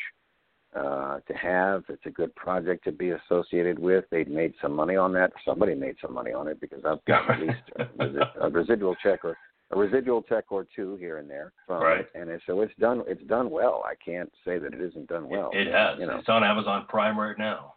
uh, 0.75 1.19
to 1.27 1.33
have. 1.33 1.83
It's 1.89 2.05
a 2.05 2.09
good 2.09 2.33
project 2.35 2.83
to 2.85 2.91
be 2.91 3.11
associated 3.11 3.77
with. 3.77 4.05
They 4.09 4.23
made 4.23 4.53
some 4.61 4.73
money 4.73 4.95
on 4.95 5.11
that. 5.13 5.33
Somebody 5.45 5.75
made 5.75 5.97
some 6.01 6.13
money 6.13 6.31
on 6.31 6.47
it 6.47 6.59
because 6.61 6.83
I've 6.85 7.03
got 7.05 7.29
at 7.29 7.39
least 7.41 7.65
a, 7.99 8.41
a 8.45 8.49
residual 8.49 8.95
check 9.03 9.25
or 9.25 9.37
a 9.71 9.77
residual 9.77 10.21
check 10.21 10.51
or 10.51 10.67
two 10.75 10.95
here 10.97 11.17
and 11.17 11.29
there 11.29 11.53
from 11.65 11.81
right. 11.81 12.01
it. 12.01 12.11
And 12.13 12.29
it, 12.29 12.41
so 12.45 12.61
it's 12.61 12.73
done. 12.79 13.03
It's 13.07 13.23
done 13.23 13.49
well. 13.49 13.83
I 13.85 13.93
can't 14.03 14.31
say 14.45 14.57
that 14.59 14.73
it 14.73 14.81
isn't 14.81 15.07
done 15.07 15.29
well. 15.29 15.49
It, 15.53 15.67
it 15.67 15.73
has. 15.73 15.97
You 15.99 16.07
know. 16.07 16.17
It's 16.17 16.29
on 16.29 16.43
Amazon 16.43 16.85
Prime 16.89 17.17
right 17.17 17.37
now. 17.37 17.75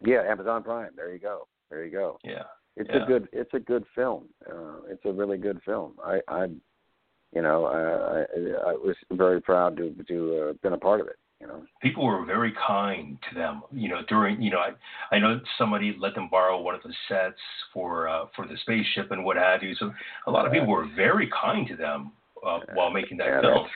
Yeah, 0.00 0.22
Amazon 0.22 0.62
Prime. 0.62 0.90
There 0.96 1.12
you 1.12 1.18
go. 1.18 1.46
There 1.70 1.84
you 1.84 1.92
go. 1.92 2.18
Yeah. 2.24 2.42
It's 2.76 2.90
yeah. 2.92 3.04
a 3.04 3.06
good. 3.06 3.28
It's 3.32 3.54
a 3.54 3.60
good 3.60 3.84
film. 3.94 4.24
Uh, 4.50 4.82
it's 4.88 5.04
a 5.04 5.12
really 5.12 5.38
good 5.38 5.60
film. 5.64 5.94
I, 6.04 6.20
I, 6.28 6.46
you 7.34 7.42
know, 7.42 7.66
I, 7.66 8.22
I, 8.38 8.70
I 8.70 8.72
was 8.72 8.96
very 9.12 9.40
proud 9.40 9.76
to 9.76 9.94
to 10.08 10.48
uh, 10.50 10.52
been 10.62 10.72
a 10.72 10.78
part 10.78 11.00
of 11.00 11.06
it. 11.06 11.16
You 11.44 11.50
know, 11.50 11.62
people 11.82 12.06
were 12.06 12.24
very 12.24 12.54
kind 12.66 13.18
to 13.28 13.34
them. 13.38 13.62
You 13.70 13.90
know, 13.90 14.00
during 14.08 14.40
you 14.40 14.50
know, 14.50 14.60
I 14.60 15.14
I 15.14 15.18
know 15.18 15.38
somebody 15.58 15.94
let 16.00 16.14
them 16.14 16.28
borrow 16.30 16.58
one 16.58 16.74
of 16.74 16.82
the 16.82 16.94
sets 17.06 17.38
for 17.72 18.08
uh, 18.08 18.26
for 18.34 18.46
the 18.46 18.56
spaceship 18.62 19.10
and 19.10 19.22
what 19.22 19.36
have 19.36 19.62
you. 19.62 19.74
So 19.74 19.92
a 20.26 20.30
lot 20.30 20.46
of 20.46 20.52
people 20.52 20.68
were 20.68 20.88
very 20.96 21.30
kind 21.38 21.68
to 21.68 21.76
them 21.76 22.12
uh, 22.44 22.60
while 22.72 22.90
making 22.90 23.18
that 23.18 23.26
yeah, 23.26 23.40
film. 23.42 23.66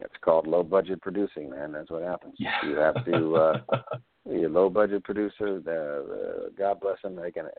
It's 0.00 0.14
called 0.22 0.46
low 0.46 0.62
budget 0.62 1.02
producing, 1.02 1.50
man. 1.50 1.72
That's 1.72 1.90
what 1.90 2.02
happens. 2.02 2.34
Yeah. 2.38 2.56
You 2.64 2.76
have 2.76 3.04
to. 3.04 3.36
Uh, 3.36 3.58
a 4.26 4.48
low 4.48 4.70
budget 4.70 5.04
producer, 5.04 5.60
the, 5.60 5.60
the, 5.66 6.52
God 6.56 6.80
bless 6.80 6.96
them. 7.02 7.14
They 7.14 7.30
can, 7.30 7.44
uh, 7.44 7.50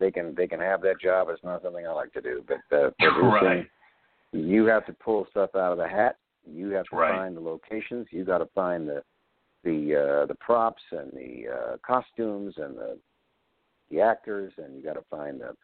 they 0.00 0.10
can, 0.10 0.34
they 0.34 0.48
can 0.48 0.58
have 0.58 0.82
that 0.82 1.00
job. 1.00 1.28
It's 1.30 1.44
not 1.44 1.62
something 1.62 1.86
I 1.86 1.92
like 1.92 2.12
to 2.14 2.20
do, 2.20 2.44
but 2.48 2.76
uh, 2.76 2.90
producing, 2.98 3.30
right. 3.32 3.66
you 4.32 4.66
have 4.66 4.84
to 4.86 4.92
pull 4.92 5.28
stuff 5.30 5.50
out 5.54 5.70
of 5.70 5.78
the 5.78 5.86
hat. 5.86 6.16
You 6.50 6.70
have 6.70 6.86
to 6.86 6.96
right. 6.96 7.16
find 7.16 7.36
the 7.36 7.40
locations. 7.40 8.06
You 8.10 8.24
got 8.24 8.38
to 8.38 8.48
find 8.54 8.88
the, 8.88 9.02
the, 9.62 10.22
uh, 10.22 10.26
the 10.26 10.34
props 10.34 10.82
and 10.92 11.10
the 11.12 11.44
uh, 11.50 11.76
costumes 11.86 12.54
and 12.58 12.76
the, 12.76 12.98
the 13.90 14.00
actors, 14.00 14.52
and 14.58 14.76
you 14.76 14.82
got 14.82 14.94
to 14.94 15.04
find 15.10 15.40
the, 15.40 15.54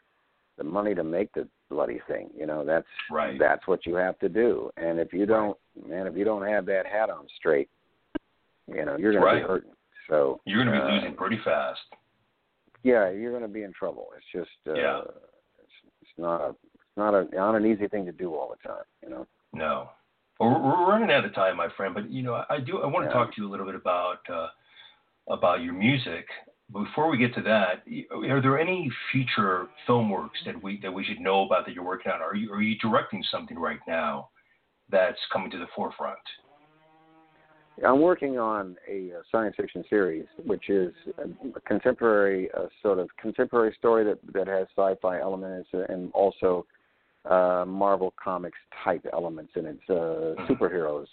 the 0.59 0.65
money 0.65 0.95
to 0.95 1.05
make 1.05 1.33
the 1.33 1.49
bloody 1.71 2.01
thing. 2.07 2.31
You 2.37 2.47
know, 2.47 2.65
that's 2.65 2.87
right. 3.11 3.39
that's 3.39 3.67
what 3.67 3.87
you 3.87 3.95
have 3.95 4.19
to 4.19 4.29
do. 4.29 4.71
And 4.77 4.99
if 4.99 5.13
you 5.13 5.27
don't, 5.27 5.57
man, 5.87 6.07
if 6.07 6.17
you 6.17 6.25
don't 6.25 6.47
have 6.47 6.67
that 6.67 6.87
hat 6.87 7.11
on 7.11 7.27
straight, 7.37 7.69
you 8.67 8.85
know, 8.85 8.97
you're 8.97 9.13
going 9.13 9.25
right. 9.25 9.35
to 9.35 9.41
be 9.41 9.49
hurting. 9.49 9.71
So 10.09 10.41
you're 10.45 10.65
going 10.65 10.75
to 10.75 10.87
be 10.87 10.93
uh, 10.93 10.95
losing 10.97 11.15
pretty 11.15 11.39
fast. 11.45 11.81
Yeah, 12.83 13.11
you're 13.11 13.31
going 13.31 13.43
to 13.43 13.49
be 13.49 13.63
in 13.63 13.73
trouble. 13.73 14.09
It's 14.17 14.27
just 14.33 14.69
uh, 14.69 14.75
yeah. 14.75 15.01
it's, 15.59 15.95
it's 16.03 16.11
not 16.19 16.41
a 16.41 16.51
it's 16.51 16.97
not 16.97 17.15
a 17.15 17.27
not 17.35 17.55
an 17.55 17.67
easy 17.67 17.89
thing 17.89 18.05
to 18.07 18.13
do 18.13 18.35
all 18.35 18.51
the 18.51 18.69
time. 18.69 18.85
You 19.03 19.11
know. 19.11 19.27
No. 19.53 19.91
Well, 20.41 20.59
we're 20.59 20.89
running 20.89 21.11
out 21.11 21.27
of 21.27 21.35
time, 21.35 21.59
my 21.59 21.69
friend. 21.77 21.95
But 21.95 22.11
you 22.11 22.23
know, 22.23 22.43
I 22.49 22.59
do. 22.61 22.79
I 22.79 22.87
want 22.87 23.07
to 23.07 23.13
talk 23.13 23.35
to 23.35 23.43
you 23.43 23.49
a 23.49 23.51
little 23.51 23.67
bit 23.67 23.75
about 23.75 24.19
uh, 24.33 24.47
about 25.29 25.63
your 25.63 25.75
music. 25.75 26.27
Before 26.73 27.11
we 27.11 27.19
get 27.19 27.35
to 27.35 27.43
that, 27.43 27.83
are 28.27 28.41
there 28.41 28.59
any 28.59 28.91
future 29.13 29.67
film 29.87 30.09
works 30.09 30.39
that 30.47 30.61
we 30.61 30.81
that 30.81 30.91
we 30.91 31.05
should 31.05 31.21
know 31.21 31.45
about 31.45 31.67
that 31.67 31.75
you're 31.75 31.85
working 31.85 32.11
on? 32.11 32.23
Are 32.23 32.35
you 32.35 32.51
are 32.55 32.63
you 32.63 32.79
directing 32.79 33.23
something 33.31 33.59
right 33.59 33.81
now 33.87 34.31
that's 34.91 35.19
coming 35.31 35.51
to 35.51 35.59
the 35.59 35.67
forefront? 35.77 36.19
I'm 37.87 38.01
working 38.01 38.39
on 38.39 38.77
a, 38.89 39.11
uh 39.13 39.23
science 39.31 39.57
fiction 39.57 39.85
series, 39.91 40.27
which 40.45 40.71
is 40.71 40.95
a 41.19 41.61
contemporary 41.61 42.51
uh, 42.57 42.67
sort 42.83 42.99
of 42.99 43.09
contemporary 43.21 43.75
story 43.79 44.05
that 44.05 44.19
that 44.33 44.47
has 44.47 44.69
sci-fi 44.75 45.21
elements 45.21 45.69
and 45.73 46.11
also 46.15 46.67
uh, 47.29 47.65
Marvel 47.67 48.15
comics 48.23 48.59
type 48.85 49.05
elements 49.13 49.53
in 49.57 49.67
it, 49.67 49.79
uh, 49.89 50.47
superheroes. 50.49 51.07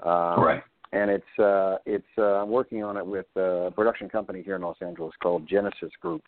Um, 0.00 0.42
right. 0.44 0.62
And 0.92 1.10
it's 1.10 1.38
uh, 1.38 1.78
it's 1.84 2.06
uh, 2.16 2.42
I'm 2.42 2.50
working 2.50 2.84
on 2.84 2.96
it 2.96 3.06
with 3.06 3.26
a 3.36 3.72
production 3.74 4.08
company 4.08 4.42
here 4.42 4.56
in 4.56 4.62
Los 4.62 4.76
Angeles 4.80 5.12
called 5.20 5.46
Genesis 5.48 5.90
Group, 6.00 6.22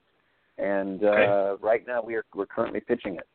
and 0.59 1.03
uh, 1.05 1.07
Okay. 1.07 1.63
right 1.63 1.87
now 1.87 2.03
we 2.03 2.17
are 2.17 2.25
we're 2.35 2.47
currently 2.47 2.81
pitching 2.81 3.17
it. 3.17 3.29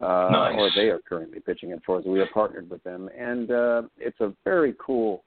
Uh, 0.00 0.28
Nice. 0.30 0.56
Or 0.58 0.70
they 0.74 0.88
are 0.88 0.98
currently 1.08 1.40
pitching 1.40 1.70
it 1.70 1.80
for 1.84 1.98
us. 1.98 2.04
We 2.04 2.20
are 2.20 2.26
partnered 2.32 2.68
with 2.68 2.82
them, 2.84 3.08
and 3.16 3.50
uh, 3.50 3.82
it's 3.98 4.20
a 4.20 4.32
very 4.44 4.74
cool 4.78 5.22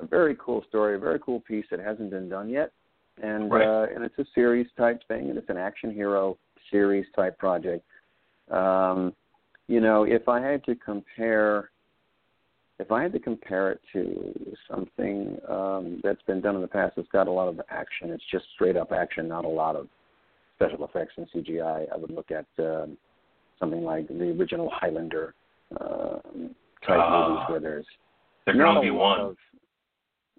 a 0.00 0.06
very 0.06 0.36
cool 0.38 0.64
story, 0.68 0.94
a 0.96 0.98
very 0.98 1.18
cool 1.20 1.40
piece 1.40 1.64
that 1.70 1.80
hasn't 1.80 2.10
been 2.10 2.28
done 2.28 2.48
yet, 2.48 2.72
and 3.22 3.50
Right. 3.50 3.66
uh, 3.66 3.86
and 3.94 4.04
it's 4.04 4.18
a 4.18 4.26
series 4.34 4.68
type 4.76 5.00
thing, 5.08 5.28
and 5.28 5.38
it's 5.38 5.50
an 5.50 5.56
action 5.56 5.92
hero 5.92 6.36
series 6.70 7.06
type 7.14 7.36
project. 7.38 7.84
Um, 8.50 9.12
you 9.68 9.80
know, 9.80 10.04
if 10.04 10.28
I 10.28 10.40
had 10.40 10.64
to 10.64 10.74
compare, 10.76 11.70
if 12.78 12.92
I 12.92 13.02
had 13.02 13.12
to 13.12 13.18
compare 13.18 13.72
it 13.72 13.80
to 13.92 14.56
something 14.70 15.38
um, 15.48 16.00
that's 16.04 16.22
been 16.22 16.40
done 16.40 16.54
in 16.56 16.60
the 16.62 16.68
past, 16.68 16.94
it's 16.96 17.08
got 17.10 17.26
a 17.26 17.30
lot 17.32 17.48
of 17.48 17.60
action. 17.70 18.10
It's 18.10 18.22
just 18.30 18.44
straight 18.54 18.76
up 18.76 18.92
action, 18.92 19.26
not 19.28 19.44
a 19.44 19.48
lot 19.48 19.74
of 19.76 19.88
special 20.56 20.84
effects 20.84 21.14
and 21.16 21.26
CGI. 21.34 21.86
I 21.92 21.96
would 21.96 22.10
look 22.10 22.30
at 22.30 22.46
um, 22.58 22.96
something 23.58 23.82
like 23.82 24.06
the 24.08 24.30
original 24.38 24.70
Highlander 24.72 25.34
um, 25.80 26.54
type 26.86 26.98
Ah. 27.00 27.28
movies 27.28 27.44
where 27.48 27.60
there's 27.60 27.86
There 28.44 28.54
can 28.54 28.62
only 28.62 28.88
a 28.88 28.92
be 28.92 28.96
lot 28.96 29.18
one. 29.18 29.30
Of, 29.30 29.36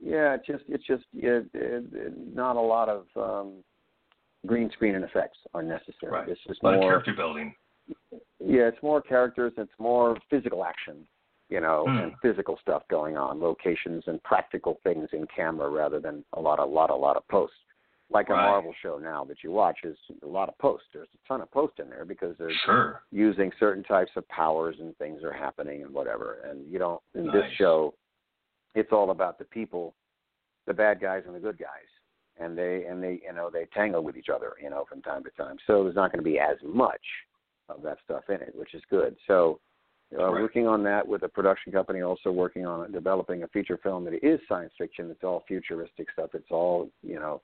yeah, 0.02 0.36
it's 0.36 0.46
just 0.48 0.64
it's 0.70 0.86
just 0.86 1.04
it, 1.16 1.50
it, 1.54 1.86
it, 1.92 2.36
not 2.36 2.56
a 2.56 2.62
lot 2.62 2.88
of 2.88 3.06
um, 3.18 3.54
green 4.46 4.70
screen 4.72 4.96
and 4.96 5.04
effects 5.04 5.38
are 5.54 5.64
necessary. 5.64 6.12
Right. 6.12 6.28
Just 6.28 6.62
A 6.62 6.66
lot 6.66 6.76
of 6.76 6.80
more 6.82 6.92
character 6.92 7.14
building. 7.14 7.54
Yeah, 8.40 8.68
it's 8.68 8.82
more 8.82 9.02
characters. 9.02 9.54
It's 9.58 9.72
more 9.80 10.18
physical 10.30 10.64
action, 10.64 11.08
you 11.50 11.60
know, 11.62 11.86
Hmm. 11.88 11.98
and 11.98 12.20
physical 12.22 12.58
stuff 12.62 12.88
going 12.88 13.18
on, 13.18 13.40
locations 13.40 14.08
and 14.08 14.22
practical 14.24 14.76
things 14.84 15.10
in 15.14 15.26
camera 15.28 15.70
rather 15.70 16.00
than 16.00 16.24
a 16.34 16.42
lot, 16.42 16.60
a 16.60 16.66
lot, 16.66 16.90
a 16.90 16.96
lot 16.96 17.18
of 17.18 17.28
posts. 17.28 17.58
Like 18.10 18.30
a 18.30 18.34
Marvel 18.36 18.74
show 18.82 18.98
now 19.00 19.26
that 19.26 19.44
you 19.44 19.52
watch 19.52 19.80
is 19.84 19.98
a 20.24 20.26
lot 20.26 20.48
of 20.48 20.58
posts. 20.60 20.88
There's 20.94 21.10
a 21.14 21.28
ton 21.28 21.42
of 21.42 21.52
posts 21.52 21.80
in 21.80 21.90
there 21.90 22.06
because 22.06 22.38
they're 22.38 22.50
Sure. 22.52 23.04
using 23.12 23.52
certain 23.60 23.84
types 23.84 24.16
of 24.16 24.26
powers 24.30 24.80
and 24.80 24.96
things 24.98 25.26
are 25.26 25.34
happening 25.34 25.82
and 25.84 25.94
whatever. 25.94 26.36
And 26.46 26.66
you 26.72 26.80
don't 26.80 27.02
in 27.16 27.30
this 27.32 27.52
show, 27.54 27.94
it's 28.76 28.94
all 28.94 29.12
about 29.12 29.38
the 29.38 29.44
people, 29.44 29.94
the 30.68 30.74
bad 30.74 31.02
guys 31.02 31.26
and 31.26 31.36
the 31.36 31.40
good 31.42 31.58
guys, 31.58 31.90
and 32.38 32.58
they 32.58 32.86
and 32.86 33.04
they 33.04 33.20
you 33.26 33.34
know 33.34 33.50
they 33.50 33.66
tangle 33.74 34.04
with 34.04 34.16
each 34.16 34.30
other 34.30 34.54
you 34.62 34.70
know 34.70 34.86
from 34.86 35.02
time 35.02 35.24
to 35.26 35.30
time. 35.32 35.58
So 35.68 35.84
there's 35.84 35.96
not 35.96 36.10
going 36.14 36.24
to 36.24 36.30
be 36.30 36.40
as 36.40 36.58
much 36.64 37.06
of 37.70 37.82
that 37.84 37.98
stuff 38.04 38.24
in 38.30 38.36
it, 38.36 38.54
which 38.56 38.74
is 38.74 38.82
good. 38.90 39.16
So. 39.28 39.60
Uh, 40.18 40.32
Right. 40.32 40.42
Working 40.42 40.68
on 40.68 40.84
that 40.84 41.06
with 41.06 41.24
a 41.24 41.28
production 41.28 41.74
company, 41.74 42.00
also 42.00 42.32
working 42.32 42.66
on 42.66 42.90
developing 42.94 43.44
a 43.44 43.48
feature 43.50 43.78
film 43.84 44.06
that 44.06 44.14
is 44.26 44.40
science 44.48 44.72
fiction. 44.78 45.12
It's 45.12 45.26
all 45.26 45.44
futuristic 45.46 46.08
stuff. 46.14 46.30
It's 46.34 46.50
all 46.50 46.90
you 47.04 47.16
know, 47.16 47.42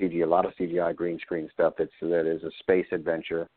CG, 0.00 0.22
a 0.22 0.26
lot 0.26 0.46
of 0.46 0.52
CGI 0.54 0.94
green 0.94 1.18
screen 1.18 1.48
stuff. 1.52 1.74
It's 1.78 1.92
that 2.00 2.24
is 2.24 2.44
a 2.44 2.52
space 2.60 2.86
adventure 2.92 3.48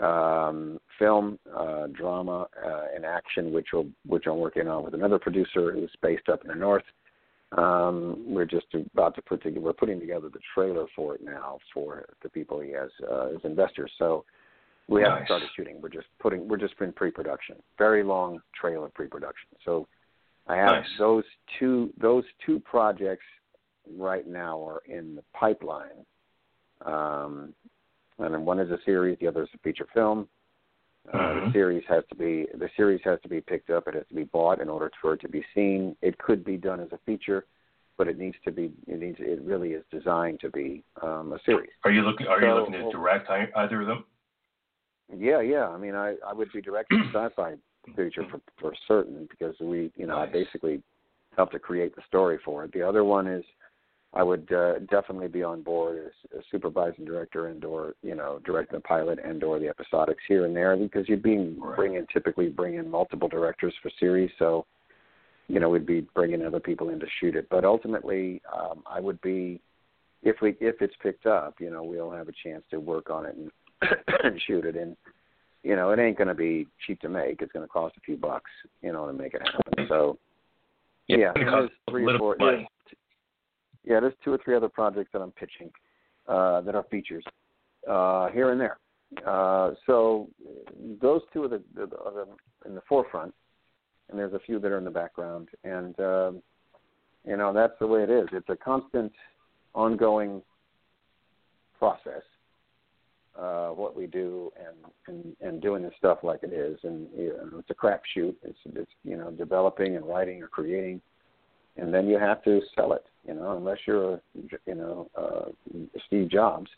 um, 0.00 0.78
film, 0.98 1.38
uh, 1.54 1.88
drama, 1.88 2.46
uh, 2.64 2.84
and 2.94 3.04
action, 3.04 3.52
which 3.52 3.68
will 3.72 3.88
which 4.06 4.26
I'm 4.26 4.38
working 4.38 4.68
on 4.68 4.84
with 4.84 4.94
another 4.94 5.18
producer 5.18 5.72
who's 5.72 5.90
based 6.02 6.28
up 6.28 6.42
in 6.42 6.48
the 6.48 6.54
north. 6.54 6.84
Um, 7.58 8.24
we're 8.26 8.44
just 8.44 8.66
about 8.94 9.16
to 9.16 9.22
put 9.22 9.42
together. 9.42 9.60
We're 9.60 9.72
putting 9.72 9.98
together 9.98 10.28
the 10.28 10.38
trailer 10.54 10.86
for 10.94 11.16
it 11.16 11.22
now 11.24 11.58
for 11.74 12.06
the 12.22 12.28
people 12.28 12.60
he 12.60 12.70
has 12.70 12.90
uh, 13.10 13.30
as 13.34 13.40
investors. 13.44 13.90
So 13.98 14.24
we 14.90 15.02
haven't 15.02 15.26
started 15.26 15.48
shooting. 15.56 15.80
We're 15.80 15.88
just 15.88 16.08
putting. 16.18 16.48
We're 16.48 16.56
just 16.56 16.74
in 16.80 16.92
pre-production. 16.92 17.56
Very 17.78 18.02
long 18.02 18.40
trail 18.54 18.84
of 18.84 18.92
pre-production. 18.92 19.48
So 19.64 19.86
I 20.46 20.56
have 20.56 20.82
Nice. 20.82 20.98
those 20.98 21.24
two. 21.58 21.92
Those 21.98 22.24
two 22.44 22.60
projects 22.60 23.24
right 23.96 24.26
now 24.26 24.60
are 24.66 24.82
in 24.86 25.14
the 25.14 25.22
pipeline. 25.32 26.04
Um, 26.84 27.54
and 28.18 28.34
then 28.34 28.44
one 28.44 28.58
is 28.58 28.70
a 28.70 28.78
series, 28.84 29.18
the 29.20 29.26
other 29.28 29.42
is 29.44 29.48
a 29.54 29.58
feature 29.58 29.86
film. 29.94 30.28
Uh, 31.12 31.18
Mhm. 31.18 31.46
The 31.46 31.52
series 31.52 31.84
has 31.86 32.04
to 32.08 32.14
be 32.14 32.46
the 32.54 32.68
series 32.76 33.00
has 33.04 33.20
to 33.22 33.28
be 33.28 33.40
picked 33.40 33.70
up. 33.70 33.88
It 33.88 33.94
has 33.94 34.06
to 34.08 34.14
be 34.14 34.24
bought 34.24 34.60
in 34.60 34.68
order 34.68 34.90
for 35.00 35.14
it 35.14 35.20
to 35.20 35.28
be 35.28 35.44
seen. 35.54 35.96
It 36.02 36.18
could 36.18 36.44
be 36.44 36.56
done 36.56 36.78
as 36.80 36.92
a 36.92 36.98
feature, 36.98 37.46
but 37.96 38.06
it 38.06 38.18
needs 38.18 38.36
to 38.44 38.52
be. 38.52 38.72
It 38.86 39.00
needs. 39.00 39.18
It 39.18 39.40
really 39.42 39.72
is 39.72 39.84
designed 39.90 40.40
to 40.40 40.50
be 40.50 40.84
um, 41.00 41.32
a 41.32 41.38
series. 41.40 41.70
Are 41.84 41.90
you 41.90 42.02
looking? 42.02 42.26
Are 42.26 42.40
you 42.42 42.52
looking 42.52 42.74
to 42.74 42.90
direct 42.90 43.30
either 43.30 43.80
of 43.80 43.86
them? 43.86 44.04
Yeah, 45.16 45.40
yeah. 45.40 45.68
I 45.68 45.76
mean, 45.78 45.94
I 45.94 46.16
I 46.26 46.32
would 46.32 46.52
be 46.52 46.60
directing 46.60 47.02
sci-fi 47.12 47.54
feature 47.96 48.24
for 48.30 48.40
for 48.60 48.74
certain 48.86 49.26
because 49.30 49.54
we, 49.60 49.90
you 49.96 50.06
know, 50.06 50.16
I 50.18 50.26
basically 50.26 50.82
helped 51.36 51.52
to 51.52 51.58
create 51.58 51.94
the 51.96 52.02
story 52.06 52.38
for 52.44 52.64
it. 52.64 52.72
The 52.72 52.82
other 52.82 53.04
one 53.04 53.26
is, 53.26 53.44
I 54.12 54.22
would 54.22 54.52
uh, 54.52 54.80
definitely 54.90 55.28
be 55.28 55.42
on 55.42 55.62
board 55.62 56.06
as 56.06 56.40
a 56.40 56.42
supervising 56.50 57.04
director 57.04 57.46
and 57.46 57.64
or 57.64 57.94
you 58.02 58.14
know 58.14 58.40
directing 58.44 58.78
the 58.78 58.82
pilot 58.82 59.18
and 59.24 59.42
or 59.44 59.58
the 59.58 59.72
episodics 59.72 60.24
here 60.28 60.44
and 60.46 60.54
there 60.54 60.76
because 60.76 61.08
you'd 61.08 61.22
be 61.22 61.56
Right. 61.58 61.76
bringing 61.76 62.06
typically 62.12 62.48
bring 62.48 62.74
in 62.74 62.90
multiple 62.90 63.28
directors 63.28 63.74
for 63.82 63.90
series, 63.98 64.30
so 64.38 64.66
you 65.48 65.60
know 65.60 65.68
we'd 65.68 65.86
be 65.86 66.06
bringing 66.14 66.44
other 66.44 66.60
people 66.60 66.90
in 66.90 67.00
to 67.00 67.06
shoot 67.20 67.36
it. 67.36 67.48
But 67.50 67.64
ultimately, 67.64 68.42
um, 68.52 68.82
I 68.86 69.00
would 69.00 69.20
be 69.20 69.60
if 70.22 70.36
we 70.42 70.56
if 70.60 70.82
it's 70.82 70.94
picked 71.02 71.26
up, 71.26 71.54
you 71.60 71.70
know, 71.70 71.82
we'll 71.82 72.10
have 72.10 72.28
a 72.28 72.32
chance 72.44 72.64
to 72.70 72.78
work 72.78 73.10
on 73.10 73.26
it 73.26 73.36
and 73.36 73.50
and 74.24 74.40
shoot 74.46 74.64
it 74.64 74.76
and 74.76 74.96
you 75.62 75.76
know, 75.76 75.90
it 75.90 75.98
ain't 75.98 76.16
gonna 76.16 76.34
be 76.34 76.66
cheap 76.86 77.00
to 77.00 77.08
make. 77.08 77.42
It's 77.42 77.52
gonna 77.52 77.66
cost 77.66 77.96
a 77.96 78.00
few 78.00 78.16
bucks, 78.16 78.50
you 78.82 78.92
know, 78.92 79.06
to 79.06 79.12
make 79.12 79.34
it 79.34 79.42
happen. 79.42 79.86
So 79.88 80.18
Yeah, 81.06 81.32
yeah 81.36 81.50
there's 81.50 81.70
three 81.88 82.06
or 82.06 82.18
four. 82.18 82.36
There's, 82.38 82.66
yeah, 83.84 84.00
there's 84.00 84.14
two 84.24 84.32
or 84.32 84.38
three 84.44 84.56
other 84.56 84.68
projects 84.68 85.10
that 85.12 85.20
I'm 85.20 85.32
pitching 85.32 85.70
uh, 86.28 86.62
that 86.62 86.74
are 86.74 86.84
features 86.90 87.24
uh, 87.88 88.28
here 88.28 88.52
and 88.52 88.60
there. 88.60 88.78
Uh, 89.26 89.72
so 89.86 90.28
those 91.02 91.22
two 91.32 91.44
are 91.44 91.48
the, 91.48 91.62
the, 91.74 91.82
are 91.82 92.12
the 92.12 92.26
in 92.66 92.74
the 92.74 92.82
forefront, 92.88 93.34
and 94.08 94.18
there's 94.18 94.34
a 94.34 94.38
few 94.38 94.58
that 94.60 94.70
are 94.70 94.78
in 94.78 94.84
the 94.84 94.90
background, 94.90 95.48
and 95.64 95.98
uh, 95.98 96.32
you 97.26 97.36
know 97.36 97.52
that's 97.52 97.74
the 97.80 97.86
way 97.86 98.02
it 98.02 98.10
is. 98.10 98.28
It's 98.32 98.48
a 98.48 98.56
constant, 98.56 99.12
ongoing 99.74 100.42
process. 101.78 102.22
Uh, 103.38 103.68
what 103.68 103.96
we 103.96 104.06
do 104.06 104.52
and, 104.58 104.92
and 105.06 105.36
and 105.40 105.62
doing 105.62 105.82
this 105.82 105.94
stuff 105.96 106.18
like 106.24 106.40
it 106.42 106.52
is, 106.52 106.78
and 106.82 107.06
you 107.16 107.28
know, 107.28 107.60
it's 107.60 107.70
a 107.70 107.74
crapshoot. 107.74 108.34
It's 108.42 108.58
it's 108.74 108.90
you 109.04 109.16
know 109.16 109.30
developing 109.30 109.94
and 109.96 110.04
writing 110.04 110.42
or 110.42 110.48
creating, 110.48 111.00
and 111.76 111.94
then 111.94 112.08
you 112.08 112.18
have 112.18 112.42
to 112.42 112.60
sell 112.74 112.92
it. 112.92 113.04
You 113.26 113.34
know, 113.34 113.56
unless 113.56 113.78
you're 113.86 114.20
you 114.34 114.74
know 114.74 115.08
uh, 115.16 115.44
Steve 116.08 116.28
Jobs, 116.28 116.68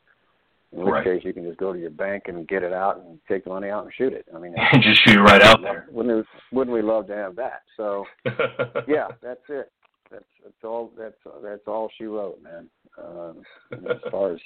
in 0.73 0.81
which 0.81 0.93
right. 0.93 1.05
case 1.05 1.23
you 1.25 1.33
can 1.33 1.45
just 1.45 1.59
go 1.59 1.73
to 1.73 1.79
your 1.79 1.91
bank 1.91 2.25
and 2.27 2.47
get 2.47 2.63
it 2.63 2.73
out 2.73 2.99
and 2.99 3.19
take 3.29 3.45
the 3.45 3.51
money 3.51 3.69
out 3.69 3.85
and 3.85 3.93
shoot 3.95 4.13
it. 4.13 4.27
I 4.35 4.39
mean, 4.39 4.55
just 4.83 5.03
shoot 5.05 5.17
it 5.17 5.21
right 5.21 5.43
out 5.43 5.63
there. 5.63 5.87
Wouldn't 5.91 6.17
we, 6.17 6.57
wouldn't 6.57 6.75
we 6.75 6.83
love 6.83 7.07
to 7.09 7.17
have 7.17 7.35
that? 7.37 7.63
So 7.77 8.05
yeah, 8.87 9.09
that's 9.23 9.43
it. 9.49 9.73
That's 10.11 10.25
that's 10.45 10.65
all. 10.65 10.91
That's 10.99 11.17
that's 11.43 11.67
all 11.67 11.91
she 11.97 12.05
wrote, 12.05 12.43
man. 12.43 12.69
Um, 13.03 13.43
as 13.91 13.97
far 14.11 14.33
as 14.33 14.41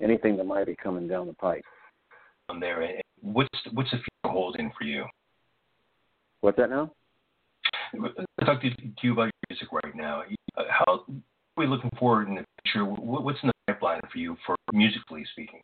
anything 0.00 0.36
that 0.36 0.44
might 0.44 0.66
be 0.66 0.76
coming 0.76 1.06
down 1.08 1.26
the 1.26 1.34
pipe. 1.34 1.64
On 2.48 2.58
there, 2.58 3.00
what's 3.20 3.48
what's 3.72 3.90
the 3.90 3.98
future 3.98 4.32
holding 4.32 4.72
for 4.76 4.84
you? 4.84 5.04
What's 6.40 6.56
that 6.56 6.70
now? 6.70 6.90
Talk 8.44 8.62
to, 8.62 8.70
to 8.70 8.92
you 9.02 9.12
about 9.12 9.24
your 9.24 9.32
music 9.50 9.68
right 9.72 9.94
now. 9.94 10.22
How 10.56 10.92
are 10.92 11.00
we 11.56 11.66
looking 11.66 11.90
forward 11.98 12.28
in 12.28 12.36
the 12.36 12.44
future? 12.64 12.84
What's 12.84 13.38
in 13.42 13.48
the 13.48 13.72
pipeline 13.72 14.00
for 14.12 14.18
you, 14.18 14.36
for 14.46 14.56
musically 14.72 15.24
speaking? 15.32 15.60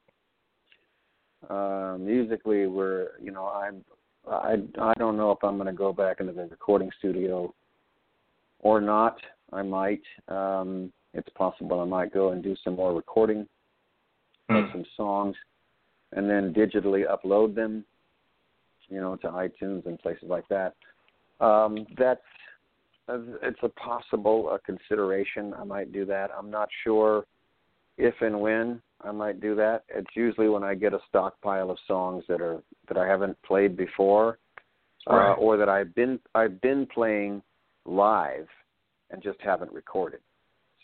Uh, 1.48 1.96
musically, 1.98 2.66
we're 2.66 3.10
you 3.20 3.32
know 3.32 3.46
I'm 3.46 3.84
I 4.30 4.56
I 4.80 4.92
don't 4.98 5.16
know 5.16 5.30
if 5.32 5.42
I'm 5.42 5.56
going 5.56 5.66
to 5.66 5.72
go 5.72 5.92
back 5.92 6.20
into 6.20 6.32
the 6.32 6.46
recording 6.46 6.90
studio 6.98 7.52
or 8.60 8.80
not. 8.80 9.18
I 9.52 9.62
might. 9.62 10.02
Um, 10.28 10.92
it's 11.14 11.28
possible 11.30 11.80
I 11.80 11.84
might 11.84 12.12
go 12.12 12.30
and 12.30 12.42
do 12.42 12.54
some 12.62 12.76
more 12.76 12.94
recording 12.94 13.46
Hmm. 14.48 14.72
some 14.72 14.84
songs, 14.96 15.36
and 16.12 16.28
then 16.30 16.54
digitally 16.54 17.04
upload 17.06 17.54
them, 17.54 17.84
you 18.88 19.00
know, 19.00 19.16
to 19.16 19.28
iTunes 19.28 19.86
and 19.86 19.98
places 19.98 20.28
like 20.28 20.46
that. 20.48 20.74
Um, 21.40 21.86
that's 21.98 22.20
it's 23.08 23.58
a 23.62 23.68
possible 23.70 24.50
a 24.50 24.58
consideration. 24.60 25.54
I 25.54 25.64
might 25.64 25.92
do 25.92 26.04
that. 26.06 26.30
I'm 26.36 26.50
not 26.50 26.68
sure 26.82 27.24
if 27.98 28.14
and 28.20 28.40
when 28.40 28.80
I 29.04 29.12
might 29.12 29.40
do 29.40 29.54
that. 29.56 29.84
It's 29.88 30.10
usually 30.14 30.48
when 30.48 30.64
I 30.64 30.74
get 30.74 30.92
a 30.92 31.00
stockpile 31.08 31.70
of 31.70 31.78
songs 31.86 32.24
that 32.28 32.40
are 32.40 32.62
that 32.88 32.96
I 32.96 33.06
haven't 33.06 33.40
played 33.42 33.76
before, 33.76 34.38
Right. 35.08 35.32
uh, 35.32 35.34
or 35.34 35.56
that 35.56 35.68
I've 35.68 35.94
been 35.94 36.18
I've 36.34 36.60
been 36.60 36.86
playing 36.86 37.42
live 37.84 38.48
and 39.10 39.22
just 39.22 39.40
haven't 39.40 39.72
recorded. 39.72 40.20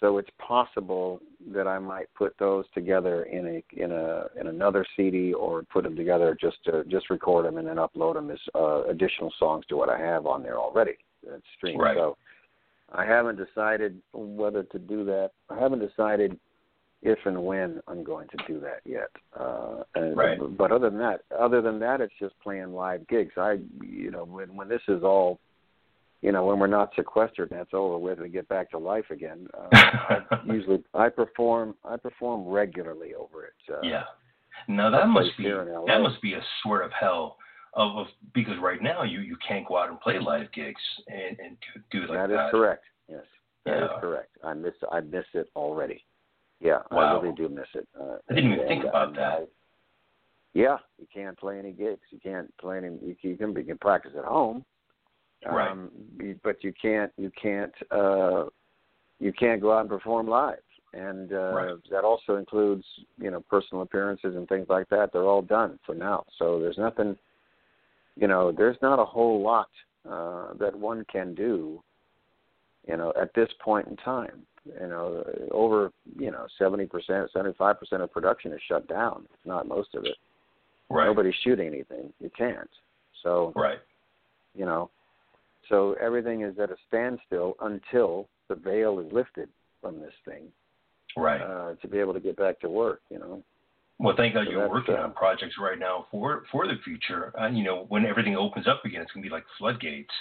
So 0.02 0.18
it's 0.18 0.28
possible 0.38 1.20
that 1.54 1.68
I 1.68 1.78
might 1.78 2.12
put 2.14 2.34
those 2.38 2.64
together 2.74 3.22
in 3.22 3.46
a 3.46 3.82
in 3.82 3.92
a 3.92 4.26
in 4.38 4.48
another 4.48 4.84
CD 4.96 5.32
or 5.32 5.62
put 5.62 5.84
them 5.84 5.94
together 5.94 6.36
just 6.38 6.56
to 6.64 6.84
just 6.88 7.08
record 7.08 7.46
them 7.46 7.56
and 7.56 7.66
then 7.66 7.76
upload 7.76 8.14
them 8.14 8.30
as 8.30 8.38
uh, 8.54 8.82
additional 8.88 9.32
songs 9.38 9.64
to 9.68 9.76
what 9.76 9.88
I 9.88 9.98
have 9.98 10.26
on 10.26 10.42
there 10.42 10.58
already 10.58 10.96
that's 11.24 11.42
streamed. 11.56 11.80
Right. 11.80 11.96
So 11.96 12.16
I 12.92 13.06
haven't 13.06 13.38
decided 13.38 14.02
whether 14.12 14.64
to 14.64 14.78
do 14.78 15.04
that. 15.04 15.30
I 15.48 15.58
haven't 15.58 15.86
decided 15.86 16.36
if 17.02 17.18
and 17.24 17.44
when 17.44 17.80
I'm 17.86 18.02
going 18.02 18.28
to 18.28 18.36
do 18.46 18.60
that 18.60 18.80
yet. 18.84 19.10
Uh, 19.38 19.82
and, 19.94 20.16
Right. 20.16 20.38
But 20.56 20.72
other 20.72 20.90
than 20.90 20.98
that, 20.98 21.22
other 21.38 21.62
than 21.62 21.78
that, 21.80 22.00
it's 22.00 22.14
just 22.18 22.34
playing 22.40 22.72
live 22.72 23.06
gigs. 23.08 23.32
I, 23.36 23.58
you 23.82 24.10
know, 24.10 24.24
when 24.24 24.56
when 24.56 24.68
this 24.68 24.82
is 24.88 25.04
all, 25.04 25.38
you 26.22 26.30
know, 26.32 26.46
when 26.46 26.58
we're 26.58 26.66
not 26.68 26.92
sequestered 26.94 27.50
and 27.50 27.58
that's 27.60 27.74
over 27.74 27.98
with, 27.98 28.14
and 28.14 28.22
we 28.22 28.28
get 28.28 28.48
back 28.48 28.70
to 28.70 28.78
life 28.78 29.06
again. 29.10 29.46
Uh, 29.54 29.68
I 29.72 30.20
usually 30.46 30.82
I 30.94 31.08
perform 31.08 31.74
I 31.84 31.96
perform 31.96 32.48
regularly 32.48 33.14
over 33.14 33.44
it. 33.44 33.52
Uh, 33.72 33.80
yeah. 33.82 34.04
Now 34.68 34.88
that 34.90 35.08
must 35.08 35.36
be 35.36 35.44
here 35.44 35.62
in 35.62 35.72
LA. 35.72 35.84
that 35.86 36.00
must 36.00 36.22
be 36.22 36.34
a 36.34 36.42
sort 36.62 36.84
of 36.84 36.92
hell 36.92 37.36
of, 37.74 37.96
of 37.96 38.06
because 38.34 38.54
right 38.62 38.80
now 38.82 39.02
you 39.02 39.20
you 39.20 39.36
can't 39.46 39.66
go 39.66 39.76
out 39.78 39.88
and 39.88 40.00
play 40.00 40.18
live 40.20 40.50
gigs 40.52 40.80
and 41.08 41.38
and 41.40 41.56
do, 41.90 42.00
do 42.06 42.12
like 42.12 42.28
that 42.28 42.30
is 42.30 42.50
correct. 42.50 42.84
Yes, 43.08 43.24
that 43.64 43.76
is 43.82 43.90
Yeah. 43.92 44.00
correct. 44.00 44.30
I 44.44 44.54
miss 44.54 44.74
I 44.92 45.00
miss 45.00 45.24
it 45.34 45.48
already. 45.56 46.04
Yeah, 46.60 46.78
Wow. 46.92 47.18
I 47.18 47.20
really 47.22 47.34
do 47.34 47.48
miss 47.48 47.66
it. 47.74 47.88
Uh, 48.00 48.18
I 48.30 48.34
didn't 48.34 48.52
even 48.52 48.60
and- 48.60 48.68
think 48.68 48.84
about 48.84 49.08
and 49.08 49.16
that. 49.16 49.32
I- 49.40 49.44
yeah, 50.54 50.76
you 51.00 51.06
can't 51.12 51.36
play 51.38 51.58
any 51.58 51.72
gigs. 51.72 52.02
You 52.10 52.20
can't 52.22 52.54
play 52.58 52.76
any. 52.76 52.88
You 53.02 53.16
can, 53.20 53.30
you 53.30 53.36
can, 53.38 53.56
you 53.56 53.64
can 53.64 53.78
practice 53.78 54.12
at 54.18 54.24
home, 54.26 54.64
Right. 55.50 55.70
um, 55.70 55.90
but 56.42 56.62
you 56.62 56.72
can't. 56.80 57.12
You 57.16 57.30
can't. 57.40 57.72
Uh, 57.90 58.44
you 59.18 59.32
can't 59.32 59.60
go 59.60 59.72
out 59.72 59.80
and 59.82 59.88
perform 59.88 60.26
live, 60.28 60.58
and 60.94 61.32
uh, 61.32 61.52
Right. 61.52 61.74
that 61.90 62.04
also 62.04 62.36
includes 62.36 62.84
you 63.18 63.30
know 63.30 63.40
personal 63.48 63.82
appearances 63.82 64.36
and 64.36 64.48
things 64.48 64.66
like 64.68 64.88
that. 64.90 65.12
They're 65.12 65.24
all 65.24 65.42
done 65.42 65.78
for 65.86 65.94
now. 65.94 66.24
So 66.38 66.58
there's 66.60 66.78
nothing. 66.78 67.16
You 68.16 68.28
know, 68.28 68.52
there's 68.52 68.76
not 68.82 68.98
a 68.98 69.04
whole 69.04 69.42
lot 69.42 69.68
uh, 70.08 70.54
that 70.60 70.76
one 70.78 71.04
can 71.10 71.34
do. 71.34 71.82
You 72.88 72.96
know, 72.96 73.12
at 73.20 73.32
this 73.34 73.48
point 73.64 73.86
in 73.88 73.96
time, 73.96 74.42
you 74.64 74.86
know, 74.88 75.24
over 75.52 75.92
you 76.18 76.30
know 76.30 76.46
seventy 76.58 76.86
percent, 76.86 77.30
seventy 77.32 77.54
five 77.56 77.78
percent 77.80 78.02
of 78.02 78.12
production 78.12 78.52
is 78.52 78.60
shut 78.68 78.86
down. 78.88 79.26
If 79.32 79.46
not 79.46 79.66
most 79.68 79.94
of 79.94 80.04
it. 80.04 80.16
right. 80.90 81.06
Nobody's 81.06 81.34
shooting 81.42 81.68
anything. 81.68 82.12
You 82.20 82.30
can't. 82.36 82.68
So 83.22 83.52
Right. 83.54 83.78
you 84.56 84.64
know, 84.66 84.90
so 85.72 85.96
everything 86.00 86.42
is 86.42 86.58
at 86.58 86.70
a 86.70 86.76
standstill 86.86 87.54
until 87.62 88.28
the 88.50 88.54
veil 88.54 88.98
is 89.00 89.10
lifted 89.10 89.48
from 89.80 89.98
this 90.00 90.12
thing 90.26 90.44
Right. 91.16 91.40
uh, 91.40 91.74
to 91.80 91.88
be 91.88 91.98
able 91.98 92.12
to 92.12 92.20
get 92.20 92.36
back 92.36 92.60
to 92.60 92.68
work. 92.68 93.00
You 93.10 93.18
know. 93.18 93.42
Well, 93.98 94.14
thank 94.16 94.34
God 94.34 94.44
So 94.46 94.50
you're 94.50 94.68
working 94.68 94.96
uh, 94.96 95.02
on 95.04 95.12
projects 95.14 95.56
right 95.58 95.78
now 95.78 96.06
for 96.10 96.44
for 96.52 96.66
the 96.66 96.74
future. 96.84 97.32
Uh, 97.40 97.48
you 97.48 97.64
know, 97.64 97.86
when 97.88 98.04
everything 98.04 98.36
opens 98.36 98.66
up 98.68 98.84
again, 98.84 99.00
it's 99.00 99.12
gonna 99.12 99.24
be 99.24 99.30
like 99.30 99.44
floodgates 99.58 100.12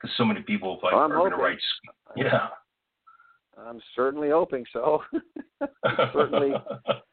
because 0.00 0.14
so 0.16 0.24
many 0.24 0.42
people 0.42 0.78
like 0.84 0.94
I'm 0.94 1.10
are 1.12 1.16
gonna 1.16 1.30
hoping. 1.30 1.40
write. 1.44 1.58
Yeah. 2.16 2.48
I'm 3.58 3.80
certainly 3.96 4.30
hoping 4.30 4.64
so. 4.72 5.02
certainly, 6.14 6.52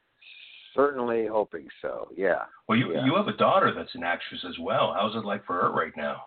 certainly 0.75 1.27
hoping 1.27 1.67
so. 1.81 2.09
Yeah. 2.15 2.43
well, 2.67 2.77
you 2.77 2.93
Yeah. 2.93 3.05
you 3.05 3.15
have 3.15 3.27
a 3.27 3.33
daughter 3.37 3.73
that's 3.75 3.93
an 3.95 4.03
actress 4.03 4.43
as 4.47 4.57
well. 4.59 4.93
How's 4.97 5.15
it 5.15 5.25
like 5.25 5.45
for 5.45 5.53
her 5.61 5.71
right 5.71 5.95
now? 5.97 6.25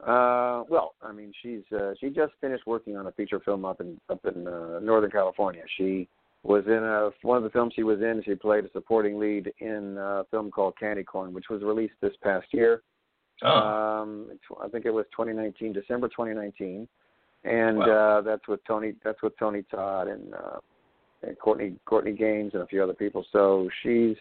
Uh, 0.00 0.62
well, 0.68 0.94
I 1.02 1.12
mean, 1.12 1.32
she's 1.42 1.62
uh, 1.76 1.92
she 2.00 2.10
just 2.10 2.32
finished 2.40 2.66
working 2.66 2.96
on 2.96 3.06
a 3.08 3.12
feature 3.12 3.40
film 3.40 3.64
up 3.64 3.80
in 3.80 4.00
up 4.08 4.24
in 4.24 4.46
uh, 4.46 4.78
Northern 4.80 5.10
California. 5.10 5.62
She 5.76 6.08
was 6.44 6.64
in 6.66 6.84
a 6.84 7.10
one 7.22 7.36
of 7.36 7.42
the 7.42 7.50
films 7.50 7.72
she 7.74 7.82
was 7.82 8.00
in. 8.00 8.22
She 8.24 8.34
played 8.36 8.64
a 8.64 8.70
supporting 8.70 9.18
lead 9.18 9.52
in 9.58 9.96
a 9.98 10.24
film 10.30 10.50
called 10.50 10.74
Candy 10.78 11.02
Corn, 11.02 11.32
which 11.34 11.48
was 11.50 11.62
released 11.62 11.94
this 12.00 12.12
past 12.22 12.46
year. 12.52 12.82
Oh, 13.42 13.48
Um, 13.48 14.38
I 14.62 14.68
think 14.68 14.84
it 14.86 14.90
was 14.90 15.04
2019, 15.12 15.72
December 15.72 16.08
2019, 16.08 16.88
and 17.44 17.78
Wow. 17.78 17.84
uh, 17.84 18.20
that's 18.20 18.46
with 18.48 18.60
Tony. 18.64 18.94
That's 19.04 19.20
with 19.22 19.36
Tony 19.38 19.62
Todd 19.64 20.08
and, 20.08 20.34
uh, 20.34 20.58
and 21.22 21.38
Courtney 21.38 21.76
Courtney 21.84 22.12
Gains 22.12 22.54
and 22.54 22.62
a 22.62 22.66
few 22.66 22.82
other 22.82 22.94
people. 22.94 23.24
So 23.32 23.68
she's 23.82 24.16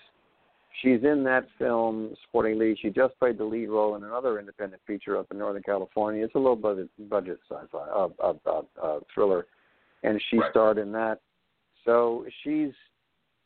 she's 0.82 1.04
in 1.04 1.24
that 1.24 1.48
film, 1.58 2.14
Sporting 2.28 2.60
lead. 2.60 2.78
She 2.82 2.90
just 2.90 3.18
played 3.20 3.38
the 3.38 3.44
lead 3.44 3.70
role 3.70 3.96
in 3.96 4.04
another 4.04 4.40
independent 4.40 4.82
feature 4.86 5.18
up 5.18 5.28
in 5.32 5.38
Northern 5.38 5.64
California. 5.64 6.24
It's 6.24 6.36
a 6.36 6.40
low 6.40 6.56
budget 6.56 6.90
budget 7.10 7.40
sci-fi 7.50 7.78
uh, 7.78 8.10
uh, 8.24 8.34
uh, 8.46 8.62
uh, 8.82 9.00
thriller, 9.14 9.48
and 10.04 10.22
she 10.30 10.38
Right. 10.38 10.52
starred 10.52 10.78
in 10.78 10.92
that. 10.94 11.20
So 11.86 12.26
she's 12.44 12.74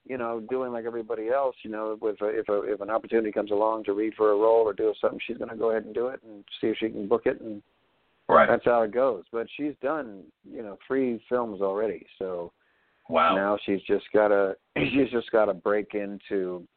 you 0.06 0.18
know, 0.18 0.42
doing 0.50 0.72
like 0.72 0.86
everybody 0.86 1.30
else, 1.30 1.56
you 1.64 1.70
know, 1.70 1.98
with 2.02 2.20
a, 2.22 2.28
if 2.28 2.50
a, 2.50 2.62
if 2.64 2.82
an 2.82 2.90
opportunity 2.90 3.32
comes 3.32 3.52
along 3.52 3.84
to 3.84 3.94
read 3.94 4.14
for 4.16 4.32
a 4.32 4.36
role 4.36 4.64
or 4.64 4.74
do 4.74 4.94
something, 5.00 5.20
she's 5.26 5.38
going 5.38 5.50
to 5.50 5.56
go 5.56 5.70
ahead 5.72 5.86
and 5.86 5.94
do 5.94 6.08
it 6.08 6.20
and 6.24 6.44
see 6.60 6.68
if 6.68 6.78
she 6.80 6.90
can 6.90 7.08
book 7.08 7.24
it, 7.26 7.40
and 7.40 7.62
right. 8.28 8.48
that's 8.50 8.66
how 8.66 8.82
it 8.82 8.92
goes. 8.92 9.24
But 9.32 9.48
she's 9.56 9.74
done, 9.82 10.24
you 10.44 10.64
know, 10.64 10.78
three 10.88 11.24
films 11.30 11.62
already, 11.62 12.06
so 12.18 12.52
wow. 13.10 13.36
now 13.36 13.60
she's 13.64 13.82
just 13.84 14.06
got 14.12 14.30
to 14.30 14.56
she's 14.78 15.12
just 15.12 15.32
got 15.32 15.46
to 15.46 15.54
break 15.54 15.94
into 15.94 16.68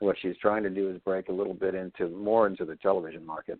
what 0.00 0.16
she's 0.20 0.36
trying 0.38 0.62
to 0.64 0.70
do 0.70 0.90
is 0.90 0.98
break 1.04 1.28
a 1.28 1.32
little 1.32 1.54
bit 1.54 1.74
into 1.74 2.08
more 2.08 2.46
into 2.46 2.64
the 2.64 2.76
television 2.76 3.24
market. 3.24 3.58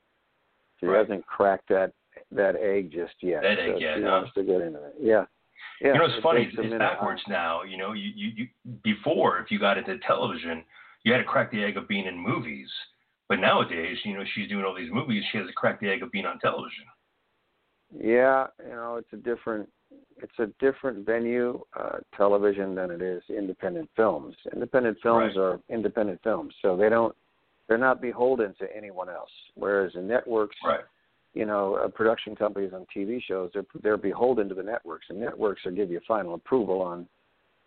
She 0.78 0.86
Right. 0.86 0.98
hasn't 0.98 1.26
cracked 1.26 1.68
that 1.68 1.92
that 2.32 2.56
egg 2.56 2.90
just 2.90 3.14
yet. 3.22 3.42
That 3.42 3.58
so 3.58 3.74
egg 3.74 3.80
yet, 3.80 3.96
she 3.98 4.02
huh? 4.02 4.08
wants 4.10 4.34
to 4.34 4.42
get 4.42 4.60
into 4.60 4.84
it. 4.84 4.94
Yeah. 5.00 5.24
Yeah, 5.80 5.92
you 5.92 5.98
know, 5.98 6.04
it's 6.06 6.14
it 6.16 6.22
funny. 6.22 6.42
It's, 6.42 6.56
a 6.56 6.60
it's 6.60 6.64
minute. 6.64 6.78
backwards 6.78 7.22
now. 7.28 7.62
You 7.62 7.76
know, 7.76 7.92
you, 7.92 8.10
you 8.14 8.28
you 8.36 8.48
before 8.82 9.38
if 9.38 9.50
you 9.50 9.58
got 9.58 9.78
into 9.78 9.98
television, 9.98 10.64
you 11.04 11.12
had 11.12 11.18
to 11.18 11.24
crack 11.24 11.50
the 11.50 11.62
egg 11.62 11.76
of 11.76 11.86
being 11.88 12.06
in 12.06 12.18
movies. 12.18 12.68
But 13.28 13.38
nowadays, 13.40 13.96
you 14.04 14.14
know, 14.14 14.24
she's 14.34 14.48
doing 14.48 14.64
all 14.64 14.74
these 14.74 14.90
movies. 14.92 15.22
She 15.30 15.38
has 15.38 15.46
to 15.46 15.52
crack 15.52 15.80
the 15.80 15.88
egg 15.88 16.02
of 16.02 16.10
being 16.10 16.26
on 16.26 16.38
television. 16.40 16.84
Yeah, 17.98 18.46
you 18.64 18.72
know, 18.74 18.96
it's 18.96 19.12
a 19.12 19.16
different 19.16 19.68
it's 20.22 20.38
a 20.38 20.46
different 20.58 21.04
venue, 21.06 21.60
uh, 21.78 21.98
television 22.16 22.74
than 22.74 22.90
it 22.90 23.02
is 23.02 23.22
independent 23.28 23.88
films. 23.96 24.34
Independent 24.52 24.98
films 25.02 25.36
Right. 25.36 25.42
are 25.42 25.60
independent 25.68 26.22
films, 26.22 26.54
so 26.62 26.76
they 26.76 26.88
don't 26.88 27.14
they're 27.68 27.78
not 27.78 28.00
beholden 28.00 28.52
to 28.54 28.76
anyone 28.76 29.08
else. 29.08 29.30
Whereas 29.54 29.94
in 29.94 30.08
networks, 30.08 30.56
Right. 30.64 30.84
you 31.34 31.46
know, 31.46 31.76
uh, 31.76 31.86
production 31.86 32.34
companies 32.34 32.72
on 32.72 32.84
TV 32.86 33.20
shows, 33.20 33.52
they're 33.52 33.66
they're 33.82 33.96
beholden 33.96 34.48
to 34.48 34.54
the 34.54 34.62
networks, 34.62 35.08
and 35.08 35.20
networks 35.20 35.64
will 35.64 35.72
give 35.72 35.90
you 35.90 36.00
final 36.00 36.34
approval 36.34 36.82
on, 36.82 37.08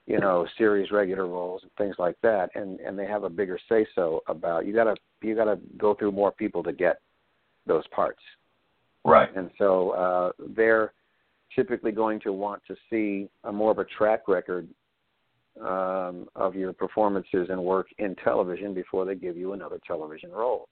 you 0.05 0.19
know, 0.19 0.45
series 0.57 0.91
regular 0.91 1.25
roles 1.25 1.63
and 1.63 1.71
things 1.77 1.97
like 1.99 2.19
that, 2.21 2.49
and 2.55 2.79
and 2.81 2.99
they 2.99 3.05
have 3.05 3.23
a 3.23 3.29
bigger 3.29 3.57
say 3.69 3.85
so 3.95 4.21
about 4.27 4.65
you 4.65 4.73
gotta 4.73 4.95
you 5.21 5.35
gotta 5.35 5.57
go 5.77 5.93
through 5.93 6.11
more 6.11 6.31
people 6.31 6.61
to 6.63 6.73
get 6.73 6.99
those 7.65 7.87
parts, 7.87 8.21
Right. 9.05 9.33
and 9.33 9.49
so 9.57 9.91
uh, 9.91 10.31
they're 10.39 10.91
typically 11.55 11.91
going 11.91 12.19
to 12.21 12.33
want 12.33 12.61
to 12.67 12.75
see 12.89 13.29
a 13.43 13.51
more 13.51 13.71
of 13.71 13.79
a 13.79 13.85
track 13.85 14.27
record 14.27 14.67
um, 15.61 16.27
of 16.35 16.55
your 16.55 16.73
performances 16.73 17.47
and 17.49 17.61
work 17.61 17.87
in 17.99 18.15
television 18.23 18.73
before 18.73 19.05
they 19.05 19.15
give 19.15 19.37
you 19.37 19.53
another 19.53 19.79
television 19.85 20.31
role. 20.31 20.67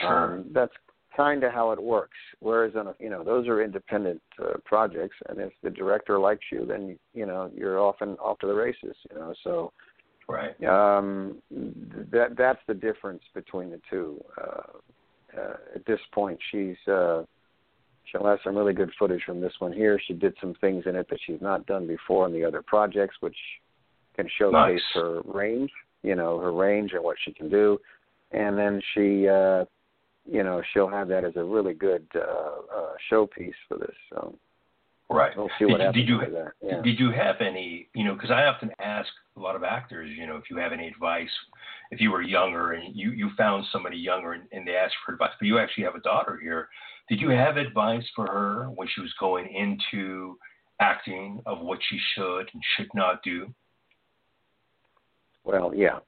Sure. 0.00 0.34
Um, 0.34 0.46
that's 0.52 0.72
kind 1.16 1.44
of 1.44 1.52
how 1.52 1.72
it 1.72 1.82
works. 1.82 2.16
Whereas 2.40 2.74
on 2.76 2.88
a, 2.88 2.94
you 2.98 3.10
know 3.10 3.22
those 3.24 3.46
are 3.48 3.62
independent 3.62 4.20
uh, 4.40 4.54
projects, 4.64 5.16
and 5.28 5.38
if 5.38 5.52
the 5.62 5.70
director 5.70 6.18
likes 6.18 6.44
you, 6.50 6.64
then 6.66 6.98
you 7.14 7.26
know 7.26 7.50
you're 7.54 7.78
often 7.78 8.10
off 8.14 8.38
to 8.40 8.46
the 8.46 8.54
races. 8.54 8.96
You 9.10 9.18
know, 9.18 9.34
so 9.44 9.72
right. 10.28 10.54
um, 10.64 11.36
that 11.50 12.36
that's 12.36 12.60
the 12.66 12.74
difference 12.74 13.22
between 13.34 13.70
the 13.70 13.80
two. 13.90 14.22
Uh, 14.40 15.38
uh, 15.38 15.56
at 15.74 15.84
this 15.86 16.00
point, 16.12 16.38
she's 16.50 16.76
uh, 16.86 17.22
she'll 18.04 18.26
have 18.26 18.38
some 18.44 18.56
really 18.56 18.72
good 18.72 18.90
footage 18.98 19.22
from 19.24 19.40
this 19.40 19.52
one 19.58 19.72
here. 19.72 20.00
She 20.06 20.14
did 20.14 20.34
some 20.40 20.54
things 20.60 20.84
in 20.86 20.96
it 20.96 21.08
that 21.10 21.18
she's 21.26 21.40
not 21.40 21.66
done 21.66 21.86
before 21.86 22.26
in 22.26 22.32
the 22.32 22.44
other 22.44 22.62
projects, 22.62 23.16
which 23.20 23.36
can 24.16 24.28
showcase 24.38 24.52
Nice. 24.52 24.80
her 24.94 25.20
range. 25.24 25.70
You 26.02 26.16
know, 26.16 26.38
her 26.40 26.52
range 26.52 26.92
and 26.94 27.04
what 27.04 27.16
she 27.24 27.32
can 27.32 27.48
do, 27.48 27.78
and 28.32 28.58
then 28.58 28.82
she. 28.94 29.28
Uh, 29.28 29.64
you 30.24 30.44
know, 30.44 30.62
she'll 30.72 30.88
have 30.88 31.08
that 31.08 31.24
as 31.24 31.32
a 31.34 31.42
really 31.42 31.74
good 31.74 32.06
uh, 32.14 32.20
uh, 32.20 32.92
showpiece 33.10 33.54
for 33.68 33.76
this. 33.78 33.94
So 34.10 34.38
Right. 35.10 35.36
we'll 35.36 35.50
see 35.58 35.66
what 35.66 35.78
did, 35.78 35.86
happens 35.86 36.06
did 36.06 36.08
you. 36.08 36.20
Yeah. 36.62 36.82
did 36.82 36.98
you 36.98 37.10
have 37.10 37.36
any 37.40 37.88
you 37.94 38.04
know 38.04 38.14
because 38.14 38.30
I 38.30 38.44
often 38.44 38.70
ask 38.78 39.08
a 39.36 39.40
lot 39.40 39.56
of 39.56 39.62
actors 39.62 40.10
you 40.16 40.26
know 40.26 40.36
if 40.36 40.44
you 40.50 40.56
have 40.56 40.72
any 40.72 40.88
advice 40.88 41.28
if 41.90 42.00
you 42.00 42.10
were 42.10 42.22
younger 42.22 42.72
and 42.72 42.96
you 42.96 43.10
you 43.10 43.30
found 43.36 43.64
somebody 43.72 43.98
younger 43.98 44.32
and, 44.32 44.44
and 44.52 44.66
they 44.66 44.74
asked 44.74 44.94
for 45.04 45.12
advice 45.12 45.32
but 45.38 45.46
you 45.46 45.58
actually 45.58 45.84
have 45.84 45.96
a 45.96 46.00
daughter 46.00 46.38
here 46.42 46.68
did 47.12 47.20
you 47.20 47.28
have 47.28 47.58
advice 47.58 48.04
for 48.16 48.26
her 48.26 48.70
when 48.74 48.88
she 48.88 49.02
was 49.02 49.12
going 49.20 49.46
into 49.54 50.38
acting 50.80 51.42
of 51.44 51.60
what 51.60 51.78
she 51.90 51.98
should 52.14 52.48
and 52.54 52.62
should 52.74 52.88
not 52.94 53.22
do 53.22 53.52
Well, 55.44 55.74
yeah. 55.74 55.98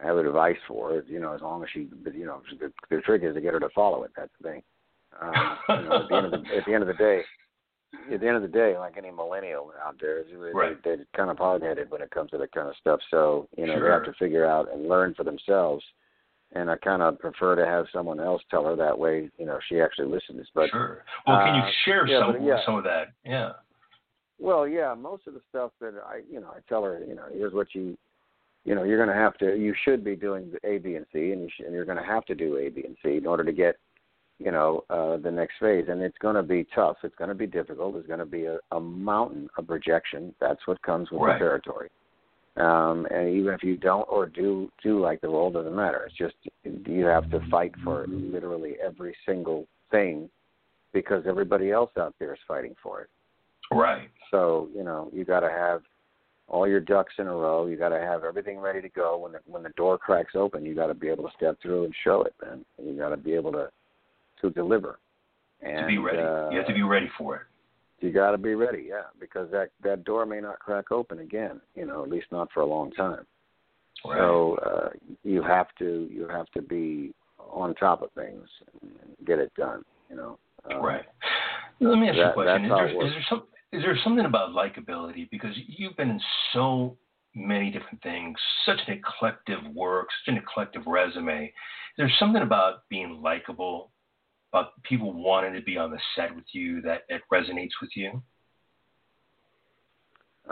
I 0.00 0.06
have 0.06 0.18
advice 0.18 0.56
for 0.68 0.90
her, 0.90 1.04
you 1.08 1.18
know, 1.18 1.34
as 1.34 1.40
long 1.40 1.64
as 1.64 1.68
she, 1.72 1.88
you 2.14 2.26
know, 2.26 2.42
the, 2.60 2.72
the 2.90 3.00
trick 3.00 3.24
is 3.24 3.34
to 3.34 3.40
get 3.40 3.54
her 3.54 3.60
to 3.60 3.70
follow 3.74 4.04
it. 4.04 4.12
That's 4.16 4.30
the 4.40 4.48
thing. 4.50 4.62
Um, 5.20 5.32
you 5.68 5.88
know, 5.88 5.96
at 5.96 6.08
the 6.08 6.14
end 6.14 6.26
of 6.26 6.30
the 6.30 6.56
at 6.56 6.64
the 6.64 6.74
end 6.74 6.82
of 6.82 6.86
the 6.86 6.94
day, 6.94 7.22
at 8.14 8.20
the 8.20 8.26
end 8.28 8.36
of 8.36 8.42
the 8.42 8.48
day, 8.48 8.78
like 8.78 8.96
any 8.96 9.10
millennial 9.10 9.72
out 9.84 9.96
there, 10.00 10.22
they, 10.22 10.52
Right. 10.54 10.76
they're 10.84 11.04
kind 11.16 11.28
of 11.28 11.38
hard 11.38 11.62
headed 11.62 11.90
when 11.90 12.02
it 12.02 12.12
comes 12.12 12.30
to 12.30 12.38
that 12.38 12.52
kind 12.52 12.68
of 12.68 12.76
stuff. 12.76 13.00
So 13.10 13.48
you 13.58 13.66
know, 13.66 13.80
they 13.80 13.88
have 13.90 14.04
to 14.04 14.12
figure 14.12 14.46
out 14.46 14.72
and 14.72 14.88
learn 14.88 15.12
for 15.14 15.24
themselves. 15.24 15.84
And 16.52 16.70
I 16.70 16.76
kind 16.76 17.00
of 17.02 17.18
prefer 17.18 17.54
to 17.54 17.64
have 17.64 17.86
someone 17.92 18.18
else 18.18 18.42
tell 18.50 18.64
her 18.64 18.76
that 18.76 18.98
way. 18.98 19.30
You 19.38 19.46
know, 19.46 19.58
she 19.68 19.80
actually 19.80 20.08
listens. 20.08 20.46
But 20.54 20.70
sure 20.70 21.04
well 21.26 21.38
can 21.38 21.54
you 21.54 21.62
uh, 21.62 21.70
share 21.84 22.06
yeah, 22.06 22.20
some 22.20 22.44
yeah. 22.44 22.58
some 22.66 22.74
of 22.76 22.84
that 22.84 23.08
yeah 23.24 23.52
Well, 24.38 24.66
yeah, 24.66 24.94
most 24.94 25.26
of 25.26 25.34
the 25.34 25.42
stuff 25.48 25.70
that 25.80 25.94
I, 26.04 26.22
you 26.32 26.40
know, 26.40 26.48
I 26.48 26.60
tell 26.68 26.82
her, 26.82 27.00
you 27.06 27.14
know, 27.14 27.24
here's 27.32 27.52
what 27.52 27.68
you, 27.74 27.96
you 28.64 28.74
know, 28.74 28.84
you're 28.84 28.96
going 28.96 29.14
to 29.14 29.22
have 29.22 29.36
to, 29.38 29.54
you 29.56 29.74
should 29.84 30.02
be 30.02 30.16
doing 30.16 30.50
the 30.50 30.68
A, 30.68 30.78
B, 30.78 30.96
and 30.96 31.06
C, 31.12 31.32
and 31.32 31.42
you 31.42 31.48
should, 31.54 31.66
and 31.66 31.74
you're 31.74 31.84
going 31.84 31.98
to 31.98 32.04
have 32.04 32.24
to 32.26 32.34
do 32.34 32.56
A, 32.56 32.68
B, 32.70 32.82
and 32.86 32.96
C 33.02 33.16
in 33.18 33.26
order 33.26 33.44
to 33.44 33.52
get, 33.52 33.76
you 34.38 34.50
know, 34.50 34.84
uh, 34.88 35.18
the 35.18 35.30
next 35.30 35.54
phase. 35.60 35.86
And 35.88 36.00
it's 36.02 36.16
going 36.18 36.36
to 36.36 36.42
be 36.42 36.66
tough. 36.74 36.96
It's 37.02 37.14
going 37.16 37.28
to 37.28 37.34
be 37.34 37.46
difficult. 37.46 37.94
There's 37.94 38.06
going 38.06 38.18
to 38.18 38.26
be 38.26 38.46
a, 38.46 38.58
a 38.72 38.80
mountain 38.80 39.48
of 39.58 39.68
rejection. 39.68 40.34
That's 40.40 40.66
what 40.66 40.80
comes 40.82 41.10
with 41.10 41.20
Right. 41.20 41.34
the 41.34 41.38
territory. 41.38 41.90
Um, 42.56 43.06
and 43.10 43.28
even 43.28 43.54
if 43.54 43.62
you 43.62 43.76
don't 43.76 44.06
or 44.10 44.26
do 44.26 44.70
do 44.82 45.00
like 45.00 45.20
the 45.20 45.28
role, 45.28 45.50
doesn't 45.50 45.74
matter. 45.74 46.04
It's 46.06 46.16
just 46.16 46.34
you 46.64 47.04
have 47.06 47.30
to 47.30 47.40
fight 47.48 47.72
for 47.84 48.06
literally 48.08 48.74
every 48.84 49.16
single 49.24 49.66
thing 49.90 50.28
because 50.92 51.24
everybody 51.28 51.70
else 51.70 51.90
out 51.98 52.14
there 52.18 52.34
is 52.34 52.40
fighting 52.48 52.74
for 52.82 53.02
it. 53.02 53.08
right 53.72 54.10
So 54.30 54.68
you 54.74 54.82
know 54.82 55.10
you 55.12 55.24
got 55.24 55.40
to 55.40 55.48
have 55.48 55.82
all 56.48 56.66
your 56.66 56.80
ducks 56.80 57.14
in 57.18 57.28
a 57.28 57.34
row. 57.34 57.66
You 57.66 57.76
got 57.76 57.90
to 57.90 58.00
have 58.00 58.24
everything 58.24 58.58
ready 58.58 58.82
to 58.82 58.88
go 58.88 59.18
when 59.18 59.32
the 59.32 59.38
when 59.46 59.62
the 59.62 59.70
door 59.70 59.96
cracks 59.96 60.34
open. 60.34 60.66
You 60.66 60.74
got 60.74 60.88
to 60.88 60.94
be 60.94 61.08
able 61.08 61.24
to 61.24 61.36
step 61.36 61.56
through 61.62 61.84
and 61.84 61.94
show 62.02 62.22
it, 62.22 62.34
man. 62.44 62.64
And 62.78 62.88
you 62.88 62.98
got 62.98 63.10
to 63.10 63.16
be 63.16 63.32
able 63.34 63.52
to 63.52 63.70
to 64.42 64.50
deliver. 64.50 64.98
And, 65.62 65.82
to 65.82 65.86
be 65.86 65.98
ready 65.98 66.18
Uh, 66.18 66.50
you 66.50 66.58
have 66.58 66.66
to 66.66 66.74
be 66.74 66.82
ready 66.82 67.08
for 67.16 67.36
it 67.36 67.42
you 68.00 68.12
got 68.12 68.32
to 68.32 68.38
be 68.38 68.54
ready, 68.54 68.86
yeah, 68.88 69.04
because 69.18 69.50
that 69.50 69.70
that 69.82 70.04
door 70.04 70.26
may 70.26 70.40
not 70.40 70.58
crack 70.58 70.90
open 70.90 71.20
again. 71.20 71.60
You 71.74 71.86
know, 71.86 72.02
at 72.02 72.10
least 72.10 72.26
not 72.30 72.48
for 72.52 72.60
a 72.60 72.66
long 72.66 72.90
time. 72.92 73.26
right 74.04 74.18
So 74.18 74.58
uh, 74.64 74.88
you 75.22 75.42
have 75.42 75.66
to 75.78 76.08
you 76.10 76.28
have 76.28 76.46
to 76.54 76.62
be 76.62 77.12
on 77.38 77.74
top 77.74 78.02
of 78.02 78.10
things 78.12 78.46
and 78.82 78.92
get 79.26 79.38
it 79.38 79.52
done. 79.56 79.82
You 80.08 80.16
know. 80.16 80.38
Um, 80.70 80.82
Right. 80.82 81.04
Let 81.80 81.96
me 81.98 82.08
ask 82.08 82.16
you 82.16 82.24
a 82.24 82.32
question. 82.34 82.66
Is 82.66 82.70
there, 82.70 83.06
is 83.06 83.12
there 83.12 83.24
some 83.30 83.42
is 83.72 83.82
there 83.82 83.98
something 84.04 84.26
about 84.26 84.50
likability 84.50 85.30
because 85.30 85.54
you've 85.66 85.96
been 85.96 86.10
in 86.10 86.20
so 86.52 86.96
many 87.34 87.70
different 87.70 88.02
things, 88.02 88.36
such 88.66 88.78
an 88.86 88.94
eclectic 88.94 89.58
work, 89.74 90.08
such 90.24 90.32
an 90.32 90.38
eclectic 90.38 90.82
resume. 90.86 91.52
There's 91.96 92.12
something 92.18 92.42
about 92.42 92.88
being 92.88 93.20
likable, 93.22 93.90
about 94.52 94.82
people 94.82 95.12
wanting 95.12 95.54
to 95.54 95.62
be 95.62 95.76
on 95.76 95.90
the 95.90 95.98
set 96.16 96.34
with 96.34 96.44
you 96.52 96.80
that 96.82 97.02
it 97.08 97.22
resonates 97.32 97.70
with 97.80 97.90
you. 97.94 98.22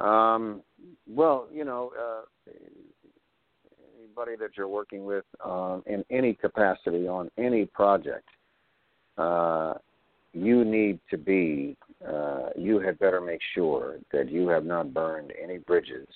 Um, 0.01 0.63
well, 1.09 1.49
you 1.53 1.65
know, 1.65 1.91
uh, 1.99 2.51
anybody 3.99 4.37
that 4.37 4.51
you're 4.57 4.69
working 4.69 5.05
with 5.05 5.25
um, 5.45 5.83
in 5.87 6.05
any 6.11 6.35
capacity 6.35 7.09
on 7.09 7.31
any 7.37 7.67
project, 7.67 8.29
uh, 9.17 9.75
you 10.33 10.65
need 10.65 11.01
to 11.11 11.19
be. 11.19 11.77
Uh, 12.07 12.51
you 12.55 12.79
had 12.79 12.97
better 13.01 13.21
make 13.21 13.41
sure 13.55 13.97
that 14.13 14.31
you 14.31 14.47
have 14.47 14.65
not 14.65 14.95
burned 14.95 15.33
any 15.43 15.59
bridges. 15.59 16.07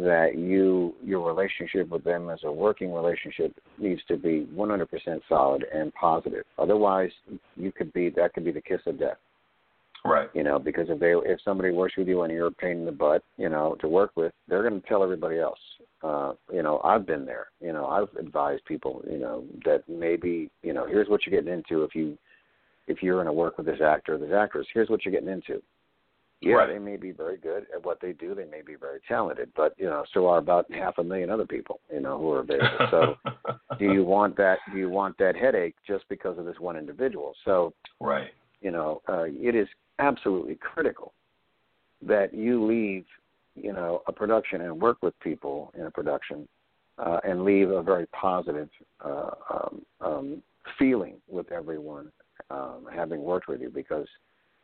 That 0.00 0.38
you 0.38 0.94
your 1.04 1.26
relationship 1.26 1.88
with 1.90 2.04
them 2.04 2.30
as 2.30 2.40
a 2.44 2.50
working 2.50 2.92
relationship 2.92 3.54
needs 3.78 4.00
to 4.08 4.16
be 4.16 4.46
100% 4.54 4.86
solid 5.28 5.64
and 5.74 5.92
positive. 5.94 6.44
Otherwise, 6.58 7.10
you 7.56 7.70
could 7.70 7.92
be 7.92 8.08
that 8.10 8.32
could 8.32 8.44
be 8.44 8.52
the 8.52 8.62
kiss 8.62 8.80
of 8.86 8.98
death 8.98 9.18
Right. 10.04 10.30
you 10.32 10.42
know, 10.42 10.58
because 10.58 10.88
if 10.88 10.98
they 10.98 11.12
if 11.12 11.40
somebody 11.44 11.72
works 11.72 11.96
with 11.96 12.08
you 12.08 12.22
and 12.22 12.32
you're 12.32 12.46
a 12.46 12.52
pain 12.52 12.78
in 12.78 12.84
the 12.86 12.92
butt, 12.92 13.22
you 13.36 13.48
know, 13.48 13.76
to 13.80 13.88
work 13.88 14.12
with, 14.16 14.32
they're 14.48 14.66
going 14.66 14.80
to 14.80 14.88
tell 14.88 15.02
everybody 15.02 15.38
else. 15.38 15.58
Uh, 16.02 16.32
you 16.50 16.62
know, 16.62 16.80
I've 16.82 17.06
been 17.06 17.26
there. 17.26 17.48
You 17.60 17.74
know, 17.74 17.86
I've 17.86 18.08
advised 18.18 18.64
people, 18.64 19.02
you 19.10 19.18
know, 19.18 19.44
that 19.66 19.84
maybe, 19.88 20.50
you 20.62 20.72
know, 20.72 20.86
here's 20.86 21.08
what 21.08 21.26
you're 21.26 21.38
getting 21.38 21.52
into 21.52 21.84
if 21.84 21.94
you 21.94 22.16
if 22.86 23.02
you're 23.02 23.16
going 23.16 23.26
to 23.26 23.32
work 23.32 23.58
with 23.58 23.66
this 23.66 23.80
actor 23.84 24.14
or 24.14 24.18
this 24.18 24.32
actress. 24.34 24.66
Here's 24.72 24.88
what 24.88 25.04
you're 25.04 25.12
getting 25.12 25.28
into. 25.28 25.62
Yeah, 26.42 26.54
Right. 26.54 26.68
they 26.68 26.78
may 26.78 26.96
be 26.96 27.12
very 27.12 27.36
good 27.36 27.66
at 27.74 27.84
what 27.84 28.00
they 28.00 28.12
do. 28.12 28.34
They 28.34 28.46
may 28.46 28.62
be 28.62 28.74
very 28.74 29.00
talented, 29.06 29.52
but 29.54 29.74
you 29.76 29.84
know, 29.84 30.04
so 30.14 30.26
are 30.26 30.38
about 30.38 30.70
half 30.72 30.96
a 30.96 31.04
million 31.04 31.28
other 31.28 31.46
people, 31.46 31.80
you 31.92 32.00
know, 32.00 32.16
who 32.16 32.32
are 32.32 32.40
available. 32.40 32.86
So, 32.90 33.14
do 33.78 33.92
you 33.92 34.04
want 34.04 34.36
that? 34.38 34.58
Do 34.72 34.78
you 34.78 34.88
want 34.88 35.18
that 35.18 35.36
headache 35.36 35.76
just 35.86 36.08
because 36.08 36.38
of 36.38 36.46
this 36.46 36.58
one 36.58 36.76
individual? 36.76 37.34
So, 37.44 37.74
right. 38.00 38.30
you 38.62 38.70
know, 38.70 39.02
uh, 39.06 39.24
it 39.26 39.54
is 39.54 39.68
absolutely 39.98 40.54
critical 40.54 41.12
that 42.00 42.32
you 42.32 42.64
leave, 42.64 43.04
you 43.54 43.74
know, 43.74 44.02
a 44.06 44.12
production 44.12 44.62
and 44.62 44.80
work 44.80 44.96
with 45.02 45.18
people 45.20 45.72
in 45.78 45.84
a 45.84 45.90
production 45.90 46.48
uh, 46.96 47.20
and 47.22 47.44
leave 47.44 47.70
a 47.70 47.82
very 47.82 48.06
positive 48.06 48.70
uh, 49.04 49.30
um, 49.50 49.82
um, 50.00 50.42
feeling 50.78 51.16
with 51.28 51.52
everyone 51.52 52.10
um, 52.50 52.86
having 52.92 53.22
worked 53.22 53.48
with 53.48 53.60
you 53.60 53.68
because, 53.68 54.06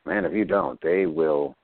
man, 0.07 0.24
if 0.24 0.32
you 0.32 0.47
don't, 0.47 0.81
they 0.81 1.05
will. 1.05 1.55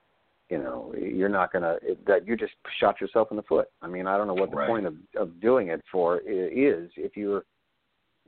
You 0.53 0.59
know, 0.59 0.93
you're 0.95 1.29
not 1.29 1.51
gonna. 1.51 1.77
That 2.05 2.27
you 2.27 2.37
just 2.37 2.53
shot 2.79 3.01
yourself 3.01 3.29
in 3.31 3.37
the 3.37 3.41
foot. 3.41 3.69
I 3.81 3.87
mean, 3.87 4.05
I 4.05 4.17
don't 4.17 4.27
know 4.27 4.35
what 4.35 4.51
the 4.51 4.57
Right. 4.57 4.67
point 4.67 4.85
of 4.85 4.95
of 5.15 5.41
doing 5.41 5.69
it 5.69 5.81
for 5.91 6.19
is 6.19 6.91
if 6.95 7.17
you're 7.17 7.45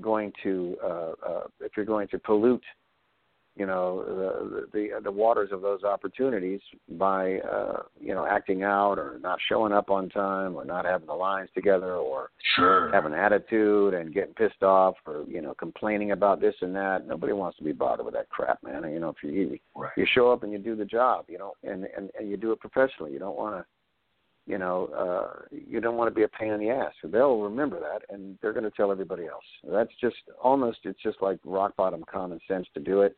going 0.02 0.34
to 0.41 0.76
uh, 0.84 1.11
uh, 1.30 1.47
if 1.60 1.73
you're 1.77 1.85
going 1.85 2.07
to 2.07 2.18
pollute 2.18 2.65
you 3.56 3.65
know 3.65 4.03
the 4.03 4.68
the 4.73 5.02
the 5.03 5.11
waters 5.11 5.49
of 5.52 5.61
those 5.61 5.84
opportunities 5.84 6.60
by 6.91 7.40
uh 7.40 7.84
you 7.99 8.14
know 8.14 8.26
acting 8.26 8.64
out 8.64 8.99
or 8.99 9.18
not 9.22 9.40
showing 9.48 9.72
up 9.72 9.90
on 9.90 10.10
time 10.10 10.56
or 10.56 10.65
not 10.65 10.86
having 10.86 11.07
the 11.07 11.14
lines 11.14 11.49
together 11.56 11.95
or 11.95 12.32
sure 12.56 12.91
having 12.91 13.14
an 13.14 13.19
attitude 13.19 13.94
and 13.94 14.14
getting 14.14 14.34
pissed 14.34 14.64
off 14.64 14.95
or 15.06 15.23
you 15.27 15.41
know 15.41 15.53
complaining 15.53 16.11
about 16.11 16.41
this 16.41 16.56
and 16.61 16.76
that 16.76 17.07
nobody 17.07 17.34
wants 17.34 17.57
to 17.57 17.64
be 17.64 17.72
bothered 17.72 18.06
with 18.06 18.14
that 18.14 18.30
crap 18.30 18.61
man 18.61 18.84
you 18.91 18.99
know 18.99 19.10
if 19.10 19.18
you 19.23 19.57
right. 19.76 19.91
you 19.95 20.06
show 20.14 20.32
up 20.32 20.44
and 20.44 20.52
you 20.52 20.57
do 20.57 20.76
the 20.76 20.86
job 20.86 21.26
you 21.30 21.38
know 21.38 21.53
and 21.64 21.88
and, 21.98 22.10
and 22.19 22.30
you 22.30 22.36
do 22.36 22.52
it 22.52 22.60
professionally 22.60 23.11
you 23.11 23.19
don't 23.19 23.38
want 23.38 23.56
to 23.56 23.65
you 24.48 24.60
know, 24.60 24.86
uh, 24.95 25.41
you 25.49 25.82
don't 25.82 25.98
want 25.98 26.07
to 26.07 26.14
be 26.14 26.22
a 26.22 26.27
pain 26.27 26.52
in 26.52 26.60
the 26.60 26.69
ass. 26.69 26.94
They'll 27.03 27.40
remember 27.40 27.80
that, 27.80 28.03
and 28.14 28.38
they're 28.41 28.53
going 28.53 28.64
to 28.64 28.69
tell 28.69 28.91
everybody 28.91 29.26
else. 29.26 29.44
That's 29.68 29.90
just 29.99 30.18
almost, 30.40 30.80
it's 30.84 31.02
just 31.02 31.19
like 31.19 31.40
rock 31.44 31.76
bottom 31.76 32.03
common 32.07 32.40
sense 32.48 32.68
to 32.76 32.80
do 32.80 33.02
it. 33.02 33.18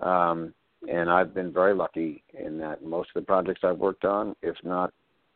Um, 0.00 0.54
and 0.88 1.10
I've 1.10 1.34
been 1.34 1.52
very 1.52 1.74
lucky 1.74 2.22
in 2.38 2.58
that 2.58 2.84
most 2.84 3.10
of 3.14 3.22
the 3.22 3.26
projects 3.26 3.60
I've 3.64 3.78
worked 3.78 4.04
on, 4.04 4.36
if 4.42 4.56
not, 4.62 4.92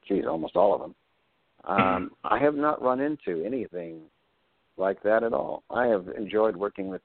geez, 0.07 0.25
almost 0.29 0.57
all 0.57 0.75
of 0.75 0.81
them, 0.81 0.95
um, 1.65 2.11
I 2.25 2.39
have 2.39 2.55
not 2.55 2.83
run 2.83 3.01
into 3.01 3.45
anything 3.45 4.03
like 4.77 5.03
that 5.03 5.23
at 5.23 5.33
all. 5.33 5.63
I 5.71 5.87
have 5.87 6.09
enjoyed 6.17 6.57
working 6.57 6.89
with 6.89 7.03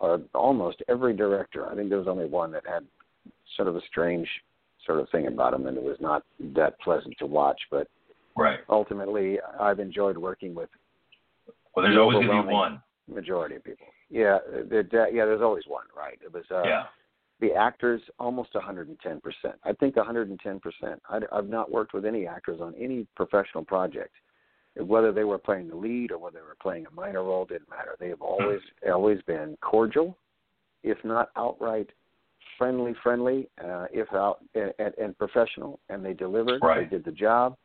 uh, 0.00 0.18
almost 0.34 0.82
every 0.88 1.14
director. 1.14 1.66
I 1.66 1.74
think 1.74 1.88
there 1.88 1.98
was 1.98 2.08
only 2.08 2.26
one 2.26 2.50
that 2.52 2.64
had 2.66 2.84
sort 3.56 3.68
of 3.68 3.76
a 3.76 3.80
strange 3.88 4.28
sort 4.84 5.00
of 5.00 5.08
thing 5.10 5.26
about 5.26 5.54
him, 5.54 5.66
and 5.66 5.76
it 5.76 5.82
was 5.82 5.96
not 6.00 6.24
that 6.54 6.78
pleasant 6.80 7.14
to 7.18 7.26
watch. 7.26 7.60
But 7.70 7.86
right. 8.36 8.58
ultimately, 8.68 9.38
I've 9.60 9.80
enjoyed 9.80 10.18
working 10.18 10.54
with. 10.54 10.68
Well, 11.74 11.84
there's 11.84 11.94
the 11.94 12.00
always 12.00 12.26
going 12.26 12.42
to 12.42 12.48
be 12.48 12.52
one. 12.52 12.82
Majority 13.06 13.56
of 13.56 13.64
people. 13.64 13.86
Yeah, 14.10 14.38
there, 14.70 14.82
yeah. 14.90 15.24
There's 15.24 15.42
always 15.42 15.64
one, 15.66 15.86
right? 15.96 16.18
It 16.22 16.32
was. 16.32 16.44
Uh, 16.50 16.62
yeah. 16.64 16.84
The 17.40 17.54
actors 17.54 18.00
almost 18.18 18.52
110 18.54 19.20
percent. 19.20 19.54
I 19.64 19.72
think 19.72 19.94
110 19.94 20.60
percent. 20.60 21.00
I've 21.08 21.48
not 21.48 21.70
worked 21.70 21.94
with 21.94 22.04
any 22.04 22.26
actors 22.26 22.60
on 22.60 22.74
any 22.74 23.06
professional 23.14 23.64
project, 23.64 24.12
whether 24.76 25.12
they 25.12 25.22
were 25.22 25.38
playing 25.38 25.68
the 25.68 25.76
lead 25.76 26.10
or 26.10 26.18
whether 26.18 26.38
they 26.38 26.42
were 26.42 26.56
playing 26.60 26.86
a 26.86 26.90
minor 26.90 27.22
role 27.22 27.44
didn't 27.44 27.70
matter. 27.70 27.94
They 28.00 28.08
have 28.08 28.22
always 28.22 28.60
always 28.92 29.22
been 29.22 29.56
cordial, 29.60 30.16
if 30.82 30.98
not 31.04 31.30
outright 31.36 31.90
friendly, 32.58 32.94
friendly, 33.02 33.48
uh, 33.64 33.86
if 33.92 34.12
out 34.12 34.40
and, 34.54 34.72
and 34.98 35.16
professional, 35.16 35.78
and 35.88 36.04
they 36.04 36.12
delivered. 36.12 36.60
Right. 36.60 36.90
They 36.90 36.96
did 36.96 37.04
the 37.04 37.12
job. 37.12 37.56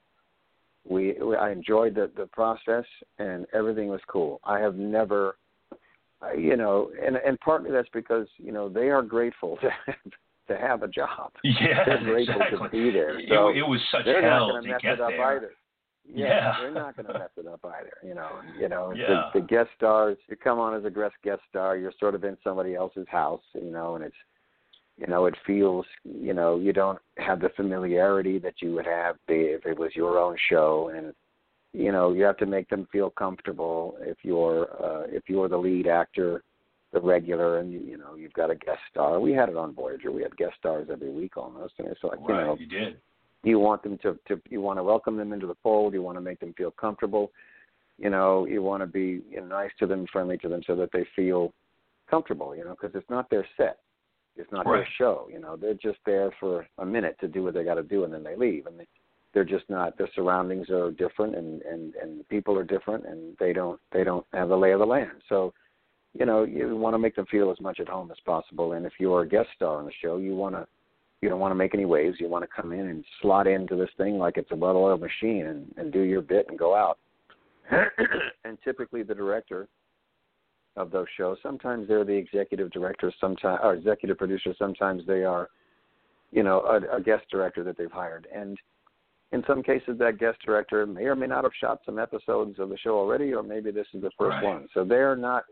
We, 0.88 1.14
we 1.14 1.36
I 1.36 1.52
enjoyed 1.52 1.96
the 1.96 2.12
the 2.16 2.28
process, 2.28 2.86
and 3.18 3.46
everything 3.54 3.88
was 3.88 4.02
cool. 4.08 4.40
I 4.44 4.60
have 4.60 4.76
never, 4.76 5.38
Uh, 6.24 6.34
you 6.34 6.56
know, 6.56 6.90
and 7.06 7.18
and 7.18 7.40
partly 7.40 7.72
that's 7.72 7.90
because 7.94 8.28
you 8.38 8.52
know 8.52 8.70
they 8.70 8.90
are 8.90 9.02
grateful 9.02 9.58
to 9.62 9.70
have, 9.86 9.96
to 10.48 10.58
have 10.58 10.84
a 10.84 10.88
job. 10.88 11.32
Yeah, 11.44 11.84
they're 11.86 12.04
grateful 12.04 12.36
exactly. 12.42 12.68
to 12.68 12.70
be 12.72 12.92
there. 12.92 13.20
So 13.30 13.50
it, 13.50 13.58
it 13.58 13.64
was 13.68 13.80
such 13.92 14.06
they're 14.06 14.22
hell 14.22 14.48
not 14.48 14.52
going 14.54 14.64
to 14.64 14.70
mess 14.72 14.82
get 14.82 14.94
it 14.94 15.02
up 15.02 15.10
there. 15.10 15.38
either. 15.38 15.52
Yeah, 16.06 16.28
Yeah. 16.28 16.54
they're 16.60 16.74
not 16.74 16.98
going 16.98 17.06
to 17.08 17.14
mess 17.14 17.30
it 17.38 17.48
up 17.48 17.62
either. 17.64 17.94
You 18.06 18.14
know, 18.14 18.30
you 18.60 18.68
know, 18.68 18.92
Yeah. 18.94 19.30
the, 19.34 19.40
the 19.40 19.46
guest 19.48 19.70
stars. 19.78 20.18
You 20.28 20.36
come 20.36 20.60
on 20.60 20.74
as 20.76 20.84
a 20.84 20.90
guest 20.90 21.14
guest 21.24 21.42
star. 21.50 21.78
You're 21.78 21.94
sort 21.98 22.14
of 22.14 22.26
in 22.26 22.38
somebody 22.44 22.76
else's 22.76 23.08
house. 23.10 23.42
You 23.54 23.72
know, 23.72 23.96
and 23.96 24.04
it's 24.04 24.16
you 24.98 25.08
know 25.08 25.26
it 25.28 25.36
feels 25.48 25.86
you 26.04 26.34
know 26.34 26.60
you 26.60 26.74
don't 26.74 27.00
have 27.18 27.40
the 27.40 27.50
familiarity 27.56 28.38
that 28.40 28.56
you 28.62 28.74
would 28.74 28.86
have 28.86 29.16
if 29.30 29.66
it 29.66 29.80
was 29.80 29.96
your 29.96 30.20
own 30.20 30.36
show 30.50 30.92
and 30.94 31.14
you 31.74 31.92
know 31.92 32.14
you 32.14 32.24
have 32.24 32.38
to 32.38 32.46
make 32.46 32.70
them 32.70 32.88
feel 32.92 33.10
comfortable 33.10 33.98
if 34.02 34.18
you're 34.22 34.70
uh 34.84 35.04
if 35.10 35.24
you're 35.28 35.50
the 35.50 35.58
lead 35.58 35.88
actor 35.88 36.44
the 36.94 37.02
regular 37.02 37.58
and 37.58 37.74
you, 37.74 37.80
you 37.80 37.98
know 37.98 38.14
you've 38.16 38.34
got 38.34 38.52
a 38.52 38.56
guest 38.56 38.80
star. 38.92 39.20
We 39.20 39.34
had 39.34 39.50
it 39.50 39.58
on 39.58 39.74
voyager. 39.74 40.12
We 40.12 40.22
had 40.22 40.38
guest 40.38 40.54
stars 40.60 40.88
every 40.92 41.12
week 41.12 41.36
almost 41.38 41.74
and 41.80 41.88
it's 41.88 42.04
like 42.04 42.20
you 42.28 42.36
Right, 42.36 42.46
know 42.46 42.58
you 42.60 42.68
did. 42.68 42.98
you 43.44 43.58
want 43.58 43.82
them 43.82 43.98
to, 44.04 44.18
to 44.28 44.40
you 44.50 44.62
want 44.62 44.78
to 44.78 44.84
welcome 44.84 45.18
them 45.18 45.34
into 45.34 45.48
the 45.48 45.58
fold. 45.64 45.94
You 45.94 46.04
want 46.04 46.18
to 46.18 46.22
make 46.22 46.40
them 46.40 46.54
feel 46.56 46.70
comfortable. 46.72 47.32
You 47.98 48.12
know 48.12 48.46
you 48.46 48.62
want 48.62 48.84
to 48.84 48.88
be 48.88 49.24
you 49.30 49.38
know, 49.42 49.46
nice 49.48 49.72
to 49.80 49.88
them 49.88 50.06
friendly 50.12 50.38
to 50.40 50.48
them 50.50 50.62
so 50.68 50.76
that 50.76 50.92
they 50.94 51.06
feel 51.16 51.52
comfortable 52.08 52.56
you 52.56 52.64
know 52.64 52.76
because 52.80 52.96
it's 52.96 53.10
not 53.10 53.28
their 53.32 53.48
set. 53.58 53.80
It's 54.36 54.52
not 54.52 54.68
Right. 54.68 54.80
their 54.80 54.88
show 55.00 55.28
you 55.34 55.40
know. 55.40 55.56
They're 55.56 55.74
just 55.74 56.00
there 56.06 56.30
for 56.40 56.68
a 56.78 56.86
minute 56.86 57.18
to 57.22 57.28
do 57.28 57.42
what 57.42 57.56
they 57.56 57.64
got 57.64 57.76
to 57.76 57.84
do 57.84 58.04
and 58.04 58.14
then 58.14 58.24
they 58.24 58.36
leave 58.36 58.68
and 58.68 58.80
they, 58.80 58.88
they're 59.34 59.44
just 59.44 59.70
not 59.70 59.98
their 59.98 60.10
surroundings 60.16 60.70
are 60.70 60.92
different 60.92 61.36
and 61.36 61.62
and 61.64 61.96
and 61.96 62.28
people 62.30 62.58
are 62.58 62.64
different 62.64 63.06
and 63.06 63.36
they 63.40 63.52
don't 63.52 63.80
they 63.92 64.04
don't 64.04 64.26
have 64.34 64.50
the 64.50 64.56
lay 64.56 64.72
of 64.72 64.80
the 64.80 64.86
land. 64.86 65.22
So 65.28 65.54
you 66.14 66.26
know 66.26 66.44
you 66.44 66.76
want 66.76 66.94
to 66.94 67.00
make 67.00 67.16
them 67.16 67.26
feel 67.26 67.52
as 67.52 67.60
much 67.60 67.80
at 67.80 67.90
home 67.90 68.12
as 68.12 68.18
possible. 68.26 68.74
And 68.74 68.86
if 68.86 68.94
you're 69.00 69.22
a 69.22 69.28
guest 69.28 69.50
star 69.56 69.78
on 69.78 69.86
the 69.86 69.92
show 70.02 70.18
you 70.18 70.36
want 70.36 70.56
to 70.56 70.68
you 71.22 71.30
don't 71.30 71.40
want 71.40 71.52
to 71.52 71.56
make 71.56 71.74
any 71.74 71.86
waves. 71.86 72.18
You 72.20 72.28
want 72.28 72.44
to 72.44 72.62
come 72.62 72.74
in 72.74 72.88
and 72.88 73.04
slot 73.22 73.48
into 73.48 73.76
this 73.76 73.90
thing 73.98 74.18
like 74.18 74.38
it's 74.38 74.52
a 74.52 74.56
well-oiled 74.56 75.02
machine 75.02 75.48
and 75.48 75.74
and 75.78 75.92
do 75.92 76.02
your 76.02 76.22
bit 76.22 76.48
and 76.50 76.58
go 76.58 76.76
out. 76.76 76.98
And 78.46 78.58
typically 78.62 79.04
the 79.04 79.16
director 79.16 79.70
of 80.76 80.92
those 80.92 81.08
shows 81.18 81.38
sometimes 81.42 81.88
they're 81.88 82.04
the 82.04 82.12
executive 82.12 82.70
director 82.72 83.12
sometimes 83.22 83.60
or 83.64 83.74
executive 83.74 84.18
producer 84.18 84.54
sometimes 84.58 85.04
they 85.08 85.24
are 85.24 85.50
you 86.32 86.44
know 86.44 86.62
a, 86.62 86.98
a 86.98 87.02
guest 87.02 87.24
director 87.32 87.64
that 87.64 87.78
they've 87.78 87.92
hired. 87.92 88.28
And 88.36 88.58
in 89.34 89.44
some 89.48 89.64
cases 89.64 89.98
that 89.98 90.20
guest 90.20 90.38
director 90.46 90.86
may 90.86 91.04
or 91.06 91.16
may 91.16 91.28
not 91.28 91.44
have 91.44 91.52
shot 91.60 91.82
some 91.86 91.98
episodes 92.00 92.60
of 92.60 92.70
the 92.70 92.78
show 92.78 92.96
already 92.98 93.34
or 93.34 93.44
maybe 93.44 93.72
this 93.72 93.88
is 93.94 94.02
the 94.02 94.12
first 94.18 94.36
Right. 94.36 94.44
one 94.44 94.68
so 94.74 94.84
they're 94.86 95.16
not 95.16 95.44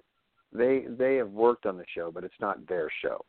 they 0.53 0.85
they 0.87 1.15
have 1.15 1.29
worked 1.31 1.65
on 1.65 1.77
the 1.77 1.85
show 1.93 2.11
but 2.11 2.23
it's 2.23 2.39
not 2.39 2.65
their 2.67 2.89
show 3.01 3.25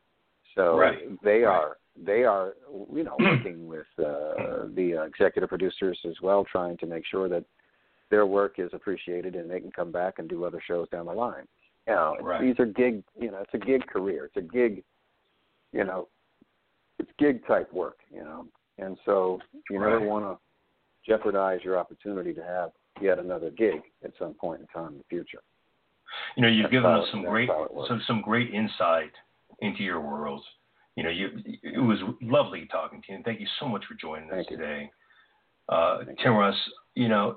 so 0.55 0.77
Right. 0.79 1.21
they 1.23 1.43
Right. 1.43 1.57
are 1.57 1.79
they 1.97 2.25
are 2.25 2.55
you 2.93 3.03
know 3.05 3.17
working 3.19 3.67
with 3.67 3.87
uh, 3.99 4.67
the 4.75 4.99
uh, 4.99 5.03
executive 5.05 5.49
producers 5.49 5.99
as 6.05 6.21
well 6.23 6.45
trying 6.45 6.77
to 6.79 6.87
make 6.87 7.05
sure 7.07 7.29
that 7.29 7.45
their 8.11 8.27
work 8.27 8.59
is 8.59 8.71
appreciated 8.75 9.35
and 9.37 9.51
they 9.51 9.61
can 9.61 9.73
come 9.73 9.91
back 9.91 10.19
and 10.19 10.29
do 10.29 10.45
other 10.45 10.61
shows 10.67 10.89
down 10.91 11.07
the 11.07 11.13
line 11.13 11.47
you 11.87 11.95
know 11.95 12.17
Right. 12.21 12.41
these 12.43 12.59
are 12.61 12.67
gig 12.67 13.03
you 13.19 13.31
know 13.31 13.39
it's 13.39 13.55
a 13.55 13.59
gig 13.59 13.87
career 13.87 14.27
it's 14.27 14.37
a 14.37 14.43
gig 14.43 14.85
you 15.73 15.85
know 15.85 16.09
it's 16.99 17.11
gig 17.19 17.47
type 17.47 17.73
work 17.73 18.01
you 18.13 18.23
know 18.23 18.47
and 18.85 18.97
so 19.05 19.39
you 19.71 19.79
never 19.79 20.01
want 20.01 20.25
to 20.25 21.11
jeopardize 21.11 21.61
your 21.65 21.79
opportunity 21.79 22.33
to 22.33 22.43
have 22.43 22.71
yet 23.01 23.19
another 23.19 23.51
gig 23.51 23.81
at 24.05 24.13
some 24.19 24.35
point 24.35 24.61
in 24.61 24.67
time 24.69 24.93
in 24.93 24.99
the 24.99 25.05
future 25.09 25.43
You 26.37 26.43
know, 26.43 26.49
you've 26.49 26.65
That's 26.65 26.73
given 26.73 26.91
us 26.91 27.09
some 27.11 27.25
great 27.25 27.49
how 27.49 27.65
it 27.65 27.75
works. 27.75 27.89
some 27.89 28.03
some 28.07 28.21
great 28.23 28.53
insight 28.53 29.13
into 29.61 29.83
your 29.83 30.01
world. 30.01 30.43
You 30.97 31.05
know, 31.05 31.11
you 31.11 31.29
it 31.63 31.83
was 31.83 31.99
lovely 32.21 32.69
talking 32.71 33.01
to 33.03 33.07
you, 33.09 33.17
and 33.17 33.25
thank 33.25 33.41
you 33.41 33.47
so 33.61 33.67
much 33.67 33.85
for 33.89 33.95
joining 33.95 34.29
us 34.31 34.35
Thank 34.37 34.51
you. 34.51 34.57
today. 34.59 34.91
Uh, 35.69 36.01
Tim 36.23 36.35
Russ, 36.35 36.57
you 36.95 37.09
know, 37.09 37.35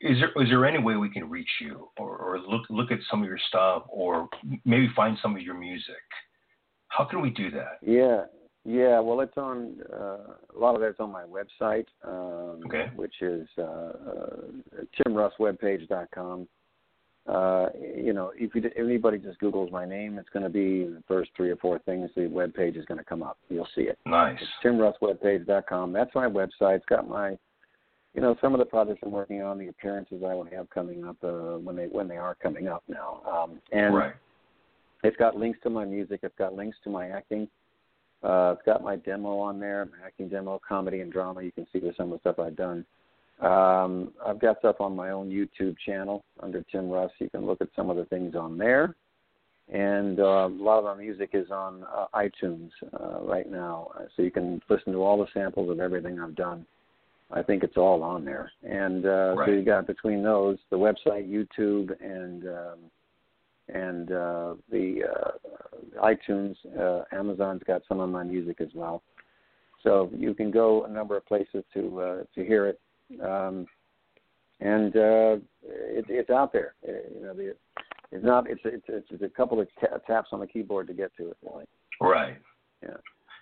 is 0.00 0.16
there 0.20 0.32
is 0.42 0.48
there 0.48 0.64
any 0.64 0.78
way 0.78 0.96
we 0.96 1.10
can 1.10 1.28
reach 1.28 1.50
you, 1.60 1.88
or, 1.98 2.16
or 2.16 2.38
look 2.38 2.62
look 2.70 2.90
at 2.90 3.00
some 3.10 3.20
of 3.22 3.28
your 3.28 3.40
stuff, 3.48 3.82
or 3.88 4.28
maybe 4.64 4.88
find 4.96 5.18
some 5.20 5.36
of 5.36 5.42
your 5.42 5.54
music? 5.54 6.04
How 6.88 7.04
can 7.04 7.20
we 7.20 7.30
do 7.30 7.50
that? 7.50 7.78
Yeah, 7.82 8.24
yeah. 8.64 8.98
Well, 9.00 9.20
it's 9.20 9.36
on 9.36 9.76
uh, 9.92 10.18
a 10.54 10.58
lot 10.58 10.74
of 10.74 10.80
that's 10.80 11.00
on 11.00 11.10
my 11.12 11.24
website, 11.24 11.86
um, 12.04 12.60
Okay. 12.66 12.90
which 12.96 13.20
is 13.22 13.46
uh, 13.58 13.62
uh, 13.62 14.36
timrusswebpage.com. 15.06 16.48
Uh, 17.26 17.68
you 17.96 18.12
know, 18.12 18.32
if, 18.36 18.54
you, 18.54 18.62
if 18.62 18.72
anybody 18.76 19.16
just 19.16 19.38
Google's 19.38 19.72
my 19.72 19.86
name, 19.86 20.18
it's 20.18 20.28
going 20.28 20.42
to 20.42 20.50
be 20.50 20.84
the 20.84 21.02
first 21.08 21.30
three 21.34 21.50
or 21.50 21.56
four 21.56 21.78
things. 21.80 22.10
The 22.14 22.26
web 22.26 22.52
page 22.52 22.76
is 22.76 22.84
going 22.84 22.98
to 22.98 23.04
come 23.04 23.22
up. 23.22 23.38
You'll 23.48 23.68
see 23.74 23.82
it. 23.82 23.98
Nice. 24.04 24.38
It's 24.40 24.50
timrusswebpage.com. 24.62 25.92
That's 25.92 26.14
my 26.14 26.26
website. 26.26 26.76
It's 26.76 26.84
got 26.86 27.08
my, 27.08 27.30
you 28.14 28.20
know, 28.20 28.36
some 28.42 28.52
of 28.52 28.58
the 28.58 28.66
projects 28.66 29.00
I'm 29.02 29.10
working 29.10 29.42
on, 29.42 29.58
the 29.58 29.68
appearances 29.68 30.22
I 30.22 30.34
will 30.34 30.44
have 30.54 30.68
coming 30.68 31.04
up 31.06 31.16
uh, 31.24 31.56
when 31.58 31.76
they 31.76 31.86
when 31.86 32.08
they 32.08 32.18
are 32.18 32.34
coming 32.34 32.68
up 32.68 32.82
now, 32.88 33.20
um, 33.26 33.58
and 33.72 33.94
Right. 33.94 34.12
it's 35.02 35.16
got 35.16 35.36
links 35.36 35.58
to 35.62 35.70
my 35.70 35.86
music. 35.86 36.20
It's 36.22 36.36
got 36.38 36.54
links 36.54 36.76
to 36.84 36.90
my 36.90 37.08
acting. 37.08 37.48
Uh, 38.24 38.54
it's 38.56 38.64
got 38.64 38.82
my 38.82 38.96
demo 38.96 39.38
on 39.38 39.60
there, 39.60 39.84
my 39.86 40.06
acting 40.06 40.28
demo, 40.28 40.60
comedy 40.66 41.00
and 41.00 41.12
drama. 41.12 41.42
You 41.42 41.52
can 41.52 41.66
see 41.72 41.78
there's 41.78 41.96
some 41.96 42.10
of 42.10 42.20
the 42.22 42.30
stuff 42.30 42.38
I've 42.44 42.56
done. 42.56 42.84
Um, 43.40 44.12
I've 44.24 44.40
got 44.40 44.58
stuff 44.60 44.76
on 44.80 44.96
my 44.96 45.10
own 45.10 45.28
YouTube 45.28 45.76
channel 45.84 46.24
under 46.40 46.62
Tim 46.72 46.88
Russ. 46.88 47.10
You 47.18 47.28
can 47.28 47.44
look 47.44 47.60
at 47.60 47.68
some 47.76 47.90
of 47.90 47.96
the 47.96 48.06
things 48.06 48.34
on 48.34 48.56
there. 48.56 48.94
And 49.72 50.20
uh, 50.20 50.48
a 50.48 50.48
lot 50.48 50.78
of 50.78 50.86
our 50.86 50.96
music 50.96 51.30
is 51.32 51.50
on 51.50 51.84
uh, 51.84 52.06
iTunes 52.14 52.70
uh, 53.00 53.20
right 53.22 53.50
now, 53.50 53.90
uh, 53.98 54.04
so 54.14 54.22
you 54.22 54.30
can 54.30 54.60
listen 54.68 54.92
to 54.92 55.02
all 55.02 55.18
the 55.18 55.26
samples 55.32 55.70
of 55.70 55.80
everything 55.80 56.20
I've 56.20 56.34
done. 56.36 56.66
I 57.30 57.42
think 57.42 57.62
it's 57.62 57.76
all 57.76 58.02
on 58.02 58.24
there. 58.24 58.52
And 58.62 59.06
uh, 59.06 59.34
Right. 59.36 59.46
so 59.48 59.52
you 59.52 59.64
got 59.64 59.86
between 59.86 60.22
those, 60.22 60.58
the 60.70 60.76
website, 60.76 61.28
YouTube, 61.28 61.90
and 62.02 62.46
um, 62.46 62.78
and 63.68 64.12
uh, 64.12 64.54
the 64.70 65.02
uh, 65.04 66.02
iTunes. 66.02 66.56
Uh, 66.78 67.04
Amazon's 67.12 67.62
got 67.66 67.82
some 67.88 68.00
of 68.00 68.10
my 68.10 68.22
music 68.22 68.60
as 68.60 68.68
well. 68.74 69.02
So 69.82 70.10
you 70.16 70.34
can 70.34 70.50
go 70.50 70.84
a 70.84 70.88
number 70.88 71.16
of 71.16 71.26
places 71.26 71.62
to 71.74 72.00
uh, 72.00 72.16
to 72.34 72.44
hear 72.44 72.66
it, 72.66 72.80
um, 73.22 73.66
and 74.60 74.96
uh, 74.96 75.36
it, 75.62 76.06
it's 76.08 76.30
out 76.30 76.52
there. 76.52 76.74
Uh, 76.86 76.92
you 77.14 77.26
know, 77.26 77.34
the, 77.34 77.54
it's 78.10 78.24
not. 78.24 78.48
It's 78.48 78.62
it's 78.64 78.84
it's, 78.88 79.22
a 79.22 79.28
couple 79.28 79.60
of 79.60 79.68
ta- 79.80 79.98
taps 80.06 80.30
on 80.32 80.40
the 80.40 80.46
keyboard 80.46 80.86
to 80.86 80.94
get 80.94 81.14
to 81.18 81.30
it. 81.30 81.36
Really. 81.42 81.64
Right. 82.00 82.38
Yeah. 82.82 82.96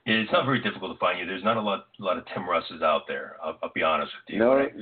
It's 0.05 0.33
not 0.33 0.45
very 0.45 0.61
difficult 0.61 0.93
to 0.93 0.99
find 0.99 1.21
you. 1.21 1.27
There's 1.27 1.45
not 1.45 1.57
a 1.57 1.61
lot, 1.61 1.87
a 2.01 2.03
lot 2.03 2.19
of 2.19 2.25
Tim 2.35 2.49
Russes 2.49 2.83
out 2.83 3.03
there. 3.07 3.37
I'll, 3.41 3.57
I'll 3.63 3.71
be 3.73 3.85
honest 3.85 4.11
with 4.27 4.35
you. 4.35 4.41
No, 4.41 4.57
right? 4.57 4.73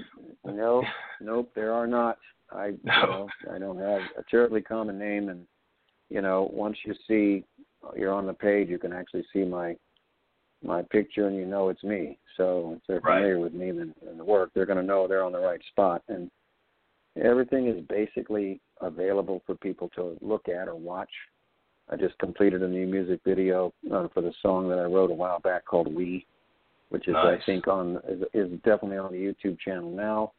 no, 0.46 0.82
nope. 1.20 1.50
There 1.54 1.74
are 1.74 1.86
not. 1.86 2.16
I, 2.52 2.74
No. 2.82 2.82
you 2.85 2.90
know, 3.06 3.28
I 3.55 3.59
don't 3.59 3.78
have 3.78 4.02
a 4.18 4.22
terribly 4.31 4.62
common 4.62 4.98
name, 4.98 5.28
and 5.28 5.47
you 6.09 6.22
know, 6.22 6.51
once 6.52 6.77
you 6.85 6.94
see 7.06 7.44
you're 7.97 8.12
on 8.12 8.27
the 8.27 8.35
page, 8.35 8.68
you 8.68 8.78
can 8.78 8.93
actually 8.93 9.24
see 9.32 9.44
my 9.44 9.77
my 10.62 10.82
picture, 10.82 11.27
and 11.27 11.36
you 11.36 11.47
know 11.47 11.70
it's 11.70 11.82
me. 11.82 12.18
So 12.36 12.77
if 12.77 12.82
they're 12.86 13.01
Right. 13.01 13.14
familiar 13.16 13.39
with 13.39 13.55
me 13.55 13.70
and, 13.70 13.94
and 14.06 14.20
the 14.20 14.24
work, 14.24 14.51
they're 14.55 14.66
going 14.66 14.78
to 14.78 14.85
know 14.85 15.09
they're 15.09 15.24
on 15.24 15.32
the 15.32 15.39
right 15.39 15.60
spot. 15.70 16.02
And 16.09 16.31
everything 17.16 17.66
is 17.68 17.82
basically 17.89 18.60
available 18.81 19.43
for 19.47 19.55
people 19.56 19.89
to 19.97 20.18
look 20.20 20.48
at 20.48 20.68
or 20.68 20.74
watch. 20.74 21.10
I 21.90 21.97
just 21.97 22.18
completed 22.18 22.62
a 22.62 22.68
new 22.68 22.86
music 22.86 23.20
video 23.24 23.72
uh, 23.93 24.09
for 24.12 24.20
the 24.20 24.32
song 24.43 24.68
that 24.68 24.78
I 24.78 24.85
wrote 24.85 25.10
a 25.10 25.14
while 25.14 25.40
back 25.40 25.64
called 25.64 25.93
"We," 25.93 26.27
which 26.90 27.09
is 27.09 27.14
Nice. 27.14 27.40
I 27.43 27.47
think 27.47 27.66
on 27.66 27.97
is, 28.09 28.22
is 28.35 28.51
definitely 28.60 28.98
on 28.98 29.12
the 29.12 29.18
YouTube 29.18 29.59
channel 29.59 29.90
now. 29.90 30.32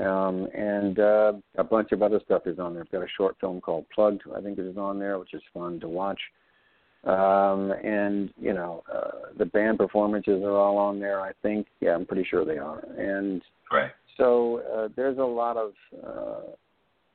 Um, 0.00 0.48
and 0.54 0.98
uh, 0.98 1.32
a 1.58 1.64
bunch 1.64 1.92
of 1.92 2.02
other 2.02 2.20
stuff 2.24 2.46
is 2.46 2.58
on 2.58 2.72
there. 2.72 2.82
I've 2.82 2.90
got 2.90 3.02
a 3.02 3.10
short 3.16 3.36
film 3.40 3.60
called 3.60 3.84
Plugged, 3.94 4.22
I 4.34 4.40
think 4.40 4.58
it 4.58 4.66
is 4.66 4.78
on 4.78 4.98
there, 4.98 5.18
which 5.18 5.34
is 5.34 5.42
fun 5.52 5.80
to 5.80 5.88
watch. 5.88 6.20
Um, 7.04 7.72
and 7.84 8.30
you 8.40 8.54
know, 8.54 8.84
uh, 8.92 9.32
the 9.36 9.44
band 9.44 9.78
performances 9.78 10.42
are 10.42 10.56
all 10.56 10.78
on 10.78 10.98
there. 10.98 11.20
I 11.20 11.32
think, 11.42 11.66
yeah, 11.80 11.94
I'm 11.94 12.06
pretty 12.06 12.24
sure 12.28 12.44
they 12.44 12.58
are. 12.58 12.78
And 12.96 13.42
Right. 13.70 13.90
so 14.16 14.62
uh, 14.74 14.88
there's 14.96 15.18
a 15.18 15.24
lot 15.24 15.56
of 15.56 15.72
uh, 16.06 16.52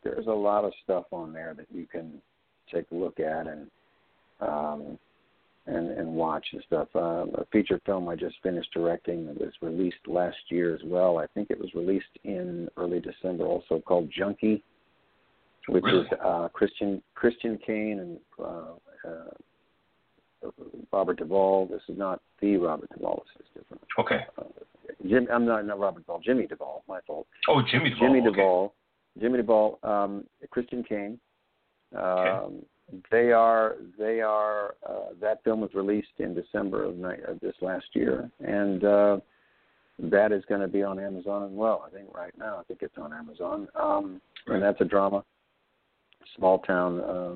there's 0.04 0.28
a 0.28 0.32
lot 0.32 0.66
of 0.66 0.74
stuff 0.84 1.06
on 1.12 1.34
there 1.34 1.54
that 1.56 1.68
you 1.74 1.88
can 1.88 2.22
take 2.72 2.86
a 2.92 2.96
look 2.96 3.20
at 3.20 3.48
and 3.48 3.72
um, 4.42 5.00
and 5.68 5.92
and 5.92 6.08
watch 6.08 6.46
and 6.54 6.64
stuff. 6.66 6.88
Uh, 6.96 7.26
a 7.36 7.46
feature 7.52 7.80
film 7.86 8.08
I 8.10 8.16
just 8.16 8.36
finished 8.42 8.70
directing 8.74 9.28
that 9.28 9.40
was 9.40 9.54
released 9.62 9.98
last 10.08 10.38
year 10.50 10.74
as 10.74 10.82
well. 10.86 11.18
I 11.20 11.28
think 11.28 11.50
it 11.52 11.60
was 11.60 11.70
released 11.76 12.06
in 12.24 12.70
early 12.78 13.00
December, 13.00 13.46
also 13.46 13.80
called 13.80 14.10
Junkie, 14.18 14.64
which 15.68 15.84
Really? 15.84 16.02
is 16.06 16.08
uh, 16.24 16.48
Christian 16.54 17.02
Christian 17.16 17.60
Kane 17.66 18.00
and 18.00 18.20
uh, 18.40 19.08
uh, 19.08 20.52
Robert 20.92 21.18
Duvall. 21.18 21.68
This 21.68 21.82
is 21.90 21.98
not 21.98 22.22
the 22.42 22.58
Robert 22.58 22.90
Duvall. 22.96 23.24
This 23.38 23.46
is 23.46 23.62
different. 23.62 23.84
Okay. 24.00 24.26
Uh, 24.38 24.44
Jim, 25.08 25.28
I'm 25.32 25.46
not 25.46 25.66
not 25.66 25.80
Robert 25.80 26.02
Duvall. 26.06 26.22
Jimmy 26.24 26.48
Duvall. 26.48 26.84
My 26.88 27.00
fault. 27.06 27.28
Oh, 27.50 27.62
Jimmy 27.70 27.90
Duvall. 27.90 28.08
Jimmy 28.08 28.20
okay. 28.22 28.30
Duvall, 28.30 28.74
Jimmy 29.20 29.38
Duvall, 29.38 29.80
um, 29.84 30.24
Christian 30.50 30.84
Kane. 30.84 31.20
Um, 31.96 32.02
Okay. 32.04 32.66
They 33.12 33.32
are 33.34 33.76
they 34.00 34.22
are 34.22 34.76
uh, 34.88 35.14
that 35.20 35.44
film 35.44 35.62
was 35.62 35.74
released 35.74 36.08
in 36.20 36.34
December 36.34 36.86
of, 36.86 36.96
ni- 36.96 37.24
of 37.28 37.40
this 37.42 37.56
last 37.62 37.86
year, 37.94 38.30
and 38.40 38.84
uh, 38.84 39.18
that 40.00 40.32
is 40.32 40.44
going 40.48 40.62
to 40.62 40.70
be 40.70 40.84
on 40.84 40.98
Amazon 41.00 41.44
as 41.44 41.52
well. 41.52 41.84
I 41.86 41.90
think 41.94 42.14
right 42.16 42.34
now 42.38 42.58
I 42.60 42.64
think 42.64 42.82
it's 42.82 42.98
on 42.98 43.12
Amazon, 43.14 43.68
um, 43.76 44.22
Right. 44.48 44.56
and 44.56 44.64
that's 44.64 44.80
a 44.80 44.86
drama. 44.86 45.24
Small 46.38 46.60
town 46.60 47.00
uh, 47.02 47.36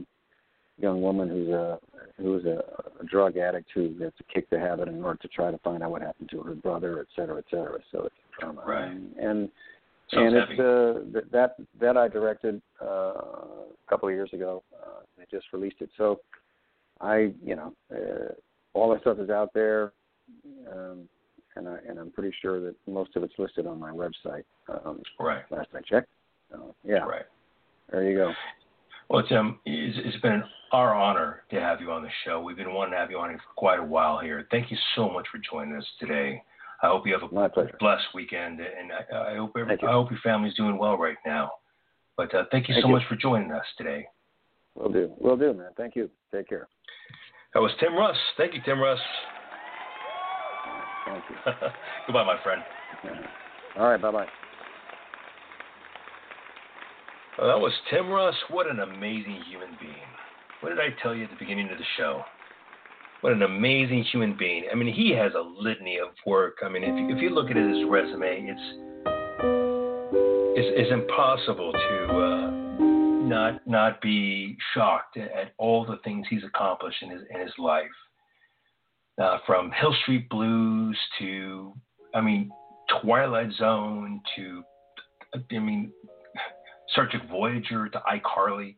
young 0.79 1.01
woman 1.01 1.27
who's 1.27 1.49
a 1.49 1.79
who's 2.17 2.45
a, 2.45 2.63
a 3.01 3.05
drug 3.05 3.35
addict 3.37 3.69
who 3.73 3.93
has 4.01 4.13
to 4.17 4.23
kick 4.33 4.49
the 4.49 4.59
habit 4.59 4.87
in 4.87 5.03
order 5.03 5.19
to 5.21 5.27
try 5.27 5.51
to 5.51 5.57
find 5.59 5.83
out 5.83 5.91
what 5.91 6.01
happened 6.01 6.29
to 6.29 6.41
her 6.43 6.55
brother, 6.55 7.01
et 7.01 7.07
cetera, 7.15 7.37
et 7.39 7.45
cetera. 7.51 7.79
So 7.91 8.03
it's 8.05 8.15
a 8.37 8.41
drama, 8.41 8.63
Right. 8.65 8.89
and, 8.89 9.15
and 9.17 9.49
Sounds 10.13 10.33
and 10.33 10.35
it's 10.35 10.59
uh, 10.59 11.13
th- 11.13 11.31
that 11.31 11.55
that 11.79 11.97
I 11.97 12.07
directed 12.07 12.61
uh, 12.81 12.85
a 12.85 13.89
couple 13.89 14.09
of 14.09 14.15
years 14.15 14.29
ago. 14.33 14.63
Uh, 14.73 15.01
they 15.17 15.25
just 15.31 15.45
released 15.53 15.77
it, 15.79 15.89
so 15.97 16.19
I, 16.99 17.33
you 17.43 17.55
know, 17.55 17.73
uh, 17.93 18.33
all 18.73 18.91
that 18.91 19.01
stuff 19.01 19.19
is 19.19 19.29
out 19.29 19.53
there, 19.53 19.93
um, 20.71 21.07
and 21.55 21.67
I 21.67 21.77
and 21.87 21.97
I'm 21.97 22.11
pretty 22.11 22.33
sure 22.41 22.59
that 22.61 22.75
most 22.87 23.15
of 23.15 23.23
it's 23.23 23.33
listed 23.37 23.67
on 23.67 23.79
my 23.79 23.91
website. 23.91 24.43
Um, 24.67 25.01
Right. 25.19 25.43
last 25.49 25.69
I 25.73 25.81
checked. 25.81 26.09
So, 26.51 26.75
yeah, 26.83 27.05
Right. 27.05 27.25
there 27.89 28.03
you 28.03 28.17
go. 28.17 28.33
Well, 29.09 29.23
Tim, 29.27 29.59
it's, 29.65 29.97
it's 30.05 30.21
been 30.21 30.43
our 30.71 30.93
honor 30.93 31.43
to 31.51 31.59
have 31.59 31.81
you 31.81 31.91
on 31.91 32.01
the 32.01 32.09
show. 32.25 32.41
We've 32.41 32.55
been 32.55 32.73
wanting 32.73 32.93
to 32.93 32.97
have 32.97 33.11
you 33.11 33.19
on 33.19 33.29
here 33.29 33.39
for 33.39 33.53
quite 33.55 33.79
a 33.79 33.83
while 33.83 34.19
here. 34.19 34.47
Thank 34.51 34.71
you 34.71 34.77
so 34.95 35.09
much 35.09 35.27
for 35.29 35.37
joining 35.37 35.75
us 35.75 35.85
today. 35.99 36.43
I 36.83 36.87
hope 36.87 37.05
you 37.05 37.13
have 37.13 37.29
a 37.29 37.33
My 37.33 37.47
pleasure. 37.47 37.75
blessed 37.79 38.05
weekend, 38.13 38.59
and 38.59 38.91
I, 38.91 39.33
I 39.33 39.35
hope 39.37 39.51
every. 39.57 39.77
I 39.83 39.91
hope 39.91 40.09
your 40.09 40.19
family's 40.23 40.55
doing 40.55 40.77
well 40.77 40.97
right 40.97 41.17
now. 41.25 41.51
But 42.17 42.33
uh, 42.33 42.45
thank 42.51 42.67
you 42.67 42.73
Thank 42.75 42.83
so 42.83 42.87
you. 42.89 42.95
much 42.95 43.03
for 43.07 43.15
joining 43.15 43.51
us 43.51 43.65
today. 43.77 44.07
We'll 44.75 44.91
do. 44.91 45.11
We'll 45.19 45.37
do, 45.37 45.53
man. 45.53 45.69
Thank 45.77 45.95
you. 45.95 46.09
Take 46.33 46.49
care. 46.49 46.67
That 47.53 47.59
was 47.59 47.71
Tim 47.79 47.95
Russ. 47.95 48.17
Thank 48.37 48.53
you, 48.53 48.61
Tim 48.65 48.79
Russ. 48.79 48.99
Thank 51.05 51.23
you. 51.29 51.35
Goodbye, 52.07 52.23
my 52.23 52.41
friend. 52.43 52.61
All 53.77 53.89
right. 53.89 54.01
Bye 54.01 54.11
bye. 54.11 54.27
Well, 57.37 57.47
that 57.47 57.59
was 57.59 57.73
Tim 57.89 58.09
Russ. 58.09 58.35
What 58.49 58.69
an 58.69 58.79
amazing 58.79 59.39
human 59.49 59.69
being. 59.79 59.93
What 60.61 60.69
did 60.69 60.79
I 60.79 60.89
tell 61.01 61.15
you 61.15 61.23
at 61.25 61.29
the 61.29 61.37
beginning 61.37 61.69
of 61.71 61.77
the 61.77 61.83
show? 61.97 62.23
What 63.21 63.33
an 63.33 63.43
amazing 63.43 64.03
human 64.11 64.35
being. 64.35 64.65
I 64.71 64.75
mean, 64.75 64.91
he 64.91 65.11
has 65.11 65.33
a 65.35 65.41
litany 65.41 65.99
of 65.99 66.09
work. 66.25 66.57
I 66.65 66.69
mean, 66.69 66.83
if 66.83 66.97
you, 66.97 67.15
if 67.15 67.21
you 67.21 67.29
look 67.29 67.51
at 67.51 67.55
his 67.55 67.85
resume, 67.87 68.49
it's 68.49 68.61
it's, 70.57 70.67
it's 70.75 70.91
impossible 70.91 71.71
to 71.71 72.05
uh, 72.17 72.51
not 73.27 73.65
not 73.67 74.01
be 74.01 74.57
shocked 74.73 75.17
at, 75.17 75.53
all 75.59 75.85
the 75.85 75.97
things 76.03 76.25
he's 76.31 76.43
accomplished 76.43 76.97
in 77.03 77.11
his 77.11 77.21
in 77.31 77.41
his 77.41 77.53
life. 77.59 77.85
Uh, 79.21 79.37
from 79.45 79.71
Hill 79.79 79.93
Street 80.01 80.27
Blues 80.29 80.97
to, 81.19 81.73
I 82.15 82.21
mean, 82.21 82.49
Twilight 83.01 83.51
Zone 83.59 84.19
to, 84.35 84.63
I 85.35 85.59
mean, 85.59 85.91
Star 86.89 87.07
Trek 87.07 87.29
Voyager 87.29 87.87
to 87.89 88.01
iCarly. 88.11 88.73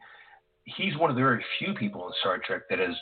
He's 0.65 0.97
one 0.97 1.09
of 1.09 1.15
the 1.15 1.21
very 1.21 1.43
few 1.59 1.73
people 1.75 2.05
in 2.07 2.13
Star 2.19 2.39
Trek 2.45 2.63
that 2.69 2.79
has 2.79 2.95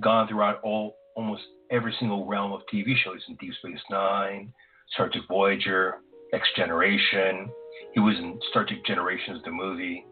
gone 0.00 0.28
throughout 0.28 0.60
all 0.62 0.96
almost 1.16 1.42
every 1.70 1.94
single 1.98 2.26
realm 2.26 2.52
of 2.52 2.62
TV 2.72 2.94
shows 3.04 3.20
in 3.28 3.36
Deep 3.36 3.52
Space 3.54 3.80
Nine, 3.90 4.52
Star 4.94 5.08
Trek 5.10 5.24
Voyager, 5.28 5.96
Next 6.32 6.54
Generation. 6.56 7.50
He 7.94 8.00
was 8.00 8.16
in 8.16 8.38
Star 8.50 8.64
Trek 8.64 8.80
Generations, 8.86 9.42
the 9.44 9.50
movie. 9.50 10.04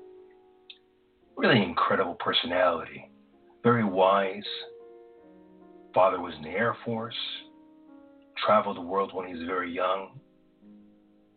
Really 1.36 1.62
incredible 1.62 2.15
personality. 2.15 3.11
Very 3.62 3.85
wise. 3.85 4.43
Father 5.94 6.20
was 6.20 6.35
in 6.36 6.43
the 6.43 6.51
Air 6.51 6.77
Force. 6.85 7.15
Traveled 8.47 8.77
the 8.77 8.82
world 8.82 9.12
when 9.15 9.27
he 9.27 9.35
was 9.35 9.47
very 9.47 9.73
young. 9.73 10.20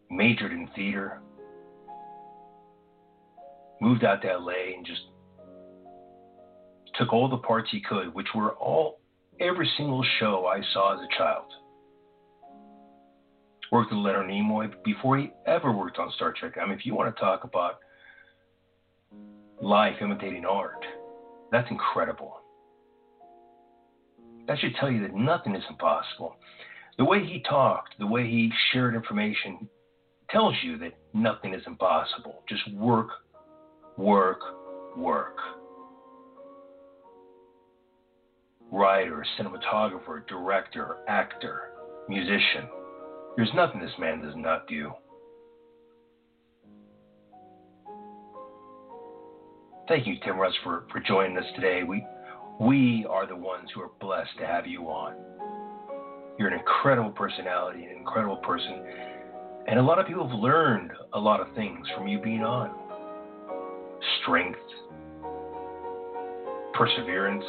Majored 0.09 0.51
in 0.51 0.67
theater 0.75 1.21
moved 3.83 4.05
out 4.05 4.21
to 4.21 4.37
LA 4.37 4.75
and 4.77 4.85
just 4.85 5.01
took 6.95 7.13
all 7.13 7.29
the 7.29 7.37
parts 7.37 7.69
he 7.71 7.81
could, 7.81 8.13
which 8.13 8.27
were 8.35 8.53
all 8.53 8.99
every 9.39 9.69
single 9.77 10.03
show 10.19 10.45
I 10.45 10.61
saw 10.73 10.93
as 10.93 10.99
a 10.99 11.17
child. 11.17 11.45
Worked 13.71 13.91
with 13.91 13.99
Leonard 13.99 14.29
Nimoy 14.29 14.71
before 14.83 15.17
he 15.17 15.31
ever 15.47 15.71
worked 15.71 15.97
on 15.97 16.11
Star 16.15 16.33
Trek. 16.37 16.53
I 16.61 16.65
mean, 16.65 16.77
if 16.77 16.85
you 16.85 16.93
want 16.93 17.15
to 17.15 17.19
talk 17.19 17.43
about 17.43 17.79
life 19.61 19.95
imitating 20.01 20.45
art, 20.45 20.85
that's 21.51 21.69
incredible. 21.71 22.39
That 24.47 24.59
should 24.59 24.75
tell 24.79 24.91
you 24.91 25.01
that 25.01 25.15
nothing 25.15 25.55
is 25.55 25.63
impossible. 25.69 26.35
The 26.97 27.05
way 27.05 27.25
he 27.25 27.41
talked, 27.49 27.95
the 27.97 28.05
way 28.05 28.29
he 28.29 28.51
shared 28.71 28.93
information, 28.93 29.67
tells 30.29 30.53
you 30.63 30.77
that 30.79 30.93
nothing 31.13 31.53
is 31.53 31.61
impossible. 31.65 32.43
Just 32.47 32.71
work 32.73 33.09
work, 33.97 34.39
work. 34.97 35.37
Writer, 38.73 39.23
cinematographer, 39.39 40.27
director, 40.27 40.97
actor, 41.07 41.73
musician. 42.09 42.67
There's 43.37 43.51
nothing 43.53 43.79
this 43.79 43.91
man 43.99 44.19
does 44.19 44.33
not 44.35 44.67
do. 44.67 44.91
Thank 49.87 50.07
you, 50.07 50.15
Tim 50.25 50.39
Russ, 50.39 50.55
for, 50.63 50.85
for 50.91 50.99
joining 51.01 51.37
us 51.37 51.45
today. 51.55 51.83
We, 51.83 52.03
we 52.59 53.05
are 53.07 53.27
the 53.27 53.35
ones 53.35 53.69
who 53.75 53.81
are 53.81 53.91
blessed 54.01 54.31
to 54.39 54.47
have 54.47 54.65
you 54.65 54.87
on. 54.87 55.13
You're 56.39 56.47
an 56.47 56.57
incredible 56.57 57.11
personality, 57.11 57.85
an 57.85 57.95
incredible 57.95 58.37
person, 58.37 58.83
and 59.67 59.77
a 59.77 59.83
lot 59.83 59.99
of 59.99 60.07
people 60.07 60.27
have 60.27 60.39
learned 60.39 60.89
a 61.13 61.19
lot 61.19 61.41
of 61.41 61.53
things 61.53 61.85
from 61.95 62.07
you 62.07 62.19
being 62.19 62.41
on 62.41 62.71
strength, 64.23 64.57
perseverance. 66.73 67.45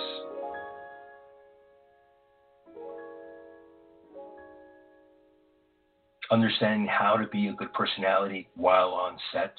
Understanding 6.30 6.86
how 6.86 7.16
to 7.16 7.26
be 7.28 7.48
a 7.48 7.52
good 7.52 7.72
personality 7.74 8.48
while 8.56 8.88
on 8.88 9.16
set. 9.32 9.54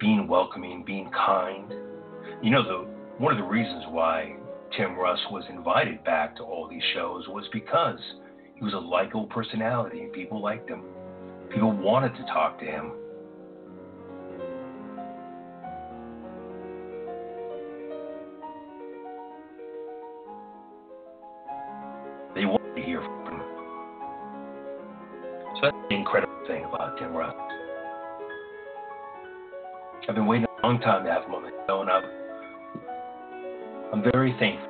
Being 0.00 0.26
welcoming, 0.26 0.84
being 0.84 1.10
kind. 1.10 1.72
You 2.42 2.50
know, 2.50 2.62
the, 2.62 2.90
one 3.18 3.32
of 3.32 3.38
the 3.38 3.44
reasons 3.44 3.84
why 3.88 4.36
Tim 4.76 4.96
Russ 4.96 5.20
was 5.30 5.44
invited 5.48 6.02
back 6.04 6.36
to 6.36 6.42
all 6.42 6.68
these 6.68 6.82
shows 6.94 7.28
was 7.28 7.44
because 7.52 8.00
he 8.56 8.64
was 8.64 8.74
a 8.74 8.78
likable 8.78 9.26
personality 9.26 10.00
and 10.00 10.12
people 10.12 10.42
liked 10.42 10.68
him. 10.68 10.82
People 11.50 11.72
wanted 11.72 12.14
to 12.16 12.22
talk 12.24 12.58
to 12.58 12.64
him. 12.64 12.92
They 22.36 22.44
wanted 22.44 22.76
to 22.76 22.82
hear 22.82 23.00
from 23.00 23.40
him. 23.40 23.40
So 25.54 25.60
that's 25.62 25.76
the 25.88 25.96
incredible 25.96 26.36
thing 26.46 26.64
about 26.64 26.98
Tim 26.98 27.14
Russ. 27.14 27.34
I've 30.06 30.14
been 30.14 30.26
waiting 30.26 30.46
a 30.62 30.66
long 30.66 30.78
time 30.80 31.06
to 31.06 31.10
have 31.10 31.24
him 31.24 31.34
on 31.34 31.44
the 31.44 31.50
show, 31.66 31.80
and 31.80 31.90
I'm, 31.90 32.04
I'm 33.90 34.12
very 34.12 34.36
thankful. 34.38 34.68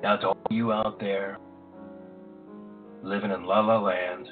Now, 0.00 0.16
to 0.18 0.28
all 0.28 0.36
you 0.50 0.72
out 0.72 1.00
there 1.00 1.38
living 3.02 3.32
in 3.32 3.44
La 3.46 3.58
La 3.58 3.80
Land, 3.80 4.28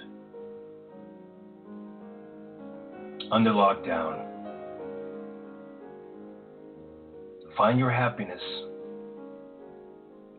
under 3.33 3.51
lockdown, 3.51 4.32
find 7.63 7.79
your 7.79 7.93
happiness, 7.93 8.43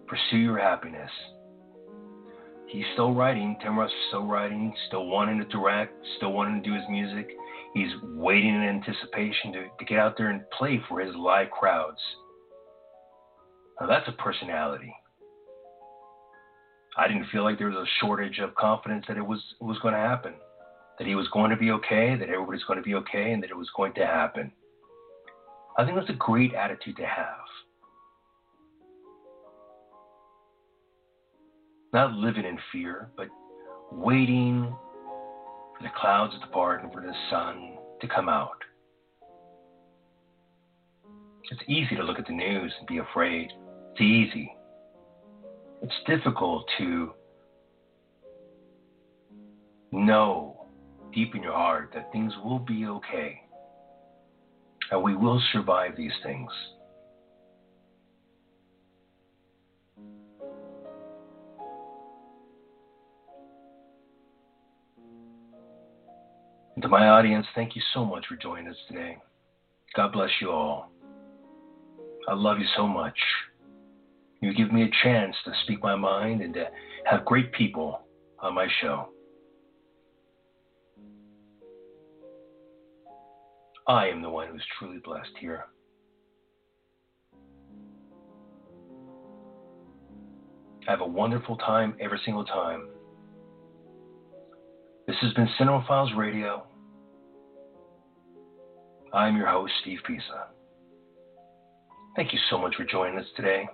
pursue 0.08 0.40
your 0.40 0.58
happiness. 0.58 1.10
He's 2.68 2.84
still 2.96 3.14
writing, 3.14 3.56
Tim 3.64 3.80
Russ 3.80 3.90
is 3.90 4.08
still 4.10 4.26
writing, 4.26 4.76
still 4.88 5.06
wanting 5.06 5.38
to 5.38 5.46
direct, 5.46 5.94
still 6.18 6.34
wanting 6.34 6.62
to 6.62 6.70
do 6.70 6.76
his 6.76 6.84
music. 6.90 7.30
He's 7.74 7.92
waiting 8.16 8.54
in 8.54 8.62
anticipation 8.64 9.54
to, 9.54 9.68
to 9.80 9.86
get 9.86 10.00
out 10.00 10.16
there 10.18 10.32
and 10.32 10.42
play 10.58 10.82
for 10.90 11.00
his 11.00 11.16
live 11.16 11.50
crowds. 11.50 12.00
Now, 13.80 13.88
that's 13.88 14.10
a 14.10 14.22
personality. 14.22 14.94
I 16.98 17.08
didn't 17.08 17.28
feel 17.32 17.46
like 17.46 17.58
there 17.58 17.70
was 17.70 17.88
a 17.88 18.06
shortage 18.06 18.40
of 18.40 18.54
confidence 18.56 19.06
that 19.08 19.16
it 19.16 19.26
was 19.26 19.40
it 19.62 19.64
was 19.64 19.80
going 19.80 19.94
to 19.94 20.00
happen, 20.02 20.34
that 21.00 21.08
he 21.08 21.16
was 21.16 21.30
going 21.32 21.52
to 21.52 21.58
be 21.58 21.72
okay, 21.72 22.18
that 22.20 22.28
everybody's 22.28 22.66
going 22.66 22.80
to 22.80 22.84
be 22.84 22.96
okay, 22.96 23.32
and 23.32 23.42
that 23.44 23.50
it 23.50 23.58
was 23.58 23.70
going 23.78 23.94
to 23.94 24.06
happen. 24.06 24.52
I 25.78 25.86
think 25.86 25.98
that's 25.98 26.10
a 26.10 26.14
great 26.14 26.54
attitude 26.54 26.98
to 26.98 27.06
have. 27.06 27.38
Not 31.94 32.14
living 32.14 32.46
in 32.46 32.58
fear, 32.72 33.10
but 33.16 33.28
waiting 33.92 34.76
for 35.78 35.84
the 35.84 35.90
clouds 36.00 36.34
to 36.42 36.48
part 36.48 36.84
and 36.84 36.92
for 36.92 37.02
the 37.02 37.14
sun 37.30 37.78
to 38.02 38.08
come 38.08 38.30
out. 38.30 38.58
It's 41.52 41.62
easy 41.68 41.96
to 41.96 42.04
look 42.04 42.18
at 42.18 42.26
the 42.26 42.34
news 42.34 42.74
and 42.80 42.88
be 42.88 42.98
afraid. 42.98 43.52
It's 43.92 44.02
easy 44.02 44.52
it's 45.84 45.94
difficult 46.08 46.66
to 46.78 47.14
know 49.92 50.66
deep 51.14 51.36
in 51.36 51.44
your 51.44 51.52
heart 51.52 51.92
that 51.94 52.10
things 52.14 52.34
will 52.44 52.60
be 52.60 52.86
okay 52.86 53.43
and 54.94 55.02
we 55.02 55.16
will 55.16 55.42
survive 55.52 55.98
these 55.98 56.12
things. 56.22 56.52
And 66.76 66.84
to 66.84 66.88
my 66.88 67.08
audience, 67.08 67.48
thank 67.56 67.76
you 67.76 67.82
so 67.96 68.06
much 68.06 68.28
for 68.28 68.36
joining 68.36 68.68
us 68.68 68.76
today. 68.88 69.18
God 69.96 70.14
bless 70.14 70.30
you 70.40 70.52
all. 70.52 70.92
I 72.28 72.36
love 72.36 72.60
you 72.60 72.68
so 72.78 72.86
much. 72.86 73.18
You 74.42 74.54
give 74.54 74.72
me 74.72 74.84
a 74.84 74.90
chance 75.02 75.36
to 75.46 75.54
speak 75.64 75.82
my 75.82 75.96
mind 75.96 76.42
and 76.42 76.54
to 76.54 76.66
have 77.06 77.26
great 77.26 77.52
people 77.54 78.02
on 78.38 78.54
my 78.54 78.68
show. 78.80 79.13
I 83.88 84.08
am 84.08 84.22
the 84.22 84.30
one 84.30 84.48
who's 84.48 84.64
truly 84.80 85.00
blessed 85.04 85.32
here. 85.40 85.66
I 90.88 90.92
have 90.92 91.02
a 91.02 91.06
wonderful 91.06 91.58
time 91.58 91.96
every 92.00 92.20
single 92.24 92.46
time. 92.46 92.88
This 95.06 95.18
has 95.22 95.34
been 95.34 95.50
Cinema 95.58 95.84
Files 95.88 96.12
Radio. 96.16 96.64
I'm 99.14 99.36
your 99.36 99.48
host, 99.48 99.74
Steve 99.82 100.00
Pisa. 100.08 100.48
Thank 102.16 102.32
you 102.32 102.40
so 102.50 102.58
much 102.58 102.76
for 102.76 102.86
joining 102.86 103.20
us 103.20 103.26
today. 103.36 103.68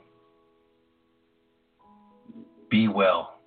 Be 2.71 2.87
well. 2.87 3.39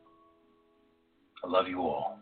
I 1.44 1.48
love 1.48 1.66
you 1.66 1.80
all. 1.80 2.21